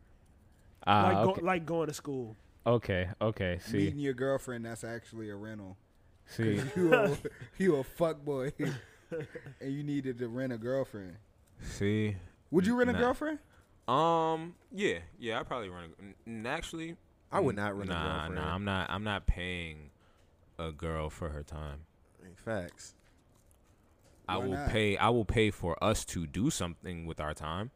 Ah, 0.86 1.02
like 1.02 1.16
okay. 1.28 1.40
go, 1.40 1.46
like 1.46 1.66
going 1.66 1.88
to 1.88 1.94
school. 1.94 2.36
okay. 2.66 3.08
Okay. 3.20 3.58
See, 3.66 3.76
meeting 3.78 3.98
your 3.98 4.14
girlfriend, 4.14 4.64
that's 4.64 4.84
actually 4.84 5.28
a 5.30 5.34
rental. 5.36 5.76
See. 6.28 6.60
You 6.76 6.94
a, 6.94 7.16
you 7.58 7.76
a 7.76 7.84
fuck 7.84 8.24
boy, 8.24 8.52
and 9.10 9.72
you 9.72 9.82
needed 9.82 10.18
to 10.20 10.28
rent 10.28 10.52
a 10.52 10.58
girlfriend. 10.58 11.16
See. 11.62 12.16
Would 12.50 12.66
you 12.66 12.76
rent 12.76 12.90
a 12.90 12.92
Nah. 12.92 12.98
girlfriend? 12.98 13.38
Um. 13.88 14.54
Yeah. 14.70 14.98
Yeah. 15.18 15.40
I 15.40 15.42
probably 15.42 15.68
run. 15.68 15.84
A, 15.98 16.02
n- 16.02 16.14
n- 16.26 16.46
actually, 16.46 16.96
I 17.30 17.40
would 17.40 17.56
not 17.56 17.76
rent 17.76 17.90
a 17.90 17.94
nah, 17.94 18.02
girlfriend. 18.12 18.34
Nah. 18.36 18.54
I'm 18.54 18.64
not. 18.64 18.90
I'm 18.90 19.04
not 19.04 19.26
paying 19.26 19.90
a 20.58 20.70
girl 20.72 21.10
for 21.10 21.30
her 21.30 21.42
time. 21.42 21.80
Facts. 22.36 22.94
I 24.28 24.38
will 24.38 24.52
not? 24.52 24.68
pay. 24.70 24.96
I 24.96 25.08
will 25.10 25.24
pay 25.24 25.50
for 25.50 25.82
us 25.82 26.04
to 26.06 26.26
do 26.26 26.50
something 26.50 27.06
with 27.06 27.20
our 27.20 27.34
time. 27.34 27.70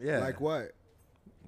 Yeah. 0.00 0.18
Like 0.18 0.40
what? 0.40 0.72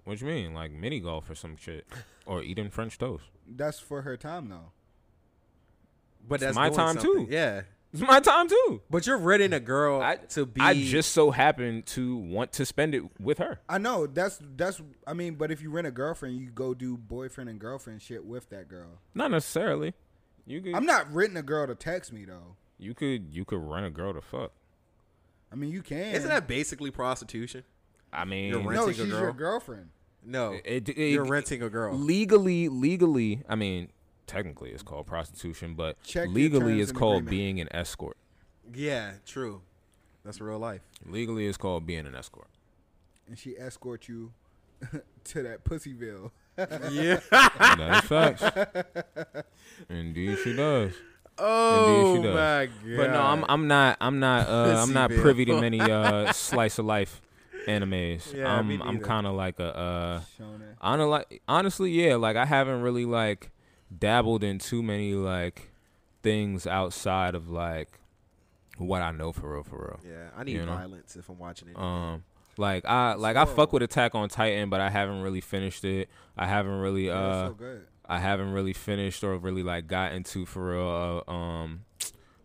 What 0.04 0.20
you 0.20 0.26
mean? 0.26 0.52
Like 0.54 0.72
mini 0.72 1.00
golf 1.00 1.30
or 1.30 1.34
some 1.34 1.56
shit, 1.56 1.86
or 2.26 2.42
eating 2.42 2.70
French 2.70 2.98
toast? 2.98 3.24
That's 3.48 3.78
for 3.78 4.02
her 4.02 4.16
time 4.16 4.48
though. 4.48 4.72
but 6.28 6.36
it's 6.36 6.44
that's 6.44 6.56
my 6.56 6.70
time, 6.70 6.98
something. 6.98 7.26
too. 7.26 7.32
Yeah. 7.32 7.62
It's 7.92 8.00
my 8.00 8.20
time 8.20 8.48
too. 8.48 8.80
But 8.88 9.06
you're 9.06 9.18
renting 9.18 9.52
a 9.52 9.60
girl 9.60 10.00
I- 10.00 10.16
to 10.30 10.46
be. 10.46 10.60
I 10.62 10.74
just 10.82 11.12
so 11.12 11.30
happen 11.30 11.82
to 11.88 12.16
want 12.16 12.52
to 12.54 12.64
spend 12.64 12.94
it 12.94 13.02
with 13.20 13.38
her. 13.38 13.60
I 13.68 13.78
know 13.78 14.06
that's 14.06 14.38
that's. 14.56 14.80
I 15.06 15.12
mean, 15.12 15.34
but 15.34 15.50
if 15.50 15.60
you 15.60 15.70
rent 15.70 15.86
a 15.86 15.90
girlfriend, 15.90 16.36
you 16.38 16.46
go 16.50 16.72
do 16.74 16.96
boyfriend 16.96 17.50
and 17.50 17.58
girlfriend 17.58 18.00
shit 18.00 18.24
with 18.24 18.48
that 18.50 18.68
girl. 18.68 18.98
Not 19.14 19.30
necessarily. 19.30 19.92
You 20.46 20.60
could. 20.62 20.74
I'm 20.74 20.86
not 20.86 21.12
renting 21.12 21.36
a 21.36 21.42
girl 21.42 21.66
to 21.66 21.74
text 21.74 22.12
me 22.12 22.24
though. 22.24 22.56
You 22.78 22.94
could. 22.94 23.34
You 23.34 23.44
could 23.44 23.60
rent 23.60 23.84
a 23.86 23.90
girl 23.90 24.14
to 24.14 24.20
fuck. 24.22 24.52
I 25.52 25.54
mean, 25.54 25.70
you 25.70 25.82
can. 25.82 26.14
Isn't 26.14 26.30
that 26.30 26.48
basically 26.48 26.90
prostitution? 26.90 27.64
I 28.10 28.24
mean, 28.24 28.48
You're 28.48 28.62
no? 28.62 28.68
renting 28.70 28.88
a 28.88 28.94
She's 28.94 29.10
girl? 29.12 29.20
your 29.20 29.32
girlfriend. 29.34 29.90
No. 30.24 30.52
it, 30.64 30.88
it, 30.88 30.96
you're 30.96 31.26
it- 31.26 31.30
renting 31.30 31.62
a 31.62 31.68
girl. 31.68 31.94
legally. 31.94 32.68
Legally, 32.70 33.42
I 33.48 33.54
mean, 33.54 33.90
technically, 34.26 34.70
it's 34.70 34.82
called 34.82 35.06
prostitution, 35.06 35.74
but 35.74 36.02
Check 36.02 36.28
legally, 36.30 36.80
it's 36.80 36.92
called 36.92 37.22
agreement. 37.22 37.30
being 37.30 37.60
an 37.60 37.68
escort. 37.72 38.16
Yeah, 38.74 39.12
true. 39.26 39.62
That's 40.24 40.40
real 40.40 40.58
life. 40.58 40.82
Legally, 41.04 41.46
it's 41.46 41.56
called 41.58 41.86
being 41.86 42.06
an 42.06 42.14
escort. 42.14 42.48
and 43.26 43.38
she 43.38 43.56
escorts 43.58 44.08
you 44.08 44.32
to 45.24 45.42
that 45.42 45.64
Pussyville. 45.64 46.30
yeah. 46.58 47.20
that 47.30 48.00
is 48.04 48.08
facts. 48.08 48.42
Indeed, 49.88 50.38
she 50.44 50.54
does. 50.54 50.92
Oh 51.38 52.16
she 52.16 52.22
does. 52.22 52.34
my 52.34 52.66
god. 52.66 52.96
But 52.96 53.10
no, 53.12 53.20
I'm 53.22 53.44
I'm 53.48 53.66
not 53.66 53.96
I'm 54.00 54.20
not 54.20 54.48
uh, 54.48 54.82
I'm 54.82 54.92
not 54.92 55.10
privy 55.10 55.44
to 55.46 55.60
many 55.60 55.80
uh, 55.80 56.30
slice 56.32 56.78
of 56.78 56.84
life 56.84 57.22
animes. 57.66 58.34
Yeah, 58.34 58.54
I'm 58.54 58.68
me 58.68 58.78
I'm 58.82 59.00
kind 59.00 59.26
of 59.26 59.34
like 59.34 59.58
a 59.58 59.76
uh, 59.76 60.20
Shonen. 60.38 61.38
honestly, 61.48 61.90
yeah, 61.90 62.16
like 62.16 62.36
I 62.36 62.44
haven't 62.44 62.82
really 62.82 63.06
like 63.06 63.50
dabbled 63.98 64.42
in 64.44 64.58
too 64.58 64.82
many 64.82 65.14
like 65.14 65.70
things 66.22 66.66
outside 66.66 67.34
of 67.34 67.48
like 67.48 67.98
what 68.78 69.02
I 69.02 69.10
know 69.12 69.32
for 69.32 69.52
real, 69.54 69.62
for 69.64 69.98
real. 70.04 70.12
Yeah, 70.14 70.28
I 70.36 70.44
need 70.44 70.52
You 70.52 70.66
know? 70.66 70.74
violence 70.74 71.16
if 71.16 71.28
I'm 71.28 71.38
watching 71.38 71.68
it. 71.68 71.78
Um, 71.78 72.24
like 72.56 72.84
I 72.84 73.14
like 73.14 73.36
I 73.36 73.44
fuck 73.44 73.72
with 73.72 73.82
Attack 73.82 74.14
on 74.14 74.28
Titan, 74.28 74.68
but 74.70 74.80
I 74.80 74.90
haven't 74.90 75.22
really 75.22 75.40
finished 75.40 75.84
it. 75.84 76.08
I 76.36 76.46
haven't 76.46 76.78
really 76.80 77.10
uh 77.10 77.28
it's 77.46 77.48
so 77.50 77.54
good. 77.54 77.86
I 78.06 78.18
haven't 78.18 78.52
really 78.52 78.72
finished 78.72 79.22
or 79.24 79.36
really 79.38 79.62
like 79.62 79.86
got 79.86 80.12
into 80.12 80.44
for 80.46 80.70
real. 80.72 81.22
Uh, 81.26 81.30
um, 81.30 81.84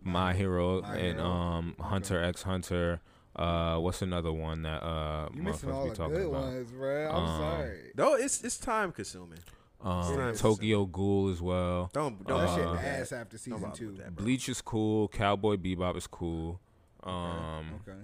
My 0.01 0.33
Hero 0.33 0.81
My 0.81 0.95
and 0.95 1.17
Hero. 1.19 1.29
um 1.29 1.75
Hunter 1.79 2.23
X 2.23 2.43
Hunter. 2.43 3.01
Uh, 3.35 3.77
what's 3.77 4.01
another 4.01 4.31
one 4.31 4.63
that 4.63 4.81
uh 4.83 5.27
You 5.33 5.43
missing 5.43 5.71
all 5.71 5.83
be 5.83 5.89
the 5.91 5.95
talking 5.95 6.15
good 6.15 6.27
about? 6.27 6.41
ones, 6.43 6.71
bro. 6.71 7.09
I'm 7.09 7.15
Um, 7.23 7.39
sorry. 7.41 7.91
no, 7.95 8.13
it's 8.15 8.41
it's 8.43 8.57
time 8.57 8.91
consuming. 8.91 9.39
Um, 9.79 10.33
Tokyo 10.35 10.85
Ghoul 10.85 11.29
as 11.29 11.41
well. 11.41 11.89
Don't 11.93 12.25
don't 12.25 12.41
Uh, 12.41 12.47
shit 12.55 12.63
bother 12.65 12.71
with 12.71 12.81
that. 12.81 12.99
ass 13.01 13.11
after 13.11 13.37
Don't 13.37 13.39
season 13.39 13.61
bother 13.61 13.75
two. 13.75 13.87
with 13.87 13.97
that, 13.97 14.15
bro. 14.15 14.25
Bleach 14.25 14.49
is 14.49 14.61
cool. 14.61 15.07
Cowboy 15.09 15.55
Bebop 15.55 15.95
is 15.97 16.07
cool. 16.07 16.59
Um, 17.03 17.79
okay. 17.87 17.99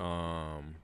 um, 0.00 0.76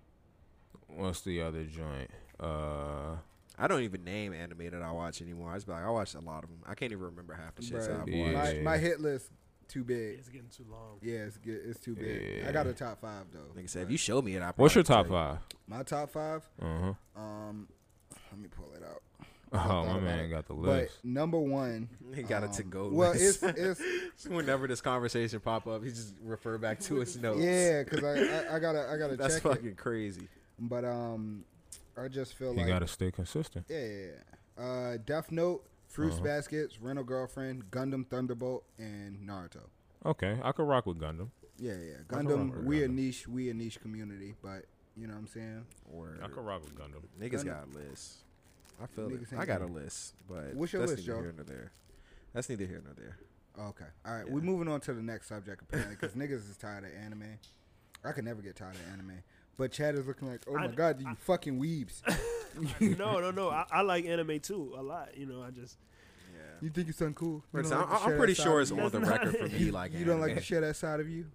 what's 0.89 1.21
the 1.23 1.41
other 1.43 1.65
joint? 1.65 2.11
Uh, 2.39 3.17
I 3.59 3.69
don't 3.69 3.83
even 3.83 4.03
name 4.05 4.33
anime 4.33 4.71
that 4.71 4.83
I 4.83 4.91
watch 4.91 5.23
anymore. 5.23 5.51
I 5.51 5.55
just 5.55 5.67
be 5.67 5.73
like, 5.73 5.85
I 5.85 5.91
watch 5.91 6.15
a 6.15 6.21
lot 6.21 6.43
of 6.45 6.51
them. 6.51 6.59
I 6.67 6.75
can't 6.75 6.91
even 6.93 7.05
remember 7.05 7.35
half 7.35 7.55
the 7.55 7.63
shit 7.63 7.77
Bruh, 7.77 8.03
I've 8.03 8.09
Yeah. 8.09 8.33
my, 8.33 8.73
my 8.73 8.79
hit 8.79 9.01
list 9.01 9.31
too 9.69 9.85
big. 9.85 10.19
It's 10.19 10.29
getting 10.29 10.49
too 10.49 10.67
long. 10.71 10.99
Yeah, 11.01 11.19
it's 11.21 11.37
good. 11.39 11.61
It's 11.65 11.79
too 11.81 11.95
big. 11.95 12.41
Yeah. 12.43 12.49
I 12.49 12.53
got 12.53 12.67
a 12.67 12.73
top 12.73 13.01
five 13.01 13.27
though. 13.33 13.53
Like 13.55 13.65
I 13.65 13.67
said, 13.69 13.85
if 13.85 13.91
you 13.91 13.97
show 13.97 14.21
me 14.21 14.35
it, 14.35 14.43
I. 14.43 14.53
what's 14.57 14.75
your 14.75 14.85
top 14.85 15.07
five? 15.09 15.39
My 15.69 15.83
top 15.85 16.11
five. 16.11 16.43
Uh 16.61 16.67
huh. 17.17 17.21
Um, 17.23 17.69
let 18.33 18.41
me 18.41 18.49
pull 18.49 18.73
it 18.75 18.83
out. 18.83 19.01
Oh, 19.55 19.85
my 19.85 20.01
man 20.01 20.25
it. 20.25 20.29
got 20.29 20.47
the 20.47 20.53
list. 20.55 20.67
But 20.67 20.83
list. 20.83 21.05
number 21.05 21.39
one, 21.39 21.89
He 22.15 22.23
got 22.23 22.43
it 22.45 22.53
to 22.55 22.63
um, 22.65 22.71
go. 22.71 22.89
Well, 22.89 23.13
list. 23.13 23.43
it's 23.43 23.81
it's 24.13 24.27
whenever 24.29 24.67
this 24.67 24.81
conversation 24.81 25.41
pop 25.41 25.67
up, 25.67 25.83
he 25.85 25.91
just 25.91 26.15
refer 26.23 26.59
back 26.59 26.81
to 26.81 26.97
his 26.97 27.17
notes. 27.17 27.41
yeah, 27.41 27.83
cause 27.85 28.03
I, 28.03 28.13
I 28.53 28.57
I 28.57 28.59
gotta 28.59 28.89
I 28.91 28.97
gotta 28.97 29.17
that's 29.19 29.35
check 29.35 29.43
fucking 29.45 29.67
it. 29.71 29.77
crazy. 29.77 30.29
But 30.59 30.85
um, 30.85 31.45
I 31.97 32.09
just 32.09 32.35
feel 32.35 32.51
You 32.53 32.59
like 32.59 32.67
you 32.67 32.73
gotta 32.73 32.87
stay 32.89 33.11
consistent. 33.11 33.67
yeah, 33.69 33.79
yeah, 33.87 34.07
yeah. 34.59 34.65
Uh, 34.65 34.97
Death 35.05 35.31
Note, 35.33 35.65
Fruits 35.89 36.17
Uh-huh. 36.17 36.25
Baskets, 36.25 36.81
Rental 36.81 37.05
Girlfriend, 37.05 37.71
Gundam 37.71 38.07
Thunderbolt, 38.07 38.65
and 38.79 39.19
Naruto. 39.29 39.63
Okay, 40.07 40.39
I 40.43 40.53
could 40.53 40.67
rock 40.69 40.87
with 40.87 40.99
Gundam. 41.01 41.29
Yeah, 41.59 41.75
yeah. 41.75 41.95
Gundam, 42.09 42.49
rock 42.51 42.57
with 42.59 42.65
we 42.67 42.83
a 42.85 42.89
niche, 42.89 43.27
we 43.29 43.51
a 43.51 43.55
niche 43.55 43.81
community, 43.81 44.35
but 44.43 44.65
you 44.97 45.07
know 45.07 45.15
what 45.15 45.21
I'm 45.21 45.27
saying. 45.29 45.65
Or 45.93 46.19
I 46.23 46.27
could 46.29 46.45
rock 46.45 46.63
with 46.65 46.75
Gundam. 46.77 47.03
Niggas 47.21 47.43
Gundam- 47.43 47.47
got 47.47 47.69
a 47.75 47.89
list. 47.91 48.24
I 48.83 48.87
feel 48.87 49.09
it. 49.13 49.21
I 49.37 49.45
got 49.45 49.63
a 49.63 49.67
list, 49.67 50.15
but 50.29 50.55
What's 50.55 50.73
your 50.73 50.81
that's 50.83 50.93
list, 50.93 51.07
neither 51.07 51.19
Joe? 51.19 51.23
here 51.23 51.35
nor 51.37 51.45
there. 51.45 51.73
That's 52.33 52.49
neither 52.49 52.67
here 52.67 52.83
nor 52.85 52.95
there. 52.95 53.17
Oh, 53.59 53.69
okay, 53.69 53.85
all 54.05 54.13
right. 54.15 54.25
Yeah. 54.27 54.33
We're 54.33 54.41
moving 54.41 54.69
on 54.69 54.81
to 54.83 54.93
the 54.93 55.03
next 55.03 55.29
subject 55.29 55.63
apparently 55.63 55.97
because 55.99 56.15
niggas 56.17 56.51
is 56.51 56.57
tired 56.57 56.85
of 56.85 56.91
anime. 57.05 57.39
I 58.05 58.13
could 58.13 58.25
never 58.25 58.43
get 58.43 58.57
tired 58.57 58.75
of 58.75 58.81
anime. 58.93 59.23
But 59.57 59.71
Chad 59.71 59.95
is 59.95 60.07
looking 60.07 60.29
like, 60.29 60.41
oh 60.49 60.57
I- 60.57 60.67
my 60.67 60.73
god, 60.75 61.01
you 61.01 61.15
fucking 61.21 61.61
weebs. 61.61 62.03
no, 62.99 63.21
no, 63.21 63.31
no. 63.31 63.51
I, 63.51 63.65
I 63.71 63.81
like 63.83 64.05
anime 64.07 64.41
too 64.41 64.75
a 64.77 64.83
lot. 64.83 65.17
You 65.17 65.27
know, 65.27 65.43
I 65.43 65.51
just 65.51 65.79
Yeah. 66.35 66.41
you 66.61 66.71
think 66.71 66.89
it's 66.89 67.01
uncool? 67.01 67.23
You 67.23 67.43
But 67.53 67.63
don't 67.65 67.73
I'm, 67.75 67.91
like 67.91 68.07
I'm 68.09 68.17
pretty 68.17 68.35
sure 68.35 68.61
it's 68.61 68.71
you? 68.73 68.81
on 68.81 68.91
the 68.91 69.01
record 69.01 69.37
for 69.37 69.47
me. 69.49 69.71
Like 69.71 69.93
you 69.95 70.05
don't 70.05 70.21
like 70.21 70.31
anime. 70.33 70.41
to 70.43 70.45
share 70.45 70.61
that 70.63 70.75
side 70.77 70.99
of 71.01 71.09
you. 71.09 71.27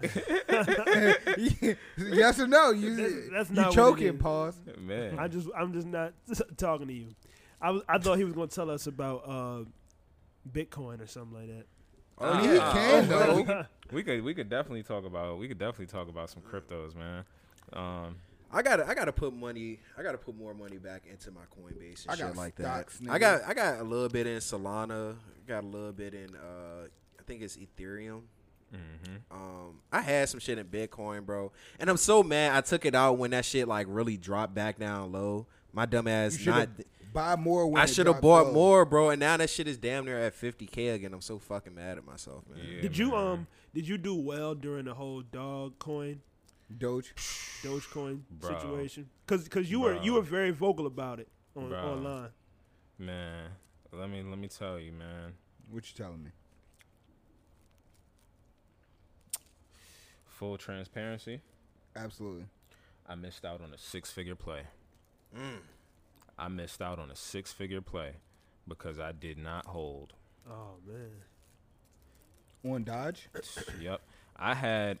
yes 1.98 2.40
or 2.40 2.46
no? 2.46 2.70
You 2.70 2.96
That's- 2.96 3.28
that's 3.32 3.50
you 3.50 3.56
not 3.56 3.72
choking. 3.72 4.14
is. 4.16 4.20
Pause. 4.20 4.60
Man, 4.78 5.18
I 5.18 5.28
just 5.28 5.48
I'm 5.56 5.72
just 5.72 5.86
not 5.86 6.12
talking 6.56 6.86
to 6.88 6.92
you. 6.92 7.08
I 7.60 7.70
was 7.70 7.82
I 7.88 7.98
thought 7.98 8.18
he 8.18 8.24
was 8.24 8.32
gonna 8.34 8.46
tell 8.48 8.70
us 8.70 8.86
about 8.86 9.22
uh, 9.26 9.64
Bitcoin 10.50 11.00
or 11.02 11.06
something 11.06 11.36
like 11.38 11.48
that. 11.48 11.66
Oh, 12.18 12.26
Ah, 12.32 12.40
he 12.40 12.48
can 12.58 13.12
oh, 13.12 13.42
though. 13.44 13.66
we 13.92 14.02
could 14.02 14.22
we 14.24 14.34
could 14.34 14.48
definitely 14.50 14.82
talk 14.82 15.04
about 15.04 15.38
we 15.38 15.48
could 15.48 15.58
definitely 15.58 15.86
talk 15.86 16.08
about 16.08 16.30
some 16.30 16.42
cryptos, 16.42 16.94
man. 16.94 17.24
Um, 17.72 18.16
I 18.52 18.62
gotta 18.62 18.86
I 18.86 18.94
gotta 18.94 19.12
put 19.12 19.32
money 19.34 19.78
I 19.98 20.02
gotta 20.02 20.18
put 20.18 20.36
more 20.36 20.54
money 20.54 20.78
back 20.78 21.02
into 21.10 21.30
my 21.30 21.42
Coinbase 21.56 22.02
and 22.04 22.10
I 22.12 22.16
shit 22.16 22.26
got 22.26 22.36
like 22.36 22.54
stocks, 22.58 22.98
that. 22.98 23.04
nigga. 23.08 23.10
I 23.12 23.18
got 23.18 23.42
I 23.48 23.54
got 23.54 23.80
a 23.80 23.84
little 23.84 24.08
bit 24.08 24.26
in 24.26 24.38
Solana, 24.38 25.16
got 25.46 25.64
a 25.64 25.66
little 25.66 25.92
bit 25.92 26.14
in 26.14 26.34
uh 26.34 26.86
I 27.18 27.22
think 27.26 27.42
it's 27.42 27.56
Ethereum. 27.56 28.22
Mhm. 28.72 29.20
Um 29.30 29.80
I 29.92 30.00
had 30.00 30.28
some 30.28 30.40
shit 30.40 30.58
in 30.58 30.66
Bitcoin, 30.66 31.24
bro. 31.24 31.52
And 31.78 31.90
I'm 31.90 31.96
so 31.96 32.22
mad 32.22 32.56
I 32.56 32.60
took 32.60 32.84
it 32.84 32.94
out 32.94 33.18
when 33.18 33.30
that 33.32 33.44
shit 33.44 33.68
like 33.68 33.86
really 33.88 34.16
dropped 34.16 34.54
back 34.54 34.78
down 34.78 35.12
low. 35.12 35.46
My 35.72 35.86
dumb 35.86 36.08
ass 36.08 36.36
should 36.36 36.48
not 36.48 36.68
buy 37.12 37.36
more. 37.36 37.66
When 37.66 37.80
I 37.80 37.86
should 37.86 38.06
have 38.06 38.20
bought 38.20 38.48
low. 38.48 38.52
more, 38.52 38.84
bro, 38.84 39.10
and 39.10 39.20
now 39.20 39.36
that 39.36 39.50
shit 39.50 39.68
is 39.68 39.78
damn 39.78 40.04
near 40.04 40.18
at 40.18 40.34
50k 40.34 40.94
again. 40.94 41.12
I'm 41.12 41.20
so 41.20 41.38
fucking 41.38 41.74
mad 41.74 41.98
at 41.98 42.04
myself, 42.04 42.44
man. 42.48 42.58
Yeah, 42.66 42.80
did 42.80 42.96
you 42.96 43.14
um 43.14 43.46
did 43.74 43.86
you 43.86 43.98
do 43.98 44.14
well 44.14 44.54
during 44.54 44.86
the 44.86 44.94
whole 44.94 45.22
dog 45.22 45.78
coin 45.78 46.20
Doge. 46.76 47.14
Dogecoin 47.62 48.20
Bro. 48.30 48.60
situation? 48.60 49.08
Because 49.26 49.48
cause 49.48 49.70
you 49.70 49.80
were 49.80 50.00
you 50.02 50.14
were 50.14 50.22
very 50.22 50.50
vocal 50.50 50.86
about 50.86 51.20
it 51.20 51.28
on 51.56 51.72
online. 51.72 52.30
man? 52.98 53.50
Let 53.92 54.08
me 54.08 54.22
let 54.22 54.38
me 54.38 54.48
tell 54.48 54.78
you, 54.78 54.92
man. 54.92 55.32
What 55.70 55.84
you 55.88 55.96
telling 55.96 56.22
me? 56.22 56.30
Full 60.40 60.56
transparency, 60.56 61.42
Absolutely. 61.94 62.46
I 63.06 63.14
missed 63.14 63.44
out 63.44 63.60
on 63.60 63.74
a 63.74 63.78
six 63.78 64.10
figure 64.10 64.34
play. 64.34 64.62
Mm. 65.36 65.58
I 66.38 66.48
missed 66.48 66.80
out 66.80 66.98
on 66.98 67.10
a 67.10 67.14
six 67.14 67.52
figure 67.52 67.82
play 67.82 68.12
because 68.66 68.98
I 68.98 69.12
did 69.12 69.36
not 69.36 69.66
hold. 69.66 70.14
Oh 70.50 70.76
man. 70.86 72.72
On 72.72 72.82
Dodge. 72.84 73.28
yep. 73.82 74.00
I 74.34 74.54
had 74.54 74.98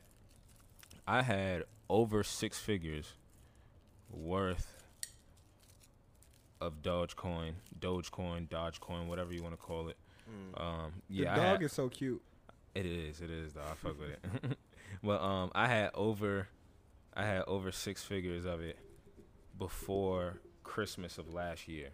I 1.08 1.22
had 1.22 1.64
over 1.88 2.22
six 2.22 2.58
figures 2.58 3.14
worth 4.12 4.74
of 6.60 6.82
Dogecoin, 6.82 7.52
Dogecoin, 7.78 8.46
Dogecoin, 8.46 9.06
whatever 9.06 9.32
you 9.32 9.42
want 9.42 9.54
to 9.54 9.60
call 9.60 9.88
it. 9.88 9.96
Um, 10.58 10.92
The 11.08 11.22
yeah, 11.22 11.32
I 11.32 11.36
dog 11.36 11.44
had- 11.46 11.62
is 11.62 11.72
so 11.72 11.88
cute. 11.88 12.20
it 12.74 12.84
is, 12.84 13.22
it 13.22 13.30
is 13.30 13.54
though. 13.54 13.62
I 13.62 13.74
fuck 13.74 13.98
with 13.98 14.10
it. 14.10 14.58
but 15.02 15.20
um, 15.22 15.50
I 15.54 15.66
had 15.68 15.90
over, 15.94 16.48
I 17.14 17.24
had 17.24 17.42
over 17.46 17.70
six 17.72 18.02
figures 18.02 18.44
of 18.44 18.60
it 18.60 18.78
before 19.58 20.40
Christmas 20.64 21.18
of 21.18 21.32
last 21.32 21.68
year, 21.68 21.90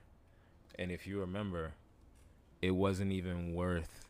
and 0.78 0.90
if 0.90 1.06
you 1.06 1.20
remember, 1.20 1.72
it 2.62 2.72
wasn't 2.72 3.12
even 3.12 3.54
worth. 3.54 4.02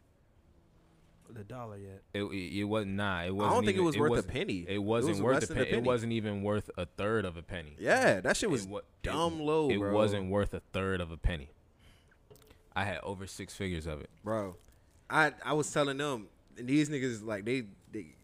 The 1.29 1.43
dollar 1.43 1.77
yet. 1.77 2.03
It 2.15 2.23
it, 2.23 2.59
it 2.61 2.65
was 2.65 2.87
nah. 2.87 3.23
It 3.25 3.35
wasn't. 3.35 3.51
I 3.51 3.55
don't 3.55 3.65
think 3.65 3.77
it 3.77 3.81
even- 3.81 3.85
was 3.87 3.99
worth 3.99 4.19
a 4.19 4.23
penny. 4.23 4.65
It 4.69 4.79
wasn't 4.79 5.15
was 5.17 5.23
worth 5.23 5.35
less 5.35 5.45
a 5.45 5.47
than 5.49 5.59
a 5.59 5.65
penny. 5.65 5.77
It 5.79 5.83
wasn't 5.83 6.13
even 6.13 6.43
worth 6.43 6.71
a 6.79 6.87
third 6.87 7.25
of 7.25 7.37
a 7.37 7.43
penny. 7.43 7.75
Yeah, 7.81 8.21
that 8.21 8.37
shit 8.37 8.49
was 8.49 8.67
It 8.67 8.85
dumb 9.03 9.41
it, 9.41 9.43
low, 9.45 9.69
It 9.71 9.79
bro. 9.79 9.93
wasn't 9.93 10.31
worth 10.31 10.55
a 10.55 10.61
third 10.73 11.01
of 11.01 11.11
a 11.11 11.17
penny. 11.17 11.51
I 12.77 12.85
had 12.85 12.99
over 13.03 13.27
six 13.27 13.55
figures 13.55 13.87
of 13.87 14.01
it. 14.01 14.11
bro. 14.23 14.57
I 15.11 15.33
I 15.45 15.53
was 15.55 15.71
telling 15.73 15.97
them, 15.99 16.29
and 16.59 16.69
these 16.69 16.89
niggas 16.91 17.25
like 17.25 17.45
they 17.45 17.65
they 17.91 18.15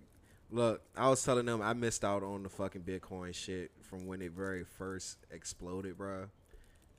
look. 0.52 0.82
I 0.96 1.08
was 1.08 1.22
telling 1.24 1.46
them 1.46 1.60
I 1.62 1.72
missed 1.72 2.04
out 2.04 2.22
on 2.22 2.42
the 2.42 2.48
fucking 2.48 2.82
Bitcoin 2.82 3.34
shit 3.34 3.70
from 3.80 4.06
when 4.06 4.22
it 4.22 4.32
very 4.32 4.64
first 4.64 5.18
exploded, 5.30 5.96
bro. 5.98 6.26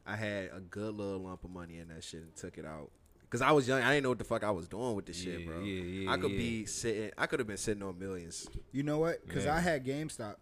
I 0.05 0.15
had 0.17 0.49
a 0.53 0.59
good 0.59 0.95
little 0.95 1.19
lump 1.19 1.43
of 1.45 1.49
money 1.49 1.77
in 1.79 1.87
that 1.89 2.03
shit 2.03 2.21
and 2.21 2.35
took 2.35 2.57
it 2.57 2.65
out. 2.65 2.91
Cause 3.29 3.41
I 3.41 3.51
was 3.51 3.67
young, 3.67 3.81
I 3.81 3.89
didn't 3.93 4.03
know 4.03 4.09
what 4.09 4.19
the 4.19 4.25
fuck 4.25 4.43
I 4.43 4.51
was 4.51 4.67
doing 4.67 4.93
with 4.95 5.07
this 5.07 5.19
shit, 5.19 5.43
bro. 5.47 5.59
yeah, 5.61 5.81
yeah, 5.81 6.11
I 6.11 6.17
could 6.17 6.31
yeah. 6.33 6.37
be 6.37 6.65
sitting, 6.65 7.11
I 7.17 7.25
could 7.25 7.39
have 7.39 7.47
been 7.47 7.57
sitting 7.57 7.81
on 7.81 7.97
millions. 7.97 8.47
You 8.71 8.83
know 8.83 8.99
what? 8.99 9.25
Because 9.25 9.45
Yeah. 9.45 9.55
I 9.55 9.59
had 9.59 9.83
GameStop. 9.83 10.35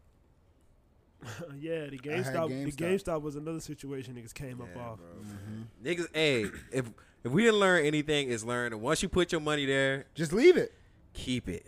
yeah, 1.59 1.85
the 1.85 1.99
I 2.11 2.17
had 2.17 2.25
GameStop, 2.25 2.47
the 2.49 2.71
GameStop. 2.71 2.75
GameStop 2.75 3.21
was 3.21 3.35
another 3.37 3.59
situation 3.61 4.15
niggas 4.15 4.33
came 4.33 4.59
up 4.59 4.67
Yeah, 4.75 4.81
off. 4.81 4.99
Mm-hmm. 4.99 5.87
Niggas, 5.87 6.07
hey, 6.13 6.45
if 6.73 6.89
if 7.23 7.31
we 7.31 7.43
didn't 7.43 7.59
learn 7.59 7.85
anything, 7.85 8.29
is 8.29 8.43
learn. 8.43 8.73
And 8.73 8.81
once 8.81 9.01
you 9.03 9.07
put 9.07 9.31
your 9.31 9.39
money 9.41 9.65
there, 9.65 10.05
Just 10.15 10.33
leave 10.33 10.57
it. 10.57 10.73
keep 11.13 11.47
it. 11.47 11.67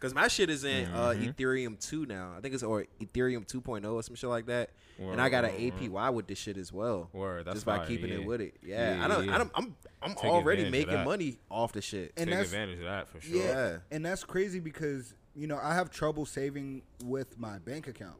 Cause 0.00 0.14
my 0.14 0.28
shit 0.28 0.48
is 0.48 0.64
in 0.64 0.86
uh, 0.92 1.10
Mhm. 1.10 1.34
Ethereum 1.34 1.78
two 1.78 2.06
now. 2.06 2.32
I 2.36 2.40
think 2.40 2.54
it's 2.54 2.62
or 2.62 2.86
Ethereum 3.00 3.46
2.0 3.46 3.92
or 3.92 4.02
some 4.02 4.14
shit 4.14 4.30
like 4.30 4.46
that. 4.46 4.70
and 4.98 5.20
I 5.20 5.28
got 5.28 5.44
an 5.44 5.52
Word, 5.52 5.74
word, 5.74 5.82
APY 5.82 6.14
with 6.14 6.26
this 6.26 6.38
shit 6.38 6.56
as 6.56 6.72
well. 6.72 7.10
Word, 7.12 7.44
that's 7.44 7.56
just 7.56 7.66
by 7.66 7.78
fire, 7.78 7.86
keeping 7.86 8.08
yeah. 8.10 8.16
it 8.20 8.24
with 8.24 8.40
it. 8.40 8.54
Yeah, 8.62 8.96
Yeah, 8.96 9.04
I 9.04 9.08
don't. 9.08 9.26
yeah. 9.26 9.34
I 9.34 9.38
don't. 9.38 9.50
I'm. 9.54 9.76
I'm 10.02 10.14
Take 10.14 10.24
already 10.24 10.62
advantage 10.64 10.88
of 10.88 10.88
making 10.94 11.04
money 11.04 11.38
off 11.50 11.72
the 11.72 11.82
shit. 11.82 12.12
And 12.16 12.28
Take 12.30 12.38
that's 12.38 12.48
advantage 12.50 12.78
of 12.78 12.84
that 12.86 13.08
for 13.08 13.20
sure. 13.20 13.36
yeah. 13.36 13.44
Yeah. 13.44 13.76
and 13.90 14.04
that's 14.06 14.24
crazy 14.24 14.58
because 14.60 15.14
you 15.36 15.46
know 15.46 15.58
I 15.62 15.74
have 15.74 15.90
trouble 15.90 16.24
saving 16.24 16.82
with 17.04 17.38
my 17.38 17.58
bank 17.58 17.86
account 17.86 18.16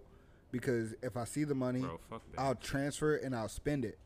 because 0.53 0.95
if 1.03 1.16
I 1.16 1.24
see 1.24 1.45
the 1.45 1.55
money, 1.55 1.81
Bro. 1.81 1.99
I'll 2.37 2.55
transfer 2.57 3.14
it 3.16 3.22
and 3.24 3.35
I'll 3.35 3.49
spend 3.49 3.87
it. 3.87 3.99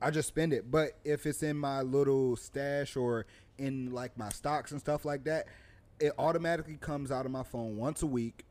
I 0.00 0.10
just 0.10 0.28
spend 0.28 0.52
it. 0.52 0.70
But 0.70 0.92
if 1.04 1.26
it's 1.26 1.42
in 1.42 1.56
my 1.56 1.82
little 1.82 2.36
stash 2.36 2.94
or 2.96 3.26
in 3.58 3.92
like 3.92 4.16
my 4.16 4.28
stocks 4.30 4.70
and 4.72 4.80
stuff 4.80 5.04
like 5.04 5.24
that, 5.24 5.46
it 6.00 6.12
automatically 6.18 6.76
comes 6.76 7.10
out 7.10 7.26
of 7.26 7.32
my 7.32 7.42
phone 7.42 7.76
once 7.76 8.02
a 8.02 8.06
week. 8.06 8.44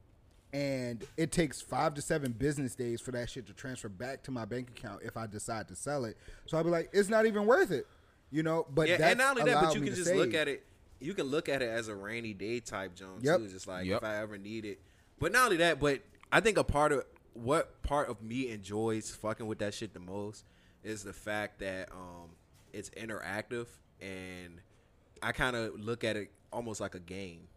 And 0.54 1.06
it 1.16 1.32
takes 1.32 1.62
five 1.62 1.94
to 1.94 2.02
seven 2.02 2.34
business 2.34 2.76
days 2.76 3.00
for 3.00 3.12
that 3.12 3.30
shit 3.30 3.48
to 3.48 3.54
transfer 3.54 3.88
back 3.88 4.22
to 4.24 4.32
my 4.32 4.44
bank 4.44 4.70
account 4.70 5.02
if 5.02 5.16
I 5.16 5.26
decide 5.26 5.70
to 5.70 5.76
sell 5.78 6.04
it. 6.04 6.18
So 6.46 6.58
I'll 6.58 6.64
be 6.66 6.70
like, 6.70 6.90
it's 6.92 7.08
not 7.08 7.26
even 7.26 7.46
worth 7.46 7.72
it, 7.72 7.88
you 8.32 8.44
know. 8.44 8.68
But 8.70 8.90
yeah, 8.90 8.98
that's 8.98 9.12
and 9.12 9.18
not 9.20 9.40
only 9.40 9.50
that, 9.54 9.64
but 9.64 9.74
you 9.76 9.80
can 9.80 9.92
to 9.92 9.96
just 9.96 10.14
look 10.14 10.34
at 10.34 10.50
it. 10.50 10.66
You 11.00 11.14
can 11.14 11.28
look 11.28 11.48
at 11.48 11.62
it 11.62 11.70
as 11.70 11.88
a 11.88 11.96
rainy 11.96 12.34
day 12.34 12.60
type 12.60 12.96
Jones 12.96 13.24
Yep. 13.24 13.38
too. 13.38 13.48
Just 13.48 13.66
like 13.66 13.86
Yep. 13.86 14.00
if 14.00 14.04
I 14.04 14.18
ever 14.18 14.38
need 14.38 14.66
it. 14.66 14.82
But 15.20 15.32
not 15.32 15.46
only 15.46 15.58
that, 15.58 15.80
but 15.80 16.02
I 16.34 16.42
think 16.42 16.58
a 16.58 16.66
part 16.66 16.92
of 16.92 17.06
what 17.34 17.82
part 17.82 18.10
of 18.10 18.22
me 18.22 18.50
enjoys 18.50 19.10
fucking 19.10 19.48
with 19.48 19.60
that 19.60 19.74
shit 19.74 19.94
the 19.94 20.00
most 20.02 20.44
is 20.84 21.02
the 21.04 21.14
fact 21.14 21.60
that 21.60 21.90
um 21.94 22.32
it's 22.74 22.90
interactive 22.90 23.68
and 24.02 24.60
I 25.24 25.32
kind 25.32 25.56
of 25.56 25.80
look 25.80 26.04
at 26.04 26.18
it 26.18 26.30
almost 26.52 26.82
like 26.82 26.96
a 26.96 27.00
game. 27.00 27.48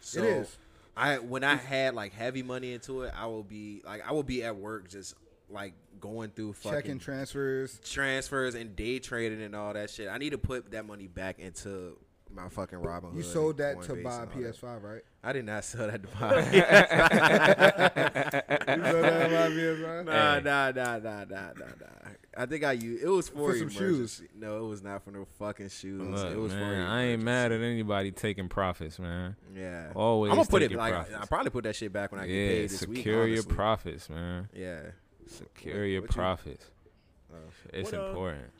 So 0.00 0.22
is. 0.22 0.58
I 0.96 1.18
when 1.18 1.44
I 1.44 1.56
had 1.56 1.94
like 1.94 2.12
heavy 2.12 2.42
money 2.42 2.72
into 2.72 3.02
it, 3.02 3.12
I 3.16 3.26
will 3.26 3.42
be 3.42 3.82
like 3.84 4.06
I 4.06 4.12
will 4.12 4.22
be 4.22 4.44
at 4.44 4.56
work 4.56 4.88
just 4.88 5.14
like 5.48 5.74
going 6.00 6.30
through 6.30 6.54
fucking 6.54 6.72
checking 6.72 6.98
transfers. 6.98 7.78
transfers 7.84 8.54
and 8.54 8.74
day 8.74 8.98
trading 8.98 9.42
and 9.42 9.54
all 9.54 9.72
that 9.72 9.90
shit. 9.90 10.08
I 10.08 10.18
need 10.18 10.30
to 10.30 10.38
put 10.38 10.70
that 10.72 10.86
money 10.86 11.06
back 11.06 11.38
into 11.38 11.96
my 12.34 12.48
fucking 12.48 12.78
Robinhood. 12.78 13.16
You 13.16 13.22
sold 13.22 13.58
that 13.58 13.82
to 13.82 13.94
buy 13.94 14.20
a 14.20 14.22
and 14.22 14.32
all 14.32 14.40
that. 14.40 14.54
PS5, 14.56 14.82
right? 14.82 15.02
I 15.22 15.32
did 15.32 15.44
not 15.44 15.64
sell 15.64 15.86
that 15.88 16.02
to 16.02 16.08
buy. 16.08 16.42
You 17.62 18.84
sold 18.84 19.04
that 19.04 19.28
to 19.28 19.34
buy 19.34 19.46
a 19.46 19.50
PS5? 19.50 20.04
nah, 20.06 20.34
Hey. 20.34 20.40
nah, 20.42 20.70
nah, 20.70 20.98
nah, 20.98 21.24
nah, 21.24 21.24
nah, 21.24 21.66
nah. 21.80 22.10
I 22.36 22.46
think 22.46 22.64
I 22.64 22.72
used 22.72 23.04
it 23.04 23.08
was 23.08 23.28
for, 23.28 23.52
For 23.52 23.58
some 23.58 23.68
emergency. 23.68 24.28
No, 24.34 24.64
it 24.64 24.68
was 24.68 24.82
not 24.82 25.02
for 25.04 25.10
no 25.10 25.26
fucking 25.38 25.68
shoes. 25.68 26.00
Look, 26.00 26.32
it 26.32 26.38
was 26.38 26.52
man, 26.54 26.86
for 26.86 26.90
I 26.90 27.02
ain't 27.02 27.22
mad 27.22 27.52
at 27.52 27.60
anybody 27.60 28.10
taking 28.10 28.48
profits, 28.48 28.98
man. 28.98 29.36
Yeah, 29.54 29.92
Always 29.94 30.30
I'm 30.30 30.36
gonna 30.38 30.48
put 30.48 30.62
it 30.62 30.72
like 30.72 30.94
profits. 30.94 31.16
I 31.20 31.26
probably 31.26 31.50
put 31.50 31.64
that 31.64 31.76
shit 31.76 31.92
back 31.92 32.10
when 32.10 32.22
I 32.22 32.26
get 32.26 32.32
yeah, 32.34 32.48
paid 32.48 32.70
this 32.70 32.86
week. 32.86 32.96
secure 32.98 33.26
your 33.26 33.42
profits, 33.42 34.08
man. 34.08 34.48
Yeah. 34.54 34.80
Secure 35.26 35.80
What- 35.80 35.84
your 35.90 36.00
what 36.00 36.10
you- 36.10 36.14
profits. 36.16 36.70
Oh. 37.32 37.36
It's 37.72 37.92
What, 37.92 38.00
uh, 38.00 38.06
important. 38.08 38.50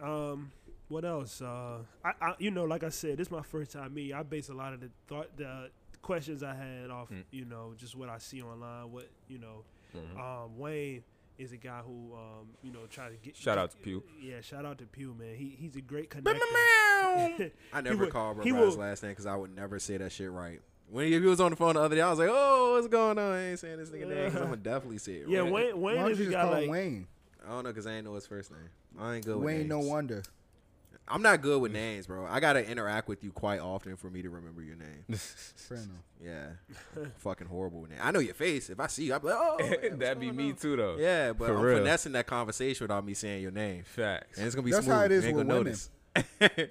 Um, 0.00 0.52
what 0.88 1.04
else? 1.04 1.40
Uh, 1.42 1.78
I, 2.04 2.12
I, 2.20 2.34
you 2.38 2.50
know, 2.50 2.64
like 2.64 2.82
I 2.84 2.88
said, 2.88 3.18
this 3.18 3.28
is 3.28 3.30
my 3.30 3.42
first 3.42 3.72
time. 3.72 3.94
Me, 3.94 4.12
I 4.12 4.22
base 4.22 4.48
a 4.48 4.54
lot 4.54 4.72
of 4.72 4.80
the 4.80 4.90
thought, 5.06 5.36
the 5.36 5.70
questions 6.02 6.42
I 6.42 6.54
had 6.54 6.90
off, 6.90 7.10
Mm. 7.10 7.24
you 7.30 7.44
know, 7.44 7.74
just 7.76 7.94
what 7.96 8.08
I 8.08 8.18
see 8.18 8.42
online. 8.42 8.90
What 8.90 9.08
you 9.28 9.38
know, 9.38 9.64
Mhm. 9.96 10.18
um, 10.18 10.58
Wayne, 10.58 11.02
is 11.38 11.52
a 11.52 11.56
guy 11.56 11.80
who 11.86 12.14
um, 12.14 12.48
you 12.62 12.72
know 12.72 12.80
try 12.90 13.08
to 13.08 13.14
get 13.16 13.36
Shout 13.36 13.58
out 13.58 13.70
to 13.70 13.76
Pew. 13.76 14.02
Yeah, 14.20 14.40
shout 14.40 14.64
out 14.64 14.78
to 14.78 14.86
Pew, 14.86 15.14
man. 15.18 15.34
He 15.36 15.56
he's 15.58 15.76
a 15.76 15.80
great 15.80 16.10
connector. 16.10 16.40
I 16.52 17.52
He 17.76 17.82
never 17.82 18.04
will- 18.04 18.10
called 18.10 18.36
bro 18.36 18.44
he 18.44 18.50
his 18.52 18.76
last 18.76 19.02
name 19.02 19.12
because 19.12 19.26
I 19.26 19.36
would 19.36 19.54
never 19.54 19.78
say 19.78 19.96
that 19.98 20.10
shit 20.12 20.30
right. 20.30 20.60
When 20.90 21.04
he, 21.06 21.12
he 21.12 21.20
was 21.20 21.40
on 21.40 21.50
the 21.50 21.56
phone 21.56 21.74
the 21.74 21.80
other 21.80 21.94
day, 21.96 22.00
I 22.00 22.08
was 22.10 22.18
like, 22.18 22.30
"Oh, 22.32 22.72
what's 22.74 22.88
going 22.88 23.18
on?" 23.18 23.32
I 23.32 23.50
ain't 23.50 23.58
saying 23.58 23.76
this 23.78 23.90
nigga 23.90 24.08
name 24.08 24.24
because 24.24 24.36
I'm 24.40 24.44
gonna 24.48 24.56
definitely 24.56 24.98
say 24.98 25.16
it. 25.16 25.28
Yeah, 25.28 25.40
right. 25.40 25.52
Wayne 25.52 25.80
Why 25.80 25.92
Wayne 25.92 26.02
don't 26.02 26.10
is 26.12 26.18
you 26.18 26.24
a 26.24 26.26
just 26.28 26.34
guy 26.36 26.42
call 26.42 26.50
like 26.52 26.64
him 26.64 26.70
Wayne? 26.70 27.06
I 27.46 27.50
don't 27.50 27.64
know 27.64 27.70
because 27.70 27.86
I 27.86 27.92
ain't 27.92 28.04
know 28.06 28.14
his 28.14 28.26
first 28.26 28.50
name. 28.50 28.60
I 28.98 29.14
ain't 29.16 29.24
good 29.24 29.36
with 29.36 29.44
Wayne, 29.44 29.68
no 29.68 29.80
wonder. 29.80 30.22
I'm 31.10 31.22
not 31.22 31.40
good 31.40 31.60
with 31.62 31.72
names, 31.72 32.06
bro. 32.06 32.26
I 32.26 32.40
gotta 32.40 32.64
interact 32.68 33.08
with 33.08 33.24
you 33.24 33.32
quite 33.32 33.60
often 33.60 33.96
for 33.96 34.10
me 34.10 34.22
to 34.22 34.30
remember 34.30 34.62
your 34.62 34.76
name. 34.76 35.04
Fair 35.16 35.78
enough. 35.78 35.88
Yeah, 36.22 37.02
fucking 37.18 37.46
horrible 37.46 37.82
name. 37.88 37.98
I 38.02 38.10
know 38.10 38.18
your 38.18 38.34
face. 38.34 38.70
If 38.70 38.78
I 38.80 38.86
see 38.88 39.04
you, 39.04 39.14
I'm 39.14 39.22
like, 39.22 39.34
oh, 39.36 39.56
yeah, 39.60 39.88
That'd 39.94 40.20
be 40.20 40.26
going 40.26 40.36
me 40.36 40.52
too, 40.52 40.76
though. 40.76 40.96
Yeah, 40.98 41.32
but 41.32 41.48
For 41.48 41.56
I'm 41.56 41.62
real. 41.62 41.78
finessing 41.78 42.12
that 42.12 42.26
conversation 42.26 42.84
without 42.84 43.04
me 43.06 43.14
saying 43.14 43.42
your 43.42 43.50
name, 43.52 43.84
Facts. 43.84 44.38
and 44.38 44.46
it's 44.46 44.54
gonna 44.54 44.64
be 44.64 44.72
That's 44.72 44.84
smooth. 44.84 44.96
how 44.96 45.04
it 45.04 45.12
is 45.12 45.24
ain't 45.24 45.36
with 45.36 45.46
gonna 45.48 45.58
women. 45.60 45.76
notice. 46.44 46.68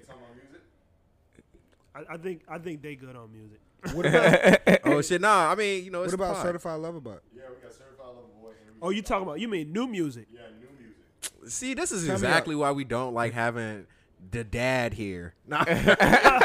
I, 1.94 2.14
I 2.14 2.16
think 2.18 2.42
I 2.48 2.58
think 2.58 2.82
they 2.82 2.94
good 2.94 3.16
on 3.16 3.32
music. 3.32 3.60
What 3.94 4.06
about 4.06 4.58
oh 4.84 5.02
shit, 5.02 5.20
nah. 5.20 5.50
I 5.50 5.54
mean, 5.54 5.84
you 5.84 5.90
know, 5.90 6.02
it's 6.02 6.12
what 6.12 6.20
about 6.20 6.34
pod. 6.36 6.44
certified 6.46 6.80
lover 6.80 7.00
butt? 7.00 7.22
Yeah, 7.34 7.42
we 7.48 7.62
got 7.62 7.72
certified 7.72 8.06
lover 8.06 8.20
boy. 8.40 8.50
Oh, 8.82 8.90
you 8.90 9.02
talking 9.02 9.22
about 9.26 9.40
you 9.40 9.48
mean 9.48 9.72
new 9.72 9.86
music? 9.86 10.26
yeah, 10.32 10.40
new 10.60 10.68
music. 10.78 11.50
See, 11.52 11.74
this 11.74 11.92
is 11.92 12.04
Tell 12.06 12.14
exactly 12.14 12.54
why 12.54 12.72
we 12.72 12.84
don't 12.84 13.14
like 13.14 13.32
having 13.32 13.86
the 14.30 14.44
dad 14.44 14.94
here. 14.94 15.34
Nah, 15.48 15.64
this 15.64 15.76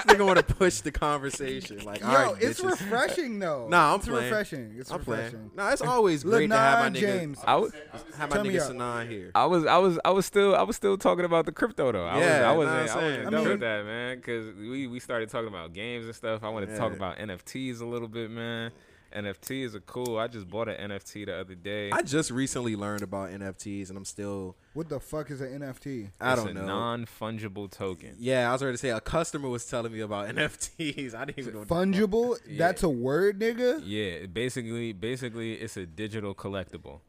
nigga 0.06 0.26
want 0.26 0.38
to 0.48 0.56
push 0.56 0.80
the 0.80 0.90
conversation. 0.92 1.80
Like, 1.84 2.00
Yo, 2.00 2.08
all 2.08 2.14
right, 2.34 2.36
it's 2.42 2.62
bitches. 2.62 2.70
refreshing 2.72 3.38
though. 3.40 3.68
Nah, 3.70 3.92
I'm 3.94 4.00
it's 4.00 4.08
playing. 4.08 4.24
refreshing. 4.24 4.76
It's 4.78 4.90
I'm 4.92 5.00
refreshing. 5.00 5.32
playing. 5.32 5.52
Nah, 5.56 5.72
it's 5.74 5.82
always 5.82 6.24
great 6.24 6.48
to 6.50 6.56
have 6.56 6.80
my 6.80 6.90
LeNon 6.90 6.96
nigga. 6.96 7.20
James. 7.20 7.40
I 7.46 7.56
was, 7.58 7.74
Have 8.18 8.30
my 8.30 8.36
Turn 8.38 8.48
me 8.48 8.54
nigga 8.54 8.62
up. 8.62 8.72
Sanan 8.72 9.10
here. 9.10 9.32
I 9.36 9.46
was, 9.46 9.66
I 9.66 9.78
was, 9.80 10.00
I 10.06 10.12
was 10.12 10.26
still, 10.26 10.56
I 10.56 10.62
was 10.62 10.78
still 10.78 10.98
talking 10.98 11.26
about 11.26 11.46
the 11.46 11.52
crypto 11.52 11.92
though. 11.92 12.06
I 12.06 12.20
Yeah, 12.20 12.26
was, 12.26 12.46
I 12.46 12.52
wasn't, 12.56 12.58
what 12.58 12.68
I'm 12.70 12.84
I 12.84 12.88
saying? 12.88 13.06
wasn't 13.12 13.28
I 13.28 13.30
done 13.32 13.42
mean- 13.42 13.50
with 13.50 13.60
that, 13.60 13.86
man, 13.86 14.16
because 14.18 14.56
we 14.56 14.88
we 14.88 15.00
started 15.02 15.30
talking 15.30 15.50
about 15.50 15.74
games 15.74 16.06
and 16.06 16.16
stuff. 16.16 16.44
I 16.46 16.50
wanted 16.50 16.68
to 16.68 16.78
talk 16.78 16.94
about 16.94 17.18
NFTs 17.18 17.82
a 17.82 17.86
little 17.86 18.08
bit, 18.08 18.32
man. 18.32 18.72
NFTs 19.14 19.76
are 19.76 19.80
cool. 19.82 20.18
I 20.18 20.28
just 20.28 20.50
bought 20.50 20.68
an 20.70 20.90
NFT 20.92 21.26
the 21.28 21.36
other 21.40 21.56
day. 21.56 21.92
I 21.92 22.02
just 22.02 22.32
recently 22.32 22.76
learned 22.76 23.02
about 23.04 23.30
NFTs, 23.32 23.90
and 23.90 23.98
I'm 23.98 24.06
still. 24.06 24.56
What 24.74 24.90
the 24.90 25.00
fuck 25.00 25.30
is 25.32 25.40
an 25.42 25.60
NFT? 25.60 26.12
I 26.20 26.36
don't 26.36 26.50
a 26.50 26.54
know. 26.54 26.66
non 26.66 27.06
fungible 27.06 27.70
token. 27.70 28.16
yeah, 28.18 28.50
I 28.50 28.54
was 28.54 28.64
ready 28.64 28.74
to 28.74 28.78
say 28.78 28.90
a 28.90 29.00
customer 29.00 29.50
was 29.50 29.66
telling 29.66 29.92
me 29.94 30.00
about 30.00 30.28
NFTs. 30.36 31.14
I 31.14 31.26
didn't 31.26 31.40
even 31.40 31.54
know. 31.54 31.60
what 31.60 31.68
the 31.70 31.76
fuck- 31.76 31.88
Fungible? 31.88 32.40
Yeah. 32.48 32.58
That's 32.58 32.84
a 32.84 32.90
word, 32.90 33.40
nigga. 33.40 33.82
Yeah, 33.86 34.26
basically, 34.26 34.94
basically, 34.94 35.54
it's 35.54 35.78
a 35.78 35.86
digital 35.86 36.34
collectible. 36.34 37.02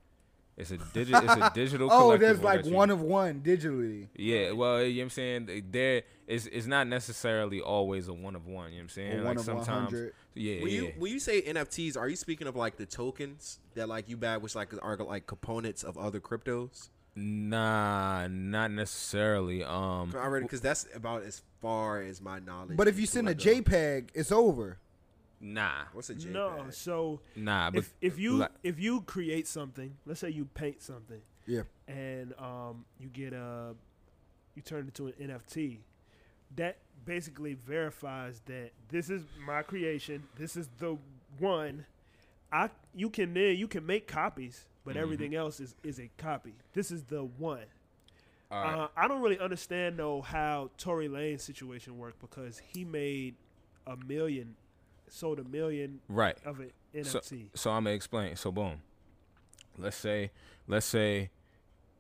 It's 0.57 0.71
a 0.71 0.77
digital. 0.77 1.21
It's 1.25 1.35
a 1.35 1.51
digital. 1.55 1.91
Oh, 1.91 2.11
collectible 2.11 2.21
there's 2.21 2.43
like 2.43 2.63
that 2.63 2.69
you- 2.71 2.77
one 2.77 2.91
of 2.91 3.01
one 3.01 3.41
digitally. 3.41 4.09
Yeah, 4.15 4.53
well, 4.53 4.83
you 4.83 4.95
know 4.95 4.99
what 4.99 5.03
I'm 5.05 5.11
saying? 5.11 5.65
There 5.71 6.03
is 6.29 6.47
it's 6.47 6.67
not 6.69 6.87
necessarily 6.87 7.61
always 7.61 8.07
a 8.09 8.13
one 8.13 8.37
of 8.37 8.47
one, 8.47 8.67
you 8.71 8.77
know 8.77 8.77
what 8.77 8.83
I'm 8.83 8.89
saying? 8.91 9.13
A 9.13 9.17
one 9.17 9.25
like 9.25 9.39
of 9.39 9.45
sometimes 9.45 9.93
100. 9.93 10.13
Yeah, 10.35 10.63
When 10.63 10.71
yeah. 10.73 10.81
you 10.81 10.93
when 10.99 11.13
you 11.13 11.21
say 11.21 11.43
NFTs, 11.43 11.97
are 11.97 12.09
you 12.09 12.17
speaking 12.17 12.47
of 12.49 12.57
like 12.57 12.77
the 12.77 12.87
tokens 12.87 13.61
that 13.75 13.89
like 13.89 14.09
you 14.09 14.17
buy, 14.17 14.37
which 14.37 14.55
like 14.57 14.73
are 14.83 14.97
like 14.97 15.27
components 15.27 15.83
of 15.85 15.97
other 15.97 16.21
cryptos? 16.21 16.89
nah, 17.17 18.27
not 18.29 18.71
necessarily. 18.73 19.63
Um 19.63 20.13
I 20.19 20.27
read 20.27 20.43
because 20.43 20.61
that's 20.61 20.87
about 20.95 21.23
as 21.23 21.43
far 21.63 22.03
as 22.03 22.21
my 22.21 22.41
knowledge. 22.41 22.77
But 22.77 22.89
if 22.89 22.99
you 22.99 23.07
send 23.07 23.29
a 23.29 23.31
like 23.31 23.39
JPEG, 23.39 24.09
it's 24.15 24.33
over. 24.33 24.79
nah. 25.41 25.85
what's 25.93 26.11
a 26.11 26.15
JPEG? 26.17 26.33
No, 26.33 26.65
so 26.71 27.21
Nah, 27.37 27.71
but 27.71 27.79
if 27.79 27.95
if 28.01 28.19
you 28.19 28.39
like- 28.39 28.51
if 28.65 28.81
you 28.81 29.03
create 29.03 29.47
something, 29.47 29.97
let's 30.07 30.21
say 30.21 30.31
you 30.31 30.47
paint 30.47 30.83
something, 30.83 31.21
Yeah. 31.47 31.63
and 31.87 32.35
um 32.39 32.85
you 32.99 33.09
get 33.09 33.33
a 33.33 33.75
you 34.57 34.63
turn 34.63 34.81
it 34.81 34.87
into 34.99 35.07
an 35.07 35.15
NFT, 35.21 35.79
that 36.57 36.79
basically 37.05 37.55
verifies 37.55 38.41
that 38.47 38.71
this 38.89 39.11
is 39.11 39.23
my 39.47 39.63
creation. 39.63 40.25
This 40.37 40.57
is 40.57 40.69
the 40.79 40.97
one. 41.39 41.87
I 42.53 42.71
you 42.95 43.11
can 43.11 43.35
then 43.35 43.57
you 43.57 43.67
can 43.69 43.85
make 43.85 44.07
copies, 44.07 44.67
but 44.85 44.95
Mhm. 44.97 45.01
everything 45.01 45.35
else 45.35 45.61
is 45.61 45.75
is 45.83 45.99
a 45.99 46.11
copy. 46.19 46.55
This 46.73 46.91
is 46.91 47.05
the 47.05 47.25
one. 47.25 47.65
right. 48.51 48.75
Uh, 48.75 48.89
I 48.97 49.09
don't 49.09 49.21
really 49.23 49.39
understand 49.39 49.99
though 49.99 50.21
how 50.23 50.71
Tory 50.79 51.09
Lanez 51.09 51.41
situation 51.41 51.99
worked 51.99 52.21
because 52.21 52.59
he 52.59 52.85
made 52.85 53.35
a 53.87 53.97
million, 53.97 54.57
sold 55.09 55.41
a 55.41 55.45
million 55.45 56.01
right. 56.09 56.39
of 56.45 56.61
it 56.61 56.73
So, 57.05 57.19
NFT. 57.19 57.51
so 57.55 57.71
I'm 57.71 57.85
gonna 57.85 57.97
explain. 57.97 58.37
So 58.37 58.53
boom. 58.53 58.83
Let's 59.77 59.97
say 59.97 60.31
let's 60.69 60.87
say 60.87 61.31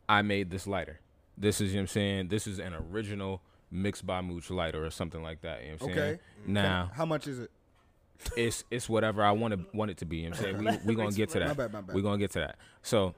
I 0.08 0.22
made 0.22 0.50
this 0.50 0.66
lighter. 0.66 1.00
This 1.36 1.60
is 1.60 1.70
you 1.72 1.78
know 1.78 1.82
I'm 1.82 1.86
saying, 1.88 2.28
this 2.28 2.46
is 2.46 2.60
an 2.60 2.72
original 2.74 3.42
mixed 3.70 4.06
by 4.06 4.20
Mooch 4.20 4.50
lighter 4.50 4.84
or 4.84 4.90
something 4.90 5.22
like 5.22 5.42
that. 5.42 5.62
You 5.62 5.70
know 5.70 5.76
what 5.78 5.88
I'm 5.90 5.94
saying? 5.96 6.12
Okay. 6.14 6.20
Now 6.46 6.90
How 6.94 7.04
much 7.04 7.26
is 7.26 7.38
it? 7.38 7.50
it's 8.36 8.64
it's 8.70 8.88
whatever 8.88 9.22
I 9.22 9.32
want 9.32 9.54
to 9.54 9.76
want 9.76 9.90
it 9.90 9.98
to 9.98 10.04
be. 10.04 10.18
You 10.18 10.30
know 10.30 10.36
what 10.36 10.46
I'm 10.46 10.64
saying? 10.64 10.80
We 10.84 10.84
we 10.86 10.94
gonna 10.94 11.12
get 11.12 11.30
to 11.30 11.40
that. 11.40 11.48
My 11.48 11.54
bad, 11.54 11.72
my 11.72 11.80
bad. 11.80 11.94
We're 11.94 12.02
gonna 12.02 12.18
get 12.18 12.32
to 12.32 12.40
that. 12.40 12.56
So, 12.82 13.14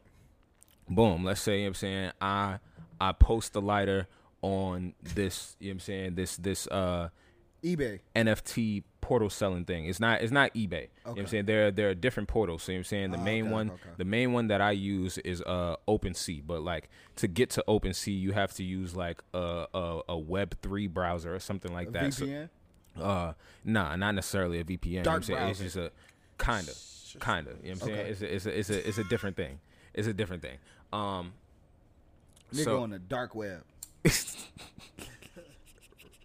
boom. 0.88 1.24
Let's 1.24 1.40
say 1.40 1.58
you 1.58 1.58
know 1.58 1.64
what 1.64 1.68
I'm 1.68 1.74
saying 1.74 2.12
I 2.20 2.58
I 3.00 3.12
post 3.12 3.52
the 3.52 3.60
lighter 3.60 4.08
on 4.42 4.94
this. 5.02 5.56
You 5.60 5.68
know 5.68 5.70
what 5.70 5.74
I'm 5.74 5.80
saying 5.80 6.14
this 6.14 6.36
this 6.36 6.66
uh 6.68 7.08
eBay. 7.62 8.00
NFT 8.14 8.84
portal 9.06 9.30
selling 9.30 9.64
thing. 9.64 9.86
It's 9.86 10.00
not 10.00 10.20
it's 10.20 10.32
not 10.32 10.52
eBay. 10.54 10.56
You 10.56 10.88
know 11.06 11.12
what 11.12 11.18
I'm 11.20 11.26
saying 11.28 11.44
there 11.46 11.70
there 11.70 11.88
are 11.90 11.94
different 11.94 12.28
portals. 12.28 12.64
So 12.64 12.72
you 12.72 12.78
know 12.78 12.80
what 12.80 12.86
I'm 12.86 12.88
saying 12.90 13.10
the 13.12 13.18
Ah, 13.18 13.22
main 13.22 13.44
okay, 13.44 13.52
one 13.52 13.70
okay. 13.70 13.90
the 13.98 14.04
main 14.04 14.32
one 14.32 14.48
that 14.48 14.60
I 14.60 14.72
use 14.72 15.16
is 15.18 15.40
uh 15.42 15.76
OpenSea. 15.86 16.42
But 16.44 16.62
like 16.62 16.88
to 17.16 17.28
get 17.28 17.50
to 17.50 17.64
OpenSea, 17.68 18.18
you 18.20 18.32
have 18.32 18.52
to 18.54 18.64
use 18.64 18.96
like 18.96 19.22
a 19.32 19.66
a, 19.72 20.00
a 20.08 20.18
Web 20.18 20.56
three 20.60 20.88
browser 20.88 21.32
or 21.34 21.38
something 21.38 21.72
like 21.72 21.88
A 21.88 21.90
that. 21.92 22.14
So- 22.14 22.26
VPN. 22.26 22.48
uh, 23.00 23.32
nah, 23.64 23.94
not 23.94 24.14
necessarily 24.16 24.58
a 24.58 24.64
VPN. 24.64 24.86
you 24.86 25.02
know 25.02 25.10
what 25.10 25.16
I'm 25.16 25.22
saying? 25.22 25.48
It's 25.50 25.60
just 25.60 25.76
a 25.76 25.92
kind 26.38 26.66
of, 26.68 26.76
kind 27.20 27.46
of. 27.46 27.64
You 27.64 27.74
know 27.74 27.78
what 27.78 27.88
I'm 27.90 27.94
saying? 27.94 28.06
It's 28.08 28.20
a, 28.22 28.34
it's 28.34 28.46
a, 28.46 28.58
it's 28.58 28.70
a, 28.70 28.88
it's 28.88 28.98
a 28.98 29.04
different 29.04 29.36
thing. 29.36 29.60
It's 29.94 30.08
a 30.08 30.12
different 30.14 30.42
thing. 30.42 30.58
Um, 30.92 31.32
Nigga 32.52 32.64
so 32.64 32.82
on 32.82 32.90
the 32.90 32.98
dark 32.98 33.34
web. 33.36 33.62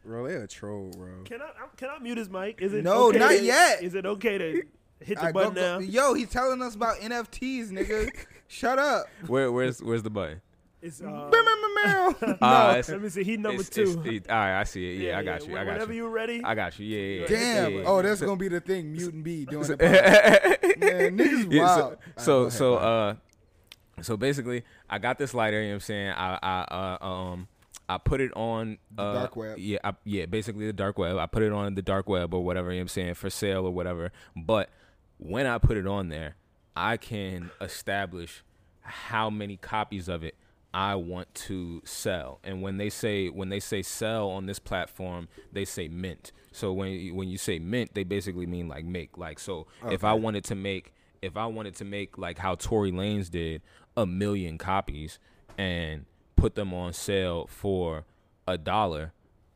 bro, 0.05 0.27
they 0.27 0.35
a 0.35 0.47
troll, 0.47 0.91
bro. 0.97 1.23
Can 1.25 1.41
I 1.41 1.49
can 1.77 1.89
I 1.89 1.99
mute 1.99 2.17
his 2.17 2.29
mic? 2.29 2.61
Is 2.61 2.73
it 2.73 2.83
No, 2.83 3.09
okay 3.09 3.19
not 3.19 3.29
to- 3.31 3.43
yet. 3.43 3.83
Is 3.83 3.93
it 3.95 4.05
okay 4.05 4.37
to 4.37 4.45
hit 4.53 4.67
the 5.07 5.17
Alright, 5.17 5.33
button 5.33 5.53
go- 5.53 5.61
go- 5.61 5.79
now? 5.79 5.85
Yo, 5.85 6.13
he's 6.13 6.29
telling 6.29 6.61
us 6.61 6.75
about 6.75 6.97
NFTs, 6.97 7.69
nigga. 7.71 8.09
Shut 8.47 8.77
up. 8.79 9.05
where, 9.27 9.51
where's, 9.51 9.81
where's 9.81 10.03
the 10.03 10.09
button? 10.09 10.41
It's 10.81 10.99
uh, 11.01 11.05
meow. 11.85 12.15
Uh, 12.41 12.69
it's- 12.71 12.89
let 12.89 13.01
me 13.01 13.09
see. 13.09 13.23
He 13.23 13.37
number 13.37 13.61
It's- 13.61 13.69
two. 13.69 13.83
it's- 14.01 14.05
it- 14.07 14.29
all 14.29 14.35
right, 14.37 14.59
I 14.59 14.63
see 14.63 14.95
it. 14.97 15.01
Yeah, 15.03 15.19
I 15.19 15.23
got 15.23 15.47
you. 15.47 15.53
I 15.55 15.63
got 15.63 15.73
Whenever 15.73 15.93
you. 15.93 16.03
you 16.05 16.09
ready. 16.09 16.41
I 16.43 16.55
got 16.55 16.77
you. 16.79 16.85
Yeah, 16.87 16.97
yeah. 16.99 17.21
yeah. 17.21 17.27
Damn. 17.27 17.71
Yeah, 17.73 17.77
yeah. 17.79 17.83
Oh, 17.87 18.01
that's 18.01 18.19
gonna 18.21 18.35
be 18.35 18.47
the 18.47 18.59
thing. 18.61 18.91
Mutant 18.91 19.23
B 19.23 19.45
doing 19.45 19.67
the. 19.67 19.77
Man, 20.77 21.17
niggas 21.17 21.51
Yeah, 21.53 21.63
wild. 21.63 21.77
so 21.77 21.83
Alright, 21.85 22.17
so, 22.17 22.39
ahead, 22.41 22.53
so 22.53 22.75
uh 22.77 23.15
so 24.01 24.17
basically 24.17 24.63
I 24.89 24.97
got 24.97 25.19
this 25.19 25.33
lighter, 25.35 25.57
you 25.61 25.67
know 25.67 25.73
what 25.73 25.75
I'm 25.75 25.79
saying? 25.81 26.09
I 26.09 26.39
I 26.41 26.97
uh, 27.01 27.05
um 27.05 27.47
I 27.89 27.97
put 27.97 28.21
it 28.21 28.31
on 28.35 28.77
The 28.95 29.01
uh, 29.03 29.13
dark 29.13 29.35
web. 29.35 29.57
Yeah, 29.57 29.79
I, 29.83 29.93
yeah, 30.05 30.25
basically 30.25 30.65
the 30.65 30.73
dark 30.73 30.97
web. 30.97 31.17
I 31.17 31.25
put 31.25 31.43
it 31.43 31.51
on 31.51 31.75
the 31.75 31.81
dark 31.81 32.07
web 32.07 32.33
or 32.33 32.43
whatever, 32.43 32.71
you 32.71 32.75
know 32.77 32.79
what 32.79 32.83
I'm 32.83 32.87
saying, 32.89 33.13
for 33.15 33.29
sale 33.29 33.65
or 33.65 33.71
whatever. 33.71 34.11
But 34.35 34.69
when 35.17 35.45
I 35.45 35.57
put 35.57 35.77
it 35.77 35.85
on 35.87 36.09
there, 36.09 36.35
I 36.75 36.97
can 36.97 37.51
establish 37.59 38.43
how 38.81 39.29
many 39.29 39.57
copies 39.57 40.07
of 40.07 40.23
it 40.23 40.35
I 40.73 40.95
want 40.95 41.33
to 41.35 41.81
sell. 41.83 42.39
And 42.45 42.61
when 42.61 42.77
they 42.77 42.89
say 42.89 43.27
when 43.27 43.49
they 43.49 43.59
say 43.59 43.81
sell 43.81 44.29
on 44.29 44.45
this 44.45 44.57
platform, 44.59 45.27
they 45.51 45.65
say 45.65 45.89
mint. 45.89 46.31
So 46.53 46.71
when 46.71 46.91
you- 46.91 47.13
when 47.13 47.27
you 47.27 47.37
say 47.37 47.59
mint, 47.59 47.93
they 47.93 48.05
basically 48.05 48.45
mean 48.45 48.69
like 48.69 48.85
make. 48.85 49.17
Like 49.17 49.37
so 49.37 49.67
if 49.91 50.03
I 50.05 50.13
wanted 50.13 50.45
to 50.45 50.55
make 50.55 50.93
if 51.21 51.35
I 51.35 51.45
wanted 51.45 51.75
to 51.75 51.85
make 51.85 52.17
like 52.17 52.37
how 52.37 52.55
Tory 52.55 52.91
Lanez 52.91 53.29
did 53.29 53.61
a 53.97 54.05
million 54.05 54.57
copies 54.57 55.19
and 55.57 56.05
put 56.41 56.55
them 56.55 56.73
on 56.73 56.91
sale 56.91 57.45
for 57.47 58.03
a 58.47 58.57
dollar, 58.57 59.13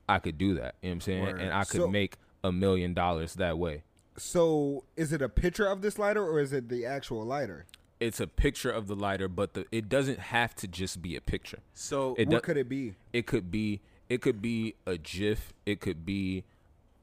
I 0.07 0.19
could 0.19 0.37
do 0.37 0.53
that. 0.55 0.75
You 0.81 0.89
know 0.89 0.91
what 0.91 0.93
I'm 0.93 1.01
saying? 1.01 1.23
Word. 1.23 1.41
And 1.41 1.51
I 1.53 1.63
could 1.65 1.81
So- 1.81 1.87
make 1.87 2.17
a 2.43 2.51
million 2.51 2.93
dollars 2.93 3.33
that 3.35 3.57
way. 3.57 3.83
So 4.17 4.83
is 4.95 5.11
it 5.11 5.21
a 5.21 5.27
picture 5.27 5.65
of 5.65 5.81
this 5.81 5.97
lighter 5.99 6.23
or 6.23 6.39
is 6.39 6.53
it 6.53 6.69
the 6.69 6.85
actual 6.85 7.25
lighter? 7.25 7.65
It's 7.99 8.19
a 8.19 8.27
picture 8.27 8.69
of 8.71 8.87
the 8.87 8.95
lighter, 8.95 9.27
but 9.27 9.53
the 9.53 9.65
it 9.71 9.89
doesn't 9.89 10.19
have 10.19 10.53
to 10.55 10.67
just 10.67 11.01
be 11.01 11.15
a 11.15 11.21
picture. 11.21 11.59
So 11.73 12.13
It 12.17 12.27
what 12.27 12.35
do- 12.35 12.41
could 12.41 12.57
it 12.57 12.69
be? 12.69 12.95
it 13.13 13.25
could 13.25 13.49
be 13.51 13.81
it 14.07 14.21
could 14.21 14.41
be 14.41 14.75
a 14.85 14.97
gif 14.97 15.53
it 15.65 15.81
could 15.81 16.05
be 16.05 16.43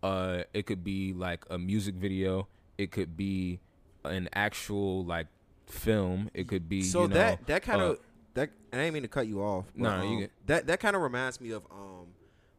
uh 0.02 0.44
it 0.54 0.66
could 0.66 0.84
be 0.84 1.12
like 1.12 1.44
a 1.50 1.58
music 1.58 1.96
video 1.96 2.46
it 2.78 2.90
could 2.92 3.16
be 3.16 3.58
an 4.04 4.28
actual 4.32 5.04
like 5.04 5.26
film 5.66 6.30
it 6.34 6.46
could 6.48 6.68
be 6.68 6.82
so 6.82 7.02
you 7.02 7.08
know, 7.08 7.14
that 7.14 7.46
that 7.46 7.62
kind 7.62 7.80
uh, 7.82 7.84
of 7.86 7.98
that 8.34 8.50
I 8.72 8.76
didn't 8.76 8.94
mean 8.94 9.02
to 9.02 9.08
cut 9.08 9.26
you 9.26 9.42
off. 9.42 9.66
But, 9.76 9.82
No, 9.82 9.96
no, 9.98 10.02
you 10.04 10.08
um, 10.14 10.18
get- 10.20 10.30
that 10.46 10.66
that 10.66 10.80
kind 10.80 10.96
of 10.96 11.02
reminds 11.02 11.40
me 11.40 11.50
of 11.50 11.64
um 11.70 12.06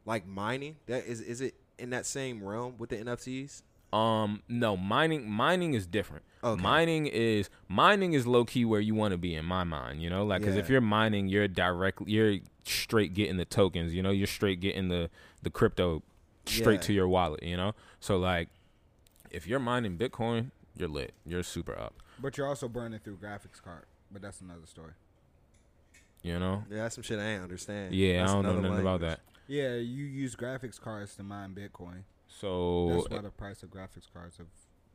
like 0.05 0.27
mining. 0.27 0.75
That 0.87 1.05
is 1.05 1.21
is 1.21 1.41
it 1.41 1.55
in 1.79 1.89
that 1.91 2.05
same 2.05 2.43
realm 2.43 2.75
with 2.77 2.89
the 2.89 2.97
NFTs? 2.97 3.63
Um, 3.91 4.41
no, 4.49 4.75
mining 4.75 5.29
mining 5.29 5.75
is 5.75 5.85
different. 5.85 6.23
Okay. 6.43 6.61
Mining 6.61 7.05
is 7.07 7.49
mining 7.67 8.13
is 8.13 8.25
low 8.25 8.43
key 8.43 8.65
where 8.65 8.81
you 8.81 8.95
want 8.95 9.11
to 9.11 9.17
be 9.17 9.35
in 9.35 9.45
my 9.45 9.63
mind. 9.63 10.01
You 10.01 10.09
know, 10.09 10.25
like 10.25 10.41
because 10.41 10.57
if 10.57 10.67
you're 10.69 10.81
mining, 10.81 11.27
you're 11.27 11.47
directly 11.47 12.11
you're 12.11 12.37
straight 12.65 13.13
getting 13.13 13.37
the 13.37 13.45
tokens. 13.45 13.93
You 13.93 14.01
know, 14.01 14.09
you're 14.09 14.25
straight 14.27 14.59
getting 14.59 14.87
the 14.89 15.09
the 15.43 15.49
crypto 15.51 16.01
straight 16.45 16.75
Yeah. 16.75 16.81
to 16.87 16.93
your 16.93 17.07
wallet. 17.07 17.43
You 17.43 17.55
know, 17.55 17.73
so 17.99 18.17
like 18.17 18.49
if 19.29 19.45
you're 19.47 19.59
mining 19.59 19.97
Bitcoin, 19.97 20.51
you're 20.75 20.89
lit. 20.89 21.13
You're 21.25 21.43
super 21.43 21.77
up. 21.77 21.93
But 22.19 22.37
you're 22.37 22.47
also 22.47 22.67
burning 22.67 22.99
through 22.99 23.17
graphics 23.17 23.61
card. 23.63 23.85
But 24.11 24.21
that's 24.23 24.41
another 24.41 24.65
story. 24.65 24.93
You 26.23 26.39
know. 26.39 26.63
Yeah, 26.71 26.77
that's 26.83 26.95
some 26.95 27.03
shit 27.03 27.19
I 27.19 27.23
ain't 27.23 27.43
understand. 27.43 27.93
Yeah, 27.93 28.19
That's 28.19 28.31
I 28.31 28.33
don't 28.35 28.43
know 28.43 28.49
another 28.51 28.69
nothing 28.69 28.81
about 28.81 29.01
that. 29.01 29.19
Yeah, 29.47 29.75
you 29.75 30.05
use 30.05 30.35
graphics 30.35 30.79
cards 30.79 31.15
to 31.17 31.23
mine 31.23 31.53
Bitcoin. 31.53 32.03
So 32.27 32.89
That's 32.89 33.09
why 33.09 33.21
the 33.21 33.29
price 33.29 33.61
of 33.61 33.69
graphics 33.69 34.07
cards 34.11 34.37
have 34.37 34.47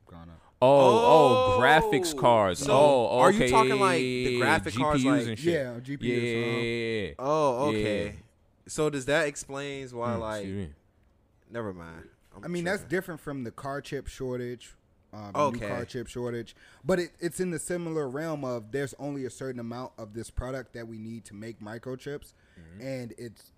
gone 0.07 0.31
up. 0.31 0.41
Oh, 0.63 1.57
oh, 1.57 1.61
graphics 1.61 2.15
Oh, 2.15 2.19
cards. 2.19 2.61
so 2.61 2.73
oh, 2.73 3.19
are 3.21 3.31
you 3.31 3.37
okay, 3.45 3.51
talking 3.51 3.77
yeah, 3.77 3.81
like 3.83 4.01
yeah, 4.01 4.25
the 4.25 4.31
yeah, 4.33 4.39
graphic 4.41 4.75
cards, 4.75 5.05
GPUs 5.05 5.07
like- 5.19 5.27
and 5.29 5.39
shit. 5.39 5.55
Yeah, 5.55 5.81
GPUs, 5.81 6.01
Yeah, 6.01 6.39
uh-huh. 6.41 6.59
yeah, 6.59 7.07
yeah. 7.09 7.15
Oh, 7.19 7.69
okay. 7.69 8.05
Yeah. 8.07 8.13
So 8.67 8.91
does 8.91 9.05
that 9.05 9.27
explains 9.29 9.93
why 9.95 10.15
Hmm, 10.15 10.21
like 10.21 10.47
never 11.51 11.73
mind. 11.75 12.09
I'm 12.37 12.45
I 12.45 12.49
mean, 12.49 12.65
that's 12.65 12.83
different 12.85 13.21
from 13.21 13.45
the 13.45 13.51
car 13.51 13.81
chip 13.83 14.07
shortage. 14.09 14.75
Um, 15.13 15.33
the 15.33 15.39
new 15.39 15.57
Okay. 15.57 15.69
car 15.69 15.85
chip 15.87 16.07
shortage, 16.07 16.55
but 16.85 16.99
it, 16.99 17.11
it's 17.19 17.41
in 17.41 17.51
the 17.51 17.59
similar 17.59 18.07
realm 18.09 18.45
of 18.45 18.73
there's 18.73 18.95
only 18.99 19.25
a 19.25 19.31
certain 19.31 19.59
amount 19.59 19.93
of 19.97 20.13
this 20.13 20.31
product 20.31 20.75
that 20.75 20.87
we 20.87 20.99
need 20.99 21.25
to 21.27 21.35
make 21.35 21.61
microchips, 21.61 22.35
Mm-hmm. 22.61 22.81
and 22.87 23.15
it's 23.17 23.53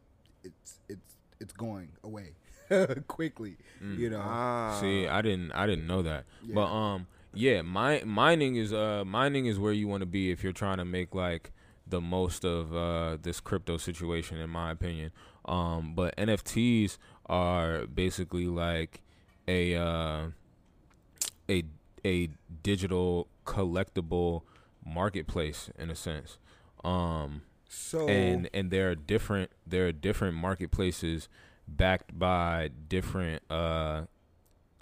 it's 0.45 0.79
it's 0.89 1.17
it's 1.41 1.53
going 1.53 1.89
away 2.05 2.35
quickly. 3.09 3.57
Mm. 3.83 3.99
You 3.99 4.11
know, 4.11 4.21
Ah. 4.23 4.79
See, 4.81 5.07
I 5.09 5.23
didn't 5.23 5.53
I 5.53 5.67
didn't 5.67 5.87
know 5.87 6.03
that. 6.03 6.25
But 6.55 6.67
um 6.67 7.07
yeah, 7.35 7.63
mi- 7.63 8.05
mining 8.05 8.57
is 8.57 8.73
uh 8.73 9.05
mining 9.07 9.47
is 9.47 9.59
where 9.59 9.73
you 9.73 9.89
want 9.89 10.03
to 10.03 10.07
be 10.07 10.31
if 10.31 10.43
you're 10.45 10.53
trying 10.53 10.79
to 10.79 10.85
make 10.85 11.15
like 11.15 11.51
the 11.87 12.01
most 12.01 12.45
of 12.45 12.75
uh 12.75 13.17
this 13.21 13.41
crypto 13.41 13.77
situation 13.77 14.39
in 14.39 14.51
my 14.51 14.71
opinion. 14.71 15.11
Um 15.47 15.95
but 15.97 16.15
NFTs 16.17 16.99
are 17.27 17.87
basically 17.87 18.47
like 18.47 19.03
a 19.49 19.75
uh 19.75 20.27
a 21.51 21.65
a 22.07 22.31
digital 22.63 23.27
collectible 23.45 24.43
marketplace 24.87 25.71
in 25.79 25.91
a 25.91 25.95
sense. 25.97 26.39
Um 26.85 27.43
so 27.69 28.09
and 28.09 28.49
and 28.55 28.71
there 28.71 28.91
are 28.91 28.95
different 28.95 29.51
there 29.67 29.87
are 29.89 29.93
different 29.93 30.37
marketplaces 30.37 31.29
backed 31.69 32.19
by 32.19 32.71
different 32.89 33.43
uh 33.51 34.03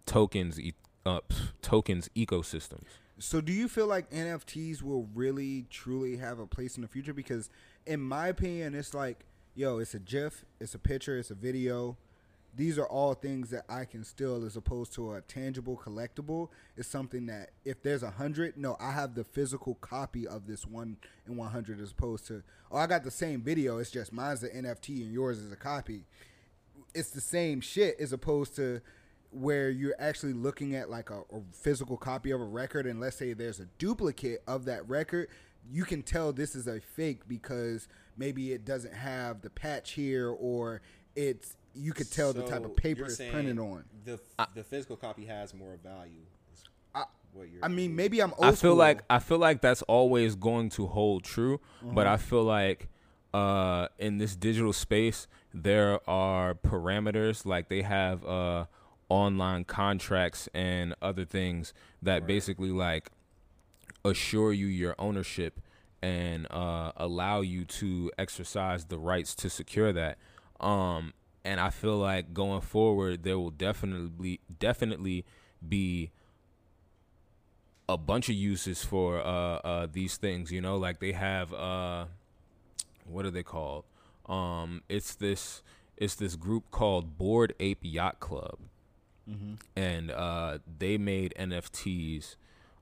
tokens 0.07 0.59
e- 0.61 0.75
uh, 1.05 1.21
tokens 1.63 2.09
ecosystems 2.17 2.87
So 3.19 3.41
do 3.41 3.53
you 3.53 3.69
feel 3.69 3.87
like 3.87 4.11
NFTs 4.11 4.83
will 4.83 5.09
really 5.15 5.67
truly 5.71 6.17
have 6.19 6.39
a 6.39 6.47
place 6.47 6.77
in 6.77 6.83
the 6.83 6.89
future? 6.89 7.13
Because 7.13 7.51
in 7.87 8.01
my 8.01 8.29
opinion, 8.29 8.75
it's 8.75 8.95
like, 8.95 9.25
yo, 9.55 9.79
it's 9.79 9.95
a 9.95 9.99
GIF, 9.99 10.45
it's 10.61 10.75
a 10.75 10.79
picture, 10.79 11.19
it's 11.19 11.31
a 11.31 11.35
video. 11.35 11.97
These 12.55 12.79
are 12.79 12.87
all 12.87 13.15
things 13.15 13.51
that 13.51 13.65
I 13.69 13.85
can 13.85 14.03
still, 14.03 14.45
as 14.45 14.57
opposed 14.57 14.93
to 14.95 15.15
a 15.15 15.21
tangible 15.21 15.81
collectible, 15.83 16.49
is 16.77 16.87
something 16.87 17.27
that 17.27 17.51
if 17.65 17.83
there's 17.83 18.03
a 18.03 18.11
hundred, 18.11 18.57
no, 18.57 18.77
I 18.81 18.93
have 18.93 19.15
the 19.15 19.23
physical 19.23 19.75
copy 19.77 20.27
of 20.27 20.47
this 20.47 20.67
one 20.67 20.97
in 21.27 21.37
one 21.37 21.51
hundred, 21.51 21.81
as 21.81 21.93
opposed 21.93 22.27
to, 22.29 22.43
oh, 22.73 22.79
I 22.79 22.87
got 22.87 23.05
the 23.05 23.11
same 23.11 23.43
video. 23.43 23.79
It's 23.79 23.91
just 23.91 24.13
mine's 24.13 24.41
the 24.41 24.49
NFT 24.49 25.03
and 25.03 25.13
yours 25.13 25.39
is 25.39 25.53
a 25.53 25.57
copy 25.57 26.05
it's 26.95 27.11
the 27.11 27.21
same 27.21 27.61
shit 27.61 27.99
as 28.01 28.13
opposed 28.13 28.57
to 28.57 28.81
where 29.31 29.71
you're 29.71 29.95
actually 29.99 30.33
looking 30.33 30.75
at 30.75 30.89
like 30.89 31.11
a, 31.11 31.19
a 31.19 31.41
physical 31.53 31.97
copy 31.97 32.31
of 32.31 32.41
a 32.41 32.45
record 32.45 32.87
and 32.87 32.99
let's 32.99 33.17
say 33.17 33.33
there's 33.33 33.61
a 33.61 33.67
duplicate 33.79 34.43
of 34.47 34.65
that 34.65 34.89
record 34.89 35.29
you 35.71 35.85
can 35.85 36.03
tell 36.03 36.33
this 36.33 36.55
is 36.55 36.67
a 36.67 36.81
fake 36.81 37.29
because 37.29 37.89
maybe 38.17 38.53
it 38.53 38.65
doesn't 38.65 38.95
have 38.95 39.43
the 39.43 39.51
patch 39.51 39.93
here 39.93 40.31
or 40.31 40.81
it's 41.15 41.57
you 41.79 41.93
could 41.93 42.11
tell 42.11 42.33
the 42.33 42.43
type 42.43 42.65
of 42.65 42.75
paper 42.77 43.05
it's 43.05 43.17
printed 43.17 43.59
on 43.59 43.85
The 44.05 44.19
the 44.55 44.65
physical 44.65 44.97
copy 44.97 45.25
has 45.27 45.55
more 45.55 45.77
value. 45.83 46.23
I- 46.95 47.05
what 47.33 47.49
you're 47.51 47.65
i 47.65 47.69
mean 47.69 47.95
maybe 47.95 48.21
i'm 48.21 48.33
old 48.33 48.45
i 48.45 48.49
feel 48.49 48.57
school. 48.57 48.75
like 48.77 49.03
i 49.11 49.19
feel 49.19 49.39
like 49.39 49.61
that's 49.61 49.83
always 49.83 50.35
going 50.35 50.71
to 50.71 50.87
hold 50.87 51.23
true 51.25 51.61
but 51.83 52.07
Uh-huh. 52.07 52.15
i 52.15 52.17
feel 52.17 52.43
like 52.43 52.89
uh 53.35 53.89
in 53.99 54.17
this 54.19 54.35
digital 54.35 54.73
space 54.73 55.27
there 55.53 56.01
are 56.09 56.55
parameters 56.55 57.45
like 57.45 57.69
they 57.69 57.83
have 57.83 58.25
uh 58.25 58.65
online 59.11 59.65
contracts 59.65 60.49
and 60.55 60.95
other 61.03 61.25
things 61.27 61.75
that 62.03 62.27
basically 62.27 62.71
like 62.71 63.11
assure 64.05 64.53
you 64.53 64.67
your 64.67 64.95
ownership 64.99 65.61
and 66.01 66.47
uh, 66.51 66.93
allow 66.97 67.41
you 67.41 67.65
to 67.65 68.11
exercise 68.19 68.85
the 68.85 68.99
rights 68.99 69.35
to 69.35 69.51
secure 69.51 69.93
that. 69.93 70.17
Um, 70.61 71.13
and 71.49 71.61
I 71.61 71.71
feel 71.71 71.97
like 71.97 72.35
going 72.35 72.61
forward, 72.61 73.23
there 73.23 73.39
will 73.39 73.51
definitely 73.51 74.41
definitely 74.59 75.25
be 75.67 76.11
a 77.89 77.97
bunch 77.97 78.29
of 78.29 78.35
uses 78.35 78.85
for 78.85 79.19
uh, 79.21 79.57
uh, 79.57 79.87
these 79.91 80.19
things. 80.19 80.53
You 80.53 80.61
know, 80.61 80.77
like 80.77 81.01
they 81.01 81.13
have 81.13 81.53
uh, 81.55 82.05
what 83.07 83.25
are 83.25 83.31
they 83.31 83.43
called? 83.43 83.85
Um, 84.27 84.83
it's 84.91 85.15
this 85.15 85.63
it's 85.97 86.15
this 86.15 86.37
group 86.37 86.71
called 86.71 87.17
Bored 87.17 87.55
Ape 87.59 87.81
Yacht 87.83 88.21
Club 88.21 88.59
and 89.77 90.11
uh, 90.11 90.59
they 90.79 90.99
made 90.99 91.35
NFTs. 91.39 92.37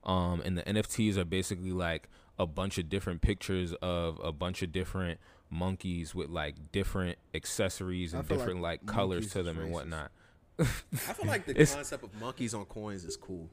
Um, 0.04 0.42
and 0.44 0.58
the 0.58 0.62
NFTs 0.62 1.16
are 1.16 1.24
basically 1.24 1.72
like 1.72 2.08
a 2.38 2.46
bunch 2.46 2.78
of 2.78 2.88
different 2.88 3.20
pictures 3.22 3.74
of 3.82 4.20
a 4.22 4.32
bunch 4.32 4.62
of 4.62 4.70
different 4.72 5.18
monkeys 5.50 6.14
with 6.14 6.28
like 6.28 6.72
different 6.72 7.18
accessories 7.34 8.14
and 8.14 8.26
feel 8.26 8.36
like 8.38 8.46
different 8.46 8.62
like, 8.62 8.86
colors 8.86 9.32
to 9.32 9.40
is 9.40 9.44
them 9.46 9.58
and 9.58 9.70
whatnot. 9.72 10.10
I 10.58 10.64
feel 10.64 11.26
like 11.26 11.46
the 11.46 11.52
It's- 11.60 11.74
concept 11.74 12.04
of 12.04 12.20
monkeys 12.20 12.54
on 12.54 12.64
coins 12.64 13.04
is 13.04 13.16
cool. 13.16 13.48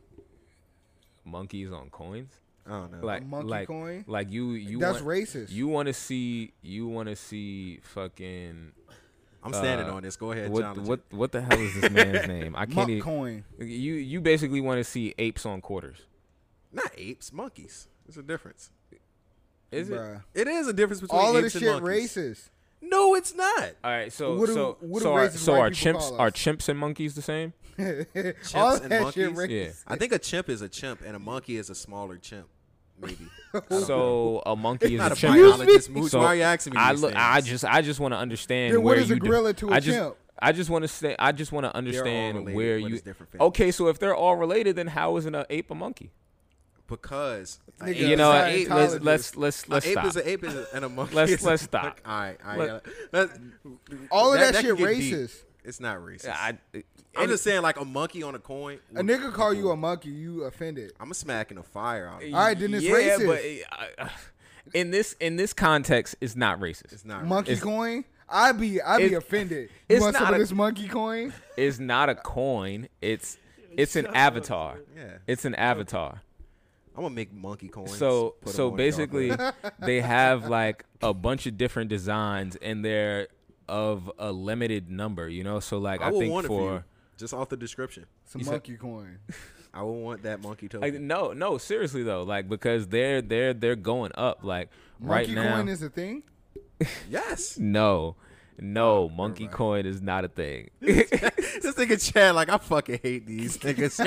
Monkeys 1.26 1.72
on 1.72 1.90
coins, 1.90 2.32
I 2.66 2.72
don't 2.72 2.92
know. 2.92 3.06
like 3.06 3.26
monkey 3.26 3.48
like 3.48 3.68
coin? 3.68 4.04
like 4.08 4.30
you 4.30 4.52
you 4.52 4.78
that's 4.80 5.02
want, 5.02 5.20
racist 5.20 5.52
You 5.52 5.68
want 5.70 5.88
to 5.88 5.94
see 5.94 6.52
you 6.62 6.88
want 6.88 7.08
to 7.08 7.16
see 7.16 7.80
fucking 7.82 8.72
I'm 9.42 9.54
standing 9.54 9.88
uh, 9.88 9.94
on 9.94 10.04
this. 10.04 10.18
Go 10.18 10.32
ahead, 10.34 10.50
what 10.50 10.62
John. 10.62 10.84
what 10.84 11.00
what 11.12 11.32
the 11.32 11.42
hell 11.42 11.60
is 11.60 11.80
this 11.80 11.90
man's 11.92 12.28
name? 12.28 12.56
I 12.58 12.66
can't 12.66 12.76
monk 12.76 12.90
even. 12.90 13.02
coin 13.04 13.44
You 13.58 13.94
you 13.94 14.20
basically 14.20 14.60
want 14.60 14.80
to 14.80 14.84
see 14.84 15.14
apes 15.18 15.46
on 15.46 15.62
quarters. 15.62 16.00
Not 16.74 16.92
apes, 16.98 17.32
monkeys. 17.32 17.88
There's 18.06 18.18
a 18.18 18.24
difference. 18.24 18.70
Is 19.74 19.90
it? 19.90 19.94
bruh. 19.94 20.24
It 20.34 20.48
is 20.48 20.68
a 20.68 20.74
difference 20.74 21.02
between 21.02 21.20
all 21.22 21.36
of 21.36 21.44
apes 21.44 21.54
the 21.54 21.60
shit 21.60 21.82
monkeys. 21.82 22.16
racist 22.16 22.50
No, 22.82 23.16
it's 23.16 23.34
not. 23.34 23.72
All 23.84 23.92
right, 23.92 24.12
so 24.12 24.36
What 24.36 24.48
do- 24.48 24.54
so 24.54 24.78
what 24.82 25.00
do 25.00 25.04
so 25.04 25.14
are, 25.14 25.28
racist 25.28 25.38
so 25.38 25.52
white 25.54 25.60
are 25.60 25.70
people 25.72 26.00
chimps 26.02 26.10
call 26.10 26.20
are 26.20 26.32
chimps 26.32 26.70
and 26.70 26.80
monkeys 26.80 27.16
the 27.16 27.22
same? 27.22 27.54
all 27.80 27.86
Chimps 27.86 28.82
and 28.82 28.92
that 28.92 29.14
shit 29.14 29.34
monkeys? 29.34 29.50
Yeah. 29.50 29.66
racist 29.68 29.84
I 29.88 29.96
think 29.96 30.12
a 30.14 30.20
chimp 30.20 30.50
is 30.50 30.62
a 30.62 30.70
chimp, 30.70 31.02
and 31.06 31.16
a 31.16 31.20
monkey 31.20 31.58
is 31.58 31.70
a 31.70 31.76
smaller 31.76 32.18
chimp. 32.18 32.48
Maybe. 33.02 33.28
So 33.70 34.42
a 34.46 34.56
monkey 34.56 34.96
is 34.96 35.00
not 35.00 35.12
a 35.12 35.14
a 35.14 35.18
chimp. 35.18 35.36
biologist, 35.36 35.90
Mooch. 35.90 36.10
So 36.12 36.20
Why 36.20 36.26
are 36.26 36.36
you 36.36 36.42
asking 36.44 36.74
me 36.74 36.80
I 36.80 36.92
these 36.94 37.02
look. 37.02 37.14
I 37.16 37.42
just 37.42 37.66
I 37.66 37.82
just 37.82 38.00
want 38.00 38.14
to 38.14 38.18
understand 38.18 38.74
Then 38.74 38.84
what 38.84 38.92
where 38.96 39.00
is 39.00 39.12
a 39.12 39.14
you 39.16 39.20
de- 39.20 39.28
gorilla 39.28 39.54
to 39.54 39.70
a 39.70 39.74
I 39.74 39.80
just 39.80 39.98
chimp? 39.98 40.16
I 40.40 40.52
just 40.52 40.70
want 40.70 40.84
to 40.84 40.88
say 40.88 41.16
I 41.20 41.32
just 41.32 41.52
want 41.52 41.66
to 41.66 41.76
understand 41.76 42.38
related, 42.40 42.56
where 42.56 42.80
but 42.82 42.88
you. 42.90 42.94
it's 42.96 43.04
different 43.04 43.32
families. 43.32 43.48
Okay, 43.50 43.72
so 43.72 43.88
if 43.88 44.00
they're 44.00 44.16
all 44.16 44.36
related, 44.36 44.76
then 44.76 44.88
how 44.88 45.16
is 45.18 45.26
an 45.26 45.36
uh, 45.36 45.46
ape 45.50 45.70
a 45.72 45.76
monkey? 45.76 46.12
Because 47.02 47.60
Nigga, 47.80 47.96
You 47.98 48.16
know, 48.16 48.32
a 48.32 48.36
what? 48.40 48.48
ape. 48.50 48.70
let's 48.70 49.04
let's 49.04 49.38
let's 49.38 49.68
A 49.68 49.72
let's 49.72 49.86
ape 49.88 50.04
is 50.06 50.16
an 50.16 50.24
ape 50.26 50.44
is 50.44 50.56
a- 50.56 50.68
and 50.76 50.86
a 50.86 50.90
monkey. 50.90 51.16
Let's- 51.16 51.32
is 51.32 51.44
let's 51.44 51.64
stop. 51.72 52.00
All 52.06 52.20
right, 52.20 52.38
all 52.46 52.58
right. 52.58 52.60
Let- 52.60 52.84
yeah. 52.86 52.92
That- 53.12 53.40
all 54.12 54.34
of 54.34 54.40
that, 54.40 54.54
can 54.56 54.64
shit 54.64 54.78
get 54.78 54.88
deep. 55.00 55.14
racist 55.16 55.36
It's 55.66 55.80
not 55.80 55.98
racist. 55.98 56.30
I, 56.30 56.58
I'm 57.16 57.28
just 57.30 57.44
saying, 57.44 57.62
like 57.62 57.80
a 57.80 57.86
monkey 57.86 58.24
on 58.24 58.36
a 58.36 58.40
coin. 58.40 58.80
a 58.96 59.02
nigga 59.02 59.34
call 59.34 59.54
you 59.54 59.72
a 59.72 59.76
monkey 59.78 60.10
you 60.10 60.44
offended 60.44 60.94
I'm 61.00 61.12
a 61.12 61.14
smacking 61.14 61.58
a 61.58 61.64
fire 61.64 62.08
out. 62.08 62.22
of 62.22 62.28
it. 62.28 62.34
All 62.34 62.40
right, 62.40 62.58
then 62.58 62.74
it's 62.74 62.84
yeah, 62.86 62.94
racist. 63.18 63.66
but 63.98 64.04
uh, 64.06 64.10
in 64.74 64.92
this 64.92 65.14
in 65.20 65.36
this 65.36 65.52
context, 65.54 66.16
it's 66.22 66.36
not 66.36 66.60
racist. 66.60 66.94
It's 66.94 67.06
not 67.06 67.26
monkey 67.26 67.52
It's- 67.54 67.64
coin 67.64 68.06
I'd 68.30 68.60
be 68.60 68.82
I'd 68.82 68.98
be 69.00 69.04
it's- 69.06 69.18
offended 69.24 69.70
you 69.90 69.96
it's 69.96 70.02
want 70.02 70.16
some 70.16 70.24
not 70.26 70.34
of 70.34 70.40
a- 70.40 70.44
this 70.44 70.52
monkey 70.54 70.88
coin 70.88 71.34
It's 71.58 71.80
not 71.80 72.10
a 72.10 72.16
coin. 72.16 72.88
It's 73.02 73.38
it's 73.76 73.96
an 73.96 74.06
avatar. 74.14 74.78
Yeah. 74.96 75.18
It's 75.28 75.46
an 75.46 75.56
avatar. 75.56 76.22
I'm 76.96 77.04
gonna 77.04 77.16
make 77.16 77.34
monkey 77.34 77.70
coins. 77.70 77.98
So 77.98 78.36
so 78.46 78.72
basically 78.72 79.32
they 79.80 80.02
have 80.02 80.48
like 80.48 80.86
a 81.02 81.14
bunch 81.14 81.48
of 81.48 81.58
different 81.58 81.90
designs 81.90 82.56
and 82.58 82.84
they're 82.84 83.28
of 83.68 84.12
a 84.20 84.32
limited 84.32 84.90
number, 84.90 85.28
you 85.28 85.44
know? 85.44 85.60
So 85.60 85.78
like 85.78 86.02
I, 86.02 86.10
I 86.10 86.12
think 86.12 86.32
want 86.32 86.48
for 86.48 86.78
for 86.80 86.86
just 87.18 87.34
off 87.34 87.50
the 87.50 87.58
description. 87.58 88.06
some 88.26 88.40
You 88.40 88.46
said- 88.46 88.52
monkey 88.52 88.78
coin 88.78 89.20
I 89.76 89.82
will 89.82 90.02
want 90.02 90.22
that 90.22 90.40
monkey 90.40 90.68
token. 90.68 90.82
like 90.82 91.02
no, 91.02 91.34
no, 91.34 91.58
seriously 91.58 92.04
though, 92.04 92.22
like 92.22 92.48
because 92.48 92.88
they're 92.88 93.24
they're 93.24 93.56
they're 93.56 93.76
going 93.76 94.12
up 94.14 94.44
like 94.44 94.70
right 95.00 95.28
monkey 95.28 95.34
now. 95.34 95.56
coin 95.56 95.68
is 95.68 95.82
a 95.82 95.90
thing 95.90 96.22
yes. 97.10 97.58
no. 97.58 98.16
No, 98.60 99.10
monkey 99.10 99.48
coin 99.48 99.86
is 99.86 100.02
not 100.02 100.26
a 100.26 100.28
thing. 100.28 100.70
this 100.82 101.76
nigga 101.76 102.12
Chad, 102.12 102.36
like 102.36 102.50
I 102.50 102.58
fucking 102.58 103.00
hate 103.02 103.26
these 103.26 103.58
niggas. 103.58 104.00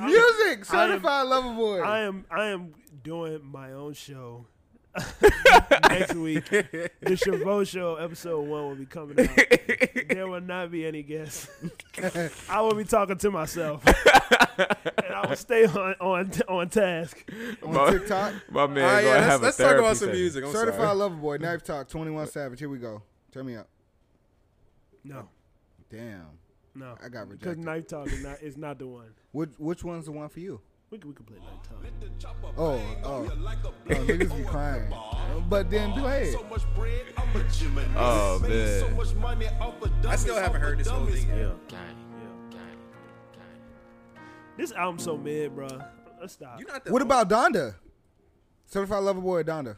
Music, 0.00 0.64
certified 0.64 1.26
lover 1.26 1.54
boy. 1.54 1.80
I 1.80 2.00
am 2.00 2.24
I 2.30 2.46
am 2.46 2.74
doing 3.02 3.44
my 3.44 3.72
own 3.72 3.94
show 3.94 4.46
next 5.88 6.14
week. 6.14 6.44
The 6.50 6.90
Chavo 7.16 7.66
Show 7.66 7.96
episode 7.96 8.40
one 8.42 8.68
will 8.68 8.74
be 8.74 8.86
coming 8.86 9.20
out. 9.20 9.36
there 10.08 10.26
will 10.28 10.40
not 10.40 10.70
be 10.70 10.84
any 10.86 11.02
guests. 11.02 11.48
I 12.48 12.60
will 12.60 12.74
be 12.74 12.84
talking 12.84 13.16
to 13.18 13.30
myself, 13.30 13.84
and 13.86 15.14
I 15.14 15.26
will 15.28 15.36
stay 15.36 15.64
on 15.66 15.94
on 16.00 16.30
on 16.48 16.68
task. 16.68 17.30
on 17.62 17.92
TikTok. 17.92 18.34
My 18.50 18.66
man 18.66 18.84
ah, 18.84 18.88
All 18.88 18.94
right, 18.94 19.04
yeah, 19.04 19.20
have 19.22 19.42
let's, 19.42 19.58
a 19.58 19.62
let's 19.62 19.70
talk 19.70 19.78
about 19.78 19.96
some 19.96 20.08
session. 20.08 20.20
music. 20.20 20.44
I'm 20.44 20.52
Certified 20.52 20.80
sorry. 20.80 20.96
lover 20.96 21.14
boy, 21.16 21.36
knife 21.36 21.62
talk, 21.62 21.88
twenty 21.88 22.10
one 22.10 22.26
savage. 22.26 22.58
Here 22.58 22.68
we 22.68 22.78
go. 22.78 23.02
Turn 23.32 23.46
me 23.46 23.56
up. 23.56 23.68
No, 25.04 25.28
Damn, 25.90 26.26
no, 26.74 26.94
I 27.02 27.08
got 27.08 27.28
rejected. 27.28 27.40
because 27.40 27.56
knife 27.58 27.86
talk 27.86 28.08
is 28.08 28.22
not 28.22 28.42
is 28.42 28.56
not 28.56 28.78
the 28.78 28.86
one. 28.86 29.14
Which 29.32 29.50
which 29.58 29.82
one's 29.84 30.06
the 30.06 30.12
one 30.12 30.28
for 30.28 30.40
you? 30.40 30.60
We 30.90 30.98
can, 30.98 31.08
we 31.08 31.14
can 31.14 31.24
play 31.24 31.36
knife 31.38 32.20
talk. 32.20 32.36
Oh, 32.58 32.80
oh, 33.04 33.30
niggas 33.86 34.36
be 34.36 34.42
crying. 34.42 34.92
But 35.48 35.70
then 35.70 35.94
do 35.94 36.04
ahead. 36.04 36.34
Oh 37.96 38.40
man. 38.40 40.08
I 40.08 40.16
still 40.16 40.34
haven't 40.34 40.60
heard 40.60 40.78
this 40.78 40.88
whole 40.88 41.06
thing 41.06 41.28
yet. 41.28 41.52
This 44.56 44.72
album's 44.72 45.04
so 45.04 45.16
mid, 45.16 45.54
bro. 45.54 45.68
Let's 46.20 46.34
stop. 46.34 46.58
You 46.58 46.66
not 46.66 46.84
the 46.84 46.92
What 46.92 47.02
only- 47.02 47.14
about 47.14 47.28
Donda? 47.30 47.76
Certified 48.66 49.02
lover 49.02 49.20
boy 49.20 49.38
or 49.38 49.44
Donda? 49.44 49.76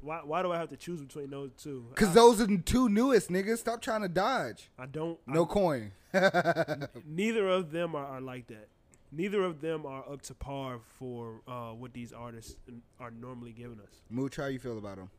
Why 0.00 0.20
why 0.22 0.42
do 0.42 0.52
I 0.52 0.58
have 0.58 0.68
to 0.68 0.76
choose 0.76 1.00
between 1.00 1.30
those 1.30 1.50
two? 1.60 1.86
Cause 1.94 2.14
those 2.14 2.40
are 2.40 2.46
the 2.46 2.58
two 2.58 2.88
newest 2.88 3.30
niggas. 3.30 3.58
Stop 3.58 3.80
trying 3.82 4.02
to 4.02 4.08
dodge. 4.08 4.70
I 4.78 4.86
don't. 4.86 5.18
No 5.26 5.44
I, 5.44 5.46
coin. 5.46 5.92
neither 7.06 7.48
of 7.48 7.72
them 7.72 7.96
are, 7.96 8.06
are 8.06 8.20
like 8.20 8.46
that. 8.48 8.68
Neither 9.12 9.44
of 9.44 9.60
them 9.60 9.86
are 9.86 10.04
up 10.10 10.22
to 10.22 10.34
par 10.34 10.80
for 10.98 11.40
uh, 11.46 11.70
what 11.70 11.92
these 11.92 12.12
artists 12.12 12.56
are 13.00 13.10
normally 13.10 13.52
giving 13.52 13.80
us. 13.80 14.02
Mooch, 14.10 14.36
how 14.36 14.46
you 14.46 14.58
feel 14.58 14.78
about 14.78 14.96
them? 14.96 15.10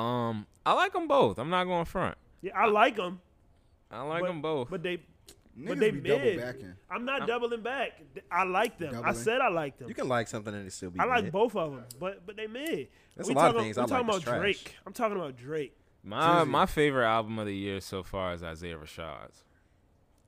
Um, 0.00 0.46
I 0.64 0.72
like 0.72 0.92
them 0.92 1.06
both. 1.08 1.38
I'm 1.38 1.50
not 1.50 1.64
going 1.64 1.84
front. 1.84 2.16
Yeah, 2.42 2.52
I 2.56 2.66
like 2.66 2.96
them. 2.96 3.20
I 3.90 4.02
like 4.02 4.22
but, 4.22 4.28
them 4.28 4.42
both. 4.42 4.70
But 4.70 4.82
they, 4.82 4.98
Niggas 5.58 5.68
but 5.68 5.80
they 5.80 5.90
be 5.90 6.08
double 6.08 6.24
mid. 6.24 6.38
backing. 6.38 6.72
I'm 6.90 7.04
not 7.06 7.26
doubling 7.26 7.62
back. 7.62 8.00
I 8.30 8.44
like 8.44 8.78
them. 8.78 9.00
I 9.02 9.12
said 9.12 9.40
I 9.40 9.48
like 9.48 9.78
them. 9.78 9.88
You 9.88 9.94
can 9.94 10.06
like 10.08 10.28
something 10.28 10.54
and 10.54 10.66
it 10.66 10.72
still 10.72 10.90
be. 10.90 11.00
I 11.00 11.04
like 11.04 11.24
mid. 11.24 11.32
both 11.32 11.56
of 11.56 11.72
them, 11.72 11.84
but 11.98 12.26
but 12.26 12.36
they 12.36 12.46
mid. 12.46 12.88
There's 13.14 13.28
we 13.28 13.32
a 13.32 13.36
lot 13.36 13.46
of 13.48 13.54
talking, 13.54 13.64
things 13.64 13.76
we 13.76 13.82
I 13.82 13.86
talking 13.86 14.06
like 14.06 14.16
about 14.16 14.22
trash. 14.22 14.40
Drake. 14.40 14.74
I'm 14.86 14.92
talking 14.92 15.16
about 15.16 15.36
Drake. 15.36 15.74
my 16.02 16.44
Drizzy. 16.44 16.48
my 16.48 16.66
favorite 16.66 17.06
album 17.06 17.38
of 17.38 17.46
the 17.46 17.56
year 17.56 17.80
so 17.80 18.02
far 18.02 18.34
is 18.34 18.42
Isaiah 18.42 18.76
Rashad's. 18.76 19.44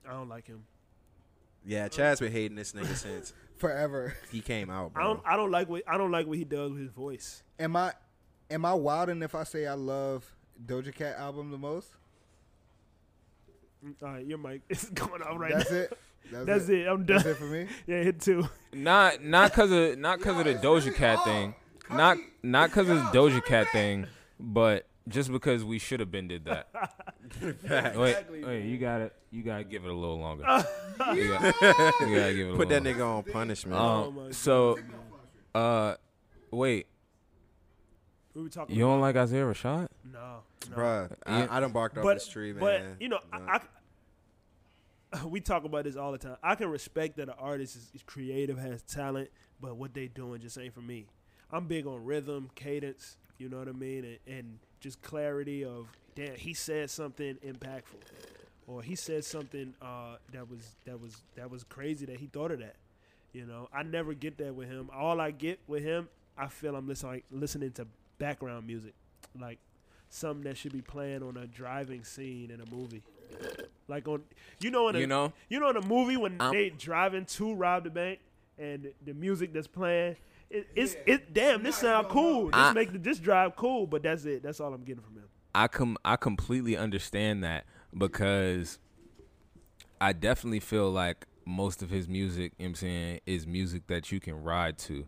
I 0.09 0.13
don't 0.13 0.31
like 0.31 0.47
him. 0.47 0.65
Yeah, 1.65 1.89
Chad's 1.89 2.21
been 2.21 2.33
hating 2.33 2.57
this 2.57 2.73
nigga 2.73 2.95
since 2.97 3.33
Forever. 3.59 4.15
he 4.31 4.41
came 4.41 4.71
out, 4.71 4.93
I 4.97 5.03
don't 5.03 5.21
I 5.27 5.37
don't 5.37 5.51
like 5.51 5.69
what 5.69 5.83
I 5.87 5.99
don't 5.99 6.11
like 6.13 6.27
what 6.27 6.39
he 6.39 6.45
does 6.45 6.71
with 6.73 6.81
his 6.81 6.91
voice. 6.91 7.43
Am 7.59 7.75
I 7.77 7.93
am 8.51 8.65
I 8.65 8.75
wilding 8.75 9.23
if 9.23 9.35
I 9.35 9.45
say 9.45 9.67
I 9.67 9.75
love 9.75 10.31
Doja 10.65 10.95
Cat 10.95 11.17
album 11.19 11.51
the 11.51 11.59
most? 11.59 11.89
Mm, 13.85 13.95
All 14.03 14.09
right, 14.11 14.27
your 14.27 14.39
mic 14.39 14.63
is 14.69 14.85
going 14.91 15.23
off 15.23 15.39
right 15.39 15.53
That's 15.53 15.71
now. 15.71 15.77
it. 15.79 15.99
That's 16.47 16.69
it. 16.69 16.87
I'm 16.87 17.05
done. 17.05 17.17
That's 17.19 17.27
it 17.29 17.37
for 17.37 17.45
me. 17.45 17.67
Yeah, 17.87 18.03
hit 18.03 18.21
two. 18.21 18.49
Not 18.73 19.23
not 19.23 19.53
cause 19.53 19.71
of 19.71 19.99
not 19.99 20.21
cause 20.21 20.39
of 20.39 20.45
the 20.45 20.55
Doja 20.55 20.95
Cat 20.95 21.25
thing. 21.25 21.55
Not 21.91 22.19
not 22.43 22.71
cause 22.71 22.89
of 22.89 22.97
the 22.97 23.03
Doja 23.19 23.43
Cat 23.45 23.69
thing, 23.73 24.07
but 24.39 24.87
just 25.09 25.33
because 25.33 25.65
we 25.65 25.79
should 25.79 26.01
have 26.01 26.11
been 26.11 26.29
did 26.29 26.45
that. 26.45 26.69
wait, 27.97 28.17
wait, 28.31 28.65
you 28.65 28.79
got 28.79 28.99
to 28.99 29.11
You 29.31 29.43
gotta 29.43 29.65
give 29.65 29.85
it 29.85 29.91
a 29.91 29.95
little 29.95 30.19
longer. 30.19 30.43
you, 31.15 31.29
got, 31.29 31.43
you 31.61 32.17
gotta 32.17 32.35
give 32.35 32.49
it. 32.49 32.55
A 32.55 32.57
Put 32.57 32.69
that 32.69 32.83
little 32.83 33.01
nigga 33.01 33.17
on 33.19 33.23
punishment. 33.25 33.79
Um, 33.79 34.19
Oh 34.19 34.31
so, 34.31 34.79
uh, 35.55 35.95
wait, 36.51 36.87
We 38.35 38.43
were 38.43 38.49
talking. 38.49 38.77
you 38.77 38.83
don't 38.83 39.01
like 39.01 39.17
Isaiah 39.17 39.45
Rashad? 39.45 39.89
no, 40.13 40.39
no. 40.71 40.77
Bruh, 40.77 41.11
Yeah. 41.27 41.47
I, 41.51 41.57
I 41.57 41.61
done 41.61 41.73
barked 41.73 41.99
off 41.99 42.05
but 42.05 42.15
this 42.15 42.29
tree, 42.29 42.53
man. 42.53 42.61
but 42.61 42.83
you 43.03 43.09
know, 43.09 43.19
But- 43.31 43.43
I, 43.43 43.61
I 45.13 45.25
we 45.27 45.41
talk 45.41 45.65
about 45.65 45.85
this 45.85 45.97
all 45.97 46.13
the 46.13 46.19
time. 46.19 46.37
I 46.43 46.55
can 46.55 46.69
respect 46.69 47.17
that 47.17 47.29
an 47.29 47.35
artist 47.39 47.77
is, 47.77 47.91
is 47.95 48.03
creative, 48.03 48.59
has 48.59 48.83
talent, 48.83 49.31
but 49.61 49.77
what 49.77 49.95
they 49.95 50.07
doing 50.07 50.41
just 50.41 50.59
ain't 50.59 50.75
for 50.75 50.83
me. 50.83 51.07
I'm 51.51 51.67
big 51.67 51.87
on 51.87 52.05
rhythm, 52.05 52.51
cadence. 52.55 53.17
You 53.39 53.49
know 53.49 53.59
what 53.59 53.69
I 53.69 53.73
mean, 53.73 54.05
and, 54.27 54.37
and 54.39 54.59
just 54.81 55.01
clarity 55.03 55.65
of 55.65 55.87
damn, 56.15 56.35
he 56.35 56.55
said 56.55 56.91
something 56.91 57.37
impactful, 57.47 58.01
or 58.67 58.83
he 58.83 58.95
said 58.95 59.25
something 59.25 59.75
uh, 59.83 60.17
that 60.33 60.49
was 60.51 60.77
that 60.85 61.01
was 61.01 61.23
that 61.37 61.51
was 61.51 61.65
crazy 61.65 62.07
that 62.07 62.19
he 62.19 62.27
thought 62.27 62.51
of 62.51 62.61
that. 62.61 62.77
You 63.33 63.45
know, 63.47 63.69
I 63.73 63.83
never 63.83 64.15
get 64.15 64.39
that 64.39 64.55
with 64.55 64.69
him. 64.69 64.91
All 64.95 65.21
I 65.21 65.31
get 65.31 65.61
with 65.67 65.83
him, 65.83 66.09
I 66.37 66.49
feel 66.49 66.75
I'm 66.77 66.87
listening 66.89 67.23
listening 67.31 67.73
to 67.73 67.87
background 68.19 68.67
music, 68.67 68.95
like 69.39 69.59
something 70.11 70.45
that 70.45 70.57
should 70.57 70.73
be 70.73 70.81
playing 70.81 71.23
on 71.23 71.37
a 71.37 71.47
driving 71.47 72.05
scene 72.05 72.51
in 72.51 72.61
a 72.61 72.75
movie. 72.75 73.03
Like 73.87 74.09
on, 74.09 74.23
you 74.61 74.71
know, 74.71 74.89
in 74.89 74.97
a, 74.97 75.01
You 75.01 75.07
know? 75.07 75.33
you 75.49 75.61
know, 75.61 75.69
in 75.71 75.77
a 75.77 75.87
movie 75.87 76.17
when 76.17 76.41
I'm- 76.41 76.53
they 76.53 76.71
driving 76.71 77.25
to 77.27 77.55
rob 77.55 77.85
the 77.85 77.91
bank 77.91 78.21
and 78.59 78.93
the 79.05 79.13
music 79.15 79.53
that's 79.53 79.67
playing, 79.67 80.17
it, 80.51 80.69
it's 80.75 80.97
it. 81.07 81.35
Damn, 81.35 81.63
this 81.63 81.77
sound 81.77 82.09
cool. 82.09 82.47
This 82.47 82.55
I- 82.55 82.73
make 82.73 82.93
the, 82.93 82.99
this 82.99 83.19
drive 83.19 83.57
cool, 83.57 83.87
but 83.87 84.03
that's 84.03 84.25
it. 84.25 84.43
That's 84.43 84.61
all 84.61 84.73
I'm 84.73 84.83
getting 84.85 85.03
from 85.03 85.17
him. 85.17 85.25
I 85.55 85.69
com 85.69 85.97
I 86.05 86.17
completely 86.17 86.77
understand 86.77 87.43
that 87.45 87.65
because 87.97 88.79
I 90.01 90.13
definitely 90.13 90.61
feel 90.61 90.91
like 90.91 91.27
most 91.45 91.83
of 91.83 91.91
his 91.91 92.09
music, 92.09 92.53
you 92.59 92.65
know 92.65 92.69
what 92.69 92.69
I'm 92.69 92.75
saying, 92.77 93.21
is 93.27 93.47
music 93.47 93.87
that 93.87 94.13
you 94.13 94.21
can 94.21 94.43
ride 94.43 94.79
to. 94.79 95.07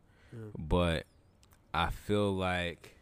But 0.56 1.06
I 1.74 1.90
feel 1.90 2.32
like 2.34 2.96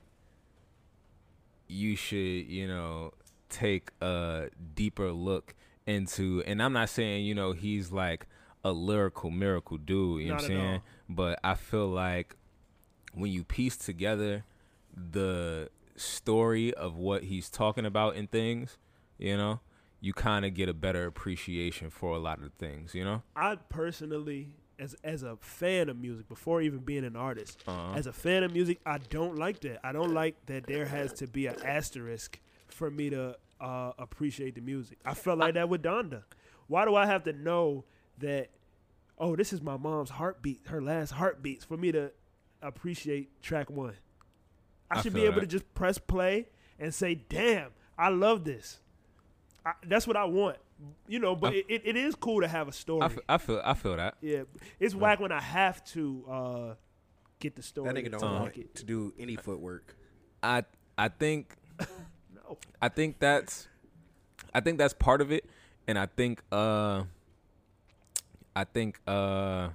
you 1.68 1.96
should, 1.96 2.16
you 2.16 2.66
know, 2.66 3.12
take 3.48 3.90
a 4.00 4.48
deeper 4.74 5.12
look 5.12 5.54
into 5.86 6.42
and 6.46 6.62
I'm 6.62 6.72
not 6.72 6.88
saying, 6.88 7.24
you 7.24 7.34
know, 7.34 7.52
he's 7.52 7.92
like 7.92 8.26
a 8.64 8.72
lyrical 8.72 9.30
miracle 9.30 9.76
dude, 9.78 10.22
you 10.22 10.28
know 10.28 10.34
what 10.34 10.42
I'm 10.42 10.48
saying? 10.48 10.74
all. 10.74 10.82
But 11.08 11.38
I 11.42 11.54
feel 11.54 11.86
like 11.88 12.36
when 13.14 13.30
you 13.32 13.44
piece 13.44 13.76
together 13.76 14.44
the 14.94 15.70
story 15.96 16.72
of 16.74 16.96
what 16.96 17.24
he's 17.24 17.48
talking 17.50 17.86
about 17.86 18.16
in 18.16 18.26
things, 18.26 18.78
you 19.18 19.36
know, 19.36 19.60
you 20.00 20.12
kind 20.12 20.44
of 20.44 20.54
get 20.54 20.68
a 20.68 20.74
better 20.74 21.06
appreciation 21.06 21.90
for 21.90 22.14
a 22.14 22.18
lot 22.18 22.40
of 22.42 22.52
things, 22.54 22.94
you 22.94 23.04
know? 23.04 23.22
I 23.34 23.56
personally, 23.68 24.50
as 24.78 24.94
as 25.02 25.22
a 25.22 25.36
fan 25.40 25.88
of 25.88 25.96
music, 25.98 26.28
before 26.28 26.60
even 26.62 26.80
being 26.80 27.04
an 27.04 27.16
artist, 27.16 27.62
Uh-huh. 27.66 27.94
as 27.96 28.06
a 28.06 28.12
fan 28.12 28.42
of 28.44 28.52
music, 28.52 28.78
I 28.86 28.98
don't 28.98 29.36
like 29.36 29.60
that. 29.60 29.80
I 29.84 29.92
don't 29.92 30.14
like 30.14 30.36
that 30.46 30.66
there 30.66 30.86
has 30.86 31.12
to 31.14 31.26
be 31.26 31.46
an 31.46 31.56
asterisk 31.64 32.38
for 32.68 32.90
me 32.90 33.10
to 33.10 33.36
uh, 33.60 33.92
appreciate 33.98 34.54
the 34.54 34.60
music. 34.60 34.98
I 35.04 35.14
felt 35.14 35.38
like 35.38 35.54
that 35.54 35.68
with 35.68 35.82
Donda. 35.82 36.22
Why 36.68 36.84
do 36.84 36.94
I 36.94 37.06
have 37.06 37.24
to 37.24 37.32
know 37.32 37.84
that? 38.18 38.50
Oh, 39.18 39.34
this 39.36 39.52
is 39.52 39.60
my 39.60 39.76
mom's 39.76 40.10
heartbeat, 40.10 40.60
her 40.68 40.80
last 40.80 41.10
heartbeats, 41.10 41.64
for 41.64 41.76
me 41.76 41.92
to 41.92 42.12
appreciate 42.62 43.42
track 43.42 43.70
one. 43.70 43.94
I, 44.90 44.98
I 44.98 45.02
should 45.02 45.12
be 45.12 45.24
able 45.24 45.36
that. 45.36 45.40
to 45.42 45.46
just 45.46 45.74
press 45.74 45.98
play 45.98 46.48
and 46.78 46.94
say, 46.94 47.14
"Damn, 47.14 47.70
I 47.98 48.08
love 48.10 48.44
this." 48.44 48.78
I, 49.66 49.72
that's 49.86 50.06
what 50.06 50.16
I 50.16 50.24
want, 50.24 50.56
you 51.08 51.18
know. 51.18 51.34
But 51.36 51.52
I- 51.52 51.56
it, 51.56 51.66
it, 51.68 51.82
it 51.84 51.96
is 51.96 52.14
cool 52.14 52.40
to 52.40 52.48
have 52.48 52.68
a 52.68 52.72
story. 52.72 53.02
I, 53.02 53.06
f- 53.06 53.18
I 53.28 53.38
feel 53.38 53.62
I 53.64 53.74
feel 53.74 53.96
that. 53.96 54.14
Yeah, 54.20 54.42
it's 54.80 54.94
whack 54.94 55.20
when 55.20 55.32
I 55.32 55.40
have 55.40 55.84
to 55.86 56.24
uh, 56.30 56.74
get 57.40 57.56
the 57.56 57.62
story. 57.62 57.92
that 57.92 57.96
nigga 58.00 58.10
don't 58.12 58.20
to 58.20 58.26
want 58.26 58.56
like 58.56 58.74
to 58.74 58.84
do 58.84 59.12
any 59.18 59.36
footwork. 59.36 59.96
I 60.42 60.64
I 60.96 61.08
think 61.08 61.54
No. 62.34 62.58
I 62.80 62.88
think 62.88 63.18
that's 63.18 63.66
I 64.54 64.60
think 64.60 64.78
that's 64.78 64.94
part 64.94 65.20
of 65.20 65.32
it 65.32 65.44
and 65.86 65.98
I 65.98 66.06
think 66.06 66.42
uh 66.52 67.02
I 68.58 68.64
think 68.64 69.00
uh 69.06 69.68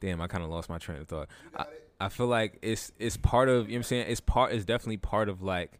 damn 0.00 0.20
I 0.20 0.26
kind 0.26 0.42
of 0.42 0.50
lost 0.50 0.68
my 0.68 0.78
train 0.78 1.00
of 1.00 1.06
thought. 1.06 1.28
I, 1.56 1.66
I 2.00 2.08
feel 2.08 2.26
like 2.26 2.58
it's 2.62 2.90
it's 2.98 3.16
part 3.16 3.48
of 3.48 3.68
you 3.68 3.74
know 3.74 3.74
what 3.74 3.76
I'm 3.76 3.82
saying 3.84 4.06
it's 4.08 4.20
part 4.20 4.52
it's 4.52 4.64
definitely 4.64 4.96
part 4.96 5.28
of 5.28 5.40
like 5.40 5.78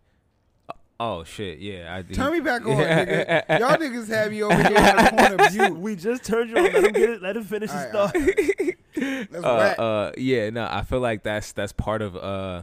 oh 1.00 1.24
shit 1.24 1.58
yeah 1.58 1.92
I 1.92 2.02
did. 2.02 2.14
Turn 2.14 2.32
me 2.32 2.38
back 2.38 2.62
on, 2.66 2.76
nigga. 2.76 3.58
Y'all 3.58 3.76
niggas 3.76 4.06
have 4.06 4.32
you 4.32 4.44
over 4.44 4.54
here 4.54 4.66
in 4.66 4.74
the 4.74 5.14
corner 5.18 5.50
mute. 5.68 5.78
We 5.80 5.96
just 5.96 6.22
turned 6.22 6.50
you 6.50 6.58
on. 6.58 6.62
Let 6.62 6.84
him 6.84 6.92
get 6.92 7.10
it. 7.10 7.22
Let 7.22 7.36
him 7.36 7.42
finish 7.42 7.70
his 7.72 7.86
All 7.86 8.08
thought. 8.08 8.14
That's 8.94 9.44
uh, 9.44 9.82
uh, 9.82 10.12
yeah, 10.16 10.50
no, 10.50 10.68
I 10.70 10.82
feel 10.82 11.00
like 11.00 11.24
that's 11.24 11.52
that's 11.52 11.72
part 11.72 12.02
of 12.02 12.16
uh 12.16 12.62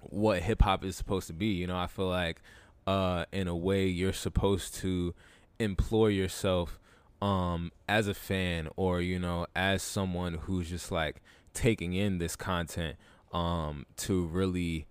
what 0.00 0.42
hip 0.42 0.60
hop 0.60 0.84
is 0.84 0.96
supposed 0.96 1.28
to 1.28 1.32
be. 1.32 1.46
You 1.46 1.66
know, 1.66 1.76
I 1.78 1.86
feel 1.86 2.08
like 2.08 2.42
uh 2.86 3.24
in 3.32 3.48
a 3.48 3.56
way 3.56 3.86
you're 3.86 4.12
supposed 4.12 4.74
to 4.76 5.14
employ 5.58 6.08
yourself 6.08 6.78
um 7.22 7.70
as 7.88 8.08
a 8.08 8.14
fan 8.14 8.68
or 8.76 9.00
you 9.00 9.18
know 9.18 9.46
as 9.54 9.82
someone 9.82 10.34
who's 10.34 10.68
just 10.68 10.90
like 10.90 11.22
taking 11.54 11.92
in 11.92 12.18
this 12.18 12.34
content 12.34 12.96
um 13.32 13.86
to 13.96 14.26
really 14.26 14.86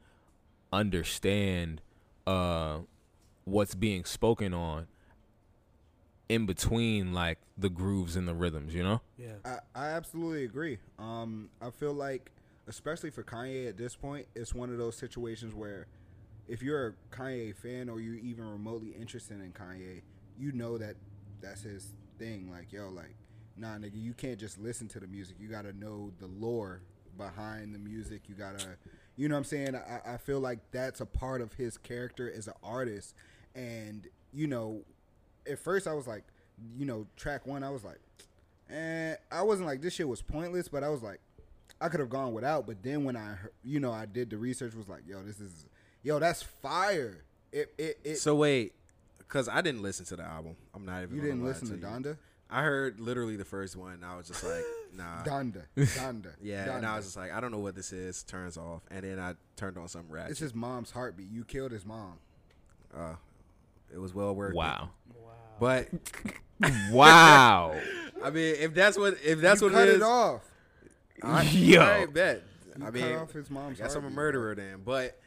understand 0.72 1.82
uh 2.26 2.78
what's 3.44 3.76
being 3.76 4.06
spoken 4.06 4.54
on 4.54 4.88
in 6.30 6.46
between 6.46 7.14
like 7.14 7.40
the 7.58 7.70
grooves 7.70 8.16
and 8.16 8.26
the 8.26 8.34
rhythms, 8.34 8.74
you 8.74 8.82
know? 8.82 9.02
Yeah. 9.18 9.34
I, 9.44 9.58
I 9.76 9.86
absolutely 9.90 10.46
agree. 10.46 10.78
Um, 10.98 11.50
I 11.62 11.72
feel 11.72 11.92
like, 11.92 12.32
especially 12.68 13.10
for 13.10 13.22
Kanye 13.22 13.68
at 13.68 13.76
this 13.76 13.98
point, 13.98 14.28
it's 14.34 14.56
one 14.56 14.70
of 14.70 14.78
those 14.78 14.96
situations 14.96 15.54
where 15.54 15.88
if 16.48 16.62
you're 16.62 16.88
a 16.88 16.94
Kanye 17.14 17.54
fan 17.54 17.90
or 17.90 18.00
you're 18.00 18.16
even 18.16 18.50
remotely 18.50 18.96
interested 18.98 19.42
in 19.42 19.52
Kanye, 19.52 20.04
you 20.40 20.54
know 20.54 20.78
that 20.78 20.96
that's 21.42 21.64
his 21.64 21.94
thing. 22.22 22.52
Like, 22.52 22.72
yo, 22.72 22.90
like, 22.90 23.16
nah, 23.58 23.76
nigga, 23.78 24.02
you 24.02 24.14
can't 24.14 24.40
just 24.40 24.60
listen 24.60 24.88
to 24.90 25.00
the 25.00 25.08
music. 25.08 25.38
You 25.40 25.48
gotta 25.48 25.74
know 25.74 26.12
the 26.20 26.28
lore 26.28 26.82
behind 27.18 27.74
the 27.74 27.80
music. 27.80 28.22
You 28.28 28.36
gotta, 28.36 28.78
you 29.18 29.28
know 29.28 29.36
what 29.36 29.40
I'm 29.40 29.44
saying? 29.46 29.76
I, 29.76 30.14
I 30.14 30.18
feel 30.18 30.40
like 30.40 30.60
that's 30.72 31.02
a 31.02 31.06
part 31.06 31.42
of 31.42 31.54
his 31.54 31.78
character 31.78 32.32
as 32.32 32.48
an 32.48 32.54
artist. 32.64 33.16
And, 33.56 34.08
you 34.34 34.48
know, 34.48 34.82
at 35.50 35.60
first 35.60 35.88
I 35.88 35.94
was 35.94 36.08
like, 36.08 36.24
you 36.78 36.86
know, 36.86 37.08
track 37.18 37.48
one, 37.48 37.64
I 37.64 37.72
was 37.72 37.84
like, 37.84 38.00
and 38.70 39.18
I 39.32 39.42
wasn't 39.42 39.68
like 39.68 39.82
this 39.82 39.96
shit 39.96 40.08
was 40.08 40.22
pointless, 40.22 40.68
but 40.70 40.84
I 40.84 40.90
was 40.90 41.02
like, 41.02 41.20
I 41.82 41.90
could 41.90 42.00
have 42.00 42.10
gone 42.10 42.34
without. 42.34 42.68
But 42.68 42.84
then 42.84 43.04
when 43.04 43.18
I, 43.18 43.36
you 43.64 43.80
know, 43.80 43.92
I 43.92 44.06
did 44.06 44.30
the 44.30 44.38
research, 44.38 44.76
was 44.76 44.88
like, 44.88 45.02
yo, 45.08 45.24
this 45.24 45.40
is, 45.40 45.66
yo, 46.04 46.20
that's 46.20 46.44
fire. 46.44 47.24
It, 47.52 47.74
it, 47.78 48.00
it. 48.04 48.16
So 48.18 48.36
wait, 48.36 48.74
because 49.32 49.48
I 49.48 49.62
didn't 49.62 49.82
listen 49.82 50.06
to 50.08 50.18
the 50.18 50.24
album. 50.24 50.56
I'm 50.76 50.86
not 50.86 51.04
even. 51.04 51.16
you 51.16 51.22
didn't 51.22 51.42
lie 51.42 51.48
listen 51.50 51.70
to 51.70 51.76
you. 51.76 51.82
Donda, 51.82 52.18
I 52.50 52.64
heard 52.64 53.00
literally 53.00 53.38
the 53.38 53.46
first 53.46 53.78
one. 53.78 53.94
And 53.94 54.06
I 54.06 54.18
was 54.18 54.28
just 54.28 54.44
like, 54.44 54.64
nah. 54.96 55.24
Donda, 55.24 55.64
Donda. 55.78 56.34
yeah, 56.42 56.76
and 56.76 56.86
I 56.86 56.98
was 56.98 57.06
just 57.06 57.16
like, 57.18 57.32
I 57.32 57.40
don't 57.40 57.52
know 57.52 57.60
what 57.60 57.76
this 57.76 57.94
is. 57.94 58.24
Turns 58.24 58.58
off, 58.58 58.82
and 58.92 59.04
then 59.04 59.20
I 59.20 59.36
turned 59.56 59.78
on 59.78 59.88
some 59.88 60.04
ratchet. 60.10 60.32
It's 60.32 60.40
his 60.42 60.54
mom's 60.54 60.92
heartbeat. 60.92 61.30
You 61.32 61.46
killed 61.46 61.72
his 61.72 61.86
mom. 61.86 62.18
uh, 62.96 63.16
it 63.94 63.98
was 64.00 64.14
well 64.14 64.36
worth. 64.36 64.52
it. 64.52 64.58
Wow. 64.58 64.90
But 65.60 65.88
wow. 66.92 67.80
I 68.24 68.30
mean, 68.32 68.56
if 68.60 68.74
that's 68.74 68.98
what 68.98 69.16
if 69.24 69.40
that's 69.40 69.62
you 69.62 69.68
what 69.68 69.74
cut 69.74 69.88
it 69.88 69.92
it 69.92 69.96
is, 69.98 70.02
off. 70.04 70.42
I, 71.24 71.44
Yo. 71.44 71.82
I 71.82 72.06
bet. 72.08 72.44
You 72.78 72.82
I 72.82 72.86
cut 72.86 72.94
mean, 72.96 73.16
off 73.16 73.32
his 73.32 73.50
mom's 73.50 73.80
I 73.80 73.84
guess 73.84 73.94
I'm 73.94 74.00
a 74.00 74.02
heartbeat, 74.02 74.16
murderer 74.16 74.56
then. 74.56 74.82
But 74.84 75.21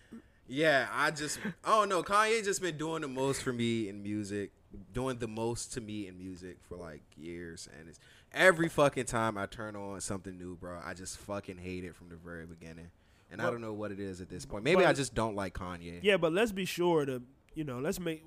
yeah, 0.49 0.89
I 0.93 1.11
just 1.11 1.39
I 1.65 1.71
don't 1.71 1.89
know. 1.89 2.03
Kanye 2.03 2.45
just 2.45 2.61
been 2.61 2.77
doing 2.77 3.03
the 3.03 3.09
most 3.09 3.43
for 3.43 3.53
me 3.53 3.89
in 3.89 4.03
music, 4.03 4.51
doing 4.93 5.19
the 5.19 5.29
most 5.29 5.73
to 5.75 5.81
me 5.81 6.07
in 6.07 6.19
music 6.19 6.59
for 6.69 6.77
like 6.77 7.03
years, 7.17 7.69
and 7.79 7.89
it's 7.89 7.99
every 8.33 8.69
fucking 8.69 9.05
time 9.07 9.39
I 9.39 9.47
turn 9.47 9.77
on 9.77 10.01
something 10.01 10.37
new, 10.37 10.57
bro. 10.57 10.79
I 10.85 10.95
just 10.95 11.19
fucking 11.19 11.59
hate 11.59 11.85
it 11.85 11.95
from 11.97 12.09
the 12.09 12.17
very 12.17 12.47
beginning, 12.47 12.91
and 13.31 13.41
I 13.41 13.51
don't 13.51 13.61
know 13.61 13.73
what 13.73 13.91
it 13.93 14.01
is 14.01 14.21
at 14.21 14.29
this 14.29 14.45
point. 14.45 14.65
Maybe 14.65 14.83
but- 14.83 14.87
I 14.89 14.93
just 14.93 15.15
don't 15.15 15.35
like 15.37 15.55
Kanye. 15.55 16.01
Yeah, 16.03 16.17
but 16.17 16.33
let's 16.33 16.53
be 16.53 16.65
sure 16.65 17.05
to 17.07 17.23
you 17.55 17.65
know 17.65 17.79
let's 17.79 17.99
make. 18.01 18.23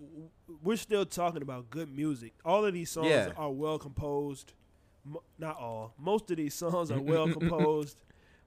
We're 0.64 0.78
still 0.78 1.06
talking 1.06 1.42
about 1.42 1.70
good 1.70 1.94
music. 1.96 2.34
All 2.46 2.66
of 2.66 2.74
these 2.74 2.90
songs 2.90 3.10
Yeah. 3.10 3.32
are 3.38 3.52
well 3.52 3.78
composed. 3.78 4.54
Not 5.40 5.58
all. 5.58 5.94
Most 5.98 6.30
of 6.32 6.38
these 6.38 6.54
songs 6.54 6.92
are 6.92 7.00
well 7.00 7.28
composed, 7.34 8.02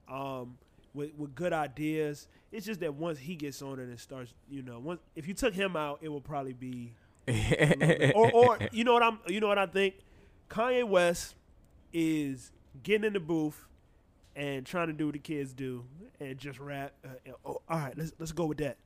um, 0.08 0.58
with 0.92 1.14
with 1.16 1.34
good 1.34 1.52
ideas. 1.52 2.26
It's 2.52 2.66
just 2.66 2.80
that 2.80 2.94
once 2.94 3.18
he 3.18 3.36
gets 3.36 3.62
on 3.62 3.78
it 3.78 3.84
and 3.84 3.98
starts, 4.00 4.32
you 4.50 4.62
know, 4.62 4.78
once 4.80 5.00
if 5.14 5.28
you 5.28 5.34
took 5.34 5.54
him 5.54 5.76
out, 5.76 5.98
it 6.02 6.08
will 6.08 6.20
probably 6.20 6.52
be 6.52 6.92
or 8.14 8.30
or 8.32 8.58
you 8.72 8.84
know 8.84 8.92
what 8.94 9.02
I'm 9.02 9.18
you 9.28 9.40
know 9.40 9.48
what 9.48 9.58
I 9.58 9.66
think 9.66 9.94
Kanye 10.48 10.84
West 10.86 11.34
is 11.92 12.50
getting 12.82 13.04
in 13.06 13.12
the 13.12 13.20
booth 13.20 13.66
and 14.36 14.64
trying 14.66 14.88
to 14.88 14.92
do 14.92 15.06
what 15.06 15.12
the 15.12 15.18
kids 15.18 15.52
do 15.52 15.84
and 16.18 16.38
just 16.38 16.58
rap. 16.58 16.92
Uh, 17.04 17.08
and- 17.26 17.34
oh, 17.44 17.60
all 17.68 17.78
right, 17.78 17.96
let's 17.96 18.12
let's 18.18 18.32
go 18.32 18.46
with 18.46 18.58
that. 18.58 18.76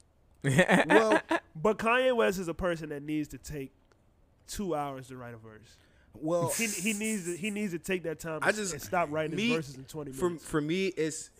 Well, 0.89 1.21
But 1.57 1.79
Kanye 1.79 2.15
West 2.15 2.39
is 2.39 2.49
a 2.49 2.55
person 2.55 2.91
that 2.91 3.03
needs 3.03 3.29
to 3.29 3.39
take 3.39 3.73
two 4.47 4.75
hours 4.75 5.09
to 5.09 5.17
write 5.17 5.33
a 5.33 5.39
verse. 5.39 5.77
well, 6.13 6.49
He, 6.55 6.67
he 6.67 6.93
needs 6.93 7.25
to, 7.25 7.37
he 7.37 7.51
needs 7.51 7.73
to 7.73 7.79
take 7.79 8.03
that 8.03 8.19
time 8.21 8.41
I 8.43 8.53
just- 8.53 8.75
and 8.75 8.83
stop 8.83 9.09
writing 9.11 9.37
me- 9.37 9.47
his 9.49 9.57
verses 9.57 9.75
in 9.77 9.85
twenty 9.85 10.11
minutes. 10.11 10.45
For 10.45 10.51
for 10.51 10.61
me, 10.61 10.89
it's 10.89 11.31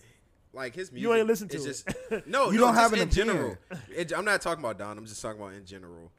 like 0.55 0.73
his 0.73 0.91
music. 0.91 1.03
You 1.03 1.13
ain't 1.13 1.27
listen 1.27 1.47
to 1.49 1.57
is 1.57 1.65
it. 1.65 1.95
Just, 2.09 2.27
no, 2.27 2.51
You 2.51 2.59
no, 2.59 2.65
don't 2.65 2.75
have 2.75 2.93
an 2.93 2.99
in 2.99 3.09
general. 3.09 3.57
It, 3.95 4.11
I'm 4.17 4.25
not 4.25 4.41
talking 4.41 4.63
about 4.63 4.77
Don. 4.79 4.97
I'm 4.97 5.05
just 5.05 5.21
talking 5.21 5.39
about 5.41 5.53
in 5.53 5.65
general. 5.65 6.11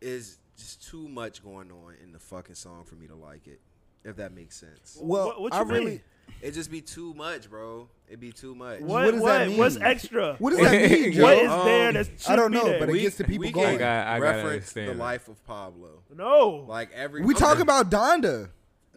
Is 0.00 0.38
just 0.56 0.86
too 0.86 1.08
much 1.08 1.42
going 1.42 1.70
on 1.70 1.94
in 2.02 2.12
the 2.12 2.18
fucking 2.18 2.54
song 2.56 2.84
for 2.84 2.94
me 2.96 3.06
to 3.06 3.14
like 3.14 3.46
it. 3.46 3.60
If 4.04 4.16
that 4.16 4.32
makes 4.32 4.56
sense. 4.56 4.96
well, 5.00 5.26
What- 5.28 5.40
what 5.40 5.54
I 5.54 5.64
mean? 5.64 5.68
really. 5.72 6.00
It 6.42 6.52
just 6.52 6.70
be 6.70 6.80
too 6.82 7.14
much, 7.14 7.48
bro. 7.50 7.88
It 8.08 8.20
be 8.20 8.30
too 8.32 8.54
much. 8.54 8.80
what 8.80 9.04
what 9.06 9.10
does 9.12 9.20
what, 9.22 9.38
that 9.38 9.50
what's 9.58 9.76
extra? 9.78 10.34
What 10.38 10.50
does 10.50 10.60
that 10.60 10.90
mean, 10.90 11.12
Joe? 11.14 11.22
what 11.22 11.36
is 11.38 11.50
Um, 11.50 11.64
there 11.66 11.92
that 11.94 12.08
I 12.28 12.36
don't 12.36 12.52
know, 12.52 12.64
there? 12.64 12.78
but 12.80 12.90
it 12.90 12.98
gets 13.00 13.16
the 13.16 13.24
people 13.24 13.46
we 13.46 13.50
going. 13.50 13.66
can 13.66 13.74
I 13.76 13.78
got- 13.78 14.06
I 14.06 14.18
reference 14.18 14.72
the 14.72 14.94
life 14.94 15.26
of 15.28 15.42
Pablo. 15.46 16.02
no. 16.14 16.64
Like 16.68 16.90
every 16.92 17.22
We 17.22 17.34
I'm 17.34 17.60
about 17.62 17.90
Donda. 17.90 18.50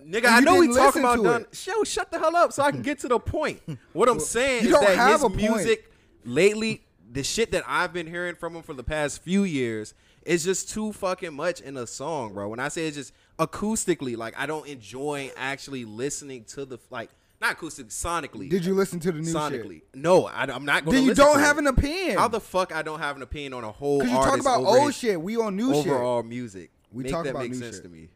Nigga, 0.05 0.25
I 0.25 0.39
know 0.39 0.59
we 0.59 0.67
talking 0.73 1.01
about 1.01 1.17
to 1.17 1.23
Don. 1.23 1.41
it. 1.41 1.55
Show, 1.55 1.83
shut 1.83 2.11
the 2.11 2.19
hell 2.19 2.35
up 2.35 2.53
so 2.53 2.63
I 2.63 2.71
can 2.71 2.81
get 2.81 2.99
to 2.99 3.07
the 3.07 3.19
point. 3.19 3.61
What 3.93 4.09
I'm 4.09 4.19
saying 4.19 4.65
is 4.65 4.71
that 4.71 5.11
his 5.11 5.23
a 5.23 5.29
point. 5.29 5.35
music 5.41 5.91
lately, 6.25 6.83
the 7.11 7.23
shit 7.23 7.51
that 7.51 7.63
I've 7.67 7.93
been 7.93 8.07
hearing 8.07 8.35
from 8.35 8.55
him 8.55 8.63
for 8.63 8.73
the 8.73 8.83
past 8.83 9.21
few 9.21 9.43
years, 9.43 9.93
is 10.23 10.43
just 10.43 10.69
too 10.69 10.93
fucking 10.93 11.33
much 11.33 11.61
in 11.61 11.75
a 11.77 11.87
song, 11.87 12.33
bro. 12.33 12.47
When 12.49 12.59
I 12.59 12.67
say 12.69 12.87
it's 12.87 12.95
just 12.97 13.13
acoustically, 13.39 14.15
like 14.17 14.33
I 14.37 14.45
don't 14.45 14.67
enjoy 14.67 15.31
actually 15.35 15.83
listening 15.85 16.43
to 16.45 16.65
the 16.65 16.79
like 16.89 17.09
not 17.41 17.53
acoustic, 17.53 17.87
sonically. 17.87 18.49
Did 18.49 18.65
you 18.65 18.75
listen 18.75 18.99
to 18.99 19.11
the 19.11 19.19
new 19.19 19.33
sonically? 19.33 19.79
shit? 19.79 19.95
No, 19.95 20.27
I, 20.27 20.43
am 20.43 20.63
not 20.63 20.85
going. 20.85 20.95
Then 20.95 21.05
you 21.05 21.15
don't 21.15 21.39
have 21.39 21.57
it. 21.57 21.61
an 21.61 21.67
opinion. 21.67 22.17
How 22.17 22.27
the 22.27 22.39
fuck 22.39 22.73
I 22.73 22.83
don't 22.83 22.99
have 22.99 23.15
an 23.15 23.23
opinion 23.23 23.53
on 23.53 23.63
a 23.63 23.71
whole 23.71 23.99
Because 23.99 24.11
you 24.11 24.17
talk 24.23 24.39
about 24.39 24.63
old 24.63 24.93
shit. 24.93 25.19
We 25.19 25.37
on 25.37 25.55
new 25.55 25.73
shit. 25.73 25.87
overall 25.87 26.21
music? 26.23 26.69
We 26.91 27.03
Make 27.03 27.11
talk 27.11 27.23
that 27.23 27.31
about 27.31 27.41
make 27.43 27.51
new 27.53 27.57
sense 27.57 27.77
shit. 27.77 27.83
to 27.83 27.89
me. 27.89 28.09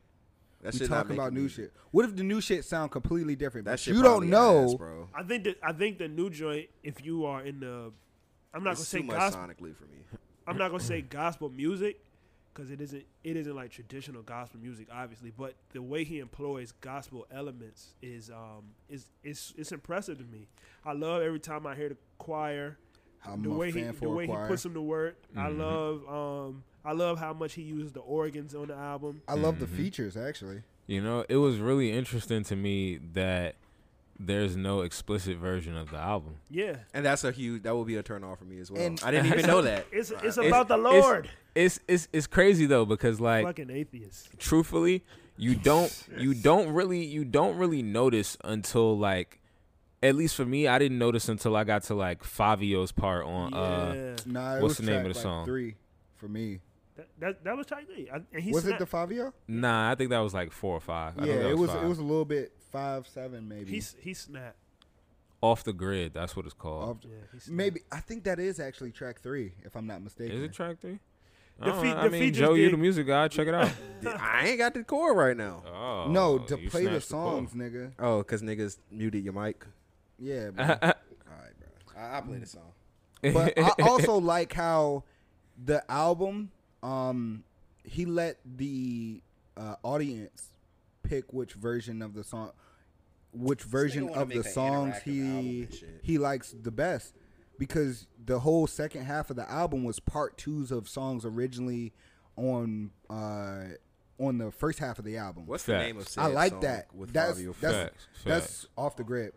That 0.65 0.73
We 0.73 0.79
should 0.79 0.89
not 0.89 0.97
talking 1.03 1.15
about 1.15 1.33
me- 1.33 1.41
new 1.41 1.47
shit. 1.49 1.73
What 1.91 2.05
if 2.05 2.15
the 2.15 2.23
new 2.23 2.41
shit 2.41 2.65
sound 2.65 2.91
completely 2.91 3.35
different? 3.35 3.65
That 3.65 3.79
shit 3.79 3.95
you 3.95 4.01
don't 4.01 4.29
know. 4.29 4.65
ass, 4.65 4.73
bro. 4.73 5.09
I 5.13 5.23
think 5.23 5.43
that 5.45 5.57
I 5.63 5.71
think 5.71 5.97
the 5.99 6.07
new 6.07 6.29
joint. 6.29 6.69
If 6.83 7.05
you 7.05 7.25
are 7.25 7.41
in 7.41 7.59
the, 7.61 7.91
I'm 8.53 8.63
not 8.63 8.73
It's 8.73 8.91
gonna 8.91 9.03
too 9.03 9.07
say 9.09 9.13
much 9.13 9.17
gospel. 9.33 9.41
sonically 9.41 9.75
for 9.75 9.85
me. 9.85 9.97
I'm 10.47 10.57
not 10.57 10.69
gonna 10.71 10.83
say 10.83 11.01
gospel 11.09 11.49
music 11.49 11.99
because 12.53 12.71
it 12.71 12.79
isn't 12.81 13.03
it 13.23 13.35
isn't 13.37 13.55
like 13.55 13.69
traditional 13.71 14.21
gospel 14.21 14.59
music, 14.59 14.87
obviously. 14.91 15.31
But 15.35 15.55
the 15.73 15.81
way 15.81 16.03
he 16.03 16.19
employs 16.19 16.71
gospel 16.81 17.25
elements 17.31 17.95
is 18.01 18.29
um 18.29 18.73
is 18.89 19.07
it's 19.23 19.53
it's 19.57 19.71
impressive 19.71 20.17
to 20.17 20.23
me. 20.25 20.47
I 20.85 20.93
love 20.93 21.21
every 21.21 21.39
time 21.39 21.65
I 21.67 21.75
hear 21.75 21.89
the 21.89 21.97
choir. 22.17 22.77
I'm 23.27 23.41
the 23.43 23.49
a 23.51 23.53
way 23.53 23.71
fan 23.71 23.85
he 23.87 23.91
for 23.93 23.99
the 24.05 24.09
way 24.09 24.25
choir. 24.27 24.43
he 24.43 24.47
puts 24.49 24.63
them 24.63 24.73
to 24.73 24.81
work. 24.81 25.15
I 25.35 25.47
love 25.49 26.07
um 26.07 26.63
I 26.83 26.91
love 26.93 27.17
how 27.19 27.33
much 27.33 27.53
he 27.53 27.61
uses 27.63 27.91
the 27.93 28.01
organs 28.01 28.53
on 28.55 28.67
the 28.67 28.75
album. 28.75 29.21
I 29.27 29.33
love 29.35 29.59
the 29.59 29.67
features 29.67 30.15
actually. 30.17 30.61
You 30.87 31.01
know, 31.01 31.25
it 31.27 31.37
was 31.37 31.57
really 31.57 31.91
interesting 31.91 32.43
to 32.43 32.55
me 32.55 32.99
that 33.13 33.55
there's 34.19 34.55
no 34.55 34.81
explicit 34.81 35.37
version 35.37 35.75
of 35.75 35.89
the 35.91 35.97
album. 35.97 36.35
Yeah, 36.49 36.77
And 36.93 37.05
that's 37.05 37.23
a 37.25 37.31
huge. 37.31 37.63
That 37.63 37.73
will 37.75 37.83
be 37.83 37.95
a 37.97 38.03
turn 38.03 38.23
off 38.23 38.37
for 38.39 38.45
me 38.45 38.59
as 38.59 38.71
well. 38.71 38.81
And- 38.81 39.01
I 39.03 39.11
didn't 39.11 39.25
even 39.27 39.45
know 39.47 39.61
that. 39.63 39.87
it's 39.91 40.11
it's 40.11 40.37
It's- 40.37 40.47
about 40.47 40.67
the 40.67 40.77
it's- 40.77 41.03
Lord. 41.03 41.29
It's 41.55 41.79
it's 41.87 42.07
it's 42.13 42.27
crazy 42.27 42.65
though 42.65 42.85
because 42.85 43.19
like 43.21 43.45
Fucking 43.45 43.69
atheist. 43.71 44.29
truthfully, 44.37 45.03
you 45.37 45.55
don't 45.55 45.91
you 46.17 46.33
don't 46.33 46.69
really 46.73 47.03
you 47.03 47.23
don't 47.25 47.57
really 47.57 47.81
notice 47.81 48.37
until 48.43 48.97
like 48.97 49.39
at 50.05 50.15
least 50.15 50.35
for 50.35 50.45
me, 50.45 50.67
I 50.67 50.79
didn't 50.79 50.97
notice 50.97 51.27
until 51.29 51.55
I 51.55 51.63
got 51.63 51.83
to 51.83 51.95
like 51.95 52.23
Fivio's 52.23 52.91
part 52.91 53.25
on 53.25 53.53
uh 53.53 54.15
Nah, 54.25 54.59
What's 54.59 54.63
was 54.63 54.77
the 54.77 54.83
name 54.91 54.97
of 55.05 55.13
the 55.13 55.19
like, 55.19 55.23
song? 55.23 55.45
Three 55.45 55.75
for 56.15 56.27
me. 56.27 56.61
that, 56.95 57.07
that 57.19 57.43
that 57.43 57.57
was 57.57 57.67
track 57.67 57.85
three. 57.87 58.09
I, 58.11 58.21
and 58.33 58.41
he 58.43 58.51
was 58.51 58.65
it 58.65 58.79
the 58.79 58.85
Fivio? 58.85 59.33
Nah, 59.47 59.91
I 59.91 59.95
think 59.95 60.09
that 60.11 60.19
was 60.19 60.33
like 60.33 60.51
four 60.51 60.75
or 60.75 60.79
five. 60.81 61.13
I 61.17 61.25
Yeah, 61.25 61.31
think 61.33 61.43
that 61.43 61.49
it 61.51 61.57
was. 61.57 61.71
five. 61.71 61.83
It 61.83 61.87
was 61.87 61.99
a 61.99 62.03
little 62.03 62.25
bit 62.25 62.53
five, 62.71 63.07
seven, 63.07 63.47
maybe. 63.47 63.71
he 63.71 63.77
s- 63.77 63.95
he 63.99 64.13
snapped. 64.13 64.57
off 65.41 65.63
the 65.63 65.73
grid. 65.73 66.13
That's 66.13 66.35
what 66.35 66.45
it's 66.45 66.55
called. 66.55 66.89
Off- 66.89 66.97
Yeah, 67.03 67.39
maybe 67.49 67.81
I 67.91 67.99
think 67.99 68.23
that 68.23 68.39
is 68.39 68.59
actually 68.59 68.91
track 68.91 69.19
three, 69.21 69.53
if 69.63 69.75
I'm 69.75 69.85
not 69.87 70.01
mistaken. 70.01 70.35
Is 70.37 70.43
it 70.43 70.53
track 70.53 70.79
three? 70.81 70.99
The 71.59 71.67
I, 71.73 71.81
fe- 71.81 71.93
know. 71.93 71.99
I 71.99 72.09
mean, 72.09 72.33
Joe, 72.33 72.53
you 72.53 72.69
the 72.69 72.75
music 72.77 73.07
guy. 73.07 73.27
Check 73.29 73.47
it 73.47 73.53
out. 73.53 73.71
I 74.19 74.47
ain't 74.47 74.57
got 74.57 74.73
the 74.73 74.83
core 74.83 75.13
right 75.13 75.37
now. 75.37 75.63
Oh, 75.65 76.07
no, 76.11 76.37
to 76.39 76.57
play 76.57 76.83
the 76.85 76.99
snatched 76.99 77.11
chord. 77.11 77.49
songs, 77.49 77.51
nigga. 77.53 77.91
Oh, 77.99 78.21
cause 78.23 78.41
niggas 78.41 78.77
muted 78.91 79.23
your 79.23 79.31
mic. 79.33 79.65
Yeah, 80.19 80.49
bro. 80.55 80.65
All 80.65 80.71
right, 80.71 80.81
bro. 80.83 82.01
I, 82.01 82.17
I 82.17 82.21
play 82.21 82.37
the 82.37 82.45
song. 82.45 82.71
but 83.21 83.57
I 83.57 83.71
also 83.81 84.17
like 84.17 84.53
how 84.53 85.03
the 85.63 85.89
album, 85.91 86.51
um, 86.83 87.43
he 87.83 88.05
let 88.05 88.37
the 88.45 89.21
uh, 89.57 89.75
audience 89.83 90.49
pick 91.03 91.33
which 91.33 91.53
version 91.53 92.01
of 92.01 92.13
the 92.13 92.23
song, 92.23 92.51
which 93.31 93.63
version 93.63 94.09
of 94.09 94.29
the 94.29 94.43
songs 94.43 94.97
he 95.03 95.67
he 96.01 96.17
likes 96.17 96.53
the 96.61 96.71
best, 96.71 97.13
because 97.57 98.07
the 98.23 98.39
whole 98.39 98.67
second 98.67 99.05
half 99.05 99.29
of 99.29 99.35
the 99.35 99.49
album 99.49 99.83
was 99.83 99.99
part 99.99 100.37
twos 100.37 100.71
of 100.71 100.89
songs 100.89 101.25
originally 101.25 101.93
on 102.35 102.91
uh 103.09 103.63
on 104.17 104.37
the 104.37 104.51
first 104.51 104.79
half 104.79 104.99
of 104.99 105.05
the 105.05 105.17
album. 105.17 105.45
What's 105.45 105.63
the 105.63 105.77
name 105.77 105.97
of. 105.97 106.07
I 106.17 106.27
like 106.27 106.61
that. 106.61 106.93
with 106.93 107.13
That's 107.13 107.39
Fivio 107.39 107.55
that's 107.59 107.75
Facts, 107.75 108.07
that's 108.23 108.67
off 108.77 108.95
the 108.95 109.03
grid. 109.03 109.33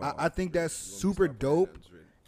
Oh, 0.00 0.02
I, 0.02 0.26
I 0.26 0.28
think 0.28 0.52
that's 0.52 0.74
super 0.74 1.28
dope, 1.28 1.78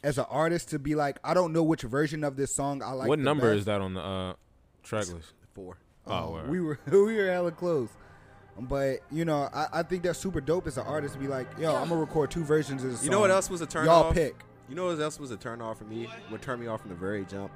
as 0.02 0.18
an 0.18 0.26
artist 0.30 0.70
to 0.70 0.78
be 0.78 0.94
like, 0.94 1.18
I 1.24 1.34
don't 1.34 1.52
know 1.52 1.62
which 1.62 1.82
version 1.82 2.22
of 2.22 2.36
this 2.36 2.55
song 2.55 2.82
I 2.82 2.93
like. 2.93 3.09
what 3.09 3.18
the 3.18 3.24
number 3.24 3.51
best. 3.51 3.60
is 3.60 3.64
that 3.64 3.80
on 3.80 3.94
the 3.94 4.01
uh, 4.01 4.34
track 4.82 5.09
list? 5.09 5.32
Four. 5.55 5.78
Oh, 6.06 6.32
word. 6.32 6.51
we 6.51 6.60
were 6.60 6.78
we 6.86 7.16
were 7.16 7.26
hella 7.26 7.51
close. 7.51 7.88
But 8.59 9.01
you 9.10 9.24
know, 9.24 9.51
I, 9.52 9.66
I 9.72 9.82
think 9.82 10.02
that's 10.02 10.18
super 10.18 10.40
dope 10.40 10.66
as 10.66 10.78
an 10.78 10.86
artist 10.86 11.14
to 11.14 11.20
be 11.20 11.26
like, 11.26 11.47
yo, 11.59 11.74
I'm 11.74 11.88
gonna 11.88 12.01
record 12.01 12.30
two 12.30 12.44
versions 12.44 12.84
of 12.84 12.90
the 12.90 12.97
song. 12.97 13.05
You 13.05 13.10
know 13.10 13.20
what 13.20 13.30
else 13.30 13.51
was 13.51 13.60
a 13.60 13.66
turn 13.66 13.86
Y'all 13.86 14.05
off? 14.05 14.14
pick. 14.14 14.36
You 14.68 14.74
know 14.74 14.86
what 14.86 15.01
else 15.01 15.18
was 15.18 15.30
a 15.30 15.36
turn 15.36 15.60
off 15.60 15.78
for 15.78 15.84
me? 15.84 16.09
What 16.28 16.43
turned 16.43 16.60
me 16.60 16.66
off 16.66 16.80
from 16.80 16.90
the 16.90 16.97
very 16.97 17.24
jump. 17.24 17.51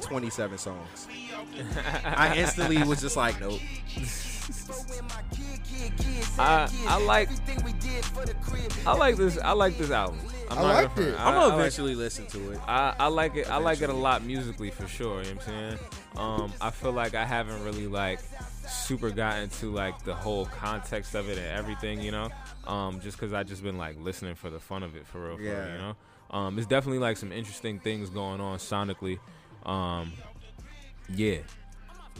27 0.00 0.58
songs. 0.58 1.08
I 2.04 2.36
instantly 2.36 2.82
was 2.82 3.00
just 3.00 3.16
like, 3.16 3.40
nope. 3.40 3.60
I 6.38 6.68
I 6.86 7.04
like 7.04 7.28
I 8.86 8.94
like 8.94 9.16
this 9.16 9.38
I 9.38 9.52
like 9.52 9.78
this 9.78 9.90
album. 9.90 10.18
I'm 10.50 10.58
I 10.58 10.62
not 10.62 10.74
liked 10.74 10.96
gonna 10.96 11.08
it. 11.08 11.12
front. 11.14 11.26
I'm 11.26 11.34
gonna 11.34 11.38
I 11.38 11.48
like- 11.48 11.58
eventually 11.60 11.94
listen 11.94 12.26
to 12.28 12.52
it. 12.52 12.60
I, 12.66 12.94
I 13.00 13.06
like 13.08 13.34
it. 13.36 13.50
I 13.50 13.56
like 13.58 13.80
it 13.82 13.90
a 13.90 13.94
lot 13.94 14.22
musically 14.24 14.70
for 14.70 14.86
sure. 14.86 15.22
You 15.22 15.30
know 15.30 15.36
what 15.36 15.48
I'm 15.48 15.52
saying? 15.54 15.78
Um, 16.16 16.52
I 16.60 16.70
feel 16.70 16.92
like 16.92 17.14
I 17.14 17.24
haven't 17.24 17.62
really 17.64 17.86
like 17.88 18.20
super 18.68 19.10
gotten 19.10 19.48
to 19.48 19.72
like 19.72 20.04
the 20.04 20.14
whole 20.14 20.46
context 20.46 21.14
of 21.14 21.28
it 21.28 21.38
and 21.38 21.46
everything. 21.46 22.00
You 22.00 22.12
know, 22.12 22.28
um, 22.66 23.00
just 23.00 23.18
because 23.18 23.32
I 23.32 23.42
just 23.42 23.62
been 23.62 23.78
like 23.78 23.96
listening 23.98 24.34
for 24.36 24.50
the 24.50 24.60
fun 24.60 24.82
of 24.82 24.94
it 24.96 25.06
for 25.06 25.26
real. 25.26 25.36
For 25.36 25.42
real 25.42 25.52
Yeah. 25.52 25.72
you 25.72 25.78
know, 25.78 25.96
um, 26.30 26.58
it's 26.58 26.66
definitely 26.68 27.00
like 27.00 27.16
some 27.16 27.32
interesting 27.32 27.80
things 27.80 28.08
going 28.10 28.40
on 28.40 28.58
sonically. 28.58 29.18
Um, 29.64 30.12
yeah, 31.08 31.38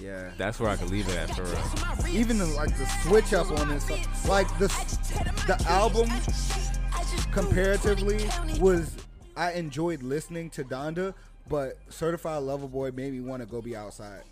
Yeah. 0.00 0.30
that's 0.36 0.60
where 0.60 0.70
I 0.70 0.76
could 0.76 0.90
leave 0.90 1.08
it 1.08 1.16
at 1.16 1.34
for 1.34 1.44
real. 1.44 2.14
Even 2.14 2.38
the, 2.38 2.46
like 2.46 2.76
the 2.76 2.86
switch 3.02 3.32
up 3.32 3.50
on 3.58 3.68
this, 3.68 3.88
like 4.28 4.46
the 4.58 4.68
the 5.46 5.56
album 5.68 6.10
comparatively 7.32 8.28
was 8.60 8.94
I 9.36 9.52
enjoyed 9.52 10.02
listening 10.02 10.50
to 10.50 10.64
Donda, 10.64 11.14
but 11.48 11.78
Certified 11.88 12.42
Lover 12.42 12.66
Boy 12.66 12.90
made 12.90 13.12
me 13.12 13.20
want 13.20 13.42
to 13.42 13.46
go 13.46 13.60
be 13.60 13.76
outside 13.76 14.22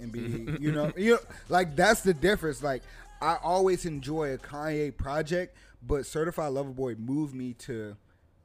and 0.00 0.12
be, 0.12 0.20
you 0.60 0.72
know, 0.72 0.92
you 0.96 1.12
know, 1.12 1.18
like 1.48 1.76
that's 1.76 2.02
the 2.02 2.14
difference. 2.14 2.62
Like 2.62 2.82
I 3.20 3.36
always 3.42 3.84
enjoy 3.86 4.34
a 4.34 4.38
Kanye 4.38 4.96
project, 4.96 5.56
but 5.86 6.06
Certified 6.06 6.52
Lover 6.52 6.70
Boy 6.70 6.94
moved 6.94 7.34
me 7.34 7.54
to 7.54 7.96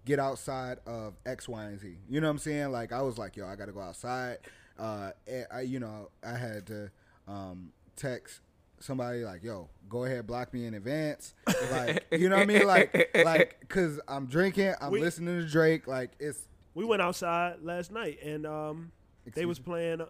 get 0.06 0.20
outside 0.20 0.78
of 0.86 1.14
X, 1.26 1.48
Y, 1.50 1.64
and 1.66 1.80
Z. 1.80 1.96
You 2.10 2.22
know 2.22 2.28
what 2.28 2.32
I'm 2.32 2.38
saying? 2.40 2.72
Like 2.72 2.92
I 2.92 3.02
was 3.02 3.18
like, 3.18 3.36
yo, 3.36 3.46
I 3.48 3.56
got 3.56 3.66
to 3.66 3.72
go 3.72 3.82
outside. 3.82 4.38
Uh, 4.80 5.12
I, 5.52 5.62
you 5.62 5.80
know, 5.80 6.10
I 6.26 6.38
had 6.38 6.68
to 6.68 6.92
um, 7.28 7.72
text 7.96 8.42
somebody 8.80 9.24
like, 9.24 9.44
yo, 9.44 9.70
go 9.90 10.04
ahead, 10.06 10.28
block 10.28 10.54
me 10.54 10.66
in 10.66 10.74
advance. 10.74 11.34
Like, 11.72 12.06
you 12.12 12.30
know 12.30 12.36
what 12.38 12.44
I 12.44 12.46
mean? 12.46 12.66
Like, 12.68 13.10
like, 13.26 13.66
cause 13.68 14.00
I'm 14.08 14.26
drinking, 14.28 14.74
I'm 14.80 14.92
We- 14.92 15.02
listening 15.02 15.42
to 15.42 15.48
Drake. 15.48 15.88
Like, 15.88 16.12
it's 16.20 16.48
We 16.76 16.86
went 16.86 17.02
outside 17.02 17.58
last 17.62 17.92
night 17.92 18.20
and 18.24 18.46
um, 18.46 18.92
they 19.34 19.46
was 19.46 19.60
playing. 19.60 20.02
Uh, 20.02 20.06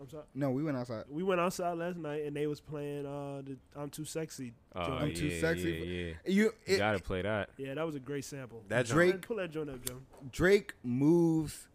I'm 0.00 0.08
sorry. 0.08 0.24
no, 0.34 0.50
we 0.50 0.62
went 0.62 0.78
outside. 0.78 1.04
We 1.10 1.22
went 1.22 1.40
outside 1.42 1.76
last 1.76 1.98
night 1.98 2.24
and 2.24 2.34
they 2.34 2.46
was 2.46 2.58
playing 2.60 3.04
uh, 3.04 3.42
the 3.42 3.58
"I'm 3.76 3.90
Too 3.90 4.06
Sexy." 4.06 4.54
Oh. 4.74 4.80
I'm 4.80 5.08
yeah, 5.08 5.14
too 5.14 5.38
sexy. 5.40 5.70
Yeah, 5.72 5.84
yeah. 5.84 6.12
You, 6.34 6.52
You 6.66 6.78
gotta 6.78 7.00
play 7.00 7.20
that. 7.20 7.50
Yeah, 7.58 7.74
that 7.74 7.84
was 7.84 7.96
a 7.96 8.00
great 8.00 8.24
sample. 8.24 8.62
That 8.68 8.86
Drake- 8.86 9.20
pull 9.26 9.36
that 9.36 9.50
joint 9.50 9.68
up, 9.68 9.84
Joe. 9.84 9.98
Drake 10.32 10.72
moves 10.82 11.68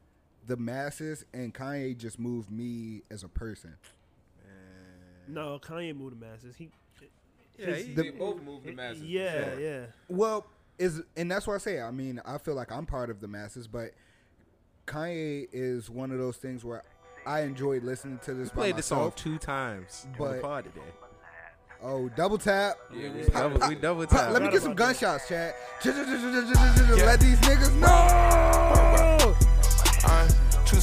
the 0.47 0.57
masses, 0.57 1.25
and 1.33 1.53
Kanye 1.53 1.97
just 1.97 2.19
moved 2.19 2.51
me 2.51 3.01
as 3.09 3.23
a 3.23 3.27
person. 3.29 3.75
No, 5.27 5.59
Kanye 5.59 5.95
moved 5.97 6.19
the 6.19 6.25
masses. 6.25 6.55
He, 6.55 6.69
Yeah, 7.57 7.65
his- 7.67 7.85
he- 7.87 7.93
The- 7.93 8.11
both 8.11 8.41
move 8.41 8.63
the 8.63 8.73
yeah, 9.01 9.57
yeah. 9.57 9.85
Well, 10.09 10.45
is 10.77 11.01
and 11.15 11.31
that's 11.31 11.47
what 11.47 11.53
I 11.55 11.57
say. 11.59 11.79
I 11.81 11.89
mean, 11.91 12.21
I 12.25 12.37
feel 12.37 12.53
like 12.53 12.69
I'm 12.71 12.85
part 12.85 13.09
of 13.09 13.21
the 13.21 13.27
masses, 13.29 13.65
but 13.67 13.91
Kanye 14.85 15.47
is 15.53 15.89
one 15.89 16.11
of 16.11 16.19
those 16.19 16.37
things 16.37 16.63
where 16.65 16.83
I 17.25 17.41
enjoyed 17.41 17.83
listening 17.83 18.19
to 18.23 18.33
this. 18.33 18.49
We 18.49 18.55
played 18.55 18.71
by 18.73 18.77
this 18.77 18.85
song 18.87 19.13
two 19.15 19.37
times 19.37 20.05
on 20.05 20.15
But- 20.17 20.35
the 20.35 20.41
pod 20.41 20.63
today. 20.65 20.81
Oh, 21.81 22.09
double 22.09 22.37
tap. 22.37 22.77
Yeah, 22.93 23.11
we 23.13 23.21
Yeah. 23.23 23.29
double, 23.29 23.67
we 23.69 23.75
double 23.75 24.07
Pa- 24.07 24.17
tap. 24.17 24.31
Let 24.31 24.41
me 24.41 24.49
get 24.51 24.61
some 24.61 24.71
about 24.73 24.93
that. 24.93 24.99
gunshots, 24.99 25.27
Chad. 25.27 25.55
Let 25.85 27.19
these 27.19 27.37
niggas 27.39 27.75
know. 27.79 28.81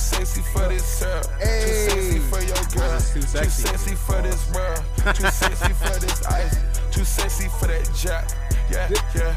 I'm 0.03 0.19
too 0.19 0.25
sexy 0.25 0.43
for 0.53 0.69
this 0.69 0.85
syrup. 0.85 1.25
Too 1.39 1.75
sexy 1.89 2.19
for 2.19 2.41
your 2.41 2.65
girl. 2.75 3.01
Too 3.01 3.21
Too 3.21 3.23
sexy. 3.23 3.63
sexy 3.63 3.95
for 3.95 4.21
this 4.23 4.51
world. 4.53 4.83
Too 5.15 5.27
sexy 5.31 5.73
for 5.75 6.01
this 6.01 6.27
ice. 6.27 6.57
Too 6.91 7.05
sexy 7.05 7.49
for 7.49 7.67
that 7.69 7.89
jack. 7.95 8.29
Yeah, 8.71 8.89
yeah. 9.15 9.37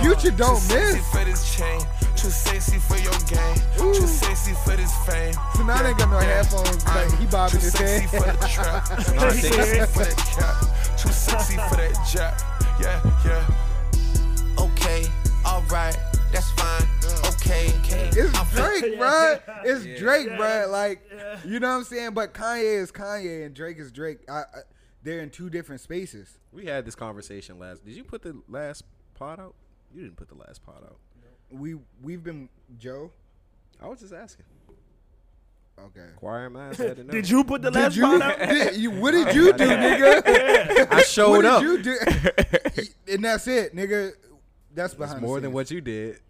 Future 0.00 0.30
don't 0.36 0.54
too 0.56 0.60
sexy 0.62 0.96
miss. 0.96 1.10
for 1.10 1.24
this 1.24 1.54
chain. 1.56 1.80
Too 2.16 2.30
sexy 2.30 2.78
for 2.78 2.96
your 2.96 3.18
game. 3.28 3.56
Ooh. 3.80 3.94
Too 3.94 4.06
sexy 4.06 4.54
for 4.64 4.76
this 4.76 4.92
fame. 5.06 5.34
So 5.56 5.64
now 5.64 5.82
they 5.82 5.92
got 5.94 6.08
no 6.10 6.18
Yeah. 6.20 6.42
headphones, 6.42 6.84
but 6.84 6.96
I'm 6.96 7.16
he 7.18 7.26
bobbing 7.26 7.60
too 7.60 7.66
sexy 7.70 8.06
for 8.06 8.24
the 8.24 8.48
trap. 8.48 8.86
Too 8.96 9.02
sexy 9.02 9.80
for 9.92 10.04
that 10.04 10.16
cap. 10.16 10.96
Too 10.96 11.12
sexy 11.12 11.56
for 11.68 11.76
that 11.76 12.08
jack. 12.10 12.40
Yeah, 12.80 13.00
yeah. 13.24 14.64
Okay, 14.64 15.06
alright, 15.46 15.96
It's 18.12 18.52
Drake, 18.54 18.94
bruh. 18.98 19.40
It's 19.64 20.00
Drake, 20.00 20.26
Yeah, 20.28 20.36
bruh. 20.36 20.70
Like, 20.70 21.02
yeah. 21.14 21.38
you 21.44 21.60
know 21.60 21.68
what 21.70 21.76
I'm 21.76 21.84
saying? 21.84 22.12
But 22.12 22.34
Kanye 22.34 22.80
is 22.80 22.90
Kanye 22.92 23.46
and 23.46 23.54
Drake 23.54 23.78
is 23.78 23.90
Drake. 23.92 24.18
I, 24.28 24.40
I, 24.40 24.44
they're 25.02 25.20
in 25.20 25.30
two 25.30 25.48
different 25.50 25.80
spaces. 25.80 26.38
We 26.52 26.66
had 26.66 26.84
this 26.84 26.94
conversation 26.94 27.58
last. 27.58 27.84
Did 27.84 27.94
you 27.96 28.04
put 28.04 28.22
the 28.22 28.40
last 28.48 28.84
pod 29.14 29.40
out? 29.40 29.54
You 29.94 30.02
didn't 30.02 30.16
put 30.16 30.28
the 30.28 30.34
last 30.36 30.62
pod 30.64 30.82
out. 30.84 30.98
We 31.50 31.76
we've 32.02 32.22
been 32.22 32.48
Joe. 32.78 33.10
I 33.82 33.88
was 33.88 34.00
just 34.00 34.12
asking. 34.12 34.44
Okay. 35.78 36.06
Choir 36.16 36.50
man 36.50 36.74
had 36.74 36.96
to 36.96 37.04
know. 37.04 37.12
Did 37.12 37.28
you 37.30 37.42
put 37.42 37.62
the 37.62 37.70
Did 37.70 37.80
last 37.82 37.96
you, 37.96 38.04
out? 38.22 38.38
did 38.38 38.76
you? 38.76 38.90
What 38.90 39.12
did 39.12 39.34
you 39.34 39.52
do, 39.52 39.64
nigga? 39.66 40.88
I 40.92 41.02
showed 41.02 41.30
what 41.30 41.44
up. 41.46 41.62
did 41.62 41.68
you 41.70 41.82
do? 41.82 41.98
and 43.14 43.24
that's 43.24 43.46
it, 43.48 43.74
nigga. 43.74 44.12
That's 44.74 44.92
It's 44.92 44.98
behind 45.00 45.22
more 45.22 45.36
the 45.36 45.42
than 45.46 45.52
what 45.52 45.70
you 45.70 45.80
did. 45.80 46.20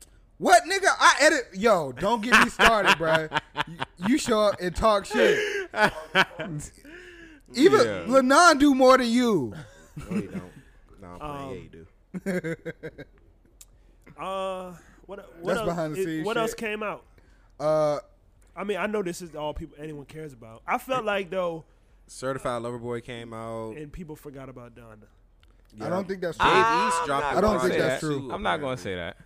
What 0.41 0.63
nigga? 0.65 0.89
I 0.99 1.15
edit. 1.21 1.49
Yo, 1.53 1.93
don't 1.93 2.23
get 2.23 2.33
me 2.43 2.49
started, 2.49 2.93
bruh. 2.93 3.41
You, 3.69 3.77
you 4.09 4.19
show 4.19 4.41
up 4.41 4.59
and 4.59 4.75
talk 4.75 5.05
shit. 5.05 5.39
Even 7.55 7.81
Yeah. 7.85 8.05
Lenon 8.09 8.57
do 8.59 8.75
more 8.75 8.97
than 8.97 9.09
you. 9.09 9.53
No, 9.97 10.17
you 10.17 10.29
don't. 10.29 10.53
No, 11.03 11.09
I'm 11.09 11.19
playing. 11.19 11.51
Um, 11.51 12.23
yeah, 12.25 12.33
you 12.33 12.55
do. 12.55 12.55
Uh, 14.21 14.73
what? 15.07 15.19
What 15.41 15.47
That's 15.47 15.59
else, 15.61 15.69
behind 15.69 15.95
the 15.95 16.01
it- 16.01 16.05
scenes 16.05 16.27
What 16.27 16.37
else 16.37 16.53
came 16.55 16.83
out? 16.83 17.05
Uh, 17.59 17.99
I 18.55 18.65
mean, 18.65 18.77
I 18.77 18.87
know 18.87 19.03
this 19.03 19.23
is 19.23 19.35
all 19.35 19.55
people 19.55 19.77
anyone 19.81 20.05
cares 20.05 20.33
about. 20.35 20.63
I 20.67 20.77
felt 20.79 21.05
like 21.07 21.31
though, 21.31 21.65
Certified 22.07 22.61
Lover 22.63 22.79
Boy 22.79 23.01
came 23.01 23.33
out. 23.33 23.77
and 23.77 23.91
people 23.93 24.17
forgot 24.17 24.49
about 24.51 24.75
Donda. 24.75 25.07
I 25.81 25.89
don't 25.89 26.07
think 26.09 26.21
that's 26.21 26.37
Dave 26.37 26.49
true. 26.49 26.89
East 26.89 27.05
dropped. 27.07 27.25
I 27.27 27.39
a 27.39 27.41
don't 27.41 27.51
think 27.61 27.73
project 27.73 27.79
that's 27.79 28.01
true. 28.01 28.31
I'm 28.33 28.43
not 28.43 28.61
gonna 28.61 28.77
say 28.77 28.95
that. 28.97 29.17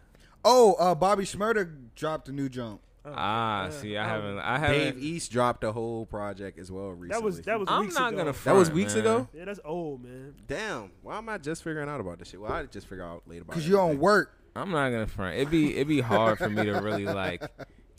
Oh, 0.44 0.74
uh, 0.74 0.94
Bobby 0.94 1.24
Shmurda 1.24 1.70
dropped 1.94 2.28
a 2.28 2.32
new 2.32 2.48
jump. 2.48 2.80
Ah, 3.06 3.64
yeah. 3.64 3.70
see, 3.70 3.96
I 3.98 4.04
Oh. 4.04 4.08
haven't. 4.08 4.38
I 4.38 4.58
haven't. 4.58 4.78
Dave 4.78 4.98
East 4.98 5.30
dropped 5.30 5.62
a 5.64 5.72
whole 5.72 6.06
project 6.06 6.58
as 6.58 6.72
well 6.72 6.88
recently. 6.90 7.08
That 7.08 7.22
was 7.22 7.40
that 7.42 7.60
was 7.60 7.68
I'm 7.70 7.82
weeks 7.82 7.94
not 7.94 8.08
ago. 8.14 8.24
gonna. 8.24 8.32
That 8.44 8.54
was 8.54 8.70
weeks 8.70 8.94
man. 8.94 9.00
ago. 9.02 9.28
yeah, 9.34 9.44
that's 9.44 9.60
old, 9.64 10.02
man. 10.02 10.34
Damn. 10.46 10.90
Why 11.02 11.18
am 11.18 11.28
I 11.28 11.36
just 11.38 11.62
figuring 11.62 11.88
out 11.88 12.00
about 12.00 12.18
this 12.18 12.28
shit? 12.30 12.40
Well, 12.40 12.50
I 12.52 12.64
just 12.64 12.86
figure 12.86 13.04
out 13.04 13.22
later. 13.26 13.44
Cause 13.44 13.66
you 13.66 13.72
don't 13.74 13.98
work. 13.98 14.32
I'm 14.56 14.70
not 14.70 14.88
gonna 14.90 15.06
front. 15.06 15.36
It'd 15.36 15.50
be 15.50 15.74
it'd 15.74 15.88
be 15.88 16.00
hard 16.00 16.38
for 16.38 16.48
me 16.48 16.64
to 16.64 16.72
really 16.80 17.04
like 17.22 17.42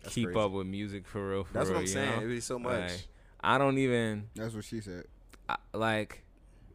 keep 0.08 0.26
crazy. 0.30 0.40
up 0.40 0.52
with 0.52 0.66
music 0.68 1.06
for 1.08 1.30
real. 1.30 1.44
For 1.44 1.54
That's 1.54 1.66
real, 1.70 1.74
what 1.76 1.80
I'm 1.82 1.86
you 1.86 1.92
saying. 1.94 2.10
know? 2.12 2.18
It'd 2.18 2.30
be 2.30 2.40
so 2.42 2.58
much. 2.58 2.90
Like, 2.92 3.08
I 3.42 3.58
don't 3.60 3.78
even 3.78 4.30
That's 4.36 4.56
what 4.56 4.64
she 4.64 4.82
said. 4.82 5.06
I, 5.48 5.58
like. 5.74 6.24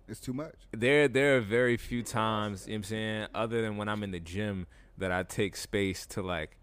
It's 0.06 0.20
too 0.20 0.32
much. 0.32 0.55
there 0.72 1.06
there 1.09 1.36
are 1.36 1.40
very 1.40 1.76
few 1.76 2.02
times, 2.02 2.66
you 2.66 2.72
know 2.72 2.74
what 2.74 2.78
I'm 2.78 2.84
saying, 2.84 3.26
other 3.34 3.62
than 3.62 3.76
when 3.76 3.88
I'm 3.88 4.02
in 4.02 4.10
the 4.10 4.18
gym 4.20 4.66
that 5.01 5.10
I 5.12 5.22
take 5.24 5.56
space 5.56 6.06
to 6.09 6.22
like 6.22 6.56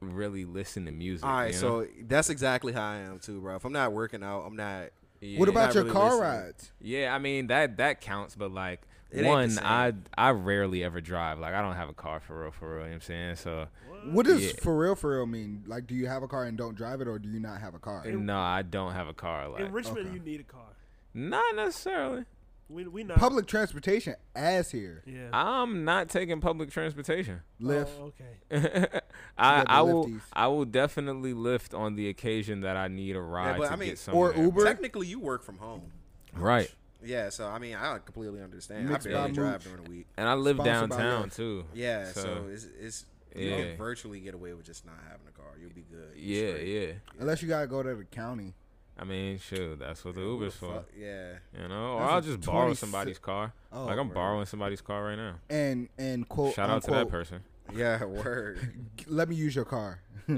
really 0.00 0.44
listen 0.44 0.84
to 0.86 0.92
music. 0.92 1.24
All 1.24 1.32
right, 1.32 1.46
you 1.54 1.60
know? 1.62 1.82
so 1.84 1.86
that's 2.06 2.28
exactly 2.30 2.72
how 2.72 2.82
I 2.82 2.96
am 2.96 3.18
too, 3.18 3.40
bro. 3.40 3.56
If 3.56 3.64
I'm 3.64 3.72
not 3.72 3.92
working 3.92 4.22
out, 4.22 4.42
I'm 4.46 4.56
not. 4.56 4.88
Yeah. 5.20 5.38
What 5.38 5.48
about 5.48 5.66
not 5.68 5.74
your 5.74 5.84
really 5.84 5.94
car 5.94 6.10
listening. 6.10 6.28
rides? 6.28 6.72
Yeah, 6.80 7.14
I 7.14 7.18
mean 7.18 7.46
that 7.46 7.78
that 7.78 8.00
counts, 8.02 8.34
but 8.34 8.52
like 8.52 8.82
It 9.10 9.24
one. 9.24 9.58
I 9.62 9.94
I 10.16 10.30
rarely 10.30 10.84
ever 10.84 11.00
drive. 11.00 11.38
Like 11.38 11.54
I 11.54 11.62
don't 11.62 11.76
have 11.76 11.88
a 11.88 11.94
car 11.94 12.20
for 12.20 12.42
real, 12.42 12.50
for 12.50 12.68
real. 12.68 12.78
You 12.80 12.84
know 12.84 12.88
what 12.90 12.94
I'm 12.96 13.00
saying? 13.00 13.36
So 13.36 13.66
What 14.10 14.26
does 14.26 14.44
Yeah. 14.44 14.52
for 14.60 14.76
real, 14.76 14.94
for 14.94 15.16
real 15.16 15.26
mean? 15.26 15.64
Like, 15.66 15.86
do 15.86 15.94
you 15.94 16.06
have 16.06 16.22
a 16.22 16.28
car 16.28 16.44
and 16.44 16.56
don't 16.58 16.76
drive 16.76 17.00
it, 17.00 17.08
or 17.08 17.18
do 17.18 17.28
you 17.30 17.40
not 17.40 17.60
have 17.60 17.74
a 17.74 17.78
car? 17.78 18.04
no, 18.04 18.38
I 18.38 18.60
don't 18.62 18.92
have 18.92 19.08
a 19.08 19.14
car. 19.14 19.48
Like 19.48 19.62
In 19.62 19.72
Richmond, 19.72 20.06
okay. 20.08 20.14
you 20.14 20.20
need 20.20 20.40
a 20.40 20.44
car. 20.44 20.74
not 21.14 21.56
necessarily. 21.56 22.24
We 22.68 22.84
we 22.88 23.04
not 23.04 23.18
Public 23.18 23.46
transportation, 23.46 24.16
ass 24.34 24.70
here. 24.72 25.02
Yeah. 25.06 25.28
I'm 25.32 25.84
not 25.84 26.08
taking 26.08 26.40
public 26.40 26.70
transportation. 26.70 27.40
Lyft. 27.60 27.88
Oh, 28.00 28.12
okay. 28.50 29.00
I 29.38 29.64
I 29.66 29.82
will 29.82 30.06
lifties. 30.06 30.20
I 30.32 30.48
will 30.48 30.64
definitely 30.64 31.32
lift 31.32 31.74
on 31.74 31.94
the 31.94 32.08
occasion 32.08 32.62
that 32.62 32.76
I 32.76 32.88
need 32.88 33.14
a 33.14 33.20
ride 33.20 33.58
but 33.58 33.66
to 33.68 33.72
I 33.72 33.76
mean- 33.76 33.90
get 33.90 33.98
somewhere. 33.98 34.32
Or 34.32 34.42
Uber. 34.42 34.64
Technically, 34.64 35.06
you 35.06 35.20
work 35.20 35.44
from 35.44 35.58
home. 35.58 35.92
right? 36.34 36.72
Yeah, 37.04 37.28
so 37.28 37.46
I 37.46 37.58
mean, 37.60 37.76
I 37.76 37.98
completely 37.98 38.42
understand. 38.42 38.88
Mixed 38.88 39.06
I 39.06 39.10
barely 39.10 39.32
drive 39.32 39.52
Mooch. 39.52 39.62
during 39.64 39.84
the 39.84 39.90
week. 39.90 40.06
And 40.16 40.28
I 40.28 40.34
live 40.34 40.56
Sponsored 40.56 40.90
by 40.90 40.96
downtown 40.96 41.28
Lyft. 41.28 41.36
too. 41.36 41.64
Yeah, 41.72 42.04
so, 42.10 42.20
So- 42.22 42.44
it's 42.50 42.66
it's 42.80 43.04
You 43.36 43.50
Yeah. 43.50 43.56
can 43.64 43.76
virtually 43.76 44.18
get 44.20 44.34
away 44.34 44.54
with 44.54 44.64
just 44.66 44.84
not 44.86 44.96
having 45.08 45.26
a 45.28 45.30
car. 45.38 45.52
You'll 45.60 45.70
be 45.70 45.82
good. 45.88 46.16
You're 46.16 46.46
Yeah, 46.48 46.52
straight. 46.54 46.88
yeah. 46.88 46.92
Unless 47.20 47.42
you 47.42 47.48
gotta 47.48 47.66
go 47.68 47.82
to 47.82 47.94
the 47.94 48.04
county. 48.04 48.54
I 48.98 49.04
mean, 49.04 49.38
shoot, 49.38 49.78
that's 49.78 50.04
what 50.04 50.14
the 50.14 50.22
Who 50.22 50.34
Uber's 50.34 50.54
for. 50.56 50.72
fuck- 50.72 50.88
Yeah. 50.98 51.34
You 51.60 51.68
know, 51.68 51.92
or 51.94 52.00
That's 52.00 52.12
I'll 52.12 52.18
a 52.18 52.22
just 52.22 52.40
borrow 52.46 52.72
somebody's 52.74 53.18
car. 53.18 53.52
Oh, 53.72 53.84
like 53.84 53.98
I'm 53.98 54.08
word. 54.08 54.14
borrowing 54.14 54.46
somebody's 54.46 54.80
car 54.80 55.04
right 55.04 55.16
now. 55.16 55.34
And 55.50 55.88
and 55.98 56.26
quote 56.28 56.54
Shout 56.54 56.70
out 56.70 56.82
to 56.84 56.90
that 56.92 57.08
person. 57.08 57.40
Yeah, 57.74 58.04
word. 58.04 58.60
Let 59.08 59.28
me 59.28 59.34
use 59.34 59.56
your 59.56 59.64
car. 59.64 59.98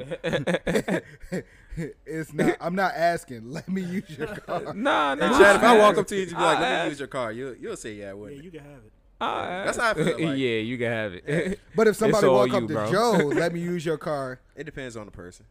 it's 2.06 2.32
not. 2.32 2.56
I'm 2.60 2.74
not 2.74 2.94
asking. 2.94 3.50
Let 3.50 3.68
me 3.68 3.82
use 3.82 4.08
your 4.16 4.28
car. 4.28 4.72
Nah, 4.74 5.14
Hey, 5.14 5.20
nah. 5.28 5.38
Chad, 5.38 5.56
if 5.56 5.62
I 5.62 5.78
walk 5.78 5.98
up 5.98 6.06
to 6.08 6.14
you 6.16 6.22
and 6.22 6.30
you 6.30 6.36
be 6.36 6.42
like, 6.42 6.58
"Let 6.60 6.84
me 6.84 6.88
use 6.90 6.98
your 6.98 7.08
car," 7.08 7.30
you 7.32 7.56
you'll 7.60 7.76
say 7.76 7.92
yeah, 7.94 8.06
Yeah, 8.06 8.12
wouldn't 8.14 8.44
you 8.44 8.50
can 8.50 8.60
have 8.60 8.78
it. 8.84 8.92
I 9.20 9.64
That's 9.64 9.76
how 9.78 9.90
I 9.90 9.94
feel, 9.94 10.04
like- 10.06 10.38
yeah, 10.38 10.58
you 10.60 10.78
can 10.78 10.86
have 10.90 11.12
it. 11.14 11.60
But 11.74 11.88
if 11.88 11.96
somebody 11.96 12.26
all 12.26 12.34
walk 12.34 12.48
you, 12.48 12.54
up 12.56 12.66
to 12.68 12.72
bro. 12.74 12.90
Joe, 12.92 13.12
let 13.26 13.52
me 13.52 13.60
use 13.60 13.84
your 13.84 13.98
car. 13.98 14.40
It 14.56 14.64
depends 14.64 14.96
on 14.96 15.06
the 15.06 15.12
person. 15.12 15.44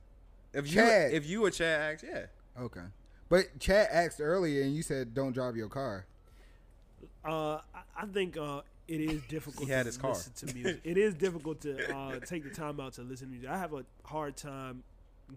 If 0.53 0.67
you 0.67 0.75
Chad. 0.81 1.11
if 1.13 1.27
you 1.27 1.45
or 1.45 1.51
Chad 1.51 1.93
asks, 1.93 2.03
yeah. 2.09 2.25
Okay. 2.59 2.81
But 3.29 3.59
Chad 3.59 3.87
asked 3.91 4.21
earlier, 4.21 4.61
and 4.63 4.73
you 4.75 4.81
said 4.81 5.13
don't 5.13 5.33
drive 5.33 5.55
your 5.57 5.69
car. 5.69 6.05
Uh, 7.25 7.55
I, 7.75 7.81
I 8.03 8.05
think 8.05 8.37
uh, 8.37 8.61
it 8.87 9.01
is 9.01 9.21
difficult 9.23 9.67
He 9.67 9.71
had 9.73 9.83
to 9.83 9.87
his 9.87 9.97
car. 9.97 10.11
listen 10.11 10.33
to 10.47 10.53
music. 10.55 10.79
it 10.83 10.97
is 10.97 11.13
difficult 11.13 11.61
to 11.61 11.93
uh, 11.95 12.19
take 12.19 12.43
the 12.43 12.49
time 12.49 12.79
out 12.79 12.93
to 12.93 13.01
listen 13.01 13.27
to 13.27 13.31
music. 13.31 13.49
I 13.49 13.57
have 13.57 13.73
a 13.73 13.83
hard 14.05 14.37
time 14.37 14.83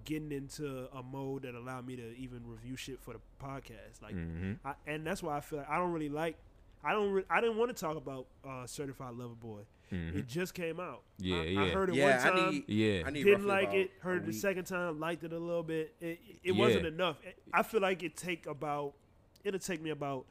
getting 0.05 0.31
into 0.31 0.87
a 0.97 1.03
mode 1.03 1.43
that 1.43 1.55
allow 1.57 1.81
me 1.81 1.97
to 1.97 2.17
even 2.17 2.43
review 2.47 2.77
shit 2.77 3.01
for 3.01 3.15
the 3.15 3.21
podcast. 3.45 4.01
Like, 4.01 4.15
Mhm. 4.15 4.59
I, 4.65 4.75
and 4.87 5.05
that's 5.05 5.21
why 5.23 5.37
I 5.37 5.41
feel 5.41 5.59
like 5.59 5.69
I 5.69 5.79
don't 5.79 5.93
really 5.93 6.09
like. 6.09 6.37
I 6.85 6.93
don't. 6.93 7.11
Re- 7.11 7.25
I 7.29 7.41
didn't 7.41 7.57
want 7.59 7.77
to 7.77 7.79
talk 7.81 7.97
about 7.97 8.27
uh, 8.49 8.67
Certified 8.67 9.15
Lover 9.15 9.35
Boy. 9.35 9.63
Mhm. 9.93 10.17
It 10.17 10.27
just 10.29 10.55
came 10.55 10.79
out. 10.79 11.03
Yeah, 11.19 11.37
I, 11.41 11.43
yeah. 11.45 11.61
I 11.63 11.69
heard 11.71 11.89
it 11.91 11.95
Yeah, 11.97 12.25
one 12.25 12.35
I 12.37 12.41
time. 12.41 12.51
need- 12.53 12.69
Yeah. 12.69 13.03
I 13.07 13.11
need 13.11 13.25
didn't 13.25 13.47
like 13.47 13.73
it. 13.75 13.91
Heard 14.01 14.23
it 14.23 14.27
the 14.27 14.33
second 14.33 14.65
time. 14.65 15.01
Liked 15.01 15.25
it 15.25 15.33
a 15.33 15.39
little 15.39 15.63
bit. 15.65 15.95
It, 16.01 16.21
it 16.45 16.55
Yeah. 16.55 16.59
wasn't 16.59 16.87
enough. 16.87 17.17
I 17.53 17.63
feel 17.63 17.81
like 17.81 18.03
it 18.03 18.17
take 18.17 18.47
about. 18.47 18.95
It'll 19.43 19.59
take 19.59 19.81
me 19.83 19.91
about 19.91 20.27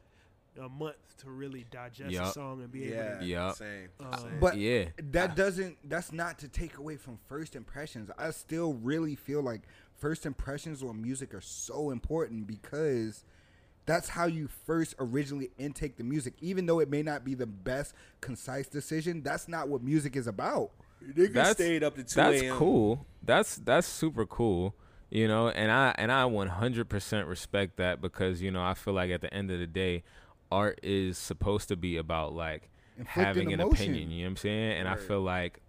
a 0.59 0.69
month 0.69 0.95
to 1.17 1.29
really 1.29 1.65
digest 1.71 2.09
a 2.09 2.13
Yup. 2.13 2.33
song 2.33 2.61
and 2.61 2.71
be 2.71 2.79
Yeah, 2.81 3.09
able 3.11 3.19
to. 3.19 3.25
Yup. 3.25 3.55
same. 3.57 3.89
Uh, 3.99 4.17
same. 4.17 4.39
But 4.39 4.57
Yeah. 4.57 4.89
that 4.97 5.35
doesn't. 5.35 5.77
That's 5.89 6.11
not 6.13 6.39
to 6.39 6.47
take 6.47 6.77
away 6.77 6.95
from 6.95 7.17
first 7.27 7.55
impressions. 7.55 8.09
I 8.17 8.31
still 8.31 8.73
really 8.75 9.15
feel 9.15 9.41
like 9.41 9.63
first 9.95 10.25
impressions 10.25 10.81
on 10.81 11.01
music 11.01 11.33
are 11.33 11.41
so 11.41 11.91
important 11.91 12.47
because 12.47 13.25
that's 13.89 14.09
how 14.09 14.25
you 14.25 14.47
first 14.67 14.93
originally 14.99 15.49
intake 15.57 15.97
the 15.97 16.03
music. 16.03 16.35
Even 16.41 16.65
though 16.67 16.79
it 16.79 16.89
may 16.89 17.01
not 17.01 17.25
be 17.25 17.33
the 17.33 17.47
best 17.47 17.93
concise 18.21 18.67
decision, 18.67 19.23
that's 19.23 19.47
not 19.47 19.67
what 19.67 19.81
music 19.81 20.15
is 20.15 20.27
about. 20.27 20.71
Niggas 21.03 21.33
That's- 21.33 21.53
stayed 21.53 21.83
up 21.83 21.95
to 21.95 22.03
two 22.03 22.15
That's 22.15 22.41
cool. 22.57 23.05
That's 23.23 23.55
that's 23.55 23.87
super 23.87 24.25
cool. 24.25 24.75
You 25.09 25.27
know, 25.27 25.49
and 25.49 25.71
I 25.71 25.95
and 25.97 26.11
I 26.11 26.23
100% 26.23 27.27
respect 27.27 27.77
that 27.77 27.99
because 27.99 28.41
you 28.41 28.51
know 28.51 28.61
I 28.61 28.75
feel 28.75 28.93
like 28.93 29.09
at 29.09 29.21
the 29.21 29.33
end 29.33 29.49
of 29.49 29.59
the 29.59 29.65
day, 29.65 30.03
art 30.51 30.79
is 30.83 31.17
supposed 31.17 31.67
to 31.69 31.75
be 31.75 31.97
about 31.97 32.33
like 32.33 32.69
Inflicting 32.97 33.23
having 33.25 33.53
an 33.53 33.59
emotion. 33.61 33.85
opinion. 33.91 34.11
You 34.11 34.17
know 34.19 34.23
what 34.25 34.29
I'm 34.31 34.37
saying? 34.37 34.71
And 34.79 34.87
I 34.87 34.95
feel 34.97 35.21
like 35.21 35.61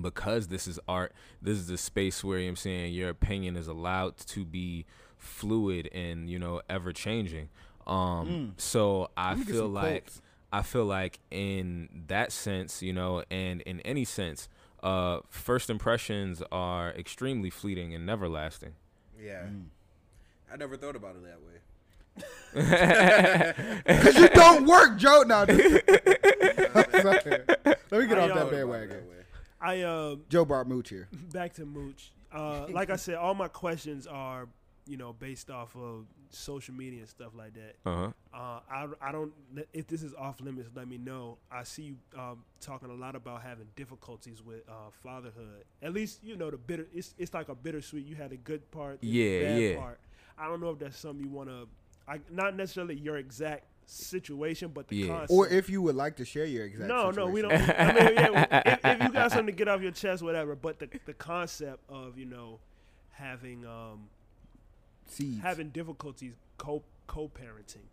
because 0.00 0.46
this 0.46 0.68
is 0.68 0.78
art, 0.86 1.12
this 1.42 1.56
is 1.58 1.66
the 1.66 1.78
space 1.78 2.22
where 2.22 2.38
you 2.38 2.44
know 2.44 2.50
what 2.50 2.52
I'm 2.52 2.56
saying 2.56 2.92
your 2.94 3.08
opinion 3.08 3.56
is 3.56 3.66
allowed 3.66 4.16
to 4.18 4.44
be 4.44 4.84
fluid 5.18 5.88
and 5.92 6.28
you 6.28 6.38
know 6.38 6.62
ever 6.68 6.92
changing. 6.92 7.48
Um, 7.86 8.54
so 8.58 9.10
I 9.16 9.30
Let 9.30 9.38
me 9.38 9.44
get 9.44 9.52
feel 9.54 9.68
like 9.68 10.04
quotes. 10.04 10.22
I 10.52 10.62
feel 10.62 10.84
like 10.84 11.18
in 11.30 11.88
that 12.08 12.32
sense, 12.32 12.82
you 12.82 12.92
know, 12.92 13.22
and 13.30 13.60
in 13.62 13.80
any 13.80 14.04
sense, 14.04 14.48
uh, 14.82 15.20
first 15.28 15.70
impressions 15.70 16.42
are 16.52 16.90
extremely 16.90 17.50
fleeting 17.50 17.94
and 17.94 18.04
never 18.06 18.28
lasting. 18.28 18.74
Yeah. 19.20 19.46
I 20.52 20.56
never 20.56 20.76
thought 20.76 20.96
about 20.96 21.16
it 21.16 21.22
that 21.24 21.40
way. 21.42 21.54
Because 23.86 24.16
you 24.16 24.28
don't 24.30 24.66
work, 24.66 24.96
Joe. 24.96 25.22
Now, 25.26 25.44
let 25.48 25.48
me 25.56 25.66
get 25.66 25.78
I, 25.88 26.70
off 26.74 27.28
uh, 27.28 27.74
that 27.74 27.78
Thought 27.88 28.10
about 28.30 28.46
it 28.46 28.50
bandwagon. 28.50 29.04
I 29.60 29.82
um 29.82 30.22
Joe 30.28 30.44
Bart 30.44 30.68
Mooch 30.68 30.88
here. 30.88 31.08
back 31.32 31.52
to 31.54 31.64
Mooch. 31.66 32.12
Uh, 32.32 32.66
like 32.68 32.90
I 32.90 32.96
said, 32.96 33.16
all 33.16 33.34
my 33.34 33.48
questions 33.48 34.06
are 34.06 34.48
you 34.88 34.96
know 34.96 35.12
based 35.12 35.50
off 35.50 35.76
of 35.76 36.06
social 36.30 36.74
media 36.74 37.00
and 37.00 37.08
stuff 37.08 37.32
like 37.36 37.54
that. 37.54 37.74
Uh 37.84 37.94
huh. 37.96 38.10
Uh, 38.34 38.60
I, 38.70 38.86
I 39.08 39.12
don't 39.12 39.32
if 39.72 39.86
this 39.86 40.02
is 40.02 40.14
off 40.14 40.40
limits. 40.40 40.68
Let 40.74 40.88
me 40.88 40.98
know. 40.98 41.38
I 41.50 41.62
see 41.64 41.82
you 41.82 41.96
um, 42.18 42.44
talking 42.60 42.90
a 42.90 42.94
lot 42.94 43.14
about 43.16 43.42
having 43.42 43.66
difficulties 43.76 44.42
with 44.42 44.62
uh, 44.68 44.90
fatherhood. 45.02 45.64
At 45.82 45.92
least 45.92 46.22
you 46.24 46.36
know 46.36 46.50
the 46.50 46.56
bitter. 46.56 46.86
It's 46.92 47.14
it's 47.18 47.34
like 47.34 47.48
a 47.48 47.54
bittersweet. 47.54 48.06
You 48.06 48.16
had 48.16 48.32
a 48.32 48.36
good 48.36 48.70
part, 48.70 49.00
and 49.02 49.10
a 49.10 49.14
Yeah, 49.14 49.40
bad 49.40 49.60
yeah. 49.60 49.76
Part. 49.76 50.00
I 50.38 50.46
don't 50.48 50.60
know 50.60 50.70
if 50.70 50.78
that's 50.78 50.98
something 50.98 51.24
you 51.24 51.30
want 51.30 51.48
to. 51.48 51.68
I 52.06 52.20
not 52.30 52.56
necessarily 52.56 52.94
your 52.96 53.16
exact 53.18 53.64
situation, 53.86 54.70
but 54.74 54.88
the 54.88 54.96
Yeah. 54.96 55.06
concept. 55.08 55.30
Or 55.32 55.48
if 55.48 55.68
you 55.70 55.82
would 55.82 55.96
like 55.96 56.16
to 56.16 56.24
share 56.24 56.44
your 56.44 56.64
exact 56.66 56.88
no, 56.88 57.10
no, 57.10 57.26
we 57.26 57.42
don't. 57.42 57.52
I 57.52 57.92
mean, 57.92 58.14
yeah, 58.14 58.62
if, 58.66 58.84
if 58.84 59.02
you 59.02 59.12
got 59.12 59.30
something 59.32 59.46
to 59.46 59.52
get 59.52 59.68
off 59.68 59.80
your 59.82 59.92
chest, 59.92 60.22
whatever. 60.22 60.54
But 60.54 60.78
the 60.78 60.88
the 61.06 61.14
concept 61.14 61.82
of 61.88 62.18
you 62.18 62.26
know 62.26 62.60
having 63.10 63.64
um 63.66 64.08
Seeds. 65.08 65.42
having 65.42 65.70
difficulties 65.70 66.34
co 66.56 66.82
co 67.06 67.28
parenting. 67.28 67.86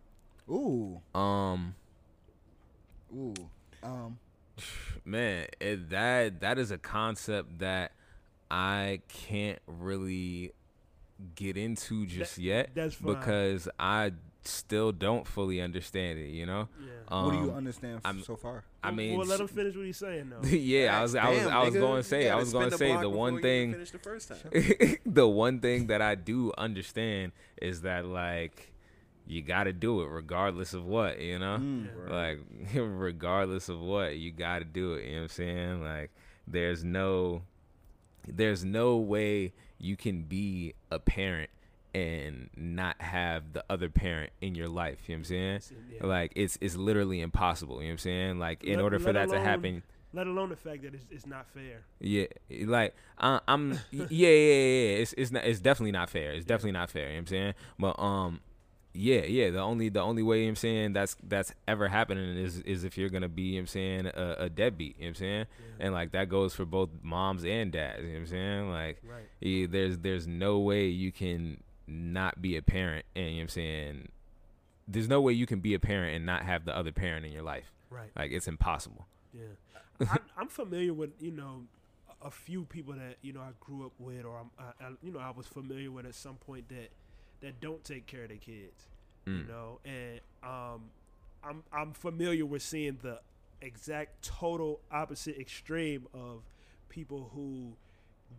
Ooh, 0.48 1.00
Um, 1.18 1.74
ooh. 3.14 3.34
Um, 3.82 4.18
man, 5.04 5.46
it, 5.60 5.90
that 5.90 6.40
that 6.40 6.58
is 6.58 6.70
a 6.70 6.78
concept 6.78 7.58
that 7.58 7.92
I 8.50 9.00
can't 9.08 9.58
really 9.66 10.52
get 11.34 11.56
into 11.56 12.06
just 12.06 12.36
yet 12.38 12.70
that's 12.74 12.94
fine. 12.94 13.14
because 13.14 13.68
I 13.78 14.12
still 14.46 14.92
don't 14.92 15.26
fully 15.26 15.60
understand 15.60 16.18
it. 16.18 16.30
You 16.30 16.46
know. 16.46 16.68
Yeah. 16.80 16.90
Um, 17.08 17.24
what 17.26 17.32
do 17.32 17.38
you 17.38 17.52
understand 17.52 17.96
f- 17.96 18.02
I'm- 18.06 18.22
so 18.22 18.36
far? 18.36 18.64
I 18.82 18.90
mean, 18.92 19.18
well, 19.18 19.26
let 19.26 19.40
him 19.40 19.48
finish 19.48 19.74
what 19.74 19.84
he's 19.84 19.96
saying 19.96 20.30
though. 20.30 20.46
yeah, 20.56 20.98
I 20.98 21.02
was, 21.02 21.14
I 21.16 21.28
was, 21.30 21.38
Damn, 21.40 21.52
I 21.52 21.64
was 21.64 21.74
nigga. 21.74 21.80
going 21.80 22.02
to 22.02 22.08
say, 22.08 22.30
I 22.30 22.36
was 22.36 22.52
going 22.52 22.70
to 22.70 22.78
say 22.78 22.96
the 22.96 23.08
one 23.10 23.42
thing, 23.42 23.72
finish 23.72 23.90
the 23.90 23.98
first 23.98 24.28
time. 24.28 24.96
the 25.06 25.26
one 25.26 25.60
thing 25.60 25.88
that 25.88 26.00
I 26.00 26.14
do 26.14 26.52
understand 26.56 27.32
is 27.60 27.82
that 27.82 28.06
like 28.06 28.72
you 29.26 29.42
got 29.42 29.64
to 29.64 29.72
do 29.72 30.02
it 30.02 30.06
regardless 30.06 30.72
of 30.72 30.84
what, 30.84 31.20
you 31.20 31.38
know? 31.38 31.58
Mm. 31.58 32.08
Like 32.08 32.38
regardless 32.74 33.68
of 33.68 33.80
what, 33.80 34.16
you 34.16 34.30
got 34.30 34.60
to 34.60 34.64
do 34.64 34.94
it, 34.94 35.06
you 35.06 35.10
know 35.12 35.16
what 35.16 35.22
I'm 35.22 35.28
saying? 35.30 35.82
Like 35.82 36.10
there's 36.46 36.84
no 36.84 37.42
there's 38.28 38.64
no 38.64 38.96
way 38.96 39.52
you 39.78 39.96
can 39.96 40.22
be 40.22 40.74
a 40.90 40.98
parent 40.98 41.50
and 41.96 42.50
not 42.56 43.00
have 43.00 43.52
the 43.54 43.64
other 43.70 43.88
parent 43.88 44.30
in 44.40 44.54
your 44.54 44.68
life, 44.68 44.98
you 45.06 45.14
know 45.14 45.18
what 45.18 45.20
I'm 45.20 45.24
saying? 45.24 45.60
Yeah. 45.94 46.06
Like 46.06 46.32
it's 46.36 46.58
it's 46.60 46.76
literally 46.76 47.20
impossible, 47.20 47.76
you 47.76 47.82
know 47.82 47.86
what 47.88 47.92
I'm 47.92 47.98
saying? 47.98 48.38
Like 48.38 48.62
in 48.64 48.76
Let- 48.76 48.82
order 48.84 48.98
for 48.98 49.12
that 49.12 49.30
to 49.30 49.40
happen, 49.40 49.82
Let 50.12 50.26
alone 50.26 50.50
the 50.50 50.56
fact 50.56 50.82
that 50.82 50.94
it's, 50.94 51.06
it's 51.10 51.26
not 51.26 51.46
fair. 51.48 51.82
yeah, 52.00 52.26
like 52.66 52.94
I, 53.18 53.40
I'm, 53.48 53.72
yeah, 53.90 54.06
yeah, 54.10 54.28
yeah, 54.28 54.28
yeah. 54.28 54.96
It's 55.02 55.14
it's 55.16 55.30
not, 55.32 55.44
it's 55.44 55.60
definitely 55.60 55.92
not 55.92 56.10
fair. 56.10 56.32
It's 56.32 56.44
definitely 56.46 56.72
not 56.72 56.90
fair. 56.90 57.04
You 57.08 57.08
know 57.08 57.14
what 57.14 57.20
I'm 57.20 57.26
saying? 57.26 57.54
But 57.78 57.98
um, 57.98 58.40
yeah, 58.92 59.24
yeah. 59.26 59.50
The 59.50 59.60
only 59.60 59.88
the 59.90 60.00
only 60.00 60.22
way 60.22 60.38
you 60.38 60.42
know 60.44 60.48
what 60.48 60.50
I'm 60.52 60.56
saying 60.56 60.92
that's 60.94 61.16
that's 61.22 61.52
ever 61.68 61.88
happening 61.88 62.36
is 62.36 62.58
is 62.60 62.84
if 62.84 62.96
you're 62.98 63.10
gonna 63.10 63.28
be 63.28 63.42
you 63.42 63.52
know 63.52 63.56
what 63.56 63.60
I'm 63.62 63.66
saying 63.68 64.06
a, 64.06 64.36
a 64.44 64.48
deadbeat. 64.50 64.96
You 64.98 65.04
know 65.04 65.08
what 65.08 65.08
I'm 65.08 65.14
saying? 65.16 65.46
And 65.80 65.92
like 65.94 66.12
that 66.12 66.28
goes 66.28 66.54
for 66.54 66.64
both 66.64 66.90
moms 67.02 67.44
and 67.44 67.72
dads. 67.72 68.02
You 68.02 68.08
know 68.08 68.12
what 68.14 68.20
I'm 68.20 68.26
saying? 68.26 68.70
Like 68.70 69.02
Right. 69.06 69.24
yeah, 69.40 69.66
there's 69.68 69.98
there's 69.98 70.26
no 70.26 70.58
way 70.60 70.86
you 70.88 71.12
can 71.12 71.62
not 71.86 72.40
be 72.42 72.56
a 72.56 72.62
parent 72.62 73.04
and 73.14 73.26
you 73.26 73.30
know 73.32 73.36
what 73.38 73.42
I'm 73.42 73.48
saying. 73.48 74.08
There's 74.88 75.08
no 75.08 75.20
way 75.20 75.32
you 75.32 75.46
can 75.46 75.60
be 75.60 75.74
a 75.74 75.78
parent 75.80 76.14
and 76.16 76.24
not 76.26 76.42
have 76.44 76.64
the 76.64 76.76
other 76.76 76.92
parent 76.92 77.26
in 77.26 77.32
your 77.32 77.42
life. 77.42 77.72
Right. 77.90 78.10
Like 78.16 78.30
it's 78.32 78.46
impossible. 78.48 79.06
Yeah. 79.32 80.06
I, 80.10 80.18
I'm 80.36 80.48
familiar 80.48 80.92
with 80.94 81.10
you 81.20 81.32
know 81.32 81.62
a- 82.22 82.30
few 82.30 82.64
people 82.64 82.94
that 82.94 83.16
you 83.22 83.32
know 83.32 83.40
I 83.40 83.50
grew 83.60 83.86
up 83.86 83.92
with, 83.98 84.24
or 84.24 84.38
I'm, 84.38 84.50
I, 84.58 84.84
I, 84.84 84.88
you 85.02 85.12
know 85.12 85.18
I 85.20 85.30
was 85.30 85.46
familiar 85.46 85.90
with 85.90 86.06
at 86.06 86.14
some 86.14 86.36
point 86.36 86.68
that 86.68 86.90
that 87.40 87.60
don't 87.60 87.82
take 87.84 88.06
care 88.06 88.22
of 88.24 88.28
their 88.28 88.38
kids. 88.38 88.88
You 89.26 89.32
Mm. 89.32 89.48
know, 89.48 89.80
and 89.84 90.20
um, 90.44 90.82
I'm 91.42 91.62
I'm 91.72 91.92
familiar 91.92 92.46
with 92.46 92.62
seeing 92.62 92.98
the 93.02 93.18
exact 93.60 94.22
total 94.22 94.78
opposite 94.92 95.36
extreme 95.38 96.06
of 96.14 96.42
people 96.88 97.30
who 97.34 97.72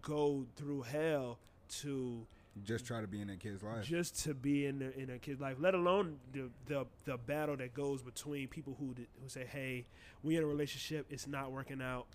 go 0.02 0.46
through 0.56 0.84
hell 0.84 1.40
to 1.82 2.26
Just 2.64 2.86
try 2.86 3.02
to 3.02 3.08
be 3.08 3.22
in 3.22 3.30
a 3.30 3.36
kid's 3.38 3.64
life. 3.64 3.84
just 3.86 4.24
to 4.24 4.34
be 4.34 4.66
in 4.66 4.80
the, 4.80 4.98
in 5.00 5.10
a 5.10 5.18
kid's 5.18 5.40
life, 5.42 5.58
let 5.60 5.74
alone 5.76 6.18
the, 6.34 6.50
the 6.66 6.86
the 7.06 7.18
battle 7.18 7.56
that 7.58 7.74
goes 7.74 8.02
between 8.02 8.48
people 8.48 8.76
who 8.80 8.94
who 9.22 9.28
say, 9.30 9.46
"Hey, 9.46 9.86
we 10.24 10.38
in 10.38 10.44
a 10.44 10.46
relationship, 10.48 11.06
it's 11.10 11.28
not 11.28 11.52
working 11.52 11.82
out, 11.82 12.06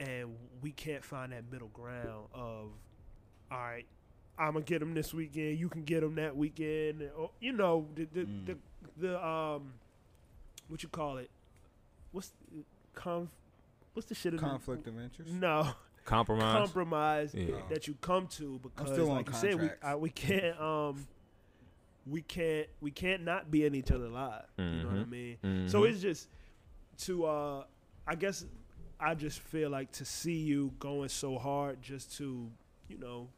and 0.00 0.34
we 0.62 0.70
can't 0.72 1.04
find 1.04 1.32
that 1.32 1.50
middle 1.50 1.68
ground 1.68 2.26
of, 2.34 2.70
all 3.50 3.58
right, 3.58 3.86
I'm 4.38 4.52
gonna 4.54 4.64
get 4.64 4.82
him 4.82 4.94
this 4.94 5.12
weekend, 5.14 5.58
you 5.58 5.68
can 5.68 5.84
get 5.84 6.02
him 6.02 6.14
that 6.16 6.36
weekend, 6.36 7.02
or 7.16 7.30
you 7.40 7.52
know, 7.52 7.86
the 7.94 8.04
the 8.12 8.20
Mm. 8.24 8.46
the, 8.46 8.56
the 8.98 9.26
um, 9.26 9.72
what 10.68 10.82
you 10.82 10.88
call 10.88 11.18
it, 11.18 11.30
what's 12.12 12.32
conf, 12.94 13.28
what's 13.92 14.08
the 14.08 14.14
shit? 14.14 14.32
the- 14.32 14.38
Conflict 14.38 14.86
of 14.86 14.98
interest. 14.98 15.30
no, 15.32 15.72
Compromise. 16.04 16.58
compromise 16.58 17.34
Yeah. 17.34 17.54
that 17.70 17.86
you 17.88 17.94
come 18.00 18.26
to 18.28 18.58
because 18.62 18.92
still 18.92 19.10
on 19.10 19.16
like 19.16 19.28
you 19.28 19.34
said 19.34 19.54
we. 19.60 19.70
I, 19.82 19.94
we 19.96 20.10
can't 20.10 20.60
um 20.60 21.06
we 22.06 22.20
can't 22.20 22.66
we 22.82 22.90
can't 22.90 23.22
not 23.24 23.50
be 23.50 23.64
in 23.64 23.74
each 23.74 23.90
other 23.90 24.08
lives 24.08 24.46
you 24.58 24.64
know 24.64 24.88
what 24.88 24.96
i 24.96 25.04
Mhm. 25.04 25.10
mean 25.42 25.68
so 25.68 25.80
Mhm. 25.82 25.90
it's 25.90 26.00
just 26.02 26.28
to 26.98 27.24
uh 27.24 27.64
i 28.06 28.14
guess 28.14 28.44
i 29.00 29.14
just 29.14 29.40
feel 29.40 29.70
like 29.70 29.90
to 29.92 30.04
see 30.04 30.34
you 30.36 30.72
going 30.78 31.08
so 31.08 31.38
hard 31.38 31.80
just 31.80 32.14
to 32.18 32.50
you 32.88 32.98
know 32.98 33.28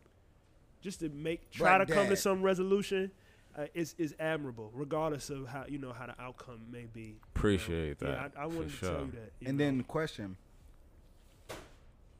just 0.83 0.99
to 1.01 1.09
make 1.11 1.49
try 1.53 1.77
Black 1.77 1.87
to 1.89 1.95
come 1.95 2.09
to 2.09 2.17
some 2.17 2.43
resolution 2.43 3.13
uh, 3.57 3.67
is 3.75 3.95
is 3.99 4.15
admirable 4.19 4.71
regardless 4.75 5.31
of 5.31 5.47
how 5.47 5.65
you 5.69 5.79
know 5.79 5.93
how 5.93 6.07
the 6.07 6.21
outcome 6.21 6.61
may 6.71 6.87
be 6.93 7.01
you 7.01 7.07
know? 7.13 7.19
Appreciate 7.37 7.97
yeah, 8.03 8.09
that. 8.09 8.33
I, 8.37 8.45
I 8.45 8.49
for 8.49 8.57
wanted 8.57 8.71
to 8.71 8.77
sure. 8.77 8.91
tell 8.91 9.01
you 9.07 9.13
that 9.13 9.33
you 9.41 9.49
And 9.49 9.57
know? 9.59 9.65
then 9.65 9.83
question. 9.85 10.37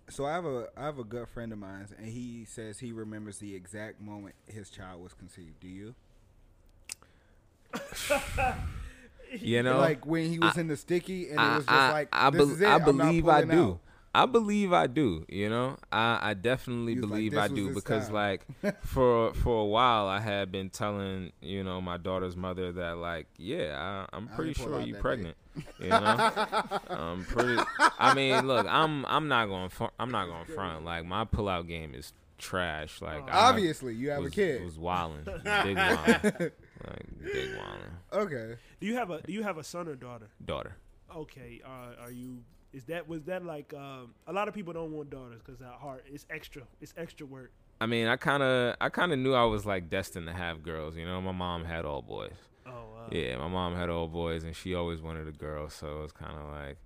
So 0.09 0.25
I 0.25 0.35
have 0.35 0.45
a 0.45 0.69
I 0.77 0.85
have 0.85 0.99
a 0.99 1.05
good 1.05 1.29
friend 1.29 1.53
of 1.53 1.59
mine, 1.59 1.89
and 1.99 2.07
he 2.07 2.45
says 2.45 2.79
he 2.79 2.93
remembers 2.93 3.39
the 3.39 3.55
exact 3.55 4.01
moment 4.01 4.35
his 4.47 4.71
child 4.71 5.03
was 5.03 5.15
conceived. 5.15 5.61
Do 5.61 5.69
you? 5.69 5.95
You 9.41 9.63
know, 9.63 9.79
like 9.79 10.07
when 10.07 10.31
he 10.31 10.39
was 10.39 10.57
in 10.57 10.69
the 10.69 10.77
sticky, 10.77 11.31
and 11.31 11.41
it 11.41 11.57
was 11.57 11.67
just 11.67 11.69
I, 11.69 11.93
like, 11.93 12.09
I, 12.13 12.31
this 12.31 12.49
is 12.49 12.61
it. 12.61 12.69
I 12.69 12.79
believe 12.79 13.27
I 13.29 13.43
pulling 13.43 13.57
do. 13.57 13.81
Out. 14.17 14.29
I 14.29 14.33
believe 14.33 14.73
I 14.73 14.87
do. 14.87 15.25
You 15.29 15.49
know, 15.49 15.77
I, 15.93 16.31
I 16.31 16.35
definitely 16.35 16.95
He 16.95 17.01
was 17.01 17.11
like, 17.11 17.17
believe 17.17 17.37
I 17.37 17.49
do 17.49 17.75
because 17.75 18.07
time." 18.07 18.15
like 18.15 18.47
for 18.83 19.35
for 19.35 19.63
a 19.63 19.67
while 19.67 20.07
I 20.07 20.21
had 20.21 20.51
been 20.51 20.71
telling 20.71 21.33
you 21.41 21.63
know 21.63 21.81
my 21.81 21.97
daughter's 21.97 22.37
mother 22.37 22.73
that 22.73 22.99
like 22.99 23.27
yeah 23.37 24.07
I, 24.13 24.17
I'm 24.17 24.29
pretty 24.29 24.51
ain't 24.51 24.59
sure 24.59 24.81
you're 24.81 25.01
pregnant. 25.01 25.37
You 25.81 25.89
know, 25.89 25.97
I'm 26.91 27.25
pretty. 27.25 27.63
I 27.99 28.15
mean, 28.15 28.47
look, 28.47 28.67
I'm 28.69 29.05
I'm 29.07 29.29
not 29.29 29.47
going 29.47 29.71
fr- 29.71 29.85
I'm 29.99 30.11
not 30.11 30.27
going 30.27 30.47
front. 30.47 30.85
Like 30.85 31.07
my 31.07 31.25
pullout 31.25 31.67
game 31.67 31.95
is 31.95 32.13
trash. 32.39 33.01
Like 33.01 33.29
I 33.29 33.49
Obviously, 33.49 33.95
you 33.95 34.11
have 34.11 34.23
was, 34.23 34.33
a 34.33 34.35
kid. 34.35 34.61
It 34.61 34.65
was 34.65 34.79
wilding, 34.79 35.25
big 35.25 35.77
wilding, 35.77 36.33
like 36.87 37.07
big 37.23 37.57
wilding. 37.57 37.93
Okay. 38.13 38.55
do 38.81 38.87
you 38.87 38.95
have 38.97 39.11
a 39.11 39.23
do 39.23 39.33
you 39.33 39.43
have 39.43 39.59
a 39.59 39.65
son 39.65 39.89
or 39.89 39.95
daughter 39.95 40.29
Daughter. 40.45 40.77
Okay, 41.15 41.61
uh, 41.65 42.03
are 42.03 42.11
you? 42.11 42.43
Is 42.77 42.85
that 42.85 43.09
was 43.09 43.23
that 43.25 43.43
like 43.43 43.73
um, 43.73 44.13
a 44.27 44.35
lot 44.35 44.49
of 44.49 44.55
people 44.55 44.75
don't 44.75 44.93
want 44.93 45.09
daughters 45.09 45.41
because 45.43 45.59
that 45.61 45.73
heart 45.81 46.05
it's 46.13 46.27
extra. 46.29 46.63
It's 46.83 46.93
extra 46.99 47.25
work. 47.25 47.51
I 47.81 47.87
mean, 47.87 48.07
I 48.07 48.17
kind 48.17 48.43
of, 48.43 48.77
I 48.83 48.91
kind 48.91 49.13
of 49.13 49.19
knew 49.19 49.33
I 49.33 49.45
was 49.45 49.65
like 49.65 49.89
destined 49.89 50.27
to 50.27 50.35
have 50.35 50.63
girls. 50.63 50.95
You 50.95 51.07
know, 51.07 51.19
my 51.23 51.33
mom 51.33 51.65
had 51.65 51.87
all 51.87 52.03
boys. 52.03 52.37
Oh 52.67 52.71
wow. 52.71 53.09
Yeah, 53.11 53.39
my 53.39 53.49
mom 53.49 53.75
had 53.77 53.89
all 53.89 54.09
boys, 54.09 54.45
and 54.45 54.55
she 54.55 54.75
always 54.75 55.01
wanted 55.01 55.27
a 55.27 55.33
girl. 55.33 55.71
So 55.71 55.87
it 55.87 56.03
was 56.03 56.13
kind 56.13 56.37
of 56.39 56.51
like, 56.51 56.77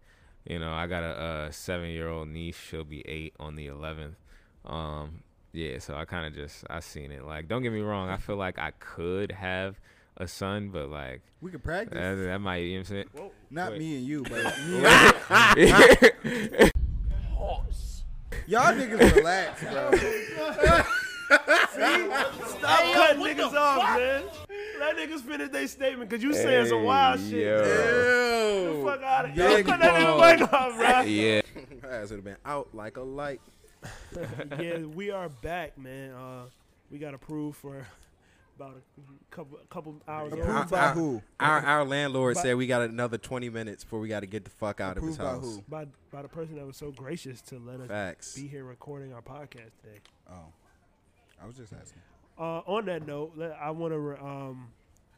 you 0.44 0.60
know, 0.60 0.72
I 0.72 0.86
got 0.86 1.02
a, 1.02 1.46
a 1.48 1.52
seven-year-old 1.52 2.28
niece. 2.28 2.56
She'll 2.56 2.84
be 2.84 3.02
eight 3.08 3.34
on 3.40 3.56
the 3.56 3.66
eleventh. 3.66 4.14
Um, 4.64 5.24
yeah, 5.52 5.80
so 5.80 5.96
I 5.96 6.04
kind 6.04 6.24
of 6.24 6.34
just, 6.34 6.64
I 6.70 6.78
seen 6.78 7.10
it. 7.10 7.24
Like, 7.24 7.48
don't 7.48 7.62
get 7.62 7.72
me 7.72 7.80
wrong. 7.80 8.10
I 8.10 8.16
feel 8.16 8.36
like 8.36 8.60
I 8.60 8.70
could 8.78 9.32
have 9.32 9.80
a 10.20 10.28
son, 10.28 10.68
but 10.68 10.88
like 10.90 11.22
We 11.40 11.50
could 11.50 11.64
practice. 11.64 11.94
that, 11.98 12.14
that 12.14 12.38
might, 12.40 12.58
you 12.58 12.74
know 12.78 12.80
what 12.82 12.90
I'm 12.90 13.06
saying? 13.16 13.30
Not 13.50 13.72
Wait. 13.72 13.78
me 13.80 13.96
and 13.96 14.06
you, 14.06 14.22
but 14.22 14.32
me 14.68 14.84
and 14.84 16.70
y'all 18.46 18.72
niggas 18.74 19.16
relax, 19.16 19.62
bro. 19.62 19.90
Stop 21.30 22.94
cutting 22.94 23.22
niggas 23.22 23.54
off, 23.54 23.96
man. 23.96 24.24
Let 24.78 24.96
niggas 24.96 25.20
finish 25.22 25.48
their 25.50 25.66
statement 25.68 26.10
because 26.10 26.22
you 26.22 26.32
saying 26.34 26.66
some 26.66 26.84
wild 26.84 27.20
shit. 27.20 27.32
yo. 27.46 27.62
Get 27.62 28.76
the 28.76 28.82
fuck 28.84 29.02
out 29.02 29.24
of 29.26 29.30
here. 29.32 29.48
Big 29.48 29.66
Cut 29.66 29.80
that 29.80 29.94
nigga 29.94 30.38
mic 30.40 30.52
off, 30.52 30.76
bro. 30.76 31.00
Yeah, 31.02 31.40
Ass 31.88 32.10
would 32.10 32.16
have 32.16 32.24
been 32.24 32.36
out 32.44 32.68
like 32.74 32.96
a 32.96 33.02
light. 33.02 33.40
yeah, 34.58 34.78
we 34.78 35.10
are 35.10 35.28
back, 35.28 35.78
man. 35.78 36.12
Uh, 36.12 36.44
we 36.90 36.98
got 36.98 37.14
approved 37.14 37.56
for 37.58 37.86
about 38.60 38.76
a 38.76 39.34
couple 39.34 39.58
couple 39.70 39.94
hours. 40.06 40.32
Yeah, 40.36 40.42
ago. 40.42 40.50
Approved 40.52 40.70
by 40.70 40.80
I- 40.88 40.92
who? 40.92 41.22
Our 41.38 41.58
our 41.60 41.84
landlord 41.84 42.34
But- 42.34 42.42
said 42.42 42.56
we 42.56 42.66
got 42.66 42.82
another 42.82 43.18
20 43.18 43.48
minutes 43.48 43.84
before 43.84 44.00
we 44.00 44.08
got 44.08 44.20
to 44.20 44.26
get 44.26 44.44
the 44.44 44.50
fuck 44.50 44.80
out 44.80 44.96
of 44.96 45.02
his 45.02 45.16
Approved 45.16 45.42
by 45.42 45.46
house. 45.46 45.56
who? 45.56 45.62
by 45.68 45.86
by 46.10 46.22
the 46.22 46.28
person 46.28 46.56
that 46.56 46.66
was 46.66 46.76
so 46.76 46.90
gracious 46.92 47.40
to 47.42 47.58
let 47.58 47.80
us 47.80 47.88
Facts. 47.88 48.34
be 48.34 48.46
here 48.48 48.64
recording 48.64 49.12
our 49.12 49.22
podcast 49.22 49.70
today. 49.82 50.00
Oh, 50.30 50.52
I 51.42 51.46
was 51.46 51.56
just 51.56 51.72
asking. 51.72 52.02
Uh, 52.38 52.60
on 52.66 52.86
that 52.86 53.06
note, 53.06 53.38
I 53.60 53.70
want 53.70 53.92
to, 53.92 54.24
um, 54.24 54.68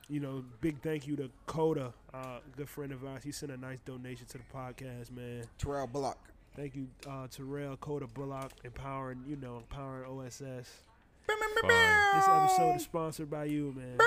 you 0.09 0.19
know, 0.19 0.45
big 0.61 0.81
thank 0.83 1.07
you 1.07 1.15
to 1.17 1.31
Coda, 1.47 1.93
uh, 2.13 2.39
good 2.57 2.69
friend 2.69 2.91
of 2.93 3.05
ours. 3.05 3.23
He 3.23 3.31
sent 3.31 3.53
a 3.53 3.57
nice 3.57 3.79
donation 3.85 4.27
to 4.27 4.39
the 4.39 4.45
podcast, 4.53 5.11
man. 5.13 5.45
Terrell 5.59 5.87
Bullock. 5.87 6.19
Thank 6.57 6.75
you, 6.75 6.89
uh, 7.09 7.29
Terrell 7.29 7.77
Coda 7.77 8.07
Bullock, 8.09 8.51
empowering, 8.65 9.23
you 9.27 9.37
know, 9.37 9.57
empowering 9.59 10.05
OSS. 10.11 10.69
Fun. 11.27 12.15
This 12.15 12.29
episode 12.29 12.77
is 12.77 12.83
sponsored 12.83 13.31
by 13.31 13.45
you, 13.45 13.75
man. 13.77 13.99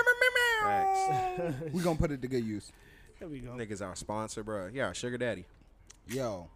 Facts. 0.62 1.72
We 1.72 1.82
gonna 1.82 1.98
put 1.98 2.10
it 2.10 2.22
to 2.22 2.28
good 2.28 2.44
use. 2.44 2.72
There 3.18 3.28
we 3.28 3.40
go. 3.40 3.50
Niggas 3.52 3.80
our 3.84 3.96
sponsor, 3.96 4.42
bro. 4.42 4.68
Yeah, 4.72 4.92
sugar 4.92 5.18
daddy. 5.18 5.44
Yo. 6.08 6.48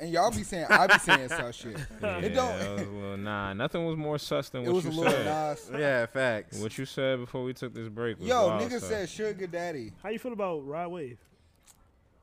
And 0.00 0.10
y'all 0.10 0.30
be 0.32 0.42
saying 0.42 0.66
I 0.68 0.88
be 0.88 0.98
saying 0.98 1.28
such 1.28 1.54
shit. 1.56 1.76
Yeah, 2.02 2.18
It 2.18 2.30
don't- 2.30 2.58
that 2.58 2.70
was 2.72 2.80
a 2.82 2.90
little, 2.90 3.16
nah, 3.16 3.52
nothing 3.52 3.86
was 3.86 3.96
more 3.96 4.18
sus 4.18 4.48
than 4.48 4.62
It 4.62 4.66
what 4.66 4.74
was 4.76 4.86
a 4.86 4.88
you 4.90 4.94
little 4.96 5.12
said. 5.12 5.24
Nas. 5.24 5.70
Yeah, 5.72 6.06
facts. 6.06 6.58
What 6.58 6.76
you 6.76 6.84
said 6.84 7.20
before 7.20 7.44
we 7.44 7.52
took 7.54 7.72
this 7.74 7.88
break 7.88 8.18
was 8.18 8.26
Yo, 8.26 8.48
wild 8.48 8.62
nigga 8.62 8.78
stuff. 8.78 8.90
said 8.90 9.08
sugar 9.08 9.46
daddy. 9.46 9.92
How 10.02 10.08
you 10.08 10.18
feel 10.18 10.32
about 10.32 10.66
Ride 10.66 10.88
Wave? 10.88 11.18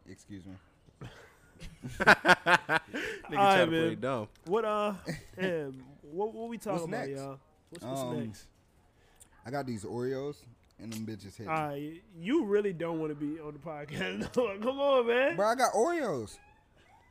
Excuse 0.09 0.43
me. 0.45 0.53
Nigga 1.99 2.05
try 3.31 3.37
Alright, 3.37 3.59
to 3.61 3.67
play 3.67 3.95
dumb. 3.95 4.27
What 4.45 4.65
uh, 4.65 4.93
um, 5.41 5.83
what 6.11 6.33
what 6.33 6.49
we 6.49 6.57
talking 6.57 6.73
What's 6.73 6.85
about, 6.85 7.07
next? 7.07 7.19
y'all? 7.21 7.39
What's, 7.69 7.85
what's 7.85 8.01
Um, 8.01 8.19
next? 8.25 8.45
I 9.45 9.49
got 9.51 9.65
these 9.65 9.83
Oreos 9.85 10.35
and 10.79 10.91
them 10.93 11.05
bitches 11.05 11.35
hit. 11.37 11.47
Uh, 11.47 11.75
you 12.19 12.45
really 12.45 12.73
don't 12.73 12.99
want 12.99 13.11
to 13.11 13.15
be 13.15 13.39
on 13.39 13.53
the 13.53 13.59
podcast. 13.59 14.33
Come 14.61 14.79
on, 14.79 15.07
man. 15.07 15.35
Bro, 15.35 15.47
I 15.47 15.55
got 15.55 15.73
Oreos. 15.73 16.37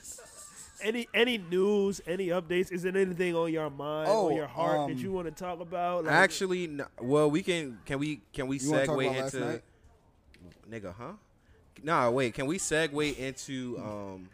Any 0.82 1.08
any 1.14 1.38
news, 1.38 2.02
any 2.06 2.28
updates? 2.28 2.70
Is 2.70 2.82
there 2.82 2.94
anything 2.96 3.34
on 3.34 3.50
your 3.50 3.70
mind 3.70 4.08
Oh, 4.10 4.26
or 4.26 4.32
your 4.32 4.46
heart 4.46 4.78
um, 4.80 4.90
that 4.90 4.98
you 5.02 5.10
want 5.10 5.26
to 5.26 5.32
talk 5.32 5.60
about? 5.60 6.04
Like, 6.04 6.12
Actually, 6.14 6.64
n 6.64 6.82
well, 7.00 7.30
we 7.30 7.42
can. 7.42 7.78
Can 7.86 7.98
we? 7.98 8.20
Can 8.34 8.46
we 8.46 8.58
You 8.58 8.70
segue 8.72 9.16
into? 9.24 9.62
Nigga, 10.70 10.94
huh? 10.94 11.12
Nah, 11.82 12.10
wait. 12.10 12.34
Can 12.34 12.46
we 12.46 12.58
segue 12.58 13.16
into 13.18 13.78
um 13.78 14.28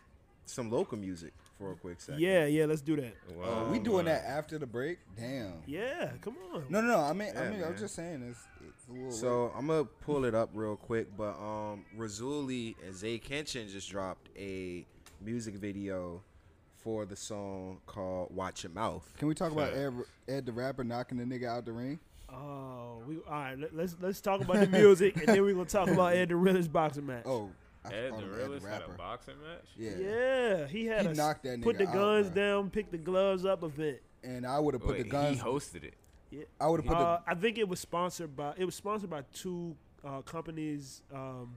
some 0.44 0.68
local 0.68 0.98
music 0.98 1.32
for 1.62 1.72
a 1.72 1.76
quick 1.76 2.00
second? 2.00 2.20
yeah, 2.20 2.44
yeah, 2.46 2.64
let's 2.66 2.80
do 2.82 2.96
that. 2.96 3.14
Wow, 3.36 3.64
Oh, 3.66 3.70
we 3.72 3.78
doing 3.78 4.04
man. 4.06 4.16
that 4.16 4.24
after 4.28 4.58
the 4.58 4.66
break? 4.66 4.98
Damn. 5.16 5.62
Yeah, 5.66 6.10
come 6.20 6.36
on. 6.54 6.64
No, 6.68 6.80
no, 6.80 6.88
no. 6.88 6.98
I 7.00 7.12
mean, 7.12 7.28
I 7.36 7.44
Yeah, 7.44 7.50
mean, 7.50 7.58
I 7.60 7.66
was 7.66 7.70
man. 7.70 7.78
just 7.78 7.94
saying 7.94 8.22
it's, 8.28 8.40
it's 8.66 8.88
a 8.88 8.92
little. 8.92 9.06
late. 9.06 9.14
So 9.14 9.52
I'm 9.56 9.66
gonna 9.66 9.84
pull 9.84 10.24
it 10.24 10.34
up 10.34 10.50
real 10.54 10.76
quick, 10.76 11.16
but 11.16 11.36
um, 11.38 11.84
Razuli 11.98 12.74
and 12.84 12.94
Zay 12.94 13.18
Kenshin 13.18 13.70
just 13.70 13.88
dropped 13.90 14.28
a 14.36 14.84
music 15.20 15.54
video 15.54 16.22
for 16.82 17.04
the 17.06 17.14
song 17.16 17.78
called 17.86 18.34
"Watch 18.34 18.64
Your 18.64 18.72
Mouth." 18.72 19.08
can 19.18 19.28
we 19.28 19.34
talk 19.34 19.52
about 19.52 19.72
Ed, 19.72 19.92
Ed 20.28 20.46
the 20.46 20.52
rapper 20.52 20.82
knocking 20.84 21.18
the 21.18 21.24
nigga 21.24 21.46
out 21.46 21.64
the 21.64 21.72
ring? 21.72 22.00
Oh, 22.28 23.02
we 23.06 23.16
all 23.18 23.22
right. 23.30 23.58
Let, 23.58 23.76
let's 23.76 23.94
let's 24.00 24.20
talk 24.20 24.40
about 24.40 24.58
the 24.60 24.66
music, 24.66 25.16
and 25.18 25.26
then 25.28 25.42
we're 25.42 25.52
gonna 25.54 25.66
talk 25.66 25.88
about 25.88 26.14
Ed 26.14 26.30
the 26.30 26.36
realest 26.36 26.72
boxing 26.72 27.06
match. 27.06 27.24
Oh, 27.26 27.50
I 27.84 27.92
Ed 27.94 28.10
called 28.10 28.22
the 28.22 28.26
him 28.26 28.62
had 28.62 28.82
a 28.82 28.88
boxing 28.90 29.34
match. 29.42 29.66
Yeah. 29.76 29.90
yeah, 29.98 30.66
he 30.66 30.86
had 30.86 31.02
He 31.06 31.12
a 31.12 31.14
knocked 31.14 31.42
that 31.44 31.62
put 31.62 31.78
the 31.78 31.88
out, 31.88 31.94
guns 31.94 32.30
bruh. 32.30 32.34
down, 32.34 32.70
pick 32.70 32.90
the 32.90 32.98
gloves 32.98 33.44
up 33.44 33.62
event. 33.64 33.98
And 34.22 34.46
I 34.46 34.58
would 34.60 34.74
have 34.74 34.82
put 34.82 34.92
Wait, 34.92 35.02
the 35.04 35.08
guns. 35.08 35.38
He 35.38 35.42
hosted 35.44 35.84
it. 35.84 35.94
Yeah, 36.30 36.44
I 36.60 36.68
would 36.68 36.80
have 36.80 36.86
put 36.86 36.96
Uh, 36.96 37.18
I 37.26 37.34
think 37.34 37.58
it 37.58 37.68
was 37.68 37.80
sponsored 37.80 38.36
by 38.36 38.54
it 38.56 38.64
was 38.64 38.74
sponsored 38.74 39.10
by 39.10 39.22
two 39.34 39.74
uh, 40.04 40.22
companies 40.22 41.02
um, 41.12 41.56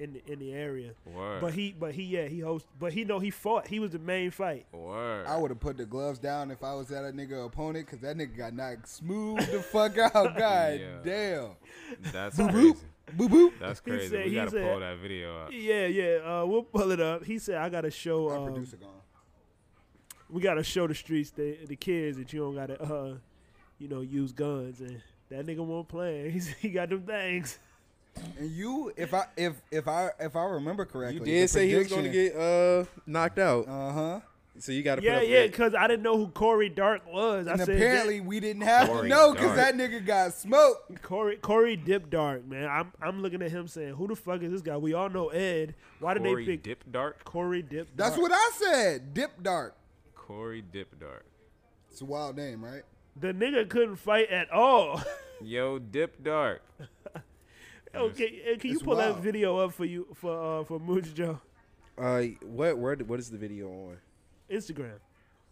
in 0.00 0.12
the, 0.14 0.32
in 0.32 0.38
the 0.40 0.52
area. 0.52 0.90
Word. 1.06 1.40
But 1.40 1.54
he 1.54 1.72
but 1.78 1.94
he 1.94 2.02
yeah 2.02 2.26
he 2.26 2.40
host 2.40 2.66
but 2.78 2.92
he 2.92 3.04
know 3.04 3.18
he 3.20 3.30
fought. 3.30 3.68
He 3.68 3.78
was 3.78 3.92
the 3.92 3.98
main 4.00 4.30
fight. 4.32 4.66
Word. 4.72 5.26
I 5.26 5.36
would 5.38 5.50
have 5.52 5.60
put 5.60 5.76
the 5.78 5.86
gloves 5.86 6.18
down 6.18 6.50
if 6.50 6.62
I 6.64 6.74
was 6.74 6.88
that 6.88 7.02
nigga 7.14 7.46
opponent, 7.46 7.86
cause 7.86 8.00
that 8.00 8.16
nigga 8.16 8.36
got 8.36 8.54
knocked 8.54 8.88
smooth 8.88 9.38
the 9.50 9.62
fuck 9.62 9.96
out. 9.98 10.36
God 10.36 10.80
Yeah. 10.80 10.98
damn. 11.04 11.50
That's 12.12 12.36
Boop, 12.36 12.50
crazy. 12.50 12.76
Boop 13.16 13.28
boop. 13.28 13.52
That's 13.60 13.80
He 13.84 13.90
crazy. 13.90 14.08
said- 14.08 14.24
we 14.24 14.30
he 14.30 14.34
gotta 14.36 14.50
said- 14.50 14.70
pull 14.70 14.80
that 14.80 14.98
video 14.98 15.38
up. 15.38 15.50
Yeah, 15.52 15.86
yeah. 15.86 16.16
Uh, 16.42 16.46
we'll 16.46 16.62
pull 16.62 16.90
it 16.90 17.00
up. 17.00 17.24
He 17.24 17.38
said 17.38 17.56
I 17.56 17.68
gotta 17.68 17.90
show 17.90 18.28
Our 18.30 18.38
um, 18.38 18.44
producer 18.52 18.76
gone. 18.78 18.90
we 20.30 20.40
gotta 20.40 20.64
show 20.64 20.86
the 20.86 20.94
streets 20.94 21.30
the 21.30 21.58
the 21.66 21.76
kids 21.76 22.16
that 22.18 22.32
you 22.32 22.40
don't 22.40 22.54
gotta 22.54 22.80
uh 22.82 23.14
you 23.78 23.88
know 23.88 24.00
use 24.00 24.32
guns 24.32 24.80
and 24.80 25.00
that 25.28 25.46
nigga 25.46 25.58
won't 25.64 25.88
play. 25.88 26.30
He's, 26.32 26.48
he 26.48 26.68
got 26.70 26.88
them 26.90 27.02
things. 27.02 27.58
And 28.38 28.48
you, 28.50 28.92
if 28.96 29.12
I 29.12 29.26
if 29.36 29.54
if 29.72 29.88
I 29.88 30.10
if 30.20 30.36
I 30.36 30.44
remember 30.44 30.84
correctly, 30.84 31.18
You 31.18 31.24
did 31.40 31.50
say 31.50 31.68
he 31.68 31.74
was 31.74 31.88
gonna 31.88 32.08
get 32.08 32.34
uh 32.36 32.84
knocked 33.06 33.38
out. 33.38 33.66
Uh 33.68 33.92
huh. 33.92 34.20
So 34.58 34.70
you 34.72 34.82
got 34.82 34.96
to 34.96 35.02
Yeah, 35.02 35.14
put 35.18 35.24
up 35.24 35.28
yeah, 35.28 35.46
because 35.46 35.74
I 35.74 35.88
didn't 35.88 36.02
know 36.04 36.16
who 36.16 36.28
Corey 36.28 36.68
Dark 36.68 37.02
was. 37.12 37.46
And 37.46 37.60
I 37.60 37.64
said 37.64 37.74
apparently 37.76 38.20
we 38.20 38.38
didn't 38.38 38.62
have 38.62 38.88
Corey 38.88 39.02
to 39.02 39.08
know 39.08 39.32
because 39.32 39.56
that 39.56 39.74
nigga 39.74 40.04
got 40.06 40.32
smoked. 40.32 41.02
Corey 41.02 41.36
Corey 41.38 41.76
Dip 41.76 42.08
Dark, 42.08 42.46
man. 42.46 42.68
I'm 42.68 42.92
I'm 43.02 43.20
looking 43.20 43.42
at 43.42 43.50
him 43.50 43.66
saying, 43.66 43.94
who 43.94 44.06
the 44.06 44.14
fuck 44.16 44.42
is 44.42 44.52
this 44.52 44.62
guy? 44.62 44.76
We 44.76 44.94
all 44.94 45.08
know 45.08 45.28
Ed. 45.30 45.74
Why 45.98 46.14
did 46.14 46.22
Corey 46.22 46.44
they 46.44 46.52
pick 46.52 46.62
Dip 46.62 46.84
Dark. 46.90 47.24
Corey 47.24 47.62
Dip? 47.62 47.96
Dark. 47.96 48.10
That's 48.10 48.16
what 48.20 48.30
I 48.32 48.50
said. 48.58 49.12
Dip 49.12 49.42
Dark. 49.42 49.76
Corey 50.14 50.62
Dip 50.62 50.98
Dark. 51.00 51.24
It's 51.90 52.00
a 52.00 52.04
wild 52.04 52.36
name, 52.36 52.64
right? 52.64 52.82
the 53.16 53.32
nigga 53.32 53.68
couldn't 53.68 53.96
fight 53.96 54.28
at 54.30 54.50
all. 54.50 55.00
Yo, 55.42 55.78
Dip 55.78 56.22
Dark. 56.22 56.62
okay, 57.94 58.56
can 58.58 58.70
you 58.70 58.74
It's 58.76 58.82
pull 58.82 58.96
that 58.96 59.18
video 59.18 59.58
up 59.58 59.72
for 59.72 59.84
you 59.84 60.06
for 60.14 60.60
uh, 60.60 60.64
for 60.64 60.78
Mooch 60.80 61.12
Joe 61.14 61.40
Uh, 61.98 62.22
what 62.42 62.78
where 62.78 62.96
what 62.96 63.18
is 63.20 63.30
the 63.30 63.38
video 63.38 63.68
on? 63.68 63.98
Instagram? 64.50 64.98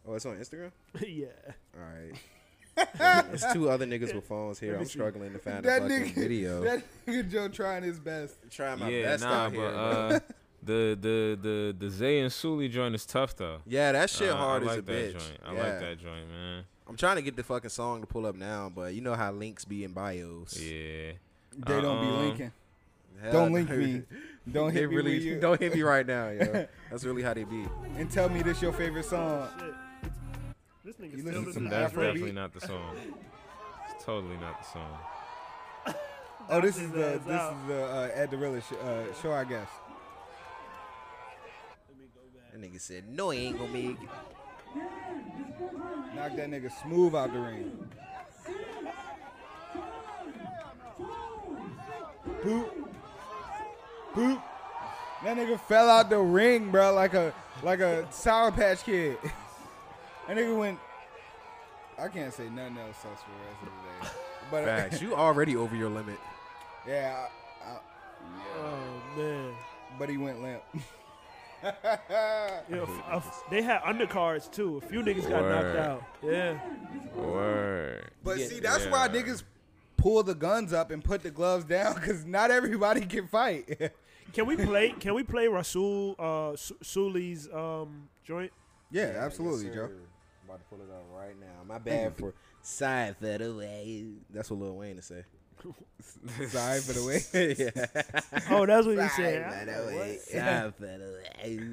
Oh, 0.07 0.15
it's 0.15 0.27
on 0.27 0.37
Instagram. 0.37 0.73
yeah. 1.07 1.27
All 1.77 1.83
right. 1.83 2.13
There's 3.29 3.45
two 3.53 3.69
other 3.71 3.87
niggas 3.87 4.15
with 4.15 4.25
phones 4.25 4.59
here. 4.59 4.77
I'm 4.77 4.85
struggling 4.87 5.33
to 5.35 5.39
find 5.39 5.63
That 5.65 5.83
a 5.83 5.89
fucking 5.89 6.07
nigga, 6.07 6.15
video. 6.15 6.61
that 6.65 6.83
nigga 7.07 7.31
Joe 7.31 7.49
trying 7.49 7.83
his 7.83 7.99
best. 8.01 8.35
Trying 8.51 8.79
my 8.81 8.89
yeah, 8.89 9.03
best 9.05 9.23
nah, 9.25 9.31
out 9.33 9.53
but 9.53 9.59
here. 9.61 9.71
bro. 9.71 9.79
uh, 9.79 10.19
the 10.65 10.99
the 11.01 11.39
the 11.43 11.77
the 11.79 11.91
Zay 11.91 12.21
and 12.21 12.33
Sully 12.33 12.69
joint 12.69 12.95
is 12.95 13.05
tough 13.05 13.37
though. 13.37 13.59
yeah, 13.67 13.93
that 13.93 14.09
shit 14.09 14.31
Uh, 14.31 14.37
hard 14.37 14.63
I 14.63 14.67
as 14.67 14.71
like 14.71 14.79
a 14.79 14.83
that 14.83 14.93
bitch. 14.93 15.13
joint. 15.13 15.41
I 15.45 15.55
Yeah. 15.55 15.63
like 15.63 15.81
that 15.81 15.99
joint, 15.99 16.29
man. 16.29 16.65
I'm 16.89 16.97
trying 16.97 17.17
to 17.17 17.23
get 17.23 17.37
the 17.37 17.43
fucking 17.43 17.71
song 17.71 18.01
to 18.01 18.07
pull 18.07 18.27
up 18.27 18.35
now, 18.37 18.71
but 18.75 18.95
you 18.95 19.01
know 19.03 19.15
how 19.15 19.33
links 19.33 19.65
be 19.65 19.85
in 19.85 19.93
bios. 19.93 20.59
Yeah. 20.61 21.13
They 21.55 21.81
don't 21.81 22.01
be 22.01 22.07
Uh-uh. 22.09 22.23
linking. 22.23 22.53
Hell 23.21 23.33
Don't 23.33 23.53
no. 23.53 23.59
link 23.59 23.71
me. 23.71 24.03
Don't 24.53 24.75
They 24.75 24.81
hit 24.81 24.91
me 24.91 24.97
really 24.97 25.19
you. 25.19 25.39
don't 25.41 25.61
hit 25.61 25.73
me 25.73 25.83
right 25.83 26.05
now, 26.05 26.29
yo. 26.31 26.67
That's 26.91 27.05
really 27.05 27.23
how 27.23 27.33
they 27.33 27.45
be. 27.45 27.65
and 27.97 28.11
tell 28.11 28.29
me 28.29 28.43
this 28.43 28.61
your 28.61 28.73
favorite 28.73 29.05
song. 29.05 29.49
Shit. 29.59 29.75
This 30.85 30.97
nigga 30.97 31.17
You 31.17 31.25
listen 31.25 31.45
to 31.45 31.53
some 31.53 31.69
That's 31.69 31.93
this 31.93 31.99
rap. 31.99 32.07
definitely 32.09 32.33
not 32.33 32.53
the 32.53 32.61
song. 32.61 32.97
It's 33.95 34.05
totally 34.05 34.37
not 34.39 34.61
the 34.61 34.69
song. 34.69 34.99
Oh, 36.51 36.61
this 36.61 36.77
is 36.77 36.91
the 36.91 37.15
ass 37.15 37.21
this 37.25 37.35
out. 37.37 37.53
is 37.53 37.69
the 37.69 37.85
uh, 37.85 38.11
Ed 38.15 38.31
the 38.33 38.37
Realist 38.37 38.69
sh- 38.71 38.75
uh, 38.85 39.05
show, 39.23 39.33
I 39.33 39.45
guess. 39.45 39.69
Let 41.89 41.99
me 41.99 42.07
go 42.13 42.21
back. 42.35 42.51
That 42.53 42.61
nigga 42.61 42.81
said, 42.81 43.09
no, 43.09 43.31
he 43.31 43.47
ain't 43.47 43.59
gonna 43.59 43.71
make 43.73 43.91
it. 43.91 43.99
Knock 46.17 46.35
that 46.37 46.51
nigga 46.51 46.71
smooth 46.83 47.15
out 47.15 47.33
the 47.33 47.39
ring. 47.39 47.89
Boop. 52.45 52.89
Boop. 54.15 54.43
That 55.25 55.37
nigga 55.37 55.59
fell 55.61 55.89
out 55.89 56.11
the 56.11 56.19
ring, 56.19 56.71
bro, 56.71 56.93
like 56.95 57.15
a 57.15 57.33
like 57.63 57.81
a 57.81 58.11
Sour 58.13 58.51
Patch 58.53 58.83
Kid. 58.85 59.19
that 60.29 60.37
nigga 60.37 60.57
went. 60.59 60.79
I 61.99 62.09
can't 62.09 62.33
say 62.33 62.49
nothing 62.49 62.79
else 62.79 62.97
else 63.05 63.21
for 63.21 63.31
the 63.31 63.47
rest 63.47 63.63
of 63.63 63.69
the 63.69 64.07
day. 64.07 64.13
But 64.51 64.63
uh, 64.65 64.67
Facts. 64.67 65.03
You 65.03 65.15
already 65.15 65.57
over 65.57 65.77
your 65.77 65.91
limit. 65.91 66.19
yeah, 66.87 67.27
I, 67.65 67.71
I, 67.71 67.79
Oh 68.59 69.03
man. 69.17 69.53
but 69.99 70.09
he 70.09 70.17
went 70.17 70.43
limp. 70.43 70.63
Yeah, 71.63 72.83
f- 72.83 72.89
f- 73.13 73.45
they 73.49 73.63
had 73.63 73.83
undercards 73.83 74.51
too. 74.51 74.79
A 74.79 74.81
few 74.89 75.01
niggas 75.01 75.29
got 75.31 75.43
Word. 75.43 75.51
knocked 75.77 75.79
out. 75.79 76.03
Yeah. 76.21 76.59
Word. 77.15 78.11
But 78.25 78.39
Yeah. 78.39 78.47
see, 78.49 78.59
that's 78.59 78.85
why 78.87 79.07
niggas 79.09 79.45
pull 79.97 80.25
the 80.25 80.35
guns 80.35 80.73
up 80.73 80.91
and 80.91 81.05
put 81.05 81.23
the 81.23 81.31
gloves 81.31 81.65
down 81.65 81.95
because 81.95 82.25
not 82.25 82.51
everybody 82.51 83.03
can 83.07 83.29
fight. 83.29 83.93
Can 84.33 84.47
we 84.47 84.57
play? 84.57 84.91
Can 84.99 85.15
we 85.15 85.23
play 85.23 85.47
Rasul 85.49 86.15
uh, 86.19 86.57
Su- 86.57 86.79
Suli's 86.83 87.49
um, 87.53 88.09
joint? 88.25 88.51
yeah, 88.91 89.15
absolutely, 89.19 89.67
Yes, 89.67 89.75
Joe. 89.75 89.85
I'm 89.85 90.49
about 90.49 90.59
to 90.59 90.65
pull 90.71 90.79
it 90.81 90.91
up 90.91 91.05
right 91.15 91.39
now. 91.39 91.65
My 91.67 91.79
bad 91.79 92.17
for 92.17 92.35
side 92.63 93.17
for 93.19 93.39
the 93.39 93.55
way. 93.55 94.05
That's 94.31 94.51
what 94.51 94.61
Lil 94.61 94.77
Wayne 94.77 94.97
to 94.97 95.03
say. 95.03 95.25
Sorry 96.49 96.81
for 96.81 96.93
the 96.93 97.05
way. 97.05 97.55
yeah. 97.59 98.41
Oh, 98.51 98.67
that's 98.67 98.87
what 98.87 98.97
he 98.97 99.01
Side 99.03 99.11
said. 99.17 99.43
for 99.43 99.49
I 99.57 99.65
the 99.65 99.87
way. 99.87 99.97
what? 100.13 100.21
Side 100.21 100.75
for 100.75 100.87
the 100.87 101.21
way. 101.45 101.69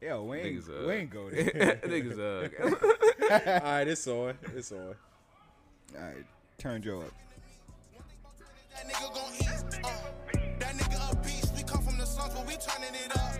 Yo, 0.00 0.22
Wayne, 0.24 0.44
Niggas, 0.60 0.84
uh, 0.84 0.86
Wayne 0.88 1.08
go 1.08 1.30
there. 1.30 1.80
Niggas, 1.84 2.18
uh, 2.18 3.58
All 3.64 3.72
right, 3.72 3.88
it's 3.88 4.06
on. 4.06 4.34
It's 4.54 4.70
on. 4.72 4.94
All 5.96 6.02
right, 6.02 6.24
turn 6.58 6.82
Joe 6.82 7.00
up. 7.00 7.12
That 10.60 10.74
nigga 10.76 10.76
gon' 10.76 10.76
eat. 10.76 10.76
That 10.76 10.76
nigga 10.76 11.12
a 11.12 11.16
beast. 11.24 11.54
We 11.56 11.62
come 11.62 11.82
from 11.82 11.98
the 11.98 12.06
slums, 12.06 12.34
but 12.34 12.46
we 12.46 12.56
turning 12.56 12.94
it 12.94 13.16
up. 13.16 13.34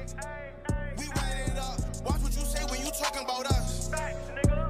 We 0.98 1.06
running 1.16 1.52
it 1.52 1.58
up. 1.58 1.80
Watch 2.04 2.22
what 2.22 2.34
you 2.36 2.44
say 2.44 2.64
when 2.70 2.80
you 2.84 2.90
talking 2.92 3.24
about 3.24 3.46
us. 3.46 3.90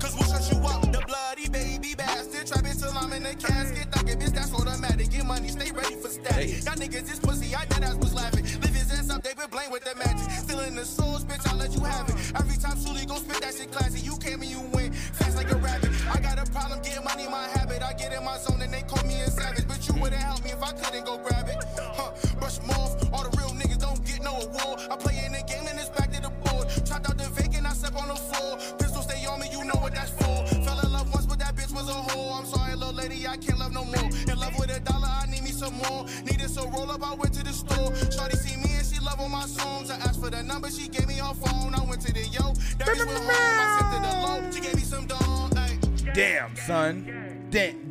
Cause 0.01 0.15
we'll 0.15 0.29
shut 0.29 0.53
you 0.53 0.59
up. 0.67 0.83
The 0.93 1.03
bloody 1.07 1.49
baby 1.49 1.95
bastard. 1.95 2.47
Trapping 2.47 2.79
till 2.79 2.93
I'm 2.97 3.13
in 3.13 3.23
the 3.25 3.35
casket. 3.35 3.91
Thuggin' 3.91 4.21
bitch, 4.21 4.35
that's 4.35 4.53
automatic. 4.55 5.11
Get 5.11 5.27
money, 5.27 5.49
stay 5.49 5.71
ready 5.73 5.97
for 5.97 6.09
static. 6.09 6.65
Y'all 6.65 6.75
niggas 6.77 7.11
is 7.13 7.21
pussy. 7.21 7.55
I 7.55 7.65
dead 7.67 7.85
ass 7.85 7.97
was 7.97 8.15
laughing. 8.15 8.45
Live 8.45 8.75
his 8.75 8.93
ass 8.93 9.11
up, 9.11 9.23
they 9.23 9.35
been 9.35 9.51
blame 9.51 9.71
with 9.71 9.85
the 9.85 9.95
magic. 9.97 10.31
Still 10.31 10.61
in 10.61 10.77
the 10.77 10.85
souls, 10.85 11.25
bitch, 11.25 11.47
I'll 11.51 11.57
let 11.59 11.75
you 11.75 11.83
have 11.85 12.09
it. 12.09 12.17
Every 12.37 12.57
time 12.59 12.77
Sully 12.79 13.07
gon' 13.07 13.19
spit 13.19 13.41
that 13.43 13.55
shit 13.55 13.73
classy. 13.73 14.01
You 14.01 14.17
came 14.19 14.43
and 14.43 14.51
you 14.51 14.61
went 14.73 14.95
fast 14.95 15.37
like 15.37 15.51
a 15.51 15.57
rabbit. 15.57 15.91
I 16.11 16.21
got 16.21 16.39
a 16.39 16.51
problem 16.51 16.83
getting 16.83 17.05
money, 17.05 17.27
my 17.29 17.49
habit. 17.49 17.83
I 17.83 17.93
get 17.95 18.13
in 18.13 18.25
my 18.25 18.39
zone 18.39 18.63
and 18.63 18.73
they 18.73 18.83
call 18.83 19.05
me 19.07 19.21
a 19.23 19.31
savage. 19.31 19.67
But 19.69 19.87
you 19.89 19.95
wouldn't 20.01 20.23
help 20.23 20.45
me 20.45 20.51
if 20.51 20.63
I 20.63 20.73
couldn't 20.73 21.05
go 21.07 21.19
grab 21.19 21.49
it. 21.49 21.65
Huh, 21.79 22.13
brush 22.39 22.59
'em 22.61 22.71
off. 22.71 22.95
All 23.13 23.23
the 23.29 23.37
real 23.39 23.51
niggas 23.51 23.79
don't 23.79 24.05
get 24.05 24.23
no 24.23 24.33
award. 24.37 24.81
I 24.91 24.97
play 24.97 25.25
in 25.25 25.33
the 25.33 25.43
game 25.47 25.67
and 25.67 25.79
it's 25.79 25.91
back 25.91 26.13
to 26.13 26.21
the 26.21 26.31
board. 26.45 26.69
Chopped 26.85 27.09
out 27.09 27.19
the 27.19 27.29
vacant, 27.31 27.67
I 27.67 27.73
step 27.73 27.97
on 27.97 28.09
the 28.09 28.17
floor. 28.17 28.59
Pistol 28.79 29.03
stay 29.03 29.25
on 29.27 29.41
me, 29.41 29.49
you 29.51 29.65
know 29.65 29.79
what 29.81 29.95
that's 29.95 30.11
for. 30.11 30.47
Fell 30.65 30.81
in 30.81 30.93
love 30.93 31.13
once, 31.13 31.27
but 31.27 31.39
that 31.39 31.55
bitch 31.57 31.73
was 31.73 31.89
a 31.89 31.93
whore. 31.93 32.39
I'm 32.39 32.47
sorry, 32.47 32.75
little 32.75 32.95
lady, 32.95 33.27
I 33.27 33.37
can't 33.37 33.59
love 33.59 33.73
no 33.73 33.85
more. 33.85 34.11
In 34.31 34.39
love 34.39 34.59
with 34.59 34.71
a 34.71 34.81
dollar, 34.81 35.09
I 35.09 35.27
need 35.27 35.43
me 35.43 35.51
some 35.51 35.75
more. 35.75 36.07
Needed 36.25 36.51
so 36.51 36.69
roll 36.71 36.91
up, 36.91 37.03
I 37.03 37.15
went 37.15 37.35
to 37.35 37.43
the 37.45 37.53
store. 37.53 37.95
Shorty 38.13 38.37
see 38.37 38.57
me 38.57 38.71
and 38.77 38.87
she 38.87 39.01
love 39.01 39.21
all 39.21 39.29
my 39.29 39.47
songs. 39.47 39.91
I 39.91 39.97
asked 39.97 40.21
for 40.21 40.31
the 40.31 40.43
number, 40.43 40.71
she 40.71 40.89
gave 40.89 41.09
me 41.09 41.15
her 41.15 41.35
phone. 41.35 41.75
I 41.75 41.83
went 41.85 42.03
to 42.03 42.13
the 42.13 42.27
yo, 42.29 42.53
that 42.79 42.89
bitch 42.89 43.07
went 43.07 43.19
home. 43.19 43.31
I 43.31 43.79
sent 43.79 43.89
to 43.95 43.99
the 44.07 44.13
low, 44.27 44.51
she 44.53 44.61
gave 44.61 44.77
me 44.77 44.83
some 44.83 45.07
dong. 45.07 45.53
Ay. 45.57 45.79
Damn, 46.15 46.57
son. 46.57 47.47
Damn, 47.51 47.89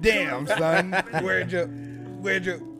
damn, 0.00 0.46
son. 0.46 0.92
Where'd 1.22 1.52
you, 1.52 1.66
where'd 2.20 2.46
you, 2.46 2.73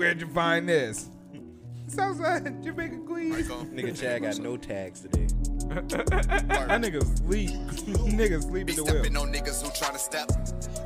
where'd 0.00 0.18
you 0.18 0.26
find 0.28 0.66
this? 0.66 1.10
Sounds 1.86 2.20
like 2.20 2.62
Jamaica 2.62 2.96
Queen. 3.06 3.34
Nigga 3.34 4.00
Chad 4.00 4.22
got 4.22 4.38
no 4.38 4.56
tags 4.56 5.00
today. 5.02 5.26
That 5.70 6.80
nigga 6.82 7.02
sleep. 7.18 7.50
nigga 8.10 8.42
sleep 8.42 8.66
Be 8.66 8.72
in 8.72 8.76
the 8.76 8.82
wheel. 8.84 8.92
stepping 8.94 9.16
on 9.16 9.32
niggas 9.32 9.62
who 9.62 9.68
tryna 9.70 9.98
step. 9.98 10.30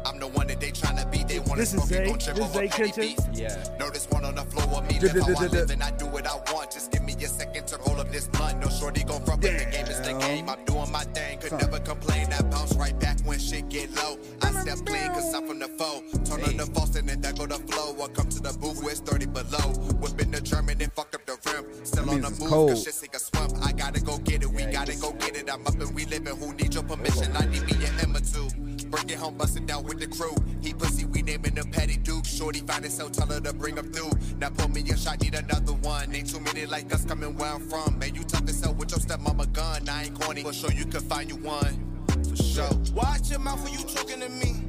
I'm 0.07 0.19
the 0.21 0.27
one 0.29 0.47
that 0.49 0.61
they 0.61 0.71
tryna 0.71 1.11
be. 1.11 1.25
They 1.25 1.39
wanna 1.39 1.63
This 1.63 1.73
is 1.73 1.83
smoke 1.85 1.91
it, 1.91 1.95
Zay? 2.05 2.07
gon' 2.07 2.19
trip 2.19 2.37
This 2.37 2.45
over 2.45 2.55
Zay 2.59 2.69
petty 2.69 2.91
Kitchen? 2.93 3.17
beef. 3.33 3.41
Yeah. 3.41 3.77
Know 3.79 3.89
this 3.91 4.07
one 4.11 4.25
on 4.25 4.35
the 4.35 4.43
floor 4.43 4.67
with 4.83 4.91
me. 4.91 5.01
Live 5.01 5.13
how 5.27 5.43
I 5.45 5.47
live 5.47 5.71
and 5.71 5.83
I 5.83 5.91
do 5.93 6.07
what 6.07 6.27
I 6.27 6.37
want. 6.53 6.71
Just 6.71 6.93
give 6.93 7.03
me 7.03 7.15
a 7.15 7.27
second 7.27 7.67
to 7.69 7.79
roll 7.87 7.99
up 8.01 8.11
this 8.13 8.29
blunt. 8.29 8.61
No 8.61 8.69
shorty 8.69 9.05
gon' 9.05 9.25
front, 9.25 9.41
but 9.41 9.53
the 9.59 9.65
game 9.71 9.87
is 9.87 9.99
the 10.01 10.09
Damn. 10.11 10.19
game. 10.21 10.49
I'm 10.51 10.63
doing 10.67 10.91
my 10.93 11.05
thing. 11.17 11.39
Could 11.39 11.53
never 11.53 11.79
complain. 11.81 12.29
I 12.33 12.43
bounce 12.43 12.75
right 12.75 12.99
back 13.01 13.19
when 13.25 13.39
shit 13.39 13.69
get 13.71 13.91
low. 13.95 14.19
I 14.43 14.51
step 14.61 14.79
clean 14.85 15.09
cause 15.09 15.33
I'm 15.35 15.47
from 15.47 15.59
the 15.61 15.69
foe. 15.69 16.03
Turn 16.25 16.43
on 16.45 16.57
the 16.59 16.67
Boston 16.67 17.09
and 17.09 17.23
there 17.23 17.33
go 17.33 17.47
the 17.47 17.55
flow. 17.73 17.97
I 18.05 18.09
come 18.09 18.29
to 18.29 18.41
the 18.41 18.53
booth 18.59 18.83
where 18.83 18.91
it's 18.93 19.01
30 19.01 19.27
below. 19.27 19.73
Whipping 20.01 20.31
the 20.31 20.41
German 20.43 20.81
and 20.83 20.93
fuck 20.93 21.15
up 21.15 21.25
the 21.25 21.39
rim. 21.51 21.65
Still 21.85 22.11
on 22.11 22.21
the 22.21 22.31
move 22.31 22.51
cause 22.51 22.85
shit 22.85 22.93
sink 22.95 23.15
a 23.15 23.19
swim. 23.19 23.49
I 23.63 23.73
gotta 23.73 24.01
go 24.03 24.19
get 24.19 24.43
it. 24.43 24.51
We 24.51 24.65
gotta 24.75 24.97
go 24.97 25.13
get 25.13 25.37
it. 25.37 25.49
I'm 25.49 25.65
up 25.69 25.81
and 25.81 25.95
we 25.95 26.05
living. 26.07 26.37
Who 26.37 26.53
need 26.55 26.75
your 26.75 26.83
permission? 26.83 27.35
I 27.37 27.47
need 27.47 27.63
me 27.63 27.87
an 27.87 27.95
Emma 28.01 28.21
too. 28.21 28.49
Bring 28.91 29.09
it 29.09 29.19
home, 29.19 29.37
bust 29.37 29.57
it 29.57 29.67
down 29.67 29.85
with 29.85 30.01
the 30.01 30.09
crew. 30.09 30.35
He 30.61 30.75
pussy, 30.75 31.05
we 31.05 31.23
naming 31.23 31.55
him 31.55 31.71
Patty 31.71 31.97
Duke. 31.97 32.27
Shorty 32.27 32.59
find 32.59 32.85
it 32.85 32.91
so 32.91 33.09
tell 33.09 33.29
her 33.29 33.41
to 33.41 33.53
bring 33.53 33.77
him 33.77 33.93
through. 33.93 34.11
Now 34.39 34.51
pull 34.51 34.69
me 34.69 34.81
a 34.91 34.97
shot, 34.97 35.23
need 35.23 35.37
another 35.37 35.75
one. 35.75 36.13
Ain't 36.13 36.29
too 36.29 36.41
many 36.41 36.67
like 36.67 36.93
us 36.93 37.05
coming 37.05 37.37
where 37.37 37.53
I'm 37.53 37.61
from. 37.71 38.01
Man, 38.01 38.17
you 38.17 38.25
tough 38.25 38.49
as 38.49 38.61
hell 38.65 38.75
with 38.75 38.91
your 38.91 38.99
stepmama 38.99 39.53
gun. 39.53 39.89
I 39.89 40.05
ain't 40.07 40.21
corny, 40.21 40.43
for 40.43 40.53
sure 40.53 40.73
you 40.73 40.87
can 40.87 41.03
find 41.03 41.31
you 41.31 41.37
one. 41.37 42.07
For 42.29 42.37
sure. 42.37 42.71
Watch 42.95 43.31
your 43.31 43.39
mouth 43.39 43.63
when 43.63 43.75
you 43.75 43.85
talking 43.85 44.21
to 44.21 44.29
me. 44.29 44.61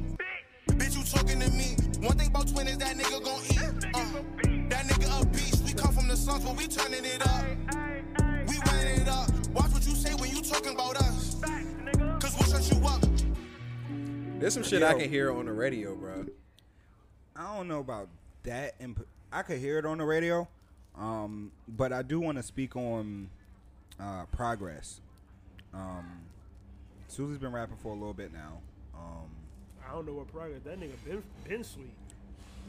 Bitch, 0.68 0.96
you 0.96 1.02
talking 1.02 1.40
to 1.40 1.50
me. 1.50 1.76
One 2.06 2.16
thing 2.16 2.28
about 2.28 2.46
twin 2.46 2.68
is 2.68 2.78
that 2.78 2.96
nigga 2.96 3.24
gon' 3.24 3.42
eat. 3.50 3.86
Uh, 3.92 4.22
that 4.70 4.86
nigga 4.86 5.22
a 5.22 5.26
beast. 5.26 5.64
We 5.64 5.72
come 5.72 5.92
from 5.92 6.06
the 6.06 6.16
slums, 6.16 6.44
but 6.44 6.56
we 6.56 6.68
turning 6.68 7.04
it 7.04 7.26
up. 7.26 7.44
We 8.46 8.56
running 8.66 9.00
it 9.00 9.08
up. 9.08 9.35
Watch 9.56 9.72
what 9.72 9.86
you 9.86 9.94
say 9.94 10.12
when 10.12 10.28
you 10.28 10.42
talking 10.42 10.74
about 10.74 10.96
us. 10.96 11.36
Cause 12.20 12.36
we'll 12.38 12.60
shut 12.60 12.70
you 12.70 12.86
up. 12.86 13.02
There's 14.38 14.52
some 14.52 14.62
shit 14.62 14.82
I 14.82 14.92
can 14.92 15.08
hear 15.08 15.32
on 15.32 15.46
the 15.46 15.52
radio, 15.52 15.94
bro. 15.94 16.26
I 17.34 17.56
don't 17.56 17.66
know 17.66 17.80
about 17.80 18.08
that. 18.42 18.74
And 18.80 19.02
I 19.32 19.40
could 19.40 19.58
hear 19.58 19.78
it 19.78 19.86
on 19.86 19.96
the 19.96 20.04
radio, 20.04 20.46
um, 20.94 21.52
but 21.66 21.90
I 21.90 22.02
do 22.02 22.20
want 22.20 22.36
to 22.36 22.42
speak 22.42 22.76
on 22.76 23.30
uh, 23.98 24.26
progress. 24.26 25.00
Um, 25.72 26.04
Susie's 27.08 27.38
been 27.38 27.52
rapping 27.52 27.78
for 27.78 27.92
a 27.92 27.96
little 27.96 28.12
bit 28.12 28.34
now. 28.34 28.58
Um, 28.94 29.30
I 29.88 29.92
don't 29.92 30.06
know 30.06 30.12
what 30.12 30.30
progress. 30.30 30.60
That 30.64 30.78
nigga 30.78 30.92
been 31.02 31.22
been 31.48 31.64
sweet. 31.64 31.94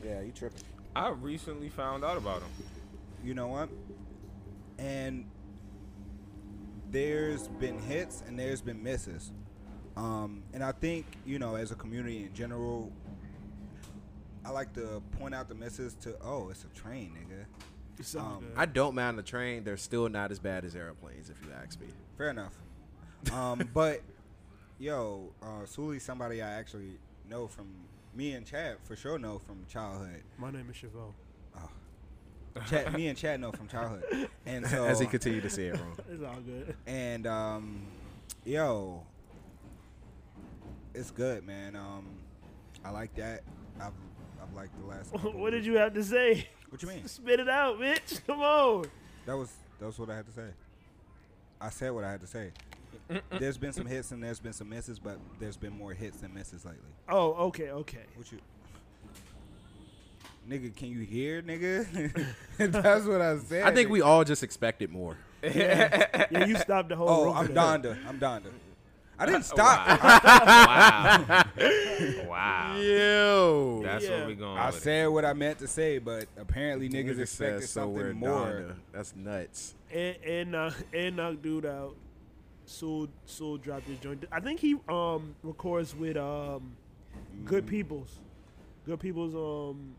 Yeah, 0.06 0.22
you 0.22 0.32
tripping. 0.32 0.62
I 0.96 1.10
recently 1.10 1.68
found 1.68 2.06
out 2.06 2.16
about 2.16 2.44
him. 2.44 2.52
you 3.26 3.34
know 3.34 3.50
what? 3.50 3.68
And 4.80 5.26
there's 6.92 7.48
been 7.48 7.80
hits 7.80 8.24
and 8.28 8.38
there's 8.38 8.62
been 8.62 8.82
misses. 8.82 9.32
Um, 9.96 10.44
and 10.54 10.64
I 10.64 10.72
think, 10.72 11.06
you 11.26 11.40
know, 11.40 11.56
as 11.56 11.72
a 11.72 11.76
community 11.76 12.24
in 12.24 12.34
general, 12.34 12.92
I 14.46 14.52
like 14.52 14.74
to 14.74 15.02
point 15.20 15.34
out 15.34 15.50
the 15.50 15.56
misses 15.56 15.96
to, 16.02 16.16
oh, 16.22 16.50
it's 16.50 16.64
a 16.64 16.80
train, 16.80 17.14
nigga. 17.18 17.46
Um. 18.20 18.46
I 18.56 18.68
don't 18.68 18.94
mind 18.94 19.18
the 19.18 19.24
train. 19.24 19.64
They're 19.64 19.76
still 19.76 20.08
not 20.08 20.32
as 20.32 20.38
bad 20.38 20.66
as 20.66 20.76
airplanes, 20.76 21.32
if 21.32 21.42
you 21.44 21.52
ask 21.62 21.80
me. 21.82 21.88
Fair 22.18 22.30
enough. 22.30 22.54
Um, 23.34 23.68
but, 23.74 24.04
yo, 24.78 25.34
uh, 25.42 25.66
Sully's 25.66 26.04
somebody 26.04 26.42
I 26.44 26.52
actually 26.52 27.00
know 27.28 27.48
from, 27.48 27.66
me 28.14 28.34
and 28.34 28.46
Chad 28.46 28.78
for 28.84 28.96
sure 28.96 29.18
know 29.18 29.40
from 29.40 29.66
childhood. 29.68 30.22
My 30.38 30.52
name 30.52 30.68
is 30.70 30.76
Chavo. 30.78 31.14
Chad, 32.66 32.94
me 32.94 33.08
and 33.08 33.18
Chad 33.18 33.40
know 33.40 33.52
from 33.52 33.68
childhood. 33.68 34.30
And 34.46 34.66
so, 34.68 34.84
As 34.88 35.00
he 35.00 35.06
continued 35.06 35.44
to 35.44 35.50
say 35.50 35.68
it 35.68 35.80
wrong. 35.80 35.98
It's 36.10 36.24
all 36.24 36.40
good. 36.46 36.76
And 36.86 37.28
um, 37.28 37.82
yo, 38.46 39.04
it's 40.94 41.12
good, 41.12 41.46
man. 41.46 41.76
Um, 41.76 42.06
I 42.84 42.90
like 42.90 43.14
that. 43.16 43.44
I've 43.80 43.94
I've 44.42 44.54
liked 44.56 44.80
the 44.80 44.86
last. 44.86 45.14
what 45.36 45.52
did 45.52 45.66
you 45.66 45.76
have 45.76 45.94
to 45.94 46.04
say? 46.04 46.48
What 46.70 46.82
you 46.82 46.90
mean? 46.90 47.08
Spit 47.08 47.40
it 47.40 47.50
out, 47.50 47.80
bitch. 47.80 48.26
Come 48.26 48.42
on. 48.42 48.86
That 49.26 49.38
was 49.38 49.52
that 49.80 49.86
was 49.86 50.00
what 50.00 50.10
I 50.10 50.16
had 50.16 50.26
to 50.26 50.32
say. 50.32 50.48
I 51.60 51.70
said 51.70 51.92
what 51.92 52.04
I 52.04 52.12
had 52.12 52.22
to 52.22 52.28
say. 52.28 52.52
there's 53.40 53.58
been 53.58 53.74
some 53.74 53.86
hits 53.86 54.12
and 54.12 54.24
there's 54.24 54.40
been 54.40 54.54
some 54.54 54.70
misses, 54.70 55.00
but 55.00 55.18
there's 55.40 55.58
been 55.58 55.78
more 55.78 55.94
hits 55.94 56.22
than 56.22 56.34
misses 56.34 56.66
lately. 56.66 56.82
Oh, 57.10 57.34
okay, 57.48 57.70
okay. 57.72 58.06
What 58.16 58.32
you? 58.32 58.40
Nigga, 60.50 60.76
can 60.76 60.90
you 60.90 61.00
hear, 61.02 61.42
nigga? 61.42 61.86
That's 62.58 63.06
what 63.06 63.22
I 63.22 63.38
said. 63.40 63.64
I 63.64 63.74
think 63.74 63.90
nigga. 63.90 63.92
we 63.92 64.02
all 64.02 64.24
just 64.24 64.44
expected 64.44 64.90
more. 64.92 65.18
Yeah, 65.44 66.06
yeah 66.32 66.46
you 66.46 66.56
stopped 66.58 66.90
the 66.90 66.96
whole. 66.96 67.10
Oh, 67.10 67.34
I'm 67.34 67.48
for 67.48 67.54
that. 67.54 67.82
Donda. 67.82 67.98
I'm 68.08 68.20
Donda. 68.20 68.50
I 69.20 69.26
didn't 69.26 69.44
stop. 69.46 69.88
wow. 70.02 71.46
wow. 72.28 72.78
Yo. 72.78 73.82
That's 73.84 74.06
Yeah. 74.06 74.12
where 74.12 74.28
we 74.28 74.36
going 74.36 74.58
I 74.58 74.68
with 74.68 74.78
it. 74.78 74.82
said 74.82 75.08
what 75.08 75.26
I 75.26 75.34
meant 75.34 75.60
to 75.60 75.68
say, 75.68 75.98
but 75.98 76.28
apparently 76.38 76.88
niggas 76.90 77.16
Nigga 77.16 77.20
expected 77.22 77.62
says 77.64 77.70
so 77.72 77.88
we're 77.88 78.12
something 78.12 78.20
more. 78.20 78.46
Donda. 78.46 78.76
That's 78.94 79.16
nuts. 79.16 79.76
and 79.94 80.16
and 80.26 80.56
uh, 80.56 80.72
and 80.94 81.16
knocked 81.18 81.42
dude 81.42 81.66
out. 81.66 81.96
Soul 82.66 83.08
Soul 83.26 83.58
dropped 83.58 83.88
his 83.88 83.98
joint. 84.00 84.26
I 84.32 84.40
think 84.40 84.60
he 84.60 84.76
um 84.90 85.36
records 85.44 85.96
with 85.96 86.18
um 86.18 86.76
Good 87.46 87.66
Mm. 87.66 87.70
Peoples, 87.70 88.20
Good 88.86 89.00
Peoples 89.00 89.34
um 89.36 89.96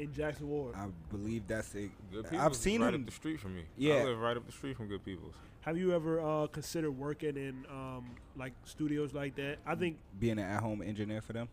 in 0.00 0.12
Jackson 0.12 0.48
Ward. 0.48 0.74
I 0.76 0.86
believe 1.10 1.46
that's 1.46 1.74
it. 1.74 1.90
Good 2.12 2.24
I've 2.26 2.30
People's 2.30 2.56
is 2.56 2.62
seen 2.62 2.82
right 2.82 2.94
him. 2.94 3.00
up 3.02 3.06
the 3.06 3.12
street 3.12 3.38
from 3.40 3.54
me. 3.56 3.62
Yeah. 3.76 3.94
I 3.96 4.04
live 4.04 4.18
right 4.18 4.36
up 4.36 4.46
the 4.46 4.52
street 4.52 4.76
from 4.76 4.88
Good 4.88 5.04
People's. 5.04 5.34
Have 5.62 5.76
you 5.76 5.92
ever 5.94 6.20
uh 6.20 6.46
considered 6.46 6.92
working 6.92 7.36
in 7.36 7.64
um 7.70 8.06
like 8.36 8.52
studios 8.64 9.12
like 9.12 9.36
that? 9.36 9.58
I 9.66 9.74
think 9.74 9.98
being 10.18 10.38
an 10.38 10.44
at-home 10.44 10.82
engineer 10.82 11.20
for 11.20 11.32
them. 11.34 11.48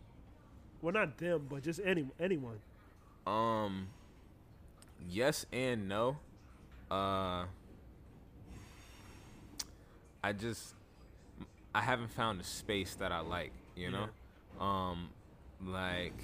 well 0.80 0.94
not 0.94 1.18
them, 1.18 1.46
but 1.50 1.62
just 1.62 1.80
any 1.84 2.06
anyone. 2.18 2.58
Um, 3.26 3.88
yes 5.08 5.44
and 5.52 5.88
no. 5.88 6.16
Uh, 6.90 7.44
I 10.24 10.32
just 10.32 10.74
I 11.74 11.82
haven't 11.82 12.10
found 12.10 12.40
a 12.40 12.44
space 12.44 12.94
that 12.96 13.12
I 13.12 13.20
like. 13.20 13.52
You 13.76 13.90
know, 13.90 14.64
um, 14.64 15.10
like 15.64 16.14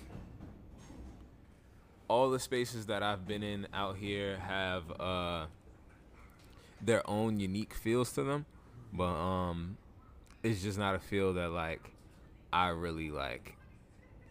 all 2.08 2.30
the 2.30 2.38
spaces 2.38 2.86
that 2.86 3.02
I've 3.02 3.26
been 3.26 3.42
in 3.42 3.66
out 3.72 3.96
here 3.96 4.38
have 4.38 4.84
uh 5.00 5.46
their 6.80 7.08
own 7.08 7.40
unique 7.40 7.74
feels 7.74 8.12
to 8.12 8.22
them, 8.22 8.46
but 8.92 9.14
um, 9.14 9.78
it's 10.42 10.62
just 10.62 10.78
not 10.78 10.94
a 10.94 10.98
feel 10.98 11.32
that 11.34 11.50
like 11.50 11.90
I 12.52 12.68
really 12.68 13.10
like 13.10 13.56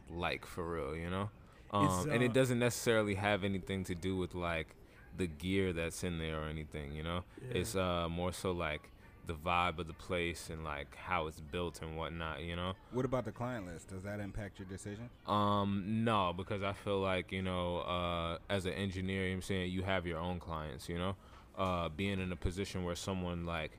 like 0.10 0.46
for 0.46 0.64
real. 0.64 0.96
You 0.96 1.10
know. 1.10 1.30
Um, 1.72 2.12
and 2.12 2.22
uh, 2.22 2.26
it 2.26 2.34
doesn't 2.34 2.60
necessarily 2.60 3.16
have 3.16 3.44
anything 3.44 3.84
to 3.86 3.96
do 3.96 4.16
with 4.16 4.36
like 4.36 4.76
the 5.18 5.26
gear 5.26 5.74
that's 5.74 6.04
in 6.04 6.20
there 6.20 6.44
or 6.44 6.46
anything, 6.46 6.94
you 6.94 7.04
know. 7.04 7.24
Yeah. 7.42 7.58
It's 7.58 7.76
uh 7.76 8.08
more 8.10 8.32
so 8.32 8.52
like 8.52 8.90
the 9.26 9.34
vibe 9.34 9.80
of 9.80 9.88
the 9.88 9.94
place 9.94 10.50
and 10.50 10.64
like 10.66 10.96
how 10.98 11.28
it's 11.28 11.40
built 11.40 11.82
and 11.82 11.96
whatnot, 11.98 12.42
you 12.42 12.56
know. 12.56 12.74
What 12.92 13.06
about 13.06 13.24
the 13.26 13.32
client 13.32 13.66
list? 13.66 13.88
Does 13.90 14.04
that 14.04 14.20
impact 14.20 14.60
your 14.60 14.68
decision? 14.68 15.10
Um, 15.28 16.04
no, 16.04 16.34
because 16.36 16.62
I 16.64 16.74
feel 16.74 17.00
like 17.00 17.32
you 17.32 17.42
know, 17.42 17.78
uh, 17.80 18.38
as 18.50 18.66
an 18.66 18.74
engineer, 18.74 19.22
you 19.24 19.28
know 19.30 19.32
what 19.32 19.36
I'm 19.38 19.42
saying 19.44 19.72
you 19.72 19.84
have 19.84 20.06
your 20.06 20.20
own 20.20 20.40
clients, 20.40 20.90
you 20.90 20.98
know. 20.98 21.16
Uh, 21.58 21.88
being 21.90 22.20
in 22.20 22.32
a 22.32 22.36
position 22.36 22.84
where 22.84 22.96
someone 22.96 23.46
like 23.46 23.72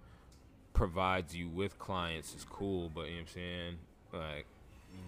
provides 0.73 1.35
you 1.37 1.49
with 1.49 1.79
clients 1.79 2.35
is 2.35 2.45
cool, 2.45 2.91
but 2.95 3.03
you 3.03 3.11
know 3.11 3.15
what 3.16 3.21
I'm 3.21 3.27
saying, 3.35 3.79
like 4.12 4.47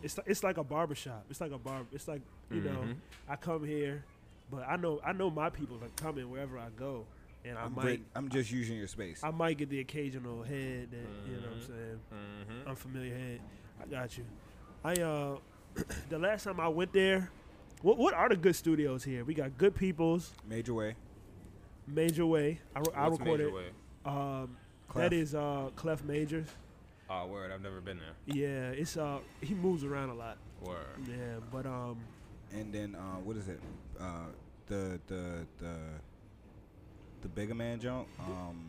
It's 0.02 0.18
it's 0.26 0.42
like 0.42 0.58
a 0.58 0.64
barbershop. 0.64 1.24
It's 1.30 1.40
like 1.40 1.52
a 1.52 1.58
bar. 1.58 1.82
It's 1.92 2.08
like 2.08 2.20
you 2.50 2.60
know, 2.60 2.80
Mhm. 2.84 2.96
I 3.28 3.36
come 3.36 3.64
here, 3.64 4.04
but 4.50 4.68
I 4.68 4.76
know 4.76 5.00
I 5.04 5.12
know 5.12 5.30
my 5.30 5.48
people 5.50 5.76
are 5.82 5.88
coming 5.96 6.28
wherever 6.30 6.58
I 6.58 6.68
go, 6.76 7.06
and 7.48 7.58
I 7.58 7.64
I'm, 7.64 7.74
might 7.74 7.82
great. 7.82 8.04
I'm 8.14 8.28
just 8.28 8.50
using 8.50 8.76
your 8.76 8.86
space. 8.88 9.20
I 9.22 9.30
might 9.30 9.56
get 9.58 9.68
the 9.70 9.80
occasional 9.80 10.42
head 10.42 10.88
that 10.90 11.30
you 11.30 11.36
know 11.36 11.48
what 11.48 11.52
I'm 11.52 11.62
saying, 11.66 12.00
mhm. 12.12 12.68
unfamiliar 12.68 13.14
head. 13.16 13.40
I 13.82 13.86
got 13.86 14.16
you. 14.18 14.24
I 14.84 14.94
uh, 14.94 15.36
the 16.08 16.18
last 16.18 16.44
time 16.44 16.60
I 16.60 16.68
went 16.68 16.92
there, 16.92 17.30
what 17.82 17.98
what 17.98 18.14
are 18.14 18.28
the 18.28 18.36
good 18.36 18.56
studios 18.56 19.04
here? 19.04 19.24
We 19.24 19.34
got 19.34 19.56
Good 19.58 19.74
People's, 19.74 20.32
Major 20.48 20.74
way. 20.74 20.94
Major 21.86 22.26
Way. 22.26 22.60
I, 22.74 22.80
re- 22.80 22.84
I 22.96 23.06
recorded. 23.08 23.46
Major 23.46 23.56
Way? 23.56 23.66
Um, 24.04 24.56
Clef. 24.88 25.10
that 25.10 25.12
is 25.16 25.34
uh 25.34 25.70
Clef 25.76 26.02
Majors. 26.04 26.48
Oh, 27.08 27.26
word! 27.26 27.52
I've 27.52 27.62
never 27.62 27.80
been 27.80 27.98
there. 27.98 28.14
Yeah, 28.26 28.70
it's 28.70 28.96
uh 28.96 29.18
he 29.40 29.54
moves 29.54 29.84
around 29.84 30.10
a 30.10 30.14
lot. 30.14 30.38
Word. 30.62 30.86
Yeah, 31.08 31.38
but 31.52 31.66
um 31.66 31.98
And 32.52 32.72
then 32.72 32.94
uh, 32.96 33.20
what 33.22 33.36
is 33.36 33.48
it? 33.48 33.60
Uh, 34.00 34.26
the 34.66 34.98
the 35.06 35.46
the 35.58 35.74
the 37.26 37.34
bigger 37.34 37.54
man 37.54 37.80
jump. 37.80 38.06
Um, 38.20 38.64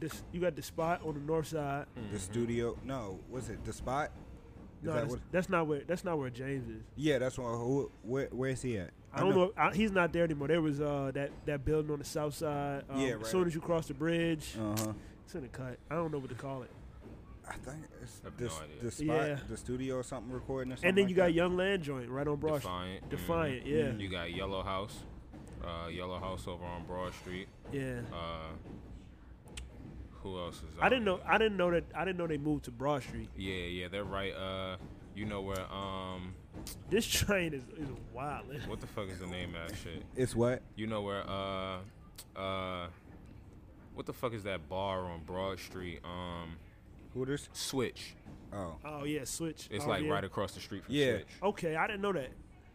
this 0.00 0.22
you 0.32 0.40
got 0.40 0.56
the 0.56 0.62
spot 0.62 1.02
on 1.04 1.14
the 1.14 1.20
north 1.20 1.48
side. 1.48 1.86
the 2.10 2.18
studio. 2.18 2.76
No, 2.84 3.20
was 3.30 3.48
it 3.50 3.62
the 3.64 3.72
spot? 3.72 4.10
Is 4.80 4.86
No, 4.86 4.92
that 4.94 5.00
that's, 5.02 5.10
what? 5.12 5.20
that's 5.30 5.48
not 5.48 5.66
where 5.66 5.82
that's 5.86 6.04
not 6.04 6.18
where 6.18 6.30
James 6.30 6.68
is. 6.68 6.82
Yeah, 6.96 7.18
that's 7.18 7.38
what. 7.38 7.48
Who, 7.56 7.90
where 8.02 8.28
where 8.32 8.50
is 8.50 8.62
he 8.62 8.78
at? 8.78 8.90
I 9.14 9.20
don't 9.20 9.34
know. 9.36 9.52
I, 9.58 9.70
he's 9.74 9.92
not 9.92 10.12
there 10.14 10.24
anymore. 10.24 10.48
There 10.48 10.62
was 10.62 10.80
uh 10.80 11.10
that 11.14 11.30
that 11.44 11.64
building 11.66 11.90
on 11.92 11.98
the 11.98 12.04
south 12.04 12.34
side. 12.34 12.84
Um, 12.88 12.98
Yeah, 13.00 13.16
As 13.20 13.28
soon 13.28 13.46
as 13.46 13.54
you 13.54 13.60
cross 13.60 13.86
the 13.86 13.94
bridge, 13.94 14.56
Uh 14.58 14.74
huh. 14.78 14.92
it's 15.26 15.34
in 15.34 15.42
the 15.42 15.48
cut. 15.48 15.76
I 15.90 15.94
don't 15.96 16.10
know 16.10 16.18
what 16.18 16.30
to 16.30 16.34
call 16.34 16.62
it. 16.62 16.70
I 17.46 17.52
think 17.54 17.76
it's 18.00 18.22
I 18.24 18.30
the, 18.38 18.44
no 18.44 18.50
the 18.82 18.90
spot, 18.90 19.06
Yeah. 19.06 19.36
the 19.50 19.56
studio 19.58 19.96
or 19.96 20.02
something 20.02 20.32
recording 20.32 20.72
or 20.72 20.76
something. 20.76 20.88
And 20.88 20.96
then 20.96 21.04
like 21.04 21.10
you 21.10 21.16
got 21.16 21.24
that. 21.26 21.34
Young 21.34 21.56
Land 21.56 21.82
Joint 21.82 22.08
right 22.08 22.26
on 22.26 22.36
Broad 22.36 22.60
Street. 22.62 22.70
Defiant. 23.10 23.10
Defiant, 23.10 23.66
mhm. 23.66 23.98
yeah. 23.98 24.02
You 24.02 24.08
got 24.08 24.32
Yellow 24.32 24.62
House, 24.62 24.96
uh, 25.64 25.88
Yellow 25.88 26.18
House 26.18 26.46
over 26.46 26.64
on 26.64 26.84
Broad 26.84 27.12
Street. 27.14 27.48
Yeah. 27.72 28.00
Uh, 28.12 28.52
who 30.22 30.38
else 30.38 30.56
is? 30.56 30.62
I 30.80 30.88
didn't 30.88 31.04
know. 31.04 31.16
here? 31.16 31.24
I 31.28 31.38
didn't 31.38 31.56
know 31.56 31.70
that. 31.72 31.84
I 31.94 32.04
didn't 32.04 32.18
know 32.18 32.26
they 32.26 32.38
moved 32.38 32.64
to 32.66 32.70
Broad 32.70 33.02
Street. 33.02 33.28
Yeah, 33.36 33.54
yeah, 33.54 33.88
they're 33.88 34.04
right. 34.04 34.32
Uh, 34.34 34.76
you 35.16 35.24
know 35.24 35.40
where? 35.40 35.60
Um, 35.72 36.34
This 36.90 37.06
train 37.06 37.54
is 37.54 37.62
is 37.78 37.88
wild. 38.14 38.46
what 38.68 38.80
the 38.80 38.86
fuck 38.86 39.08
is 39.08 39.18
the 39.18 39.26
name 39.26 39.54
of 39.54 39.68
that 39.68 39.76
shit? 39.78 40.02
It's 40.16 40.34
what? 40.36 40.62
You 40.76 40.86
know 40.86 41.02
where? 41.02 41.24
Uh, 41.28 41.78
uh, 42.38 42.86
what 43.94 44.06
the 44.06 44.12
fuck 44.12 44.32
is 44.32 44.44
that 44.44 44.68
bar 44.68 45.00
on 45.06 45.20
Broad 45.24 45.58
Street? 45.58 46.00
Um, 46.04 46.56
Hooters. 47.14 47.48
Switch. 47.52 48.14
Oh, 48.54 48.76
Oh 48.84 49.04
yeah, 49.04 49.24
Switch. 49.24 49.68
It's 49.70 49.84
Oh, 49.84 49.88
like 49.88 50.04
yeah. 50.04 50.10
right 50.12 50.24
across 50.24 50.52
the 50.52 50.60
street 50.60 50.84
from 50.84 50.94
Yeah. 50.94 51.16
Switch. 51.16 51.26
Okay, 51.42 51.76
I 51.76 51.86
didn't 51.86 52.00
know 52.02 52.12
that. 52.12 52.30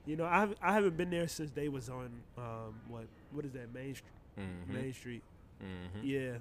You 0.08 0.16
know, 0.16 0.26
I 0.26 0.40
haven't, 0.40 0.58
I 0.62 0.74
haven't 0.74 0.98
been 0.98 1.10
there 1.10 1.28
since 1.28 1.52
they 1.52 1.68
was 1.70 1.90
on 1.90 2.10
um 2.38 2.74
what 2.88 3.06
what 3.32 3.46
is 3.46 3.52
that 3.52 3.74
Main 3.74 3.94
Street? 3.96 4.12
Mm-hmm. 4.40 4.74
Main 4.74 4.94
Street. 4.94 5.24
Mm-hmm. 5.64 6.08
Yeah, 6.08 6.38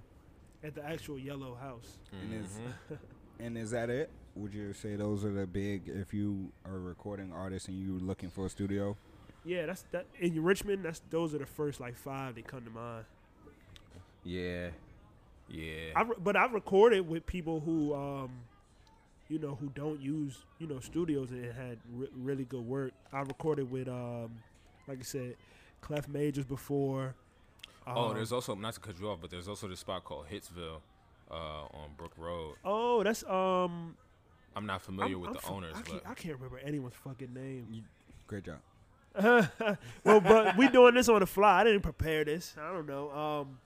at 0.62 0.74
the 0.74 0.84
actual 0.84 1.18
Yellow 1.18 1.54
House. 1.54 1.98
and 2.12 2.32
is 2.44 2.46
Mm-hmm. 2.52 2.94
and 3.44 3.58
is 3.58 3.70
that 3.72 3.90
it? 3.90 4.08
Would 4.36 4.54
you 4.54 4.72
say 4.72 4.96
those 4.96 5.24
are 5.24 5.32
the 5.32 5.46
big? 5.46 5.82
If 5.88 6.14
you 6.14 6.52
are 6.64 6.76
a 6.76 6.78
recording 6.78 7.32
artist 7.32 7.68
and 7.68 7.78
you're 7.78 7.98
looking 8.00 8.28
for 8.30 8.46
a 8.46 8.50
studio, 8.50 8.96
Yeah, 9.44 9.66
that's 9.66 9.84
that 9.92 10.06
in 10.20 10.42
Richmond. 10.42 10.84
That's 10.84 11.02
those 11.10 11.34
are 11.34 11.38
the 11.38 11.46
first 11.46 11.80
like 11.80 11.96
five 11.96 12.34
that 12.36 12.46
come 12.46 12.64
to 12.64 12.70
mind. 12.70 13.04
Yeah. 14.24 14.68
Yeah. 15.48 15.92
I 15.94 16.02
re- 16.02 16.16
but 16.22 16.36
I've 16.36 16.52
recorded 16.52 17.00
with 17.08 17.24
people 17.26 17.60
who 17.60 17.94
um, 17.94 18.30
you 19.28 19.38
know, 19.38 19.54
who 19.56 19.68
don't 19.74 20.00
use 20.00 20.38
you 20.58 20.66
know 20.66 20.80
studios 20.80 21.30
and 21.30 21.44
had 21.52 21.78
re- 21.92 22.08
really 22.16 22.44
good 22.44 22.64
work. 22.64 22.92
I 23.12 23.20
recorded 23.20 23.70
with 23.70 23.88
um, 23.88 24.30
like 24.86 24.98
I 25.00 25.02
said, 25.02 25.36
Clef 25.80 26.08
Majors 26.08 26.44
before. 26.44 27.14
oh, 27.86 28.08
Um, 28.10 28.14
there's 28.14 28.32
also 28.32 28.54
not 28.54 28.74
to 28.74 28.80
cut 28.80 28.98
you 29.00 29.08
off, 29.08 29.18
but 29.20 29.30
there's 29.30 29.48
also 29.48 29.68
this 29.68 29.80
spot 29.80 30.04
called 30.04 30.26
Hitsville, 30.32 30.80
uh, 31.30 31.34
on 31.34 31.90
Brook 31.96 32.12
Road. 32.16 32.54
oh, 32.64 33.02
that's 33.02 33.24
um. 33.24 33.96
I'm 34.54 34.64
not 34.64 34.80
familiar 34.80 35.12
I'm- 35.16 35.20
with 35.20 35.28
I'm 35.30 35.34
the 35.34 35.40
fu- 35.40 35.52
owners, 35.54 35.74
I 35.74 35.78
but 35.80 35.86
can't, 35.86 36.02
I 36.08 36.14
can't 36.14 36.34
remember 36.36 36.58
anyone's 36.58 36.94
fucking 37.04 37.34
name. 37.34 37.84
great 38.26 38.44
job. 38.44 38.58
well, 40.04 40.20
but 40.20 40.56
we 40.56 40.68
doing 40.68 40.94
this 40.94 41.08
on 41.08 41.20
the 41.20 41.26
fly. 41.26 41.60
I 41.60 41.64
didn't 41.64 41.82
prepare 41.82 42.24
this. 42.24 42.54
I 42.60 42.72
don't 42.72 42.86
know. 42.86 43.10
Um, 43.10 43.58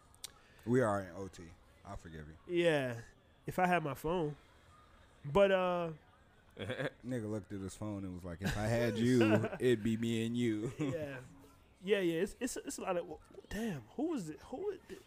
We 0.66 0.81
are 0.81 1.01
in 1.01 1.07
OT. 1.16 1.43
I'll 1.89 1.97
forgive 1.97 2.23
you. 2.49 2.62
Yeah, 2.65 2.95
if 3.47 3.59
I 3.59 3.66
had 3.66 3.82
my 3.85 3.95
phone. 3.95 4.35
But 5.25 5.51
uh, 5.53 5.89
Nigga 7.07 7.31
looked 7.31 7.53
at 7.53 7.61
his 7.61 7.75
phone 7.75 8.05
and 8.05 8.15
was 8.15 8.25
like, 8.25 8.39
"If 8.41 8.57
I 8.57 8.67
had 8.67 8.97
you, 8.99 9.47
it'd 9.61 9.83
be 9.83 9.97
me 9.97 10.27
and 10.27 10.37
you." 10.37 10.73
yeah, 10.79 10.89
yeah, 11.85 11.99
yeah. 12.01 12.21
It's 12.23 12.37
it's 12.41 12.57
it's 12.65 12.79
a 12.79 12.83
lot 12.83 12.97
of 12.97 13.05
damn. 13.49 13.83
Who 13.97 14.09
was 14.11 14.29
it? 14.29 14.39
Who? 14.47 14.57
Was 14.59 14.77
it? 14.89 14.99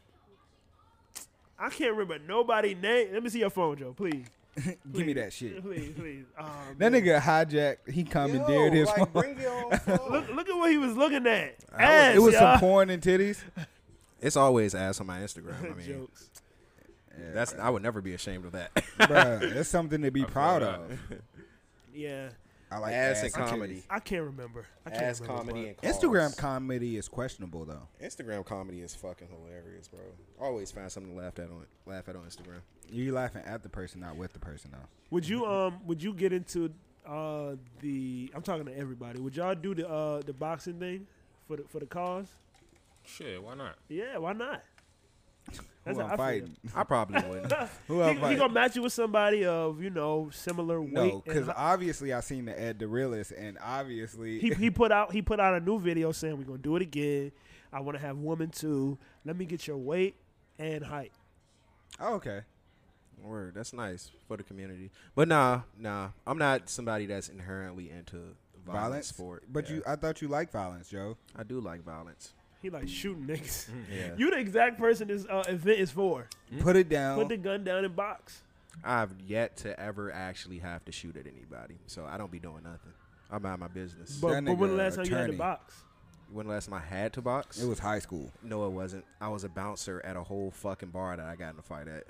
I 1.59 1.69
can't 1.69 1.91
remember 1.91 2.19
nobody 2.27 2.75
name. 2.75 3.13
Let 3.13 3.23
me 3.23 3.29
see 3.29 3.39
your 3.39 3.49
phone, 3.49 3.77
Joe, 3.77 3.93
please. 3.93 4.25
Give 4.93 5.05
me 5.05 5.13
that 5.13 5.33
shit. 5.33 5.63
Please, 5.63 5.93
please. 5.97 6.25
Oh, 6.39 6.45
That 6.77 6.91
nigga 6.91 7.19
hijacked. 7.19 7.89
He 7.91 8.03
commandeered 8.03 8.73
his 8.73 8.89
phone. 8.91 9.07
bring 9.13 9.35
phone. 9.35 9.71
Look, 10.11 10.29
look 10.29 10.49
at 10.49 10.55
what 10.55 10.69
he 10.69 10.77
was 10.77 10.95
looking 10.95 11.25
at. 11.25 11.55
I 11.71 11.75
was- 11.75 11.89
Ass, 11.89 12.15
it 12.15 12.19
was 12.19 12.33
y'all. 12.33 12.41
some 12.53 12.59
porn 12.59 12.89
and 12.91 13.01
titties. 13.01 13.39
It's 14.21 14.35
always 14.37 14.75
ass 14.75 14.99
on 15.01 15.07
my 15.07 15.19
Instagram. 15.19 15.59
I 15.71 15.73
mean, 15.75 15.87
Jokes. 15.87 16.29
That's 17.31 17.53
I 17.55 17.69
would 17.69 17.83
never 17.83 18.01
be 18.01 18.13
ashamed 18.13 18.45
of 18.45 18.51
that. 18.53 18.73
Bruh, 18.75 19.53
that's 19.53 19.69
something 19.69 20.01
to 20.01 20.11
be 20.11 20.23
proud 20.25 20.63
of. 20.63 20.99
Yeah, 21.93 22.29
I 22.71 22.79
like 22.79 22.93
Ass 22.93 23.17
ass 23.17 23.23
and 23.23 23.35
and 23.35 23.49
comedy. 23.49 23.73
titties. 23.75 23.83
I 23.89 23.99
can't 23.99 24.23
remember. 24.23 24.65
I 24.85 24.89
can't 24.89 25.03
Ass 25.03 25.21
remember, 25.21 25.41
comedy 25.43 25.67
and 25.67 25.77
cars. 25.77 25.97
Instagram 25.97 26.37
comedy 26.37 26.97
is 26.97 27.07
questionable 27.07 27.65
though. 27.65 27.87
Instagram 28.03 28.45
comedy 28.45 28.81
is 28.81 28.95
fucking 28.95 29.27
hilarious, 29.27 29.87
bro. 29.87 29.99
always 30.39 30.71
find 30.71 30.91
something 30.91 31.13
to 31.15 31.21
laugh 31.21 31.37
at 31.39 31.45
on 31.51 31.65
laugh 31.85 32.09
at 32.09 32.15
on 32.15 32.23
Instagram. 32.23 32.61
You 32.89 33.13
laughing 33.13 33.43
at 33.45 33.63
the 33.63 33.69
person, 33.69 34.01
not 34.01 34.15
with 34.15 34.33
the 34.33 34.39
person 34.39 34.71
though. 34.71 34.87
Would 35.11 35.27
you 35.27 35.45
um 35.45 35.79
would 35.85 36.01
you 36.01 36.13
get 36.13 36.33
into 36.33 36.71
uh 37.05 37.55
the 37.81 38.31
I'm 38.33 38.41
talking 38.41 38.65
to 38.65 38.77
everybody. 38.77 39.19
Would 39.19 39.35
y'all 39.35 39.53
do 39.55 39.75
the 39.75 39.87
uh 39.87 40.21
the 40.25 40.33
boxing 40.33 40.79
thing 40.79 41.05
for 41.47 41.57
the 41.57 41.63
for 41.63 41.79
the 41.79 41.85
cause? 41.85 42.27
Shit, 43.05 43.43
why 43.43 43.53
not? 43.53 43.75
Yeah, 43.89 44.17
why 44.17 44.33
not? 44.33 44.63
Who 45.85 45.95
how 45.95 45.99
I 45.99 46.03
I'm 46.03 46.09
feel. 46.09 46.17
fighting? 46.17 46.57
I 46.75 46.83
probably 46.83 47.21
wouldn't. 47.29 47.53
Who 47.87 47.95
He, 48.01 48.01
I'm 48.03 48.15
he 48.15 48.21
fighting? 48.21 48.37
gonna 48.37 48.53
match 48.53 48.75
you 48.75 48.81
with 48.83 48.93
somebody 48.93 49.43
of 49.45 49.81
you 49.81 49.89
know 49.89 50.29
similar 50.31 50.81
weight. 50.81 50.93
No, 50.93 51.01
and 51.03 51.23
because 51.25 51.47
hi- 51.47 51.53
obviously 51.73 52.13
I 52.13 52.21
seen 52.21 52.45
the 52.45 52.59
Ed 52.59 52.79
the 52.79 52.87
realist, 52.87 53.31
and 53.33 53.57
obviously 53.61 54.39
he 54.39 54.53
he 54.53 54.69
put 54.71 54.91
out 54.91 55.11
he 55.11 55.21
put 55.21 55.39
out 55.39 55.55
a 55.55 55.59
new 55.59 55.79
video 55.79 56.11
saying 56.13 56.37
we're 56.37 56.43
gonna 56.45 56.57
do 56.59 56.75
it 56.77 56.81
again. 56.81 57.31
I 57.73 57.79
want 57.81 57.97
to 57.97 58.01
have 58.05 58.17
women 58.17 58.49
too. 58.49 58.97
Let 59.25 59.35
me 59.35 59.45
get 59.45 59.67
your 59.67 59.77
weight 59.77 60.15
and 60.59 60.83
height. 60.85 61.11
oh, 61.99 62.15
okay. 62.15 62.41
Word, 63.21 63.53
that's 63.55 63.71
nice 63.73 64.11
for 64.27 64.35
the 64.37 64.43
community. 64.43 64.91
But 65.15 65.27
nah, 65.29 65.61
nah, 65.77 66.09
I'm 66.27 66.37
not 66.37 66.69
somebody 66.69 67.05
that's 67.05 67.29
inherently 67.29 67.89
into 67.89 68.17
violent 68.65 68.81
Violence, 68.83 69.07
sport. 69.07 69.43
But 69.49 69.69
Yeah. 69.69 69.75
you, 69.77 69.83
I 69.87 69.95
thought 69.95 70.21
you 70.21 70.27
like 70.27 70.51
violence, 70.51 70.89
Joe. 70.89 71.15
I 71.35 71.43
do 71.43 71.59
like 71.61 71.83
violence. 71.85 72.33
He 72.63 72.69
like 72.69 72.87
shooting 72.87 73.25
niggas. 73.25 73.67
Yeah, 73.93 74.13
You 74.17 74.31
the 74.31 74.37
exact 74.37 74.79
person 74.79 75.09
this 75.09 75.25
uh, 75.29 75.43
event 75.47 75.79
is 75.79 75.91
for. 75.91 76.27
Put 76.61 76.77
it 76.77 76.87
down. 76.87 77.19
Put 77.19 77.27
the 77.27 77.37
gun 77.37 77.65
down 77.65 77.83
and 77.83 77.93
box. 77.93 78.41
I've 78.83 79.13
yet 79.27 79.57
to 79.57 79.77
ever 79.79 80.11
actually 80.11 80.59
have 80.59 80.83
to 80.85 80.91
shoot 80.93 81.17
at 81.17 81.27
anybody, 81.27 81.75
so 81.87 82.05
I 82.09 82.17
don't 82.17 82.31
be 82.31 82.39
doing 82.39 82.63
nothing. 82.63 82.93
I'm 83.29 83.45
out 83.45 83.55
of 83.55 83.59
my 83.59 83.67
business. 83.67 84.17
But, 84.19 84.29
That 84.31 84.45
but 84.45 84.57
when 84.57 84.69
the 84.69 84.75
nigga 84.75 84.77
last 84.77 84.95
time 84.95 85.05
you 85.05 85.11
had 85.11 85.17
to 85.17 85.23
attorney. 85.25 85.37
box? 85.37 85.75
when 86.31 86.47
the 86.47 86.53
last 86.53 86.69
time 86.69 86.75
I 86.75 86.85
had 86.95 87.13
to 87.13 87.21
box? 87.21 87.61
it 87.61 87.67
was 87.67 87.79
high 87.79 87.99
school. 87.99 88.31
no, 88.41 88.65
it 88.65 88.71
wasn't. 88.71 89.03
I 89.19 89.27
was 89.27 89.43
a 89.43 89.49
bouncer 89.49 90.01
at 90.05 90.15
a 90.15 90.23
whole 90.23 90.49
fucking 90.51 90.89
bar 90.89 91.17
that 91.17 91.25
I 91.25 91.35
got 91.35 91.53
in 91.53 91.59
a 91.59 91.61
fight 91.61 91.87
at. 91.89 92.05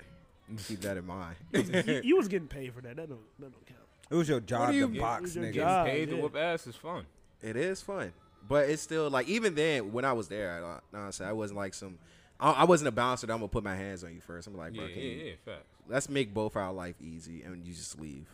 Keep 0.68 0.82
that 0.82 0.96
in 0.96 1.06
mind. 1.06 1.36
you, 1.52 2.00
you 2.04 2.16
was 2.16 2.28
getting 2.28 2.48
paid 2.48 2.72
for 2.72 2.80
that. 2.82 2.94
That 2.96 3.08
don't 3.08 3.18
that 3.40 3.50
don't 3.52 3.66
count. 3.66 3.80
It 4.08 4.14
was 4.14 4.28
your 4.28 4.40
job 4.40 4.70
do 4.70 4.76
you 4.76 4.88
to 4.88 5.00
box, 5.00 5.18
It 5.18 5.22
was 5.22 5.34
your 5.36 5.44
nigga. 5.46 5.52
Getting 5.54 5.84
paid 5.84 6.08
yeah. 6.10 6.16
to 6.16 6.22
whoop 6.22 6.36
ass 6.36 6.66
is 6.68 6.76
fun. 6.76 7.06
It 7.42 7.56
is 7.56 7.82
fun, 7.82 8.12
but 8.48 8.68
it's 8.68 8.82
still 8.82 9.08
like 9.10 9.28
even 9.28 9.54
then 9.54 9.92
when 9.92 10.04
I 10.04 10.12
was 10.12 10.28
there, 10.28 10.52
I, 10.52 10.60
know 10.60 10.80
what 10.90 10.98
I'm 10.98 11.12
saying 11.12 11.30
I 11.30 11.32
wasn't 11.32 11.58
like 11.58 11.74
some. 11.74 11.98
I, 12.40 12.50
I 12.52 12.64
wasn't 12.64 12.88
a 12.88 12.92
bouncer. 12.92 13.26
That 13.26 13.32
I'm 13.32 13.38
gonna 13.38 13.48
put 13.48 13.64
my 13.64 13.76
hands 13.76 14.02
on 14.04 14.14
you 14.14 14.20
first. 14.20 14.46
I'm 14.48 14.56
like, 14.56 14.74
Yeah, 14.74 14.80
bro, 14.80 14.86
yeah, 14.88 14.94
can 14.94 15.02
you, 15.02 15.10
yeah, 15.10 15.32
facts. 15.44 15.66
let's 15.88 16.08
make 16.08 16.34
both 16.34 16.56
our 16.56 16.72
life 16.72 16.96
easy, 17.00 17.42
and 17.42 17.66
you 17.66 17.72
just 17.72 18.00
leave. 18.00 18.26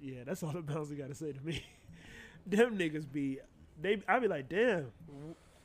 Yeah, 0.00 0.20
that's 0.24 0.42
all 0.42 0.52
the 0.52 0.62
bouncer 0.62 0.94
got 0.94 1.08
to 1.08 1.14
say 1.14 1.32
to 1.32 1.40
me. 1.44 1.62
Them 2.46 2.78
niggas 2.78 3.10
be 3.10 3.38
they. 3.80 4.00
I 4.08 4.18
be 4.20 4.28
like, 4.28 4.48
damn. 4.48 4.86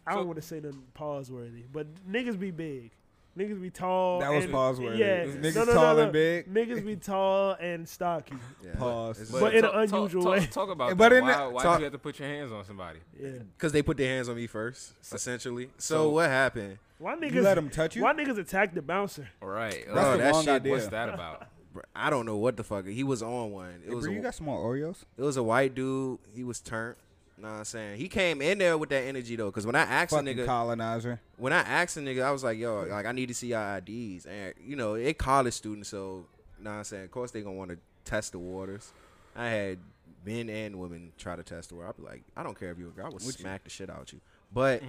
I 0.05 0.13
don't 0.15 0.23
So- 0.23 0.25
want 0.27 0.35
to 0.37 0.41
say 0.41 0.55
nothing 0.59 0.83
pause 0.93 1.31
worthy, 1.31 1.63
but 1.71 1.87
niggas 2.11 2.37
be 2.39 2.51
big. 2.51 2.91
Niggas 3.37 3.59
be 3.61 3.71
tall. 3.71 4.19
That 4.19 4.31
was 4.31 4.43
and- 4.43 4.53
pause 4.53 4.79
worthy. 4.79 4.99
Yeah, 4.99 5.25
Niggas 5.25 5.55
no, 5.55 5.63
no, 5.63 5.73
tall 5.73 5.95
no, 5.95 6.03
and 6.03 6.11
big. 6.13 6.53
Niggas 6.53 6.85
be 6.85 6.95
tall 6.95 7.55
and 7.59 7.89
stocky. 7.89 8.35
Yeah, 8.63 8.75
Pause. 8.75 9.21
It's- 9.21 9.39
But 9.41 9.53
in 9.55 9.65
an 9.65 9.71
talk- 9.71 9.89
talk- 9.89 9.99
unusual 9.99 10.23
talk, 10.23 10.31
way. 10.33 10.45
Talk 10.45 10.69
about 10.69 10.97
But 10.97 11.09
that. 11.09 11.15
in 11.15 11.23
Why, 11.25 11.37
the- 11.43 11.49
why 11.49 11.63
talk- 11.63 11.73
did 11.77 11.79
you 11.79 11.83
have 11.85 11.93
to 11.93 11.97
put 11.99 12.19
your 12.19 12.27
hands 12.27 12.51
on 12.51 12.63
somebody? 12.65 12.99
Yeah. 13.19 13.29
Because 13.57 13.71
they 13.71 13.81
put 13.81 13.97
their 13.97 14.07
hands 14.15 14.29
on 14.29 14.35
me 14.35 14.45
first, 14.45 14.93
essentially. 15.11 15.71
So, 15.79 15.95
so- 15.95 16.09
what 16.11 16.29
happened? 16.29 16.77
Why 16.99 17.15
niggas 17.15 17.33
You 17.33 17.41
let 17.41 17.57
him 17.57 17.69
touch 17.71 17.95
you. 17.95 18.03
Why 18.03 18.13
niggas 18.13 18.37
attack 18.37 18.73
the 18.75 18.81
bouncer? 18.83 19.27
All 19.41 19.49
right. 19.49 19.71
That's 19.87 19.91
Bro, 19.93 20.11
the 20.11 20.17
that 20.19 20.31
wrong 20.31 20.43
shit- 20.43 20.53
idea. 20.53 20.71
What's 20.71 20.87
that 20.87 21.09
about? 21.09 21.47
I 21.95 22.11
don't 22.11 22.27
know 22.27 22.37
what 22.37 22.55
the 22.55 22.63
fuck. 22.63 22.85
He 22.85 23.03
was 23.03 23.23
on 23.23 23.51
one. 23.51 23.81
It 23.83 23.89
Hey, 23.89 23.95
was 23.95 24.05
bro, 24.05 24.13
a, 24.13 24.15
you 24.15 24.21
got 24.21 24.35
small 24.35 24.63
Oreos? 24.63 25.05
it 25.17 25.23
was 25.23 25.37
a 25.37 25.43
white 25.43 25.73
dude. 25.73 26.19
He 26.35 26.43
was 26.43 26.59
turned. 26.61 26.97
Know 27.43 27.49
what 27.49 27.57
I'm 27.57 27.65
saying? 27.65 27.97
He 27.99 28.07
came 28.07 28.41
in 28.41 28.57
there 28.57 28.77
with 28.77 28.87
that 28.89 29.03
energy 29.03 29.35
though, 29.35 29.47
because 29.47 29.65
when 29.65 29.75
I 29.75 29.81
asked 29.81 30.13
a 30.13 30.15
nigga, 30.17 30.45
colonizer. 30.45 31.19
when 31.37 31.51
I 31.51 31.59
asked 31.59 31.97
a 31.97 31.99
nigga, 31.99 32.23
I 32.23 32.31
was 32.31 32.41
like, 32.41 32.57
yo, 32.57 32.83
like 32.89 33.05
I 33.05 33.11
need 33.11 33.27
to 33.27 33.33
see 33.33 33.47
your 33.47 33.77
IDs, 33.85 34.25
and 34.25 34.53
you 34.65 34.77
know, 34.77 34.95
they 34.97 35.13
college 35.13 35.53
students, 35.53 35.89
so 35.89 36.25
know 36.61 36.69
what 36.71 36.77
I'm 36.77 36.83
saying? 36.85 37.03
Of 37.03 37.11
course, 37.11 37.31
they 37.31 37.41
gonna 37.41 37.55
want 37.57 37.71
to 37.71 37.77
test 38.05 38.31
the 38.31 38.39
waters. 38.39 38.93
I 39.35 39.49
had 39.49 39.79
men 40.25 40.47
and 40.49 40.79
women 40.79 41.11
try 41.17 41.35
to 41.35 41.43
test 41.43 41.67
the 41.69 41.75
water. 41.75 41.89
I'd 41.89 41.97
be 41.97 42.03
like, 42.03 42.23
I 42.37 42.43
don't 42.43 42.57
care 42.57 42.71
if 42.71 42.77
you're 42.77 42.87
a 42.87 42.91
girl, 42.91 43.07
I 43.07 43.09
would 43.09 43.15
Would 43.15 43.25
you? 43.25 43.31
smack 43.41 43.65
the 43.65 43.69
shit 43.69 43.89
out 43.89 44.13
you. 44.13 44.21
But 44.53 44.81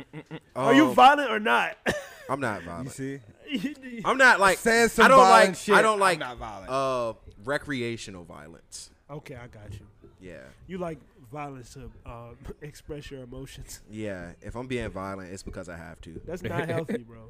Are 0.54 0.74
you 0.74 0.88
um, 0.90 0.94
violent 0.94 1.30
or 1.32 1.40
not? 1.40 1.76
I'm 2.28 2.38
not 2.38 2.60
You 2.60 2.66
violent. 2.68 2.92
see? 2.92 3.18
I'm 4.04 4.18
not 4.18 4.38
like 4.38 4.58
Says 4.58 4.92
some 4.92 5.06
I 5.06 5.08
don't 5.08 5.18
violent 5.18 5.48
like 5.48 5.56
shit. 5.56 5.74
I 5.74 5.82
don't 5.82 5.94
I'm 5.94 6.00
like 6.00 6.18
not 6.20 6.36
violent. 6.36 6.70
uh 6.70 7.14
recreational 7.44 8.22
violence. 8.24 8.90
okay, 9.10 9.34
I 9.34 9.46
got 9.48 9.72
you. 9.72 9.80
Yeah. 10.20 10.36
You 10.66 10.78
like 10.78 10.98
violence 11.34 11.74
to 11.74 11.90
uh, 12.06 12.30
express 12.62 13.10
your 13.10 13.22
emotions. 13.24 13.82
Yeah, 13.90 14.30
if 14.40 14.54
I'm 14.56 14.66
being 14.66 14.88
violent, 14.90 15.32
it's 15.32 15.42
because 15.42 15.68
I 15.68 15.76
have 15.76 16.00
to. 16.02 16.20
That's 16.26 16.42
not 16.42 16.68
healthy, 16.68 16.98
bro. 17.04 17.28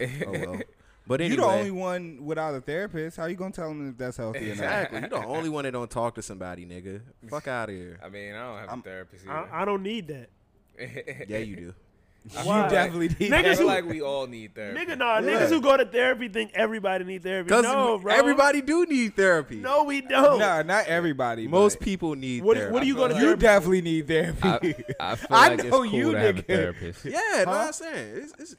Oh 0.00 0.32
well. 0.32 0.60
But 1.06 1.20
you're 1.20 1.36
the 1.36 1.44
only 1.44 1.70
one 1.70 2.24
without 2.24 2.54
a 2.54 2.62
therapist. 2.62 3.18
How 3.18 3.26
you 3.26 3.36
gonna 3.36 3.52
tell 3.52 3.68
them 3.68 3.90
if 3.90 3.98
that's 3.98 4.16
healthy 4.16 4.38
or 4.38 4.42
not? 4.48 4.52
exactly. 4.52 5.00
You 5.02 5.08
the 5.08 5.22
only 5.26 5.50
one 5.50 5.64
that 5.64 5.72
don't 5.72 5.90
talk 5.90 6.14
to 6.14 6.22
somebody, 6.22 6.64
nigga. 6.64 7.02
Fuck 7.28 7.46
out 7.46 7.68
of 7.68 7.74
here. 7.74 8.00
I 8.02 8.08
mean, 8.08 8.32
I 8.34 8.38
don't 8.48 8.58
have 8.60 8.68
I'm- 8.70 8.78
a 8.78 8.82
therapist 8.82 9.28
I. 9.28 9.46
I 9.52 9.64
don't 9.66 9.82
need 9.82 10.08
that. 10.08 10.30
Yeah, 11.28 11.38
you 11.38 11.56
do. 11.56 11.74
Why? 12.42 12.64
You 12.64 12.70
definitely 12.70 13.08
need 13.08 13.30
Niggas 13.32 13.34
I 13.34 13.42
that. 13.42 13.58
feel 13.58 13.66
like 13.66 13.84
we 13.86 14.00
all 14.00 14.26
need 14.26 14.54
therapy. 14.54 14.80
Nigga, 14.80 14.96
nah, 14.96 15.18
Yeah. 15.18 15.26
niggas 15.40 15.48
who 15.50 15.60
go 15.60 15.76
to 15.76 15.84
therapy 15.84 16.28
think 16.28 16.52
everybody 16.54 17.04
need 17.04 17.22
therapy. 17.22 17.50
No, 17.50 17.98
bro. 17.98 18.14
everybody 18.14 18.62
do 18.62 18.86
need 18.86 19.14
therapy. 19.14 19.56
No, 19.56 19.84
we 19.84 20.00
don't. 20.00 20.38
Nah, 20.38 20.62
not 20.62 20.86
everybody. 20.86 21.46
Most 21.46 21.80
people 21.80 22.14
need 22.14 22.42
What, 22.42 22.56
therapy. 22.56 22.72
what 22.72 22.80
do 22.80 22.86
you 22.86 22.94
I 22.94 22.96
go 22.98 23.08
to 23.08 23.14
feel 23.14 23.20
You 23.22 23.26
therapy? 23.36 23.40
definitely 23.42 23.82
need 23.82 24.08
therapy. 24.08 24.84
I, 24.98 25.10
I 25.12 25.14
feel 25.16 25.26
I 25.36 25.48
like 25.48 25.58
know 25.58 25.64
it's 25.64 25.70
cool 25.76 25.84
you, 25.86 26.12
to 26.12 26.18
have 26.18 26.38
a 26.38 26.42
nigga. 26.42 26.46
therapist. 26.46 27.04
Yeah, 27.04 27.18
know 27.44 27.50
what 27.50 27.56
I'm 27.60 27.72
saying. 27.74 28.16
It's, 28.16 28.32
it's, 28.38 28.56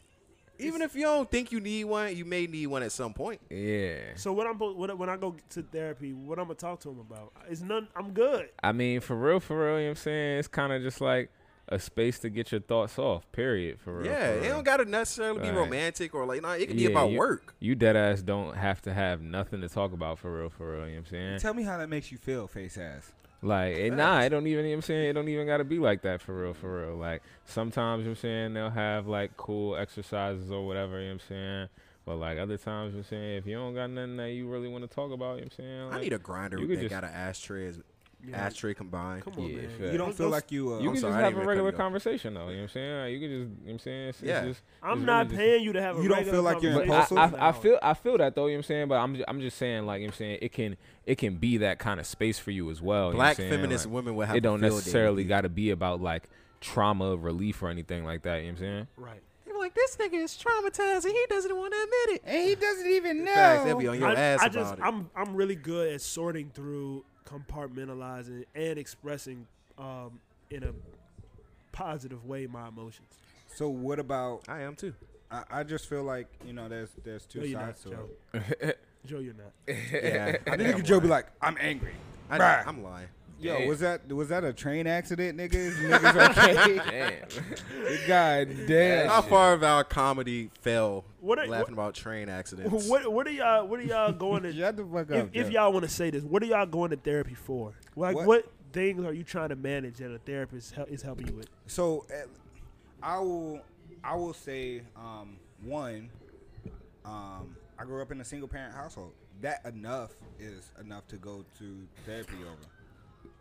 even 0.60 0.82
if 0.84 0.96
you 0.96 1.02
don't 1.02 1.30
think 1.30 1.52
you 1.52 1.60
need 1.60 1.84
one, 1.86 2.16
you 2.16 2.24
may 2.24 2.46
need 2.48 2.68
one 2.68 2.84
at 2.84 2.92
some 2.92 3.14
point. 3.14 3.42
Yeah. 3.50 3.96
So 4.16 4.32
what 4.32 4.46
I'm 4.48 4.58
what, 4.60 4.96
when 4.98 5.10
I 5.10 5.18
go 5.18 5.36
to 5.50 5.62
therapy, 5.64 6.14
what 6.14 6.38
I'm 6.40 6.46
gonna 6.46 6.54
talk 6.56 6.80
to 6.82 6.90
him 6.92 7.00
about? 7.00 7.34
It's 7.50 7.62
none. 7.62 7.88
I'm 7.96 8.12
good. 8.12 8.50
I 8.64 8.72
mean, 8.72 9.02
for 9.02 9.16
real, 9.18 9.40
for 9.42 9.58
real, 9.58 9.74
you 9.80 9.80
know 9.80 9.84
what 9.86 9.90
I'm 9.90 9.96
saying? 10.04 10.38
It's 10.40 10.48
kind 10.48 10.72
of 10.72 10.82
just 10.82 11.02
like 11.02 11.30
a 11.68 11.80
space 11.80 12.20
to 12.20 12.30
get 12.30 12.52
your 12.52 12.62
thoughts 12.62 13.00
off, 13.00 13.32
period, 13.32 13.80
for 13.80 13.98
real. 13.98 14.06
yeah, 14.06 14.34
for 14.34 14.46
it 14.46 14.50
don't 14.50 14.64
gotta 14.64 14.86
necessarily 14.86 15.40
be 15.42 15.48
Right. 15.50 15.58
romantic 15.58 16.14
or 16.14 16.26
like, 16.26 16.42
nah, 16.42 16.54
it 16.54 16.68
can 16.68 16.78
be 16.78 16.86
about 16.86 17.10
you- 17.12 17.18
work. 17.18 17.56
You 17.60 17.74
dead 17.76 17.96
ass 17.96 18.22
don't 18.22 18.56
have 18.56 18.82
to 18.84 18.94
have 18.94 19.22
nothing 19.22 19.62
to 19.62 19.70
talk 19.70 19.92
about 19.94 20.20
for 20.20 20.38
real, 20.40 20.50
for 20.50 20.72
real, 20.72 20.82
you 20.82 20.86
know 20.86 20.92
what 20.92 20.98
I'm 21.00 21.06
saying? 21.12 21.40
Tell 21.40 21.54
me 21.54 21.64
how 21.64 21.78
that 21.80 21.90
makes 21.90 22.12
you 22.12 22.18
feel, 22.20 22.48
face 22.48 22.78
ass. 22.78 23.12
Like, 23.42 23.76
it, 23.78 23.94
nah, 23.94 24.22
it 24.22 24.30
don't 24.30 24.48
even, 24.48 24.66
you 24.66 24.72
know 24.72 24.76
what 24.76 24.76
I'm 24.78 24.82
saying? 24.84 25.10
It 25.10 25.14
don't 25.14 25.28
even 25.28 25.46
got 25.46 25.58
to 25.58 25.64
be 25.64 25.78
like 25.78 26.02
that 26.04 26.22
for 26.22 26.34
real, 26.40 26.54
for 26.54 26.82
real. 26.88 26.96
Like, 26.98 27.22
sometimes, 27.46 28.00
you 28.00 28.06
know 28.06 28.12
what 28.12 28.18
I'm 28.18 28.22
saying, 28.22 28.54
they'll 28.54 28.70
have, 28.72 29.08
like, 29.08 29.36
cool 29.38 29.76
exercises 29.76 30.52
or 30.52 30.66
whatever, 30.66 31.00
you 31.00 31.08
know 31.10 31.14
what 31.16 31.22
I'm 31.24 31.28
saying? 31.30 31.70
But, 32.06 32.16
like, 32.18 32.38
other 32.40 32.58
times, 32.58 32.92
you 32.94 32.98
know 32.98 33.00
I'm 33.00 33.04
saying, 33.04 33.38
if 33.38 33.46
you 33.48 33.56
don't 33.56 33.74
got 33.76 33.90
nothing 33.90 34.18
that 34.18 34.32
you 34.32 34.48
really 34.48 34.68
want 34.68 34.88
to 34.88 34.96
talk 34.96 35.12
about, 35.12 35.38
you 35.38 35.42
know 35.42 35.50
what 35.58 35.60
I'm 35.60 35.66
saying? 35.92 35.94
I 35.94 36.00
need 36.02 36.14
a 36.14 36.18
grinder 36.20 36.60
you 36.60 36.68
could 36.68 36.78
that 36.78 36.82
just- 36.84 36.90
got 36.92 37.04
an 37.04 37.10
ashtray, 37.12 37.68
as, 37.68 37.80
Yeah. 38.28 38.38
ashtray 38.38 38.74
combined. 38.74 39.24
Come 39.24 39.34
on, 39.38 39.44
Yeah, 39.50 39.58
man. 39.58 39.70
fair. 39.78 39.92
You 39.92 39.98
don't 39.98 40.14
feel 40.16 40.30
like 40.30 40.52
you. 40.52 40.74
Uh, 40.74 40.80
you 40.80 40.88
I'm 40.90 40.94
can 40.96 41.02
sorry, 41.02 41.14
just 41.14 41.24
have 41.24 41.34
a 41.38 41.46
regular 41.46 41.72
cut 41.72 41.78
you 41.78 41.84
off. 41.84 41.86
conversation, 41.86 42.34
though, 42.34 42.40
you 42.42 42.46
know 42.48 42.56
what 42.56 42.62
I'm 42.64 42.70
saying? 42.70 43.02
Like, 43.02 43.12
you 43.14 43.20
can 43.20 43.30
just, 43.30 43.40
you 43.40 43.46
know 43.46 43.56
what 43.66 43.72
I'm 43.74 43.80
saying? 43.80 44.08
It's, 44.10 44.22
Yeah. 44.22 44.38
it's 44.40 44.48
just, 44.48 44.62
I'm 44.84 44.98
it's 45.00 45.06
not 45.06 45.18
really 45.18 45.30
just- 45.30 45.38
paying 45.40 45.64
you 45.64 45.74
to 45.74 45.82
have 45.82 46.00
a 46.00 46.02
You 46.02 46.08
don't 46.10 46.18
regular 46.18 46.38
feel 46.38 46.44
like 46.44 46.62
you're 46.64 46.72
conversation. 46.74 47.18
impulsive? 47.18 47.40
I, 47.40 47.46
I, 47.46 47.50
I 47.50 47.52
feel 47.52 47.80
I 47.82 47.94
feel 47.94 48.18
that 48.18 48.36
though, 48.36 48.46
you 48.48 48.54
know 48.54 48.58
what 48.58 48.58
I'm 48.60 48.64
saying, 48.64 48.88
but 48.88 48.96
I'm 48.96 49.16
just, 49.16 49.26
I'm 49.30 49.42
just 49.42 49.58
saying 49.58 49.86
like 49.86 50.02
you 50.02 50.08
know 50.08 50.10
what 50.10 50.16
I'm 50.16 50.18
saying 50.18 50.40
it 50.42 50.52
can 50.52 50.78
it 51.06 51.16
can 51.18 51.36
be 51.36 51.58
that 51.58 51.80
kind 51.80 52.00
of 52.00 52.06
space 52.06 52.40
for 52.40 52.52
you 52.52 52.70
as 52.72 52.82
well. 52.82 53.08
you 53.08 53.14
know 53.14 53.18
what 53.20 53.38
Black 53.38 53.50
feminist 53.50 53.86
Like, 53.86 53.94
women 53.94 54.16
would 54.16 54.28
have 54.28 54.36
it 54.38 54.42
don't 54.42 54.62
necessarily 54.62 55.24
got 55.24 55.42
to 55.42 55.50
be 55.50 55.70
about 55.72 56.02
like 56.02 56.24
trauma 56.62 57.16
relief 57.16 57.62
or 57.62 57.70
anything 57.70 58.04
like 58.06 58.24
that. 58.24 58.38
You 58.38 58.48
know 58.48 58.48
what 58.54 58.58
I'm 58.58 58.58
saying? 58.58 58.88
Right. 58.98 59.22
They 59.46 59.52
be 59.52 59.58
like, 59.58 59.76
this 59.76 59.96
nigga 59.98 60.14
is 60.24 60.32
traumatized 60.38 61.04
and 61.06 61.14
he 61.14 61.26
doesn't 61.30 61.56
want 61.56 61.74
to 61.74 61.80
admit 61.84 62.16
it. 62.16 62.22
and 62.26 62.48
he 62.48 62.56
doesn't 62.56 62.88
even 62.88 63.24
know. 63.24 63.34
Facts, 63.34 63.64
they'll 63.66 63.78
be 63.78 63.88
on 63.88 64.00
your 64.00 64.10
I, 64.10 64.14
ass 64.16 64.40
I 64.42 64.46
about 64.48 64.54
just 64.54 64.74
it. 64.74 64.80
I'm 64.82 65.10
I'm 65.16 65.36
really 65.36 65.56
good 65.56 65.94
at 65.94 66.02
sorting 66.02 66.50
through, 66.54 67.06
compartmentalizing, 67.26 68.46
and 68.56 68.80
expressing 68.80 69.48
um, 69.78 70.20
in 70.50 70.64
a 70.64 70.72
positive 71.72 72.26
way 72.26 72.48
my 72.48 72.68
emotions. 72.68 73.08
So 73.56 73.70
what 73.70 74.00
about 74.00 74.44
I 74.48 74.62
am 74.62 74.76
too. 74.76 74.94
I, 75.32 75.44
I 75.52 75.64
just 75.64 75.90
feel 75.90 76.04
like 76.04 76.28
you 76.46 76.54
know 76.54 76.70
there's 76.70 76.90
there's 77.04 77.26
two 77.26 77.40
No, 77.42 77.60
sides 77.60 77.86
not, 77.86 77.92
to 77.92 77.98
Joe. 77.98 78.40
it. 78.62 78.80
Joe, 79.06 79.20
you're 79.20 79.34
not. 79.34 79.52
Yeah, 79.92 80.38
I 80.48 80.52
I 80.54 80.58
think 80.58 80.70
nigga 80.70 80.76
I'm 80.76 80.84
Joe 80.84 81.00
be 81.00 81.08
like, 81.08 81.28
I'm 81.42 81.58
angry. 81.60 81.94
I, 82.30 82.64
I'm 82.66 82.84
lying. 82.84 83.08
Yo, 83.40 83.58
Damn. 83.58 83.68
was 83.68 83.80
that 83.82 84.08
was 84.14 84.30
that 84.30 84.44
a 84.46 84.54
train 84.54 84.88
accident, 84.88 85.38
niggas? 85.38 85.74
Niggas 85.76 86.30
okay? 86.32 87.20
Damn. 87.28 88.08
God 88.08 88.68
damn. 88.68 89.08
How 89.10 89.22
far 89.22 89.54
of 89.54 89.64
our 89.64 89.84
comedy 89.84 90.50
fell 90.62 91.04
What 91.20 91.40
are- 91.40 91.48
laughing 91.48 91.74
about 91.74 91.96
train 91.96 92.30
accidents? 92.30 92.88
What 92.90 93.12
what 93.12 93.28
are 93.28 93.32
y'all 93.32 93.68
what 93.68 93.80
are 93.80 93.84
y'all 93.84 94.14
going 94.14 94.44
to 94.44 94.54
Shut 94.58 94.78
the 94.78 94.86
fuck 94.86 95.12
up. 95.12 95.30
if 95.34 95.48
Joe. 95.48 95.52
y'all 95.52 95.74
want 95.74 95.84
to 95.84 95.90
say 95.92 96.10
this, 96.10 96.24
what 96.24 96.42
are 96.44 96.46
y'all 96.46 96.66
going 96.66 96.92
to 96.92 96.98
therapy 96.98 97.34
for? 97.36 97.74
Like 97.96 98.16
What? 98.16 98.26
what, 98.26 98.52
things 98.72 99.04
are 99.06 99.14
you 99.14 99.24
trying 99.24 99.50
to 99.50 99.56
manage 99.56 99.98
that 99.98 100.12
a 100.14 100.20
therapist 100.20 100.74
is 100.88 101.02
helping 101.02 101.28
you 101.28 101.34
with? 101.36 101.50
So 101.68 102.06
uh, 102.14 102.28
I 103.04 103.20
will 103.20 103.60
I 104.04 104.16
will 104.16 104.34
say 104.34 104.82
um, 104.96 105.36
one. 105.62 106.10
Um, 107.04 107.56
I 107.78 107.84
grew 107.84 108.02
up 108.02 108.12
in 108.12 108.22
a 108.22 108.26
single 108.26 108.48
parent 108.48 108.74
household. 108.74 109.12
That 109.42 109.66
enough 109.66 110.12
is 110.40 110.72
enough 110.80 111.06
to 111.10 111.18
go 111.18 111.44
to 111.60 111.88
therapy 112.06 112.38
over. 112.42 112.70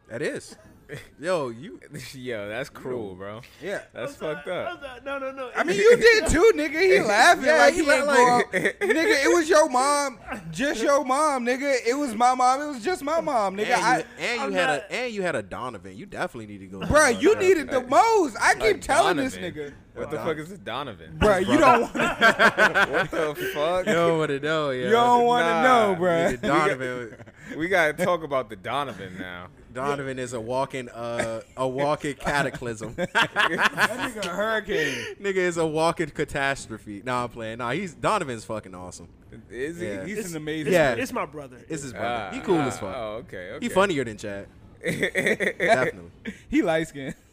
That 0.08 0.22
is. 0.22 0.56
Yo, 1.18 1.48
you. 1.48 1.80
Yo, 2.14 2.46
that's 2.46 2.68
cruel, 2.68 3.14
bro. 3.14 3.40
Yeah. 3.62 3.80
That's 3.94 4.16
fucked 4.16 4.46
up. 4.48 4.82
No, 5.02 5.18
no, 5.18 5.32
no. 5.32 5.50
I 5.56 5.64
mean, 5.64 5.76
you 5.80 5.96
did 5.96 6.26
too, 6.28 6.52
nigga. 6.54 6.78
He 6.78 7.00
laughing 7.00 7.46
Yeah, 7.46 7.56
like 7.56 7.72
he 7.74 7.80
he, 7.80 7.86
la- 7.86 7.94
ain't 7.94 8.06
like- 8.06 8.52
nigga, 8.52 9.24
it 9.24 9.34
was 9.34 9.48
your 9.48 9.68
mom, 9.70 10.18
just 10.50 10.82
your 10.82 11.02
mom, 11.02 11.46
nigga. 11.46 11.74
It 11.86 11.94
was 11.94 12.14
my 12.14 12.34
mom. 12.34 12.60
It 12.60 12.66
was 12.66 12.84
just 12.84 13.02
my 13.02 13.22
mom, 13.22 13.56
nigga. 13.56 13.70
and 13.70 13.80
you, 13.80 13.84
I, 13.86 14.04
and 14.18 14.52
you 14.52 14.58
had 14.58 14.66
not- 14.66 14.78
a 14.78 14.92
and 14.92 15.14
you 15.14 15.22
had 15.22 15.34
a 15.36 15.42
Donovan. 15.42 15.96
You 15.96 16.04
definitely 16.04 16.52
need 16.52 16.58
to 16.70 16.78
go. 16.78 16.86
Bro, 16.86 17.08
you 17.08 17.34
needed 17.36 17.70
the 17.70 17.80
most. 17.82 18.36
I 18.38 18.52
keep 18.52 18.62
Like 18.62 18.80
telling 18.82 19.16
Donovan. 19.16 19.42
this 19.42 19.54
nigga, 19.54 19.72
What 19.94 20.10
the 20.10 20.18
fuck 20.18 20.36
is 20.36 20.50
this 20.50 20.58
Donovan? 20.58 21.16
Bro, 21.16 21.38
you 21.38 21.56
don't 21.58 21.80
want 21.80 21.94
What 21.94 23.10
the 23.10 23.50
fuck? 23.54 23.86
You 23.86 23.92
don't 23.94 24.18
want 24.18 24.28
to 24.30 24.40
know, 24.40 24.68
yeah. 24.70 24.84
you 24.84 24.90
don't 24.90 25.24
want 25.24 25.44
to 25.46 25.50
Nah, 25.50 25.62
know, 25.62 25.96
bruh. 25.98 26.36
Nigga, 26.36 26.42
Donovan. 26.42 27.16
We 27.56 27.68
gotta 27.68 27.94
talk 27.94 28.22
about 28.22 28.50
the 28.50 28.56
Donovan 28.56 29.16
now. 29.18 29.46
Donovan 29.74 30.18
is 30.18 30.32
a 30.32 30.40
walking, 30.40 30.88
uh, 30.88 31.42
a 31.56 31.68
walking 31.68 32.14
cataclysm. 32.14 32.94
That 32.94 33.10
nigga 33.12 34.24
a 34.24 34.28
hurricane. 34.28 35.16
Nigga 35.20 35.36
is 35.36 35.56
a 35.56 35.66
walking 35.66 36.10
catastrophe. 36.10 37.02
Nah, 37.04 37.24
I'm 37.24 37.30
playing. 37.30 37.58
Nah, 37.58 37.72
he's 37.72 37.94
Donovan's 37.94 38.44
fucking 38.44 38.74
awesome. 38.74 39.08
Is 39.50 39.80
he? 39.80 39.86
Yeah. 39.86 40.06
He's 40.06 40.30
an 40.30 40.36
amazing. 40.36 40.68
It's, 40.68 40.74
Yeah. 40.74 40.92
it's 40.94 41.12
my 41.12 41.26
brother. 41.26 41.58
It's 41.68 41.82
his 41.82 41.92
brother. 41.92 42.28
Ah, 42.30 42.34
he 42.34 42.40
cool 42.40 42.58
ah, 42.58 42.66
as 42.66 42.78
fuck. 42.78 42.94
Oh, 42.96 43.12
okay. 43.24 43.50
okay. 43.52 43.64
He 43.64 43.68
funnier 43.68 44.04
than 44.04 44.16
Chad. 44.16 44.46
Definitely. 44.84 46.10
He 46.48 46.62
light 46.62 46.88
skinned. 46.88 47.14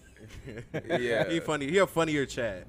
Yeah. 0.87 1.29
He 1.29 1.39
funny. 1.39 1.69
He 1.69 1.77
a 1.77 1.87
funnier 1.87 2.25
Chad. 2.25 2.65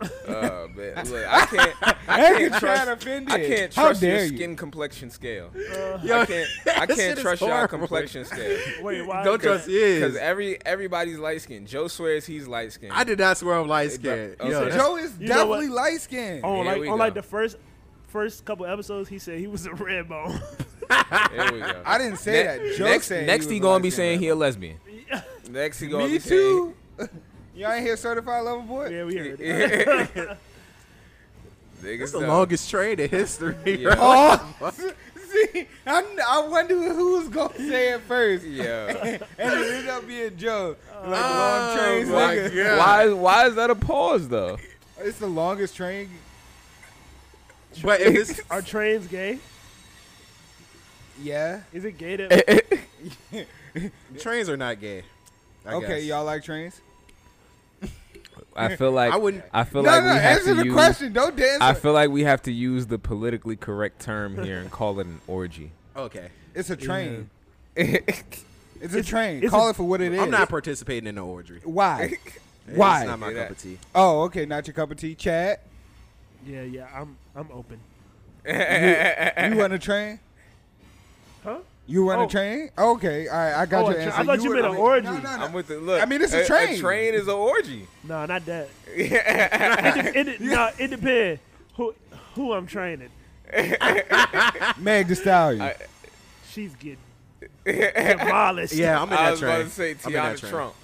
Uh, 0.00 0.66
man, 0.74 1.10
look, 1.10 1.26
I 1.28 1.46
can't. 1.46 1.74
I 1.82 1.92
can't 2.16 2.38
nigga 2.38 2.58
trust. 2.58 2.60
Chad 2.60 2.88
offended. 2.88 3.34
I 3.34 3.46
can't 3.46 3.74
How 3.74 3.84
trust 3.86 4.02
your 4.02 4.10
dare 4.12 4.24
you. 4.26 4.36
skin 4.36 4.56
complexion 4.56 5.10
scale. 5.10 5.50
Yo, 5.54 6.00
I 6.20 6.26
can't. 6.26 6.48
I 6.78 6.86
can't 6.86 7.18
trust 7.18 7.42
your 7.42 7.68
complexion 7.68 8.24
scale. 8.24 8.58
Wait, 8.82 9.02
why? 9.02 9.22
Don't 9.24 9.40
trust 9.42 9.68
it. 9.68 10.00
Because 10.00 10.16
every 10.16 10.64
everybody's 10.64 11.18
light 11.18 11.42
skinned. 11.42 11.66
Joe 11.66 11.88
swears 11.88 12.24
he's 12.26 12.46
light 12.48 12.72
skinned. 12.72 12.92
I 12.92 13.04
did 13.04 13.18
not 13.18 13.36
swear 13.36 13.56
I'm 13.58 13.68
light 13.68 13.92
skinned. 13.92 14.36
Okay. 14.40 14.50
Yo, 14.50 14.70
Joe 14.70 14.96
is 14.96 15.12
You 15.18 15.28
know 15.28 15.46
what? 15.46 15.56
definitely 15.58 15.68
light 15.76 16.00
skinned. 16.00 16.44
on 16.44 16.64
Here 16.64 16.76
like 16.76 16.90
on 16.90 16.98
like 16.98 17.14
the 17.14 17.22
first 17.22 17.56
first 18.08 18.44
couple 18.44 18.66
episodes, 18.66 19.08
he 19.08 19.18
said 19.18 19.38
he 19.38 19.46
was 19.46 19.66
a 19.66 19.74
red 19.74 20.08
bone. 20.08 20.30
Here 21.30 21.52
we 21.52 21.60
go. 21.60 21.82
I 21.84 21.98
didn't 21.98 22.16
say 22.18 22.32
Ne- 22.32 22.42
that. 22.44 22.76
Joe 22.76 22.84
next, 22.86 23.10
next 23.10 23.46
he, 23.46 23.54
he, 23.54 23.60
gonna 23.60 23.80
be 23.82 23.90
saying 23.90 24.18
he 24.18 24.28
a 24.28 24.34
lesbian. 24.34 24.78
Next 25.50 25.78
he 25.80 25.88
gonna 25.88 26.06
Me 26.06 26.12
be 26.12 26.18
too. 26.18 26.74
Y'all 27.60 27.72
ain't 27.72 27.84
hear 27.84 27.96
certified 27.98 28.42
lover 28.42 28.62
boy? 28.62 28.88
yeah, 28.88 29.04
we 29.04 29.16
heard. 29.16 29.38
saying. 29.38 30.08
it. 30.14 30.38
Niggas 31.82 31.98
That's 31.98 32.12
the 32.12 32.20
know. 32.20 32.28
longest 32.28 32.70
train 32.70 32.98
in 32.98 33.10
history. 33.10 33.54
Yeah. 33.66 33.94
Oh, 33.98 34.70
see, 35.30 35.66
I, 35.86 36.16
I 36.26 36.46
wonder 36.48 36.74
who 36.94 37.18
was 37.18 37.28
gonna 37.28 37.54
say 37.58 37.92
it 37.92 38.00
first, 38.02 38.46
Yeah. 38.46 38.86
and 38.86 39.22
it 39.38 39.38
ended 39.38 39.88
up 39.88 40.06
being 40.06 40.36
Joe. 40.38 40.76
Like 41.04 41.04
Oh, 41.04 41.10
long 41.10 41.76
trains, 41.78 42.08
my 42.08 42.34
nigga. 42.34 42.64
God. 42.64 42.78
Why? 42.78 43.12
Why 43.12 43.46
is 43.48 43.54
that 43.56 43.68
a 43.68 43.74
pause 43.74 44.26
though? 44.28 44.56
It's 44.98 45.18
the 45.18 45.26
longest 45.26 45.76
train. 45.76 46.08
But 47.82 48.00
if 48.00 48.16
it's 48.16 48.40
Are 48.50 48.62
trains 48.62 49.06
gay? 49.06 49.38
Yeah. 51.22 51.60
Is 51.74 51.84
it 51.84 51.98
gay 51.98 52.16
that 52.16 52.76
trains 54.18 54.48
are 54.48 54.56
not 54.56 54.80
gay. 54.80 55.02
I 55.66 55.74
okay, 55.74 55.86
guess. 56.00 56.04
y'all 56.04 56.24
like 56.24 56.42
trains? 56.42 56.80
I 58.56 58.76
feel 58.76 58.90
like 58.92 59.12
I 59.12 59.16
wouldn't. 59.16 59.44
I 59.52 59.64
feel 59.64 59.82
no, 59.82 59.90
like 59.90 60.02
no. 60.04 60.10
we 60.10 60.16
have 60.16 60.38
Answer 60.38 60.44
to 60.46 60.54
the 60.54 60.64
use. 60.66 60.74
question. 60.74 61.12
Don't 61.12 61.36
dance. 61.36 61.62
I 61.62 61.74
feel 61.74 61.92
like 61.92 62.10
we 62.10 62.24
have 62.24 62.42
to 62.42 62.52
use 62.52 62.86
the 62.86 62.98
politically 62.98 63.56
correct 63.56 64.00
term 64.00 64.42
here 64.42 64.58
and 64.58 64.70
call 64.70 64.98
it 65.00 65.06
an 65.06 65.20
orgy. 65.26 65.70
Okay. 65.96 66.28
it's 66.54 66.70
a 66.70 66.76
train. 66.76 67.30
it's 67.76 68.44
It's 68.80 68.94
a 68.94 69.02
train. 69.02 69.42
it's 69.42 69.50
Call 69.50 69.68
a- 69.68 69.70
it 69.70 69.76
for 69.76 69.84
what 69.84 70.00
it 70.00 70.12
is. 70.12 70.20
I'm 70.20 70.30
not 70.30 70.48
participating 70.48 71.06
in 71.06 71.14
the 71.16 71.20
orgy. 71.24 71.60
Why? 71.64 72.14
Why? 72.74 73.00
It's 73.00 73.08
not 73.08 73.18
my 73.18 73.30
Yeah. 73.30 73.42
cup 73.42 73.50
of 73.50 73.58
tea. 73.58 73.78
Oh, 73.94 74.22
okay. 74.22 74.46
Not 74.46 74.66
your 74.66 74.74
cup 74.74 74.90
of 74.90 74.96
tea, 74.96 75.14
Chad. 75.14 75.60
Yeah, 76.46 76.62
yeah. 76.62 76.86
I'm 76.94 77.16
I'm 77.36 77.48
open. 77.52 77.78
You 78.46 79.60
run 79.60 79.72
a 79.72 79.78
train? 79.78 80.18
Huh? 81.44 81.58
You 81.90 82.08
run 82.08 82.20
Oh. 82.20 82.24
a 82.24 82.28
train? 82.28 82.70
Okay, 82.78 83.26
all 83.26 83.36
right. 83.36 83.54
I 83.54 83.66
got 83.66 83.84
Oh, 83.84 83.90
your 83.90 83.98
answer. 83.98 84.16
I 84.16 84.24
thought 84.24 84.42
you 84.42 84.50
were- 84.50 84.54
meant 84.62 84.66
an 84.68 84.76
orgy. 84.76 85.06
No, 85.06 85.12
no, 85.18 85.22
no. 85.36 85.44
I'm 85.44 85.52
with 85.52 85.66
the 85.66 85.78
look. 85.80 86.00
I 86.00 86.06
mean, 86.06 86.22
it's 86.22 86.32
a 86.32 86.44
train. 86.46 86.76
A 86.76 86.78
train 86.78 87.14
is 87.14 87.26
an 87.26 87.34
orgy. 87.34 87.88
No, 88.04 88.24
not 88.26 88.46
that. 88.46 88.68
it, 88.86 89.08
de- 89.10 90.18
it, 90.20 90.38
de- 90.38 90.44
no, 90.44 90.70
it 90.78 90.88
depends 90.88 91.40
who 91.74 91.92
who 92.36 92.52
I'm 92.52 92.68
training. 92.68 93.08
Meg 94.78 95.08
Thee 95.08 95.14
Stallion. 95.16 95.62
I- 95.62 95.74
She's 96.52 96.74
getting 96.76 96.98
demolished. 97.64 98.72
Yeah, 98.74 98.96
I'm 99.02 99.08
in 99.08 99.10
that 99.10 99.16
train. 99.16 99.24
I 99.26 99.30
was 99.30 99.40
train. 99.40 99.50
about 99.52 99.64
to 99.64 99.70
say 99.70 99.90
I'm 99.90 100.06
in 100.06 100.12
that 100.12 100.36
Tiana 100.36 100.38
train. 100.40 100.52
Trump. 100.52 100.74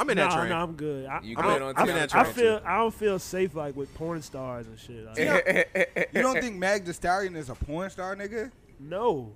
I'm 0.00 0.10
in 0.10 0.16
no, 0.16 0.22
that 0.28 0.32
train. 0.36 0.48
no, 0.48 0.56
I'm 0.56 0.72
good. 0.72 1.06
I, 1.06 1.20
You 1.22 1.36
good 1.36 1.42
don't- 1.42 1.62
on 1.62 1.74
I, 1.76 1.86
Tiana 1.86 2.02
I 2.02 2.06
Trump, 2.06 2.28
feel 2.28 2.60
I 2.64 2.78
don't 2.78 2.94
feel 2.94 3.18
safe 3.20 3.54
like 3.54 3.76
with 3.76 3.94
porn 3.94 4.22
stars 4.22 4.66
and 4.66 4.78
shit. 4.78 5.04
Like, 5.06 6.08
you 6.12 6.22
don't 6.22 6.40
think 6.40 6.56
Meg 6.56 6.84
Thee 6.84 6.92
Stallion 6.92 7.36
is 7.36 7.50
a 7.50 7.54
porn 7.54 7.88
star, 7.90 8.16
nigga? 8.16 8.50
no, 8.80 9.32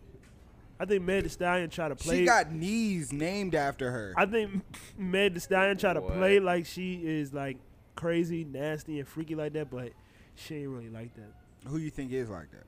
I 0.78 0.84
think 0.86 1.02
Meg 1.04 1.22
Thee 1.22 1.28
Stallion 1.28 1.70
try 1.70 1.88
to 1.88 1.94
play. 1.96 2.18
She 2.20 2.24
got 2.24 2.50
knees 2.52 3.12
named 3.12 3.54
after 3.54 3.90
her. 3.90 4.12
I 4.16 4.26
think 4.26 4.62
Meg 4.98 5.34
Thee 5.34 5.40
Stallion 5.40 5.76
try 5.78 5.92
to 5.92 6.00
What? 6.00 6.14
play 6.14 6.40
like 6.40 6.66
she 6.66 6.94
is 7.04 7.32
like 7.32 7.56
crazy, 7.94 8.44
nasty, 8.44 8.98
and 8.98 9.06
freaky 9.08 9.34
like 9.34 9.52
that, 9.52 9.70
but 9.70 9.92
she 10.34 10.56
ain't 10.56 10.68
really 10.68 10.88
like 10.90 11.14
that. 11.14 11.32
Who 11.68 11.78
you 11.78 11.90
think 11.90 12.12
is 12.12 12.28
like 12.28 12.50
that? 12.50 12.64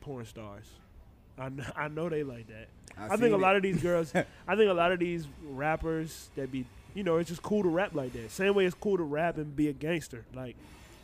Porn 0.00 0.24
stars. 0.26 0.64
I 1.38 1.48
know, 1.48 1.64
I 1.76 1.88
know 1.88 2.08
they 2.08 2.22
like 2.22 2.46
that. 2.48 2.68
I 2.96 3.06
I, 3.06 3.08
think 3.10 3.20
seen 3.22 3.32
a 3.32 3.36
it. 3.36 3.40
lot 3.40 3.56
of 3.56 3.62
these 3.62 3.82
girls. 3.82 4.12
I 4.48 4.56
think 4.56 4.70
a 4.70 4.74
lot 4.74 4.92
of 4.92 4.98
these 5.00 5.26
rappers 5.42 6.30
that 6.36 6.50
be, 6.52 6.64
you 6.94 7.02
know, 7.02 7.16
it's 7.16 7.28
just 7.28 7.42
cool 7.42 7.62
to 7.64 7.68
rap 7.68 7.94
like 7.94 8.12
that. 8.12 8.30
Same 8.30 8.54
way 8.54 8.66
it's 8.66 8.74
cool 8.80 8.96
to 8.96 9.02
rap 9.02 9.36
and 9.36 9.54
be 9.54 9.68
a 9.68 9.72
gangster, 9.72 10.24
like, 10.34 10.56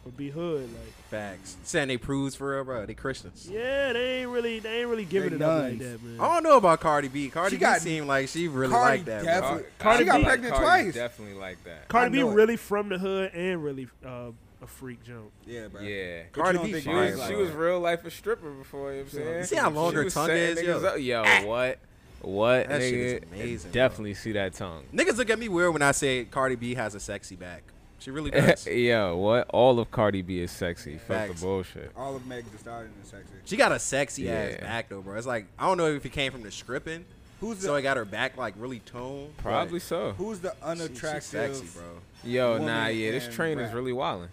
or 0.05 0.13
be 0.13 0.31
hood, 0.31 0.63
like. 0.63 0.93
Facts. 1.11 1.57
Saying 1.65 1.89
they 1.89 1.97
prudes 1.97 2.35
for 2.37 2.55
real, 2.55 2.65
bro. 2.65 2.87
They 2.87 2.95
Christians. 2.95 3.49
Yeah, 3.51 3.93
they 3.93 4.21
ain't 4.21 4.31
really, 4.31 4.61
they 4.61 4.81
ain't 4.81 4.89
really 4.89 5.05
giving 5.05 5.31
They 5.31 5.37
it 5.37 5.43
up 5.43 5.63
like 5.63 5.79
nuns. 5.79 5.79
that, 5.81 6.03
man. 6.05 6.21
I 6.21 6.35
don't 6.35 6.43
know 6.45 6.57
about 6.57 6.81
Cardi 6.81 7.09
B. 7.09 7.29
Cardi 7.29 7.51
She 7.51 7.57
B 7.57 7.61
got- 7.61 7.81
seemed 7.81 8.07
like 8.07 8.29
she 8.29 8.47
really 8.49 8.73
Cardi 8.73 8.99
liked 8.99 9.07
that. 9.07 9.25
definitely- 9.25 9.63
bro. 9.63 9.71
Cardi 9.79 9.99
she 9.99 10.05
got 10.07 10.19
B- 10.19 10.25
pregnant 10.25 10.55
Cardi 10.55 10.67
twice. 10.85 10.95
Definitely 10.95 11.35
like 11.39 11.65
that. 11.65 11.89
Cardi 11.89 12.11
B 12.13 12.19
know 12.21 12.31
it. 12.31 12.35
really 12.35 12.57
from 12.57 12.89
the 12.89 12.99
hood 12.99 13.33
and 13.35 13.63
really 13.65 13.89
uh, 14.07 14.31
a 14.63 14.67
freak 14.67 15.03
jump. 15.03 15.31
Yeah, 15.47 15.67
bro. 15.69 15.81
Yeah. 15.83 16.23
But 16.33 16.39
you 16.39 16.43
Cardi 16.45 16.59
don't 16.59 16.67
B 16.67 16.73
think 16.75 16.85
She 16.85 16.91
was, 16.91 17.19
like 17.19 17.29
she 17.29 17.35
bro. 17.35 17.43
was 17.43 17.51
real 17.53 17.81
life 17.81 18.05
a 18.05 18.11
stripper 18.11 18.51
before, 18.51 18.93
you 18.93 18.99
know 18.99 19.03
what 19.05 19.13
I'm 19.13 19.19
saying? 19.25 19.39
You 19.39 19.45
see 19.45 19.57
how 19.57 19.71
long 19.71 19.91
She 19.91 19.97
her 19.97 20.05
was 20.05 20.15
tongue 20.15 20.27
setting 20.29 20.43
is, 20.43 20.59
niggas 20.61 20.83
yo? 21.03 21.23
up. 21.25 21.27
Yo, 21.43 21.47
what? 21.49 21.79
What, 22.23 22.69
That 22.69 22.83
shit 22.83 22.95
is 22.95 23.13
nigga? 23.15 23.33
amazing, 23.33 23.71
bro. 23.73 23.83
Definitely 23.83 24.15
see 24.15 24.33
that 24.33 24.53
tongue. 24.55 24.85
Niggas 24.95 25.17
look 25.17 25.31
at 25.31 25.39
me 25.39 25.49
weird 25.49 25.73
when 25.73 25.83
I 25.83 25.93
say 25.93 26.25
Cardi 26.27 26.55
B 26.55 26.75
has 26.75 26.95
a 26.95 27.01
sexy 27.01 27.35
back. 27.35 27.63
She 28.01 28.11
really 28.11 28.31
does. 28.33 28.67
Yo, 28.67 29.17
what? 29.17 29.47
All 29.51 29.79
of 29.79 29.91
Cardi 29.91 30.23
B 30.23 30.41
is 30.41 30.51
sexy. 30.51 30.95
Fuck 30.99 31.07
Facts. 31.07 31.41
the 31.41 31.47
bullshit. 31.47 31.93
All 31.97 32.17
of 32.17 32.27
Meg 32.27 32.45
Thee 32.51 32.59
Stallion 32.59 32.91
is 33.03 33.09
sexy. 33.11 33.33
she 33.45 33.57
got 33.57 33.73
a 33.73 33.79
sexy 33.79 34.29
ass 34.31 34.55
Yeah. 34.59 34.61
back 34.63 34.89
though, 34.89 35.01
bro. 35.03 35.17
It's 35.17 35.27
like 35.27 35.47
I 35.59 35.67
don't 35.67 35.77
know 35.79 35.87
if 35.89 36.05
it 36.05 36.13
came 36.13 36.33
from 36.33 36.43
the 36.43 36.49
scripting, 36.49 37.03
Who's 37.41 37.59
the 37.59 37.67
so 37.69 37.75
it 37.77 37.83
got 37.83 37.97
her 37.97 38.05
back 38.05 38.37
like 38.37 38.55
really 38.59 38.81
toned. 38.81 39.33
but 39.37 39.43
Probably 39.43 39.81
so. 39.81 40.13
Who's 40.19 40.41
the 40.41 40.51
she- 40.51 40.55
she's 40.57 40.63
unattractive? 40.65 41.23
sexy, 41.25 41.67
bro. 41.75 41.85
Yo, 42.25 42.53
woman 42.53 42.67
nah, 42.67 42.87
yeah, 42.89 43.11
this 43.13 43.27
and 43.27 43.35
train 43.35 43.59
rap. 43.59 43.69
is 43.69 43.75
really 43.75 43.93
wildin'. 43.93 44.29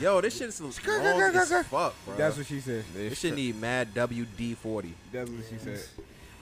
Yo, 0.00 0.20
this 0.20 0.36
shit 0.38 0.48
is 0.48 0.60
long 0.60 0.70
as 0.70 1.50
fuck, 1.66 1.94
bro. 2.04 2.16
That's 2.16 2.36
what 2.38 2.46
she 2.46 2.60
said. 2.60 2.84
this 2.94 3.18
shit 3.18 3.34
need 3.34 3.60
mad 3.60 3.92
WD 3.94 4.56
forty. 4.56 4.94
That's 5.12 5.28
what 5.30 5.44
she 5.50 5.58
said. 5.58 5.80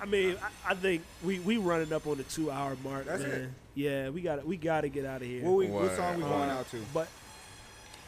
I 0.00 0.06
mean, 0.06 0.36
I, 0.66 0.70
I 0.72 0.74
think 0.74 1.02
we 1.22 1.40
we 1.40 1.56
running 1.58 1.92
up 1.92 2.06
on 2.06 2.16
the 2.18 2.22
two 2.22 2.50
hour 2.50 2.76
mark, 2.82 3.04
That's 3.06 3.22
man. 3.22 3.30
it. 3.32 3.48
Yeah, 3.74 4.10
we 4.10 4.20
got 4.20 4.40
to 4.40 4.46
we 4.46 4.56
got 4.56 4.82
to 4.82 4.88
get 4.88 5.04
out 5.04 5.22
of 5.22 5.28
here. 5.28 5.44
What, 5.44 5.52
we, 5.56 5.66
what 5.66 5.94
song 5.96 6.16
we 6.16 6.22
going 6.22 6.50
out 6.50 6.68
to? 6.70 6.78
but 6.92 7.08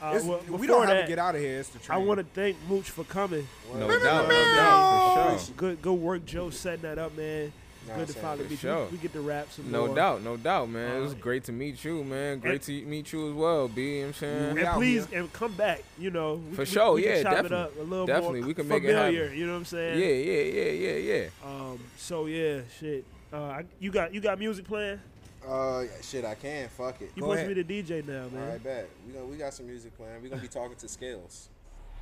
uh, 0.03 0.07
It's- 0.09 0.25
well, 0.25 0.41
we 0.49 0.53
before 0.53 0.67
don't 0.67 0.81
have 0.89 0.97
that, 0.97 1.03
to 1.03 1.09
get 1.09 1.19
out 1.19 1.35
of 1.37 1.41
here. 1.41 1.61
It's 1.61 1.69
the 1.69 1.79
I 1.79 1.97
train. 1.97 2.07
want 2.07 2.19
to 2.19 2.25
thank 2.35 2.57
Mooch 2.69 2.91
for 2.91 3.05
coming. 3.05 3.47
No 3.73 3.87
doubt, 3.89 4.29
no 4.29 4.55
doubt, 4.57 5.39
for 5.39 5.39
sure. 5.47 5.55
Good 5.57 5.83
good 5.83 5.93
work, 5.95 6.25
Joe, 6.27 6.51
setting 6.51 6.83
that 6.83 6.99
up, 6.99 7.17
man. 7.17 7.53
Know 7.85 7.95
what 7.95 8.07
Good 8.07 8.13
to 8.13 8.13
I'm 8.13 8.15
saying? 8.15 8.23
finally 8.27 8.45
For 8.45 8.51
meet 8.51 8.59
sure. 8.61 8.83
you. 8.85 8.89
We 8.93 8.99
get 8.99 9.13
to 9.15 9.21
rap 9.21 9.51
some 9.51 9.71
No 9.73 9.87
more. 9.89 9.97
doubt, 9.97 10.23
no 10.23 10.37
doubt, 10.37 10.69
man. 10.71 10.99
it 10.99 11.01
was 11.01 11.15
Uh, 11.15 11.17
great 11.17 11.43
to 11.45 11.53
meet 11.53 11.85
you, 11.85 12.05
man. 12.05 12.39
Great 12.39 12.63
to 12.63 12.85
meet 12.85 13.13
you 13.13 13.29
as 13.31 13.35
well, 13.35 13.67
B. 13.67 13.83
You 13.83 13.89
know 13.89 14.01
what 14.03 14.07
I'm 14.09 14.15
saying? 14.15 14.55
We 14.55 14.61
And 14.61 14.69
out 14.69 14.75
please, 14.77 15.07
and 15.13 15.33
come 15.33 15.53
back. 15.55 15.83
You 15.99 16.11
know, 16.13 16.35
we, 16.35 16.55
For 16.55 16.63
we- 16.63 16.67
sure, 16.67 16.93
we 16.93 17.03
can 17.03 17.11
yeah, 17.11 17.23
chop 17.25 17.33
definitely. 17.33 17.57
it 17.57 17.61
up 17.61 17.77
a 17.79 17.83
little 17.83 18.07
Definitely, 18.07 18.41
more 18.41 18.47
we 18.49 18.55
can 18.55 18.69
make 18.69 18.85
it 18.85 18.95
happen. 18.95 19.07
familiar. 19.15 19.35
You 19.35 19.47
know 19.47 19.53
what 19.55 19.59
I'm 19.59 19.65
saying? 19.65 19.99
Yeah, 19.99 20.07
yeah, 20.07 20.43
yeah, 20.63 20.71
yeah, 20.93 21.21
yeah. 21.43 21.45
Um. 21.45 21.81
So 21.97 22.27
yeah, 22.27 22.61
shit. 22.79 23.05
Uh, 23.33 23.37
I, 23.43 23.65
you 23.81 23.91
got 23.91 24.15
you 24.15 24.21
got 24.21 24.39
music 24.39 24.65
playing. 24.65 25.01
Uh, 25.49 25.85
shit, 26.01 26.25
I 26.25 26.35
can. 26.35 26.69
Fuck 26.69 27.03
it. 27.03 27.11
You 27.15 27.23
Go 27.23 27.31
supposed 27.35 27.49
to 27.49 27.55
be 27.55 27.63
the 27.63 27.83
DJ 27.83 28.07
now, 28.07 28.29
man. 28.29 28.49
right, 28.49 28.63
bet. 28.63 28.89
We 29.07 29.13
gonna, 29.13 29.27
we 29.27 29.37
got 29.37 29.53
some 29.55 29.67
music 29.67 29.97
playing. 29.97 30.23
We 30.23 30.29
gonna 30.29 30.43
be 30.43 30.49
talking 30.49 30.77
to 30.77 30.89
Scales. 30.89 31.49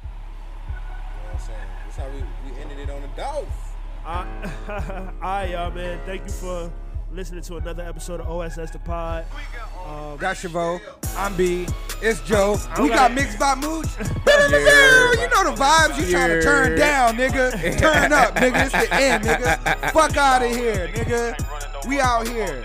You 0.03 0.09
know 0.09 1.25
what 1.25 1.35
I'm 1.35 1.47
saying? 1.47 1.59
That's 1.85 1.97
how 1.97 2.09
we, 2.09 2.51
we 2.51 2.61
ended 2.61 2.79
it 2.79 2.91
on 2.91 3.03
the 3.03 3.09
dove. 3.17 3.49
Uh, 4.05 4.27
all 5.23 5.31
right, 5.31 5.51
y'all, 5.51 5.71
man. 5.71 6.01
Thank 6.07 6.25
you 6.25 6.33
for 6.33 6.71
listening 7.13 7.43
to 7.43 7.57
another 7.57 7.83
episode 7.83 8.21
of 8.21 8.29
OSS 8.29 8.71
the 8.71 8.79
Pod. 8.79 9.25
Um, 9.87 10.19
That's 10.19 10.43
Chavo. 10.43 10.81
I'm 11.17 11.35
B. 11.37 11.67
It's 12.03 12.21
Joe. 12.23 12.57
We 12.81 12.89
got 12.89 12.97
got 12.97 13.13
mixed 13.13 13.39
by 13.39 13.55
Mooch. 13.55 13.87
You 14.51 15.29
know 15.29 15.51
the 15.51 15.57
vibes. 15.57 16.01
You 16.01 16.11
trying 16.11 16.29
to 16.31 16.43
turn 16.43 16.79
down, 16.79 17.17
nigga. 17.17 17.53
Turn 17.79 18.13
up, 18.13 18.35
nigga. 18.35 18.65
It's 18.65 18.73
the 18.73 18.95
end, 18.95 19.25
nigga. 19.25 19.93
Fuck 19.93 20.17
out 20.17 20.43
of 20.43 20.51
here, 20.51 20.89
nigga. 20.89 21.87
We 21.89 22.01
out 22.01 22.27
here. 22.27 22.65